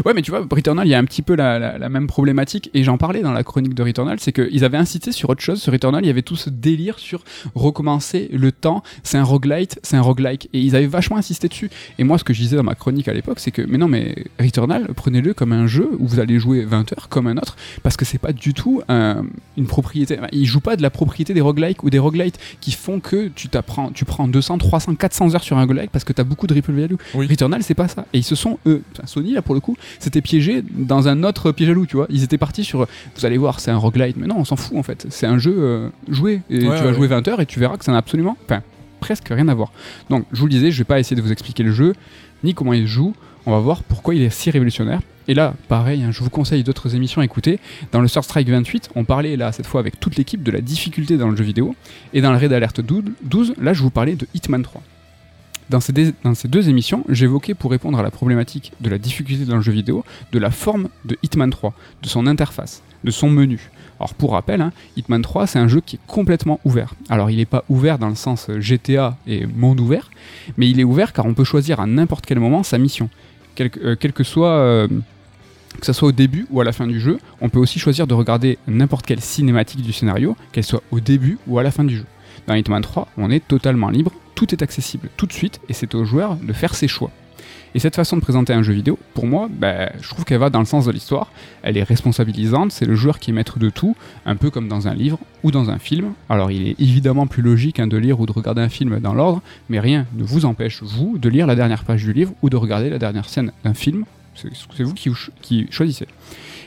Ouais, 0.05 0.13
mais 0.13 0.21
tu 0.21 0.31
vois, 0.31 0.45
Returnal, 0.49 0.87
il 0.87 0.89
y 0.89 0.93
a 0.93 0.99
un 0.99 1.05
petit 1.05 1.21
peu 1.21 1.35
la, 1.35 1.59
la- 1.59 1.77
la 1.77 1.89
même 1.89 2.07
problématique, 2.07 2.69
et 2.73 2.83
j'en 2.83 2.97
parlais 2.97 3.21
dans 3.21 3.31
la 3.31 3.43
chronique 3.43 3.73
de 3.73 3.83
Returnal, 3.83 4.17
c'est 4.19 4.31
qu'ils 4.31 4.63
avaient 4.65 4.77
incité 4.77 5.11
sur 5.11 5.29
autre 5.29 5.41
chose. 5.41 5.61
Sur 5.61 5.71
Returnal, 5.73 6.03
il 6.03 6.07
y 6.07 6.09
avait 6.09 6.21
tout 6.21 6.35
ce 6.35 6.49
délire 6.49 6.99
sur 6.99 7.23
recommencer 7.55 8.29
le 8.33 8.51
temps, 8.51 8.83
c'est 9.03 9.17
un 9.17 9.23
roguelite, 9.23 9.79
c'est 9.83 9.97
un 9.97 10.01
roguelike, 10.01 10.49
et 10.53 10.59
ils 10.59 10.75
avaient 10.75 10.87
vachement 10.87 11.17
insisté 11.17 11.47
dessus. 11.47 11.69
Et 11.99 12.03
moi, 12.03 12.17
ce 12.17 12.23
que 12.23 12.33
je 12.33 12.41
disais 12.41 12.55
dans 12.55 12.63
ma 12.63 12.75
chronique 12.75 13.07
à 13.07 13.13
l'époque, 13.13 13.39
c'est 13.39 13.51
que, 13.51 13.61
mais 13.61 13.77
non, 13.77 13.87
mais 13.87 14.15
Returnal, 14.39 14.87
prenez-le 14.95 15.33
comme 15.33 15.53
un 15.53 15.67
jeu 15.67 15.89
où 15.99 16.07
vous 16.07 16.19
allez 16.19 16.39
jouer 16.39 16.65
20 16.65 16.91
heures 16.93 17.09
comme 17.09 17.27
un 17.27 17.37
autre, 17.37 17.55
parce 17.83 17.97
que 17.97 18.05
c'est 18.05 18.17
pas 18.17 18.33
du 18.33 18.53
tout 18.53 18.81
un- 18.89 19.23
une 19.57 19.65
propriété. 19.67 20.17
Ils 20.31 20.45
jouent 20.45 20.59
pas 20.59 20.75
de 20.75 20.81
la 20.81 20.89
propriété 20.89 21.33
des 21.33 21.41
roguelikes 21.41 21.83
ou 21.83 21.89
des 21.89 21.99
roguelites 21.99 22.39
qui 22.61 22.71
font 22.71 22.99
que 22.99 23.27
tu 23.29 23.47
t'apprends, 23.49 23.89
tu 23.91 24.05
prends 24.05 24.27
200, 24.27 24.57
300, 24.57 24.95
400 24.95 25.35
heures 25.35 25.43
sur 25.43 25.57
un 25.57 25.61
roguelike 25.61 25.91
parce 25.91 26.03
que 26.03 26.13
t'as 26.13 26.23
beaucoup 26.23 26.47
de 26.47 26.53
ripple 26.53 26.71
value. 26.73 26.95
Oui. 27.13 27.27
Returnal, 27.27 27.63
c'est 27.63 27.73
pas 27.73 27.87
ça. 27.87 28.05
Et 28.13 28.19
ils 28.19 28.23
se 28.23 28.35
sont, 28.35 28.59
eux, 28.65 28.81
Sony, 29.05 29.33
là, 29.33 29.41
pour 29.41 29.55
le 29.55 29.61
coup, 29.61 29.72
s'étaient 29.99 30.21
piégés 30.21 30.63
dans 30.71 31.07
un 31.07 31.23
autre 31.23 31.51
piège 31.51 31.69
à 31.69 31.73
loup, 31.73 31.85
tu 31.85 31.95
vois. 31.95 32.07
Ils 32.09 32.23
étaient 32.23 32.37
partis 32.37 32.63
sur, 32.63 32.87
vous 33.15 33.25
allez 33.25 33.37
voir, 33.37 33.59
c'est 33.59 33.71
un 33.71 33.77
roguelite. 33.77 34.17
Mais 34.17 34.27
non, 34.27 34.35
on 34.39 34.45
s'en 34.45 34.55
fout, 34.55 34.77
en 34.77 34.83
fait. 34.83 35.05
C'est 35.09 35.27
un 35.27 35.37
jeu 35.37 35.55
euh, 35.57 35.89
joué. 36.09 36.41
Et 36.49 36.55
Ouais, 36.55 36.77
tu 36.77 36.83
vas 36.83 36.89
ouais. 36.89 36.93
jouer 36.93 37.07
20 37.07 37.27
heures 37.27 37.41
et 37.41 37.45
tu 37.45 37.59
verras 37.59 37.77
que 37.77 37.85
ça 37.85 37.91
n'a 37.91 37.97
absolument, 37.97 38.37
enfin, 38.45 38.61
presque 38.99 39.27
rien 39.29 39.47
à 39.47 39.53
voir. 39.53 39.71
Donc, 40.09 40.25
je 40.31 40.39
vous 40.39 40.45
le 40.45 40.51
disais, 40.51 40.71
je 40.71 40.77
vais 40.77 40.83
pas 40.83 40.99
essayer 40.99 41.15
de 41.15 41.21
vous 41.21 41.31
expliquer 41.31 41.63
le 41.63 41.71
jeu, 41.71 41.93
ni 42.43 42.53
comment 42.53 42.73
il 42.73 42.83
se 42.87 42.91
joue. 42.91 43.13
On 43.45 43.51
va 43.51 43.59
voir 43.59 43.83
pourquoi 43.83 44.15
il 44.15 44.21
est 44.21 44.29
si 44.29 44.49
révolutionnaire. 44.51 45.01
Et 45.27 45.33
là, 45.33 45.53
pareil, 45.67 46.03
hein, 46.03 46.11
je 46.11 46.21
vous 46.21 46.29
conseille 46.29 46.63
d'autres 46.63 46.95
émissions 46.95 47.21
à 47.21 47.25
écouter. 47.25 47.59
Dans 47.91 47.99
le 48.01 48.07
Sur 48.07 48.23
Strike 48.23 48.49
28, 48.49 48.89
on 48.95 49.03
parlait 49.05 49.35
là, 49.37 49.51
cette 49.51 49.67
fois 49.67 49.79
avec 49.81 49.99
toute 49.99 50.15
l'équipe, 50.15 50.43
de 50.43 50.51
la 50.51 50.61
difficulté 50.61 51.17
dans 51.17 51.29
le 51.29 51.35
jeu 51.35 51.43
vidéo. 51.43 51.75
Et 52.13 52.21
dans 52.21 52.31
le 52.31 52.37
Red 52.37 52.51
Alert 52.53 52.79
12, 52.81 53.03
12, 53.23 53.53
là, 53.61 53.73
je 53.73 53.81
vous 53.81 53.89
parlais 53.89 54.15
de 54.15 54.27
Hitman 54.33 54.63
3. 54.63 54.81
Dans 55.69 55.79
ces, 55.79 55.93
deux 55.93 56.69
émissions, 56.69 57.03
j'évoquais 57.09 57.53
pour 57.53 57.71
répondre 57.71 57.99
à 57.99 58.03
la 58.03 58.11
problématique 58.11 58.73
de 58.81 58.89
la 58.89 58.97
difficulté 58.97 59.45
dans 59.45 59.55
le 59.55 59.61
jeu 59.61 59.71
vidéo, 59.71 60.03
de 60.31 60.39
la 60.39 60.51
forme 60.51 60.89
de 61.05 61.17
Hitman 61.23 61.49
3, 61.49 61.73
de 62.01 62.07
son 62.07 62.27
interface, 62.27 62.83
de 63.03 63.11
son 63.11 63.29
menu. 63.29 63.71
Alors 63.99 64.13
pour 64.13 64.33
rappel, 64.33 64.61
hein, 64.61 64.71
Hitman 64.97 65.21
3 65.21 65.47
c'est 65.47 65.59
un 65.59 65.67
jeu 65.67 65.81
qui 65.85 65.95
est 65.95 65.99
complètement 66.07 66.59
ouvert. 66.65 66.93
Alors 67.09 67.29
il 67.29 67.37
n'est 67.37 67.45
pas 67.45 67.63
ouvert 67.69 67.97
dans 67.97 68.09
le 68.09 68.15
sens 68.15 68.49
euh, 68.49 68.59
GTA 68.59 69.17
et 69.27 69.45
monde 69.45 69.79
ouvert, 69.79 70.09
mais 70.57 70.69
il 70.69 70.79
est 70.79 70.83
ouvert 70.83 71.13
car 71.13 71.25
on 71.25 71.33
peut 71.33 71.43
choisir 71.43 71.79
à 71.79 71.85
n'importe 71.85 72.25
quel 72.25 72.39
moment 72.39 72.63
sa 72.63 72.77
mission. 72.77 73.09
Euh, 73.59 73.95
soit... 74.23 74.47
euh, 74.47 74.87
que 75.79 75.85
ce 75.85 75.93
soit 75.93 76.09
au 76.09 76.11
début 76.11 76.45
ou 76.51 76.61
à 76.61 76.63
la 76.63 76.71
fin 76.71 76.87
du 76.87 76.99
jeu, 76.99 77.19
on 77.41 77.49
peut 77.49 77.59
aussi 77.59 77.79
choisir 77.79 78.07
de 78.07 78.13
regarder 78.13 78.57
n'importe 78.67 79.05
quelle 79.05 79.21
cinématique 79.21 79.81
du 79.81 79.93
scénario, 79.93 80.35
qu'elle 80.51 80.63
soit 80.63 80.83
au 80.91 80.99
début 80.99 81.37
ou 81.47 81.59
à 81.59 81.63
la 81.63 81.71
fin 81.71 81.83
du 81.83 81.97
jeu. 81.97 82.05
Dans 82.47 82.55
Hitman 82.55 82.81
3, 82.81 83.07
on 83.17 83.31
est 83.31 83.47
totalement 83.47 83.89
libre, 83.89 84.11
tout 84.35 84.53
est 84.53 84.61
accessible 84.61 85.09
tout 85.17 85.25
de 85.25 85.33
suite 85.33 85.59
et 85.69 85.73
c'est 85.73 85.95
au 85.95 86.05
joueur 86.05 86.35
de 86.35 86.53
faire 86.53 86.75
ses 86.75 86.87
choix. 86.87 87.11
Et 87.75 87.79
cette 87.79 87.95
façon 87.95 88.17
de 88.17 88.21
présenter 88.21 88.53
un 88.53 88.61
jeu 88.61 88.73
vidéo, 88.73 88.99
pour 89.15 89.25
moi, 89.25 89.49
bah, 89.49 89.91
je 89.99 90.07
trouve 90.07 90.25
qu'elle 90.25 90.37
va 90.37 90.51
dans 90.51 90.59
le 90.59 90.65
sens 90.65 90.85
de 90.85 90.91
l'histoire. 90.91 91.31
Elle 91.63 91.75
est 91.75 91.83
responsabilisante, 91.83 92.71
c'est 92.71 92.85
le 92.85 92.93
joueur 92.93 93.17
qui 93.17 93.31
est 93.31 93.33
maître 93.33 93.57
de 93.57 93.71
tout, 93.71 93.95
un 94.27 94.35
peu 94.35 94.51
comme 94.51 94.67
dans 94.67 94.87
un 94.87 94.93
livre 94.93 95.17
ou 95.41 95.49
dans 95.49 95.71
un 95.71 95.79
film. 95.79 96.13
Alors 96.29 96.51
il 96.51 96.67
est 96.67 96.79
évidemment 96.79 97.25
plus 97.25 97.41
logique 97.41 97.79
hein, 97.79 97.87
de 97.87 97.97
lire 97.97 98.19
ou 98.19 98.27
de 98.27 98.31
regarder 98.31 98.61
un 98.61 98.69
film 98.69 98.99
dans 98.99 99.15
l'ordre, 99.15 99.41
mais 99.69 99.79
rien 99.79 100.05
ne 100.15 100.23
vous 100.23 100.45
empêche, 100.45 100.83
vous, 100.83 101.17
de 101.17 101.29
lire 101.29 101.47
la 101.47 101.55
dernière 101.55 101.83
page 101.83 102.03
du 102.03 102.13
livre 102.13 102.33
ou 102.43 102.49
de 102.49 102.57
regarder 102.57 102.89
la 102.89 102.99
dernière 102.99 103.27
scène 103.27 103.51
d'un 103.63 103.73
film. 103.73 104.05
C'est 104.35 104.83
vous 104.83 104.93
qui 104.93 105.67
choisissez. 105.71 106.07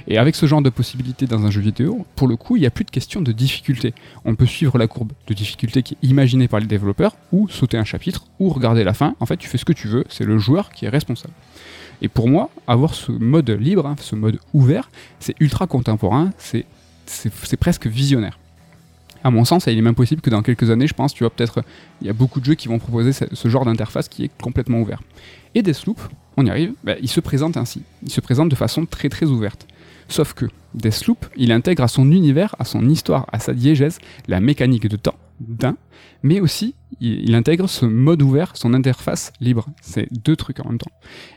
Et 0.09 0.19
avec 0.19 0.37
ce 0.37 0.47
genre 0.47 0.63
de 0.63 0.71
possibilités 0.71 1.27
dans 1.27 1.45
un 1.45 1.51
jeu 1.51 1.61
vidéo, 1.61 2.07
pour 2.15 2.29
le 2.29 2.37
coup, 2.37 2.57
il 2.57 2.61
n'y 2.61 2.67
a 2.67 2.71
plus 2.71 2.85
de 2.85 2.91
question 2.91 3.21
de 3.21 3.33
difficulté. 3.33 3.93
On 4.25 4.37
peut 4.37 4.47
suivre 4.47 4.79
la 4.79 4.87
courbe 4.87 5.13
de 5.27 5.35
difficulté 5.35 5.83
qui 5.83 5.95
est 5.95 6.07
imaginée 6.07 6.47
par 6.47 6.61
les 6.61 6.67
développeurs, 6.67 7.17
ou 7.33 7.49
sauter 7.49 7.77
un 7.77 7.85
chapitre, 7.85 8.25
ou 8.39 8.49
regarder 8.51 8.85
la 8.85 8.95
fin. 8.95 9.17
En 9.19 9.27
fait, 9.27 9.37
tu 9.37 9.49
fais 9.49 9.59
ce 9.59 9.65
que 9.65 9.73
tu 9.73 9.89
veux, 9.89 10.05
c'est 10.09 10.25
le 10.25 10.39
joueur 10.39 10.71
qui 10.71 10.85
est 10.85 10.89
responsable. 10.89 11.35
Et 12.03 12.09
pour 12.09 12.29
moi, 12.29 12.51
avoir 12.67 12.95
ce 12.95 13.11
mode 13.11 13.51
libre, 13.51 13.87
hein, 13.87 13.97
ce 14.01 14.15
mode 14.15 14.39
ouvert, 14.53 14.91
c'est 15.19 15.35
ultra 15.41 15.67
contemporain, 15.67 16.31
c'est 16.39 17.57
presque 17.59 17.87
visionnaire. 17.87 18.39
À 19.25 19.31
mon 19.31 19.45
sens, 19.45 19.67
il 19.67 19.77
est 19.77 19.83
même 19.83 19.95
possible 19.95 20.21
que 20.21 20.31
dans 20.31 20.43
quelques 20.43 20.71
années, 20.71 20.87
je 20.87 20.95
pense, 20.95 21.13
tu 21.13 21.25
vois, 21.25 21.31
peut-être, 21.31 21.65
il 22.01 22.07
y 22.07 22.11
a 22.11 22.13
beaucoup 22.13 22.39
de 22.39 22.45
jeux 22.45 22.55
qui 22.55 22.69
vont 22.69 22.79
proposer 22.79 23.13
ce, 23.13 23.49
genre 23.49 23.65
d'interface 23.65 24.09
qui 24.09 24.25
est 24.25 24.31
complètement 24.41 24.79
ouvert. 24.81 25.03
Et 25.57 25.63
Deathloop, 25.63 25.99
on 26.37 26.47
y 26.47 26.51
arrive, 26.51 26.75
bah, 26.85 26.95
il 27.01 27.09
se 27.09 27.19
présente 27.19 27.57
ainsi. 27.57 27.83
Il 28.05 28.11
se 28.11 28.21
présente 28.21 28.51
de 28.51 28.55
façon 28.55 28.87
très 28.87 29.09
très 29.09 29.27
ouverte. 29.27 29.67
Sauf 30.09 30.35
que 30.35 30.47
Deathloop, 30.75 31.27
il 31.37 31.53
intègre 31.53 31.83
à 31.83 31.89
son 31.89 32.11
univers, 32.13 32.55
à 32.59 32.65
son 32.65 32.89
histoire, 32.89 33.27
à 33.33 33.39
sa 33.39 33.53
diégèse, 33.53 33.99
la 34.29 34.41
mécanique 34.41 34.89
de 34.89 34.97
temps 34.97 35.17
d'un, 35.41 35.77
mais 36.23 36.41
aussi 36.41 36.75
il, 37.01 37.35
intègre 37.35 37.69
ce 37.69 37.85
mode 37.85 38.23
ouvert, 38.23 38.57
son 38.57 38.73
interface 38.75 39.33
libre. 39.41 39.67
C'est 39.83 40.09
deux 40.13 40.37
trucs 40.37 40.61
en 40.61 40.69
même 40.69 40.79
temps. 40.79 40.91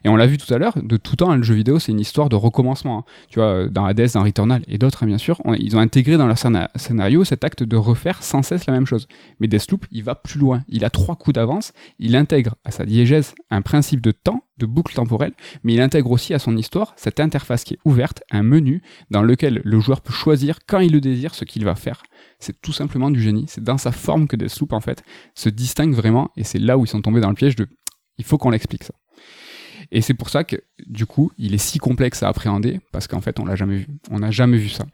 Et 0.03 0.09
on 0.09 0.15
l'a 0.15 0.27
vu 0.27 0.37
tout 0.37 0.51
à 0.53 0.57
l'heure, 0.57 0.73
de 0.81 0.97
tout 0.97 1.15
temps, 1.15 1.35
le 1.35 1.43
jeu 1.43 1.55
vidéo, 1.55 1.79
c'est 1.79 1.91
une 1.91 1.99
histoire 1.99 2.29
de 2.29 2.35
recommencement. 2.35 2.99
hein. 2.99 3.03
Tu 3.29 3.39
vois, 3.39 3.67
dans 3.67 3.85
Hades, 3.85 4.09
dans 4.13 4.23
Returnal 4.23 4.63
et 4.67 4.77
d'autres, 4.77 5.03
hein, 5.03 5.07
bien 5.07 5.17
sûr, 5.17 5.41
on- 5.45 5.53
ils 5.53 5.75
ont 5.75 5.79
intégré 5.79 6.17
dans 6.17 6.27
leur 6.27 6.37
scéna- 6.37 6.69
scénario 6.75 7.23
cet 7.23 7.43
acte 7.43 7.63
de 7.63 7.75
refaire 7.75 8.23
sans 8.23 8.41
cesse 8.43 8.65
la 8.67 8.73
même 8.73 8.85
chose. 8.85 9.07
Mais 9.39 9.47
Deathloop, 9.47 9.85
il 9.91 10.03
va 10.03 10.15
plus 10.15 10.39
loin. 10.39 10.63
Il 10.67 10.85
a 10.85 10.89
trois 10.89 11.15
coups 11.15 11.35
d'avance. 11.35 11.73
Il 11.99 12.15
intègre 12.15 12.55
à 12.63 12.71
sa 12.71 12.85
diégèse 12.85 13.33
un 13.49 13.61
principe 13.61 14.01
de 14.01 14.11
temps, 14.11 14.43
de 14.57 14.65
boucle 14.65 14.93
temporelle, 14.93 15.31
mais 15.63 15.73
il 15.73 15.79
intègre 15.81 16.11
aussi 16.11 16.33
à 16.33 16.39
son 16.39 16.57
histoire 16.57 16.91
cette 16.97 17.21
interface 17.21 17.63
qui 17.63 17.75
est 17.75 17.79
ouverte, 17.85 18.23
un 18.29 18.43
menu 18.43 18.81
dans 19.09 19.21
lequel 19.23 19.61
le 19.63 19.79
joueur 19.79 20.01
peut 20.01 20.11
choisir 20.11 20.59
quand 20.67 20.79
il 20.79 20.91
le 20.91 20.99
désire 20.99 21.33
ce 21.33 21.45
qu'il 21.45 21.63
va 21.63 21.75
faire. 21.75 22.03
C'est 22.39 22.61
tout 22.61 22.73
simplement 22.73 23.09
du 23.09 23.21
génie. 23.21 23.45
C'est 23.47 23.63
dans 23.63 23.77
sa 23.77 23.93
forme 23.93 24.27
que 24.27 24.35
Deathloop, 24.35 24.73
en 24.73 24.81
fait, 24.81 25.01
se 25.39 25.47
distingue 25.49 25.93
vraiment, 25.93 26.31
et 26.35 26.43
c'est 26.43 26.59
là 26.59 26.77
où 26.77 26.83
ils 26.83 26.89
sont 26.89 27.01
tombés 27.01 27.21
dans 27.21 27.29
le 27.29 27.35
piège 27.35 27.55
de 27.55 27.67
il 28.17 28.25
faut 28.25 28.37
qu'on 28.37 28.49
l'explique 28.49 28.83
ça. 28.83 28.93
Et 29.91 30.01
c'est 30.01 30.13
pour 30.13 30.29
ça 30.29 30.43
que, 30.43 30.57
du 30.85 31.05
coup, 31.05 31.31
il 31.37 31.53
est 31.53 31.57
si 31.57 31.79
complexe 31.79 32.21
à 32.23 32.27
appréhender, 32.27 32.81
parce 32.91 33.07
qu'en 33.07 33.21
fait, 33.21 33.39
on 33.39 33.45
l'a 33.45 33.55
jamais 33.55 33.77
vu. 33.77 33.87
On 34.11 34.19
n'a 34.19 34.31
jamais 34.31 34.57
vu 34.57 34.67
ça. 34.67 34.85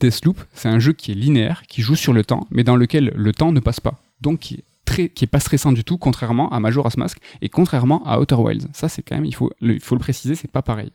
Deathloop, 0.00 0.42
c'est 0.52 0.68
un 0.68 0.80
jeu 0.80 0.92
qui 0.92 1.12
est 1.12 1.14
linéaire, 1.14 1.62
qui 1.68 1.82
joue 1.82 1.94
sur 1.94 2.12
le 2.12 2.24
temps, 2.24 2.46
mais 2.50 2.64
dans 2.64 2.74
lequel 2.74 3.12
le 3.14 3.32
temps 3.32 3.52
ne 3.52 3.60
passe 3.60 3.78
pas. 3.80 4.02
Donc, 4.20 4.40
qui 4.40 4.64
qui 4.94 5.24
est 5.24 5.26
pas 5.30 5.40
stressant 5.40 5.72
du 5.72 5.84
tout, 5.84 5.98
contrairement 5.98 6.50
à 6.52 6.60
Majora's 6.60 6.96
Mask 6.96 7.18
et 7.40 7.48
contrairement 7.48 8.04
à 8.06 8.20
Outer 8.20 8.36
Wilds. 8.36 8.68
Ça, 8.72 8.88
c'est 8.88 9.02
quand 9.02 9.14
même, 9.14 9.24
il 9.24 9.34
faut 9.34 9.50
le, 9.60 9.74
il 9.74 9.80
faut 9.80 9.94
le 9.94 10.00
préciser, 10.00 10.34
c'est 10.34 10.50
pas 10.50 10.62
pareil. 10.62 10.90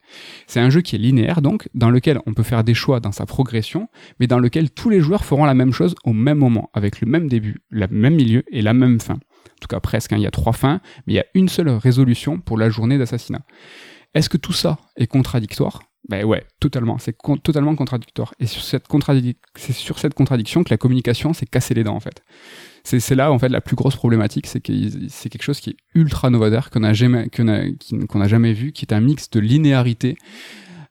C'est 0.47 0.59
un 0.59 0.69
jeu 0.69 0.81
qui 0.81 0.95
est 0.95 0.99
linéaire, 0.99 1.41
donc, 1.41 1.69
dans 1.73 1.89
lequel 1.89 2.19
on 2.25 2.33
peut 2.33 2.43
faire 2.43 2.63
des 2.63 2.73
choix 2.73 2.99
dans 2.99 3.11
sa 3.11 3.25
progression, 3.25 3.87
mais 4.19 4.27
dans 4.27 4.39
lequel 4.39 4.69
tous 4.69 4.89
les 4.89 5.01
joueurs 5.01 5.25
feront 5.25 5.45
la 5.45 5.53
même 5.53 5.73
chose 5.73 5.95
au 6.03 6.13
même 6.13 6.37
moment, 6.37 6.69
avec 6.73 7.01
le 7.01 7.07
même 7.07 7.27
début, 7.27 7.61
le 7.69 7.87
même 7.87 8.15
milieu 8.15 8.43
et 8.51 8.61
la 8.61 8.73
même 8.73 8.99
fin. 8.99 9.15
En 9.15 9.59
tout 9.61 9.67
cas, 9.69 9.79
presque. 9.79 10.13
hein. 10.13 10.17
Il 10.17 10.23
y 10.23 10.27
a 10.27 10.31
trois 10.31 10.53
fins, 10.53 10.81
mais 11.07 11.13
il 11.13 11.15
y 11.15 11.19
a 11.19 11.25
une 11.33 11.49
seule 11.49 11.69
résolution 11.69 12.39
pour 12.39 12.57
la 12.57 12.69
journée 12.69 12.97
d'assassinat. 12.97 13.41
Est-ce 14.13 14.29
que 14.29 14.37
tout 14.37 14.53
ça 14.53 14.77
est 14.97 15.07
contradictoire? 15.07 15.81
Ben 16.07 16.23
ouais, 16.23 16.45
totalement. 16.59 16.97
C'est 16.99 17.17
totalement 17.43 17.75
contradictoire. 17.75 18.33
Et 18.39 18.45
sur 18.45 18.61
cette 18.61 18.85
c'est 19.55 19.73
sur 19.73 19.97
cette 19.97 20.13
contradiction 20.13 20.63
que 20.63 20.69
la 20.69 20.77
communication 20.77 21.33
s'est 21.33 21.47
cassé 21.47 21.73
les 21.73 21.83
dents, 21.83 21.95
en 21.95 21.99
fait. 21.99 22.23
C'est 22.87 23.15
là, 23.15 23.31
en 23.31 23.39
fait, 23.39 23.49
la 23.49 23.61
plus 23.61 23.75
grosse 23.75 23.95
problématique, 23.95 24.45
c'est 24.47 24.61
que 24.61 24.71
c'est 25.09 25.29
quelque 25.29 25.41
chose 25.43 25.59
qui 25.59 25.71
est 25.71 25.77
ultra 25.95 26.29
novateur, 26.29 26.69
qu'on 26.69 26.81
n'a 26.81 26.93
jamais, 26.93 27.29
qu'on 27.35 27.47
a- 27.47 28.27
jamais 28.27 28.53
vu, 28.53 28.71
qui 28.71 28.85
est 28.85 28.93
un 28.93 28.99
mix 29.01 29.29
de 29.31 29.39
linéarité 29.39 30.15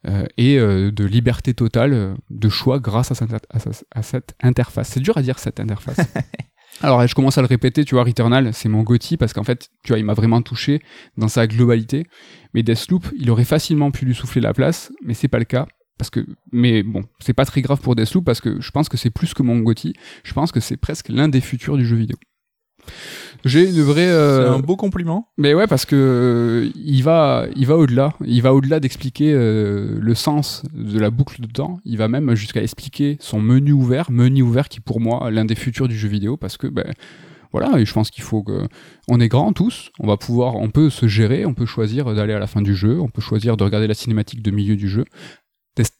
euh, 0.08 0.26
et 0.36 0.58
euh, 0.58 0.90
de 0.90 1.04
liberté 1.04 1.54
totale 1.54 1.92
euh, 1.94 2.14
de 2.30 2.48
choix 2.48 2.80
grâce 2.80 3.12
à 3.12 3.14
cette, 3.14 3.32
à 3.48 3.58
sa- 3.60 3.84
à 3.92 4.02
cette 4.02 4.34
interface. 4.42 4.88
C'est 4.88 5.00
dur 5.00 5.16
à 5.16 5.22
dire, 5.22 5.38
cette 5.38 5.60
interface. 5.60 5.96
Alors, 6.82 7.06
je 7.06 7.14
commence 7.14 7.38
à 7.38 7.42
le 7.42 7.46
répéter, 7.46 7.84
tu 7.84 7.94
vois, 7.94 8.02
Returnal, 8.02 8.52
c'est 8.52 8.68
mon 8.68 8.82
Gotti 8.82 9.16
parce 9.16 9.32
qu'en 9.32 9.44
fait, 9.44 9.68
tu 9.84 9.92
vois, 9.92 9.98
il 10.00 10.04
m'a 10.04 10.14
vraiment 10.14 10.42
touché 10.42 10.80
dans 11.16 11.28
sa 11.28 11.46
globalité. 11.46 12.06
Mais 12.52 12.64
Deathloop, 12.64 13.06
il 13.16 13.30
aurait 13.30 13.44
facilement 13.44 13.92
pu 13.92 14.04
lui 14.04 14.14
souffler 14.14 14.40
la 14.40 14.52
place, 14.52 14.92
mais 15.04 15.14
c'est 15.14 15.28
pas 15.28 15.38
le 15.38 15.44
cas. 15.44 15.68
Parce 15.98 16.10
que, 16.10 16.20
mais 16.52 16.82
bon, 16.82 17.04
c'est 17.20 17.34
pas 17.34 17.44
très 17.44 17.62
grave 17.62 17.80
pour 17.80 17.94
Deathloop 17.94 18.24
parce 18.24 18.40
que 18.40 18.60
je 18.60 18.70
pense 18.70 18.88
que 18.88 18.96
c'est 18.96 19.10
plus 19.10 19.34
que 19.34 19.42
mon 19.42 19.58
Gotti. 19.60 19.94
Je 20.24 20.32
pense 20.32 20.52
que 20.52 20.60
c'est 20.60 20.76
presque 20.76 21.08
l'un 21.08 21.28
des 21.28 21.40
futurs 21.40 21.76
du 21.76 21.86
jeu 21.86 21.96
vidéo. 21.96 22.16
J'ai 23.44 23.68
une 23.68 23.82
vraie. 23.82 24.08
C'est 24.08 24.48
un 24.48 24.58
beau 24.58 24.76
compliment. 24.76 25.28
Mais 25.36 25.54
ouais, 25.54 25.66
parce 25.66 25.84
que 25.84 25.96
euh, 25.96 26.70
il 26.76 27.02
va, 27.02 27.46
il 27.56 27.66
va 27.66 27.76
au-delà. 27.76 28.14
Il 28.24 28.40
va 28.42 28.54
au-delà 28.54 28.80
d'expliquer 28.80 29.32
euh, 29.32 29.98
le 30.00 30.14
sens 30.14 30.62
de 30.72 30.98
la 30.98 31.10
boucle 31.10 31.40
de 31.40 31.46
temps. 31.46 31.78
Il 31.84 31.98
va 31.98 32.08
même 32.08 32.34
jusqu'à 32.34 32.62
expliquer 32.62 33.16
son 33.20 33.40
menu 33.40 33.72
ouvert, 33.72 34.10
menu 34.10 34.42
ouvert 34.42 34.68
qui 34.68 34.80
pour 34.80 35.00
moi 35.00 35.30
l'un 35.30 35.44
des 35.44 35.54
futurs 35.54 35.88
du 35.88 35.96
jeu 35.96 36.08
vidéo, 36.08 36.36
parce 36.36 36.56
que 36.56 36.66
ben 36.66 36.92
voilà, 37.52 37.78
et 37.78 37.84
je 37.84 37.92
pense 37.92 38.10
qu'il 38.10 38.24
faut 38.24 38.42
que 38.42 38.66
on 39.06 39.20
est 39.20 39.28
grands 39.28 39.52
tous, 39.52 39.90
on 40.00 40.08
va 40.08 40.16
pouvoir, 40.16 40.56
on 40.56 40.70
peut 40.70 40.90
se 40.90 41.06
gérer, 41.06 41.46
on 41.46 41.54
peut 41.54 41.66
choisir 41.66 42.12
d'aller 42.12 42.32
à 42.32 42.40
la 42.40 42.48
fin 42.48 42.62
du 42.62 42.74
jeu, 42.74 42.98
on 42.98 43.08
peut 43.08 43.22
choisir 43.22 43.56
de 43.56 43.62
regarder 43.62 43.86
la 43.86 43.94
cinématique 43.94 44.42
de 44.42 44.50
milieu 44.50 44.74
du 44.74 44.88
jeu. 44.88 45.04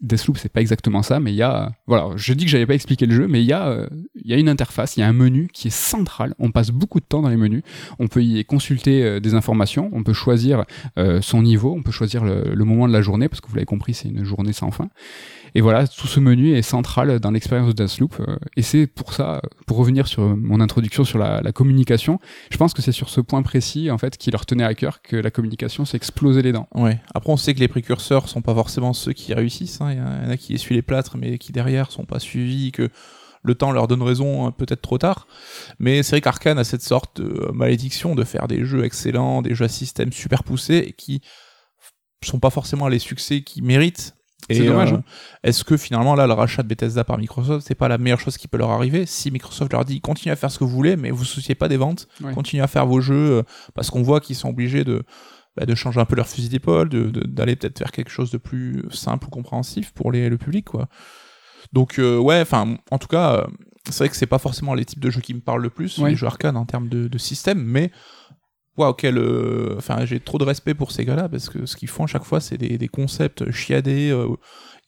Deathloop, 0.00 0.38
c'est 0.38 0.52
pas 0.52 0.60
exactement 0.60 1.02
ça, 1.02 1.18
mais 1.18 1.32
il 1.32 1.36
y 1.36 1.42
a, 1.42 1.72
voilà, 1.88 2.10
je 2.14 2.32
dis 2.32 2.44
que 2.44 2.50
j'avais 2.50 2.66
pas 2.66 2.74
expliqué 2.74 3.06
le 3.06 3.14
jeu, 3.14 3.26
mais 3.26 3.42
il 3.42 3.46
y 3.46 3.52
a, 3.52 3.66
euh, 3.66 3.88
y 4.14 4.32
a 4.32 4.36
une 4.36 4.48
interface, 4.48 4.96
il 4.96 5.00
y 5.00 5.02
a 5.02 5.08
un 5.08 5.12
menu 5.12 5.48
qui 5.52 5.66
est 5.66 5.74
central. 5.74 6.34
On 6.38 6.52
passe 6.52 6.70
beaucoup 6.70 7.00
de 7.00 7.04
temps 7.04 7.22
dans 7.22 7.28
les 7.28 7.36
menus. 7.36 7.62
On 7.98 8.06
peut 8.06 8.22
y 8.22 8.44
consulter 8.44 9.02
euh, 9.02 9.20
des 9.20 9.34
informations, 9.34 9.90
on 9.92 10.04
peut 10.04 10.12
choisir 10.12 10.64
euh, 10.96 11.20
son 11.22 11.42
niveau, 11.42 11.74
on 11.76 11.82
peut 11.82 11.90
choisir 11.90 12.24
le, 12.24 12.54
moment 12.64 12.86
de 12.86 12.92
la 12.92 13.02
journée, 13.02 13.28
parce 13.28 13.40
que 13.40 13.48
vous 13.48 13.56
l'avez 13.56 13.66
compris, 13.66 13.94
c'est 13.94 14.08
une 14.08 14.24
journée 14.24 14.52
sans 14.52 14.70
fin. 14.70 14.88
Et 15.56 15.60
voilà, 15.60 15.86
tout 15.86 16.08
ce 16.08 16.18
menu 16.18 16.56
est 16.56 16.62
central 16.62 17.20
dans 17.20 17.30
l'expérience 17.30 17.72
de 17.72 17.84
Deathloop. 17.84 18.16
Euh, 18.20 18.36
et 18.56 18.62
c'est 18.62 18.88
pour 18.88 19.12
ça, 19.12 19.40
pour 19.66 19.76
revenir 19.76 20.08
sur 20.08 20.36
mon 20.36 20.60
introduction 20.60 21.04
sur 21.04 21.18
la, 21.18 21.40
communication, 21.52 22.18
je 22.50 22.56
pense 22.56 22.74
que 22.74 22.82
c'est 22.82 22.92
sur 22.92 23.08
ce 23.08 23.20
point 23.20 23.42
précis, 23.42 23.90
en 23.90 23.98
fait, 23.98 24.16
qui 24.16 24.32
leur 24.32 24.46
tenait 24.46 24.64
à 24.64 24.74
cœur 24.74 25.00
que 25.02 25.16
la 25.16 25.30
communication 25.30 25.84
s'est 25.84 25.96
explosé 25.96 26.42
les 26.42 26.52
dents. 26.52 26.68
Ouais. 26.74 27.00
Après, 27.14 27.32
on 27.32 27.36
sait 27.36 27.54
que 27.54 27.60
les 27.60 27.68
précurseurs 27.68 28.28
sont 28.28 28.42
pas 28.42 28.54
forcément 28.54 28.92
ceux 28.92 29.12
qui 29.12 29.32
réussissent. 29.32 29.80
Hein. 29.80 29.92
Il 29.92 29.98
y 29.98 30.00
en 30.00 30.30
a 30.30 30.36
qui 30.36 30.54
essuient 30.54 30.74
les 30.74 30.82
plâtres, 30.82 31.16
mais 31.16 31.38
qui 31.38 31.52
derrière 31.52 31.92
sont 31.92 32.04
pas 32.04 32.18
suivis, 32.18 32.72
que 32.72 32.90
le 33.44 33.54
temps 33.54 33.70
leur 33.70 33.86
donne 33.86 34.02
raison 34.02 34.46
hein, 34.46 34.50
peut-être 34.50 34.82
trop 34.82 34.98
tard. 34.98 35.28
Mais 35.78 36.02
c'est 36.02 36.12
vrai 36.12 36.20
qu'Arkane 36.20 36.58
a 36.58 36.64
cette 36.64 36.82
sorte 36.82 37.20
de 37.20 37.52
malédiction 37.52 38.16
de 38.16 38.24
faire 38.24 38.48
des 38.48 38.64
jeux 38.64 38.84
excellents, 38.84 39.42
des 39.42 39.54
jeux 39.54 39.66
à 39.66 39.68
système 39.68 40.12
super 40.12 40.42
poussés, 40.42 40.94
qui 40.98 41.20
sont 42.22 42.40
pas 42.40 42.50
forcément 42.50 42.88
les 42.88 42.98
succès 42.98 43.42
qu'ils 43.42 43.62
méritent 43.62 44.14
c'est 44.50 44.66
dommage. 44.66 44.92
Euh, 44.92 44.96
hein. 44.96 45.04
Est-ce 45.42 45.64
que 45.64 45.76
finalement 45.76 46.14
là 46.14 46.26
le 46.26 46.32
rachat 46.32 46.62
de 46.62 46.68
Bethesda 46.68 47.04
par 47.04 47.18
Microsoft 47.18 47.66
c'est 47.66 47.74
pas 47.74 47.88
la 47.88 47.98
meilleure 47.98 48.20
chose 48.20 48.36
qui 48.36 48.48
peut 48.48 48.58
leur 48.58 48.70
arriver 48.70 49.06
si 49.06 49.30
Microsoft 49.30 49.72
leur 49.72 49.84
dit 49.84 50.00
continuez 50.00 50.32
à 50.32 50.36
faire 50.36 50.50
ce 50.50 50.58
que 50.58 50.64
vous 50.64 50.70
voulez 50.70 50.96
mais 50.96 51.10
vous 51.10 51.24
souciez 51.24 51.54
pas 51.54 51.68
des 51.68 51.76
ventes, 51.76 52.08
continuez 52.34 52.62
à 52.62 52.66
faire 52.66 52.86
vos 52.86 53.00
jeux 53.00 53.38
euh, 53.38 53.42
parce 53.74 53.90
qu'on 53.90 54.02
voit 54.02 54.20
qu'ils 54.20 54.36
sont 54.36 54.48
obligés 54.48 54.84
de 54.84 55.02
bah, 55.56 55.66
de 55.66 55.74
changer 55.74 56.00
un 56.00 56.04
peu 56.04 56.16
leur 56.16 56.26
fusil 56.26 56.48
d'épaule, 56.48 56.88
d'aller 56.88 57.54
peut-être 57.54 57.78
faire 57.78 57.92
quelque 57.92 58.10
chose 58.10 58.30
de 58.32 58.38
plus 58.38 58.84
simple 58.90 59.28
ou 59.28 59.30
compréhensif 59.30 59.92
pour 59.92 60.10
les, 60.10 60.28
le 60.28 60.36
public 60.36 60.64
quoi. 60.64 60.88
Donc 61.72 61.98
euh, 61.98 62.18
ouais, 62.18 62.40
enfin 62.40 62.76
en 62.90 62.98
tout 62.98 63.08
cas 63.08 63.46
c'est 63.88 63.98
vrai 63.98 64.08
que 64.08 64.16
c'est 64.16 64.26
pas 64.26 64.38
forcément 64.38 64.74
les 64.74 64.84
types 64.84 65.00
de 65.00 65.10
jeux 65.10 65.20
qui 65.20 65.34
me 65.34 65.40
parlent 65.40 65.62
le 65.62 65.70
plus, 65.70 65.98
les 65.98 66.16
jeux 66.16 66.26
arcade 66.26 66.56
en 66.56 66.64
termes 66.64 66.88
de, 66.88 67.06
de 67.06 67.18
système, 67.18 67.62
mais 67.62 67.90
waouh, 68.76 68.94
quel. 68.94 69.18
Euh, 69.18 69.74
enfin, 69.76 70.04
j'ai 70.04 70.20
trop 70.20 70.38
de 70.38 70.44
respect 70.44 70.74
pour 70.74 70.92
ces 70.92 71.04
gars-là 71.04 71.28
parce 71.28 71.48
que 71.48 71.66
ce 71.66 71.76
qu'ils 71.76 71.88
font 71.88 72.04
à 72.04 72.06
chaque 72.06 72.24
fois, 72.24 72.40
c'est 72.40 72.58
des, 72.58 72.78
des, 72.78 72.88
concepts 72.88 73.50
chiadés. 73.50 74.10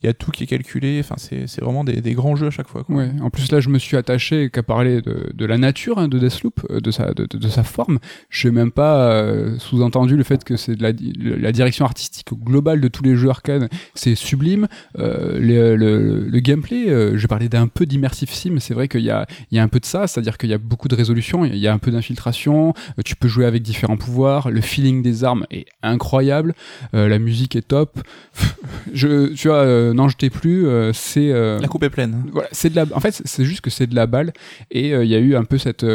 Il 0.02 0.06
y 0.06 0.10
a 0.10 0.12
tout 0.12 0.30
qui 0.30 0.44
est 0.44 0.46
calculé. 0.46 1.00
Enfin, 1.00 1.14
c'est 1.18 1.60
vraiment 1.60 1.82
des, 1.82 2.02
des, 2.02 2.12
grands 2.12 2.36
jeux 2.36 2.48
à 2.48 2.50
chaque 2.50 2.68
fois. 2.68 2.84
En 3.22 3.30
plus, 3.30 3.50
là, 3.50 3.60
je 3.60 3.70
me 3.70 3.78
suis 3.78 3.96
attaché 3.96 4.50
qu'à 4.50 4.62
parler 4.62 5.00
de, 5.00 5.30
de, 5.32 5.46
la 5.46 5.56
nature 5.56 5.98
hein, 5.98 6.08
de 6.08 6.18
Deathloop, 6.18 6.66
euh, 6.70 6.80
de 6.80 6.90
sa, 6.90 7.14
de, 7.14 7.24
de 7.24 7.48
sa 7.48 7.62
forme. 7.62 7.98
Je 8.28 8.48
n'ai 8.48 8.54
même 8.54 8.72
pas 8.72 9.10
euh, 9.10 9.58
sous-entendu 9.58 10.16
le 10.16 10.22
fait 10.22 10.44
que 10.44 10.56
c'est 10.56 10.78
la, 10.80 10.92
la 11.18 11.52
direction 11.52 11.84
artistique 11.84 12.28
globale 12.34 12.80
de 12.80 12.88
tous 12.88 13.02
les 13.02 13.16
jeux 13.16 13.30
arcade. 13.30 13.68
C'est 13.94 14.14
sublime. 14.14 14.68
Euh, 14.98 15.38
le, 15.40 15.76
le, 15.76 16.40
gameplay, 16.40 16.90
euh, 16.90 17.16
je 17.16 17.26
parlais 17.26 17.48
d'un 17.48 17.66
peu 17.66 17.86
d'immersive 17.86 18.30
sim. 18.30 18.56
C'est 18.60 18.74
vrai 18.74 18.88
qu'il 18.88 19.00
y 19.00 19.10
a, 19.10 19.26
y 19.50 19.58
a 19.58 19.62
un 19.62 19.68
peu 19.68 19.80
de 19.80 19.86
ça, 19.86 20.06
c'est-à-dire 20.06 20.36
qu'il 20.36 20.50
y 20.50 20.54
a 20.54 20.58
beaucoup 20.58 20.88
de 20.88 20.94
résolution, 20.94 21.44
il 21.44 21.56
y 21.56 21.66
a 21.66 21.72
un 21.72 21.78
peu 21.78 21.90
d'infiltration. 21.90 22.74
Tu 23.04 23.16
peux 23.16 23.28
jouer 23.28 23.46
avec 23.46 23.62
différents 23.62 23.96
pouvoirs. 23.96 24.50
Le 24.50 24.60
feeling 24.60 25.02
des 25.02 25.24
armes 25.24 25.46
est 25.50 25.66
incroyable. 25.82 26.54
la 26.92 27.18
musique 27.18 27.56
est 27.56 27.66
top. 27.68 27.98
je, 28.92 29.32
tu 29.34 29.48
vois 29.48 29.85
euh, 29.86 29.94
n'en 29.94 30.08
jetez 30.08 30.30
plus, 30.30 30.66
euh, 30.66 30.92
c'est 30.92 31.30
euh, 31.30 31.58
la 31.58 31.68
coupe 31.68 31.82
est 31.82 31.90
pleine. 31.90 32.24
Voilà, 32.32 32.48
c'est 32.52 32.70
de 32.70 32.76
la. 32.76 32.84
En 32.94 33.00
fait, 33.00 33.22
c'est 33.24 33.44
juste 33.44 33.60
que 33.60 33.70
c'est 33.70 33.86
de 33.86 33.94
la 33.94 34.06
balle 34.06 34.32
et 34.70 34.90
il 34.90 35.08
y 35.08 35.14
a 35.14 35.18
eu 35.18 35.36
un 35.36 35.44
peu 35.44 35.58
cette 35.58 35.86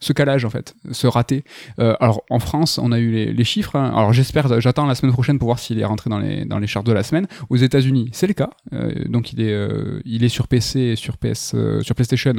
ce 0.00 0.12
calage 0.12 0.44
en 0.44 0.50
fait, 0.50 0.74
ce 0.92 1.06
raté. 1.06 1.44
Euh, 1.80 1.94
alors 2.00 2.22
en 2.30 2.38
France, 2.38 2.78
on 2.78 2.92
a 2.92 2.98
eu 2.98 3.10
les, 3.10 3.32
les 3.32 3.44
chiffres. 3.44 3.74
Hein. 3.76 3.92
Alors 3.94 4.12
j'espère, 4.12 4.60
j'attends 4.60 4.86
la 4.86 4.94
semaine 4.94 5.12
prochaine 5.12 5.38
pour 5.38 5.46
voir 5.46 5.58
s'il 5.58 5.78
est 5.80 5.84
rentré 5.84 6.08
dans 6.08 6.18
les 6.18 6.44
dans 6.44 6.58
les 6.58 6.66
charts 6.66 6.84
de 6.84 6.92
la 6.92 7.02
semaine. 7.02 7.26
Aux 7.50 7.56
États-Unis, 7.56 8.10
c'est 8.12 8.28
le 8.28 8.34
cas. 8.34 8.50
Euh, 8.72 8.92
donc 9.06 9.32
il 9.32 9.40
est 9.40 9.52
euh, 9.52 10.00
il 10.04 10.22
est 10.22 10.28
sur 10.28 10.46
PC 10.46 10.80
et 10.80 10.96
sur 10.96 11.16
PS 11.16 11.54
sur 11.82 11.94
PlayStation 11.94 12.34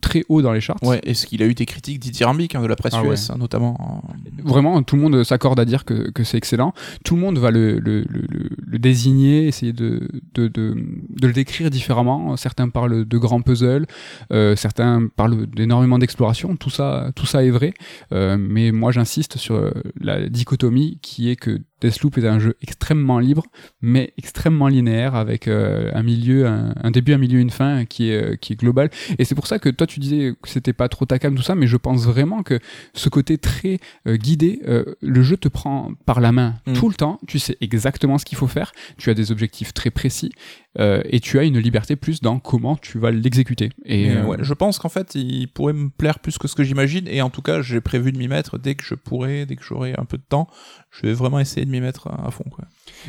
très 0.00 0.22
haut 0.28 0.42
dans 0.42 0.52
les 0.52 0.60
charts. 0.60 0.76
Ouais. 0.82 1.00
Est-ce 1.02 1.26
qu'il 1.26 1.42
a 1.42 1.46
eu 1.46 1.54
des 1.54 1.66
critiques 1.66 1.98
dithyrambiques 1.98 2.54
hein, 2.54 2.62
de 2.62 2.66
la 2.66 2.76
presse 2.76 2.94
ah, 2.96 3.04
US 3.04 3.30
hein, 3.30 3.36
notamment 3.38 4.04
Vraiment, 4.44 4.82
tout 4.82 4.96
le 4.96 5.02
monde 5.02 5.24
s'accorde 5.24 5.58
à 5.58 5.64
dire 5.64 5.84
que, 5.84 6.10
que 6.10 6.22
c'est 6.22 6.36
excellent. 6.36 6.72
Tout 7.04 7.16
le 7.16 7.22
monde 7.22 7.38
va 7.38 7.50
le 7.50 7.78
le, 7.80 8.04
le, 8.08 8.24
le 8.64 8.78
désigner, 8.78 9.48
essayer 9.48 9.72
de 9.72 10.08
de, 10.34 10.46
de 10.46 10.76
de 11.10 11.26
le 11.26 11.32
décrire 11.32 11.70
différemment. 11.70 12.36
Certains 12.36 12.68
parlent 12.68 13.04
de 13.04 13.18
grands 13.18 13.42
puzzles, 13.42 13.86
certains 14.30 15.08
parlent 15.16 15.46
d'énormément 15.46 15.98
d'exploration 15.98 16.35
tout 16.58 16.70
ça, 16.70 17.10
tout 17.14 17.26
ça 17.26 17.44
est 17.44 17.50
vrai. 17.50 17.74
Euh, 18.12 18.36
mais 18.38 18.72
moi, 18.72 18.92
j'insiste 18.92 19.36
sur 19.36 19.56
euh, 19.56 19.70
la 20.00 20.28
dichotomie 20.28 20.98
qui 21.02 21.30
est 21.30 21.36
que 21.36 21.60
Deathloop 21.80 22.18
est 22.18 22.26
un 22.26 22.38
jeu 22.38 22.56
extrêmement 22.62 23.18
libre, 23.18 23.44
mais 23.80 24.12
extrêmement 24.16 24.68
linéaire, 24.68 25.14
avec 25.14 25.46
euh, 25.48 25.90
un 25.94 26.02
milieu, 26.02 26.46
un, 26.46 26.90
début, 26.90 27.12
un 27.12 27.18
milieu, 27.18 27.38
une 27.38 27.50
fin 27.50 27.84
qui 27.84 28.10
est, 28.10 28.38
qui 28.40 28.54
est 28.54 28.56
global. 28.56 28.90
Et 29.18 29.24
c'est 29.24 29.34
pour 29.34 29.46
ça 29.46 29.58
que 29.58 29.68
toi, 29.68 29.86
tu 29.86 30.00
disais 30.00 30.32
que 30.40 30.48
c'était 30.48 30.72
pas 30.72 30.88
trop 30.88 31.04
ta 31.04 31.18
cam, 31.18 31.34
tout 31.34 31.42
ça, 31.42 31.54
mais 31.54 31.66
je 31.66 31.76
pense 31.76 32.06
vraiment 32.06 32.42
que 32.42 32.58
ce 32.94 33.08
côté 33.08 33.38
très 33.38 33.78
guidé, 34.06 34.60
le 35.00 35.22
jeu 35.22 35.36
te 35.36 35.48
prend 35.48 35.92
par 36.06 36.20
la 36.20 36.32
main 36.32 36.54
mm. 36.66 36.72
tout 36.74 36.88
le 36.88 36.94
temps, 36.94 37.20
tu 37.26 37.38
sais 37.38 37.56
exactement 37.60 38.18
ce 38.18 38.24
qu'il 38.24 38.38
faut 38.38 38.46
faire, 38.46 38.72
tu 38.96 39.10
as 39.10 39.14
des 39.14 39.30
objectifs 39.30 39.74
très 39.74 39.90
précis, 39.90 40.32
et 40.78 41.20
tu 41.20 41.38
as 41.38 41.44
une 41.44 41.58
liberté 41.58 41.96
plus 41.96 42.20
dans 42.20 42.38
comment 42.38 42.76
tu 42.76 42.98
vas 42.98 43.10
l'exécuter. 43.10 43.70
Et 43.84 44.16
ouais, 44.20 44.38
je 44.40 44.54
pense 44.54 44.78
qu'en 44.78 44.88
fait, 44.88 45.14
il 45.14 45.48
pourrait 45.48 45.72
me 45.72 45.88
plaire 45.90 46.18
plus 46.18 46.38
que 46.38 46.48
ce 46.48 46.54
que 46.54 46.64
j'imagine, 46.64 47.06
et 47.08 47.22
en 47.22 47.30
tout 47.30 47.42
cas, 47.42 47.62
j'ai 47.62 47.80
prévu 47.80 48.12
de 48.12 48.18
m'y 48.18 48.28
mettre 48.28 48.58
dès 48.58 48.74
que 48.74 48.84
je 48.84 48.94
pourrai, 48.94 49.46
dès 49.46 49.56
que 49.56 49.64
j'aurai 49.64 49.94
un 49.98 50.04
peu 50.04 50.16
de 50.16 50.22
temps. 50.28 50.48
Je 50.96 51.06
vais 51.06 51.12
vraiment 51.12 51.38
essayer 51.38 51.66
de 51.66 51.70
m'y 51.70 51.80
mettre 51.80 52.08
à, 52.08 52.30
fond. 52.30 52.44
Quoi. 52.50 52.64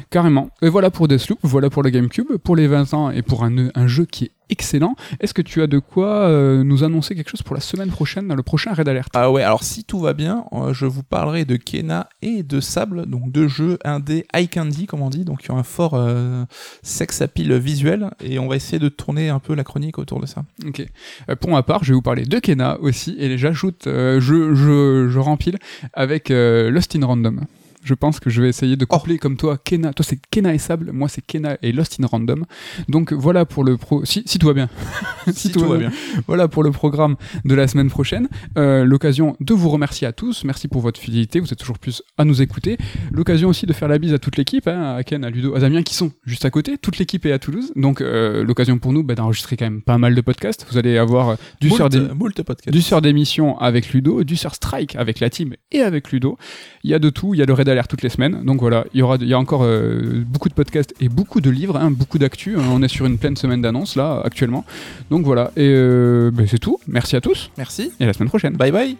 Carrément. 0.09 0.49
Et 0.61 0.69
voilà 0.69 0.91
pour 0.91 1.07
Deathloop, 1.07 1.39
voilà 1.43 1.69
pour 1.69 1.83
le 1.83 1.89
GameCube, 1.89 2.37
pour 2.43 2.55
les 2.55 2.67
20 2.67 2.93
ans 2.93 3.11
et 3.11 3.21
pour 3.21 3.43
un, 3.43 3.69
un 3.73 3.87
jeu 3.87 4.05
qui 4.05 4.25
est 4.25 4.31
excellent. 4.49 4.95
Est-ce 5.19 5.33
que 5.33 5.41
tu 5.41 5.61
as 5.61 5.67
de 5.67 5.79
quoi 5.79 6.07
euh, 6.07 6.63
nous 6.63 6.83
annoncer 6.83 7.15
quelque 7.15 7.29
chose 7.29 7.41
pour 7.41 7.55
la 7.55 7.61
semaine 7.61 7.89
prochaine, 7.89 8.27
dans 8.27 8.35
le 8.35 8.43
prochain 8.43 8.73
Red 8.73 8.87
Alert? 8.87 9.09
Ah 9.13 9.31
ouais, 9.31 9.43
alors 9.43 9.63
si 9.63 9.83
tout 9.83 9.99
va 9.99 10.13
bien, 10.13 10.45
euh, 10.53 10.73
je 10.73 10.85
vous 10.85 11.03
parlerai 11.03 11.45
de 11.45 11.55
Kena 11.55 12.09
et 12.21 12.43
de 12.43 12.59
Sable, 12.59 13.05
donc 13.05 13.31
deux 13.31 13.47
jeux 13.47 13.77
indés 13.83 14.25
high 14.35 14.49
candy, 14.49 14.85
comme 14.85 15.01
on 15.01 15.09
dit, 15.09 15.25
donc 15.25 15.41
qui 15.41 15.51
ont 15.51 15.57
un 15.57 15.63
fort 15.63 15.93
euh, 15.95 16.45
sex 16.81 17.21
appeal 17.21 17.53
visuel, 17.57 18.09
et 18.21 18.39
on 18.39 18.47
va 18.47 18.55
essayer 18.55 18.79
de 18.79 18.89
tourner 18.89 19.29
un 19.29 19.39
peu 19.39 19.55
la 19.55 19.63
chronique 19.63 19.97
autour 19.97 20.19
de 20.19 20.25
ça. 20.25 20.43
Ok. 20.65 20.85
pour 21.39 21.51
ma 21.51 21.63
part, 21.63 21.83
je 21.83 21.89
vais 21.89 21.95
vous 21.95 22.01
parler 22.01 22.25
de 22.25 22.39
Kena 22.39 22.79
aussi, 22.79 23.15
et 23.19 23.37
j'ajoute, 23.37 23.83
je, 23.85 24.19
je, 24.19 25.07
je 25.09 25.19
rempile 25.19 25.57
avec 25.93 26.29
Lost 26.29 26.95
in 26.95 27.05
Random 27.05 27.41
je 27.87 27.93
pense 27.93 28.19
que 28.19 28.29
je 28.29 28.41
vais 28.41 28.49
essayer 28.49 28.75
de 28.75 28.85
coupler 28.85 29.17
comme 29.17 29.37
toi 29.37 29.57
Kena. 29.57 29.93
Toi 29.93 30.05
c'est 30.07 30.19
Kena 30.29 30.53
et 30.53 30.57
Sable, 30.57 30.91
moi 30.91 31.07
c'est 31.07 31.25
Kena 31.25 31.57
et 31.61 31.71
Lost 31.71 31.97
in 32.01 32.05
Random. 32.05 32.45
Donc 32.89 33.13
voilà 33.13 33.45
pour 33.45 33.63
le 33.63 33.77
pro. 33.77 34.03
Si, 34.03 34.23
si 34.25 34.39
tout 34.39 34.47
va 34.47 34.53
bien. 34.53 34.69
si, 35.33 35.51
tout, 35.51 35.61
va 35.61 35.77
bien. 35.77 35.91
Voilà 36.27 36.49
pour 36.49 36.63
le 36.63 36.71
programme 36.71 37.15
de 37.45 37.55
la 37.55 37.67
semaine 37.67 37.89
prochaine. 37.89 38.27
Euh, 38.57 38.83
L'occasion 38.83 39.37
de 39.39 39.53
vous 39.53 39.69
remercier 39.69 40.05
à 40.05 40.11
tous. 40.11 40.43
Merci 40.43 40.67
pour 40.67 40.81
votre 40.81 40.99
fidélité. 40.99 41.39
Vous 41.39 41.51
êtes 41.51 41.59
toujours 41.59 41.79
plus 41.79 42.03
à 42.17 42.25
nous 42.25 42.41
écouter. 42.41 42.77
L'occasion 43.11 43.49
aussi 43.49 43.65
de 43.65 43.73
faire 43.73 43.87
la 43.87 43.99
bise 43.99 44.13
à 44.13 44.19
toute 44.19 44.35
l'équipe, 44.35 44.67
hein, 44.67 44.95
à 44.95 45.03
Ken, 45.03 45.23
à 45.23 45.29
Ludo, 45.29 45.55
à 45.55 45.59
Damien 45.59 45.81
qui 45.81 45.95
sont 45.95 46.11
juste 46.25 46.43
à 46.43 46.49
côté. 46.49 46.77
Toute 46.77 46.97
l'équipe 46.97 47.25
est 47.25 47.31
à 47.31 47.39
Toulouse. 47.39 47.71
Donc 47.75 48.01
euh, 48.01 48.43
l'occasion 48.43 48.79
pour 48.79 48.91
nous 48.91 49.03
bah, 49.03 49.15
d'enregistrer 49.15 49.55
quand 49.55 49.65
même 49.65 49.81
pas 49.81 49.97
mal 49.97 50.13
de 50.13 50.21
podcasts. 50.21 50.65
Vous 50.69 50.77
allez 50.77 50.97
avoir 50.97 51.29
euh, 51.29 51.35
du 51.61 51.69
sort 52.81 53.01
d'émission 53.01 53.57
avec 53.59 53.93
Ludo, 53.93 54.23
du 54.25 54.35
sort 54.35 54.55
Strike 54.55 54.95
avec 54.97 55.19
la 55.19 55.29
team 55.29 55.55
et 55.71 55.81
avec 55.81 56.11
Ludo. 56.11 56.37
Il 56.83 56.91
y 56.91 56.93
a 56.93 56.99
de 56.99 57.09
tout. 57.09 57.33
Il 57.33 57.39
y 57.39 57.43
a 57.43 57.45
le 57.45 57.53
Red 57.53 57.69
toutes 57.87 58.01
les 58.01 58.09
semaines. 58.09 58.43
Donc 58.43 58.59
voilà, 58.59 58.85
il 58.93 58.99
y 58.99 59.03
aura, 59.03 59.17
il 59.19 59.27
y 59.27 59.33
a 59.33 59.39
encore 59.39 59.63
euh, 59.63 60.23
beaucoup 60.25 60.49
de 60.49 60.53
podcasts 60.55 60.93
et 60.99 61.09
beaucoup 61.09 61.41
de 61.41 61.49
livres, 61.49 61.77
hein, 61.77 61.91
beaucoup 61.91 62.17
d'actu. 62.17 62.55
On 62.57 62.81
est 62.81 62.87
sur 62.87 63.05
une 63.05 63.19
pleine 63.19 63.35
semaine 63.35 63.61
d'annonces 63.61 63.95
là 63.95 64.21
actuellement. 64.25 64.65
Donc 65.11 65.23
voilà, 65.25 65.51
et 65.55 65.69
euh, 65.69 66.31
ben, 66.33 66.47
c'est 66.47 66.59
tout. 66.59 66.79
Merci 66.87 67.15
à 67.15 67.21
tous. 67.21 67.51
Merci. 67.57 67.91
Et 67.99 68.05
à 68.05 68.07
la 68.07 68.13
semaine 68.13 68.29
prochaine. 68.29 68.55
Bye 68.55 68.71
bye. 68.71 68.97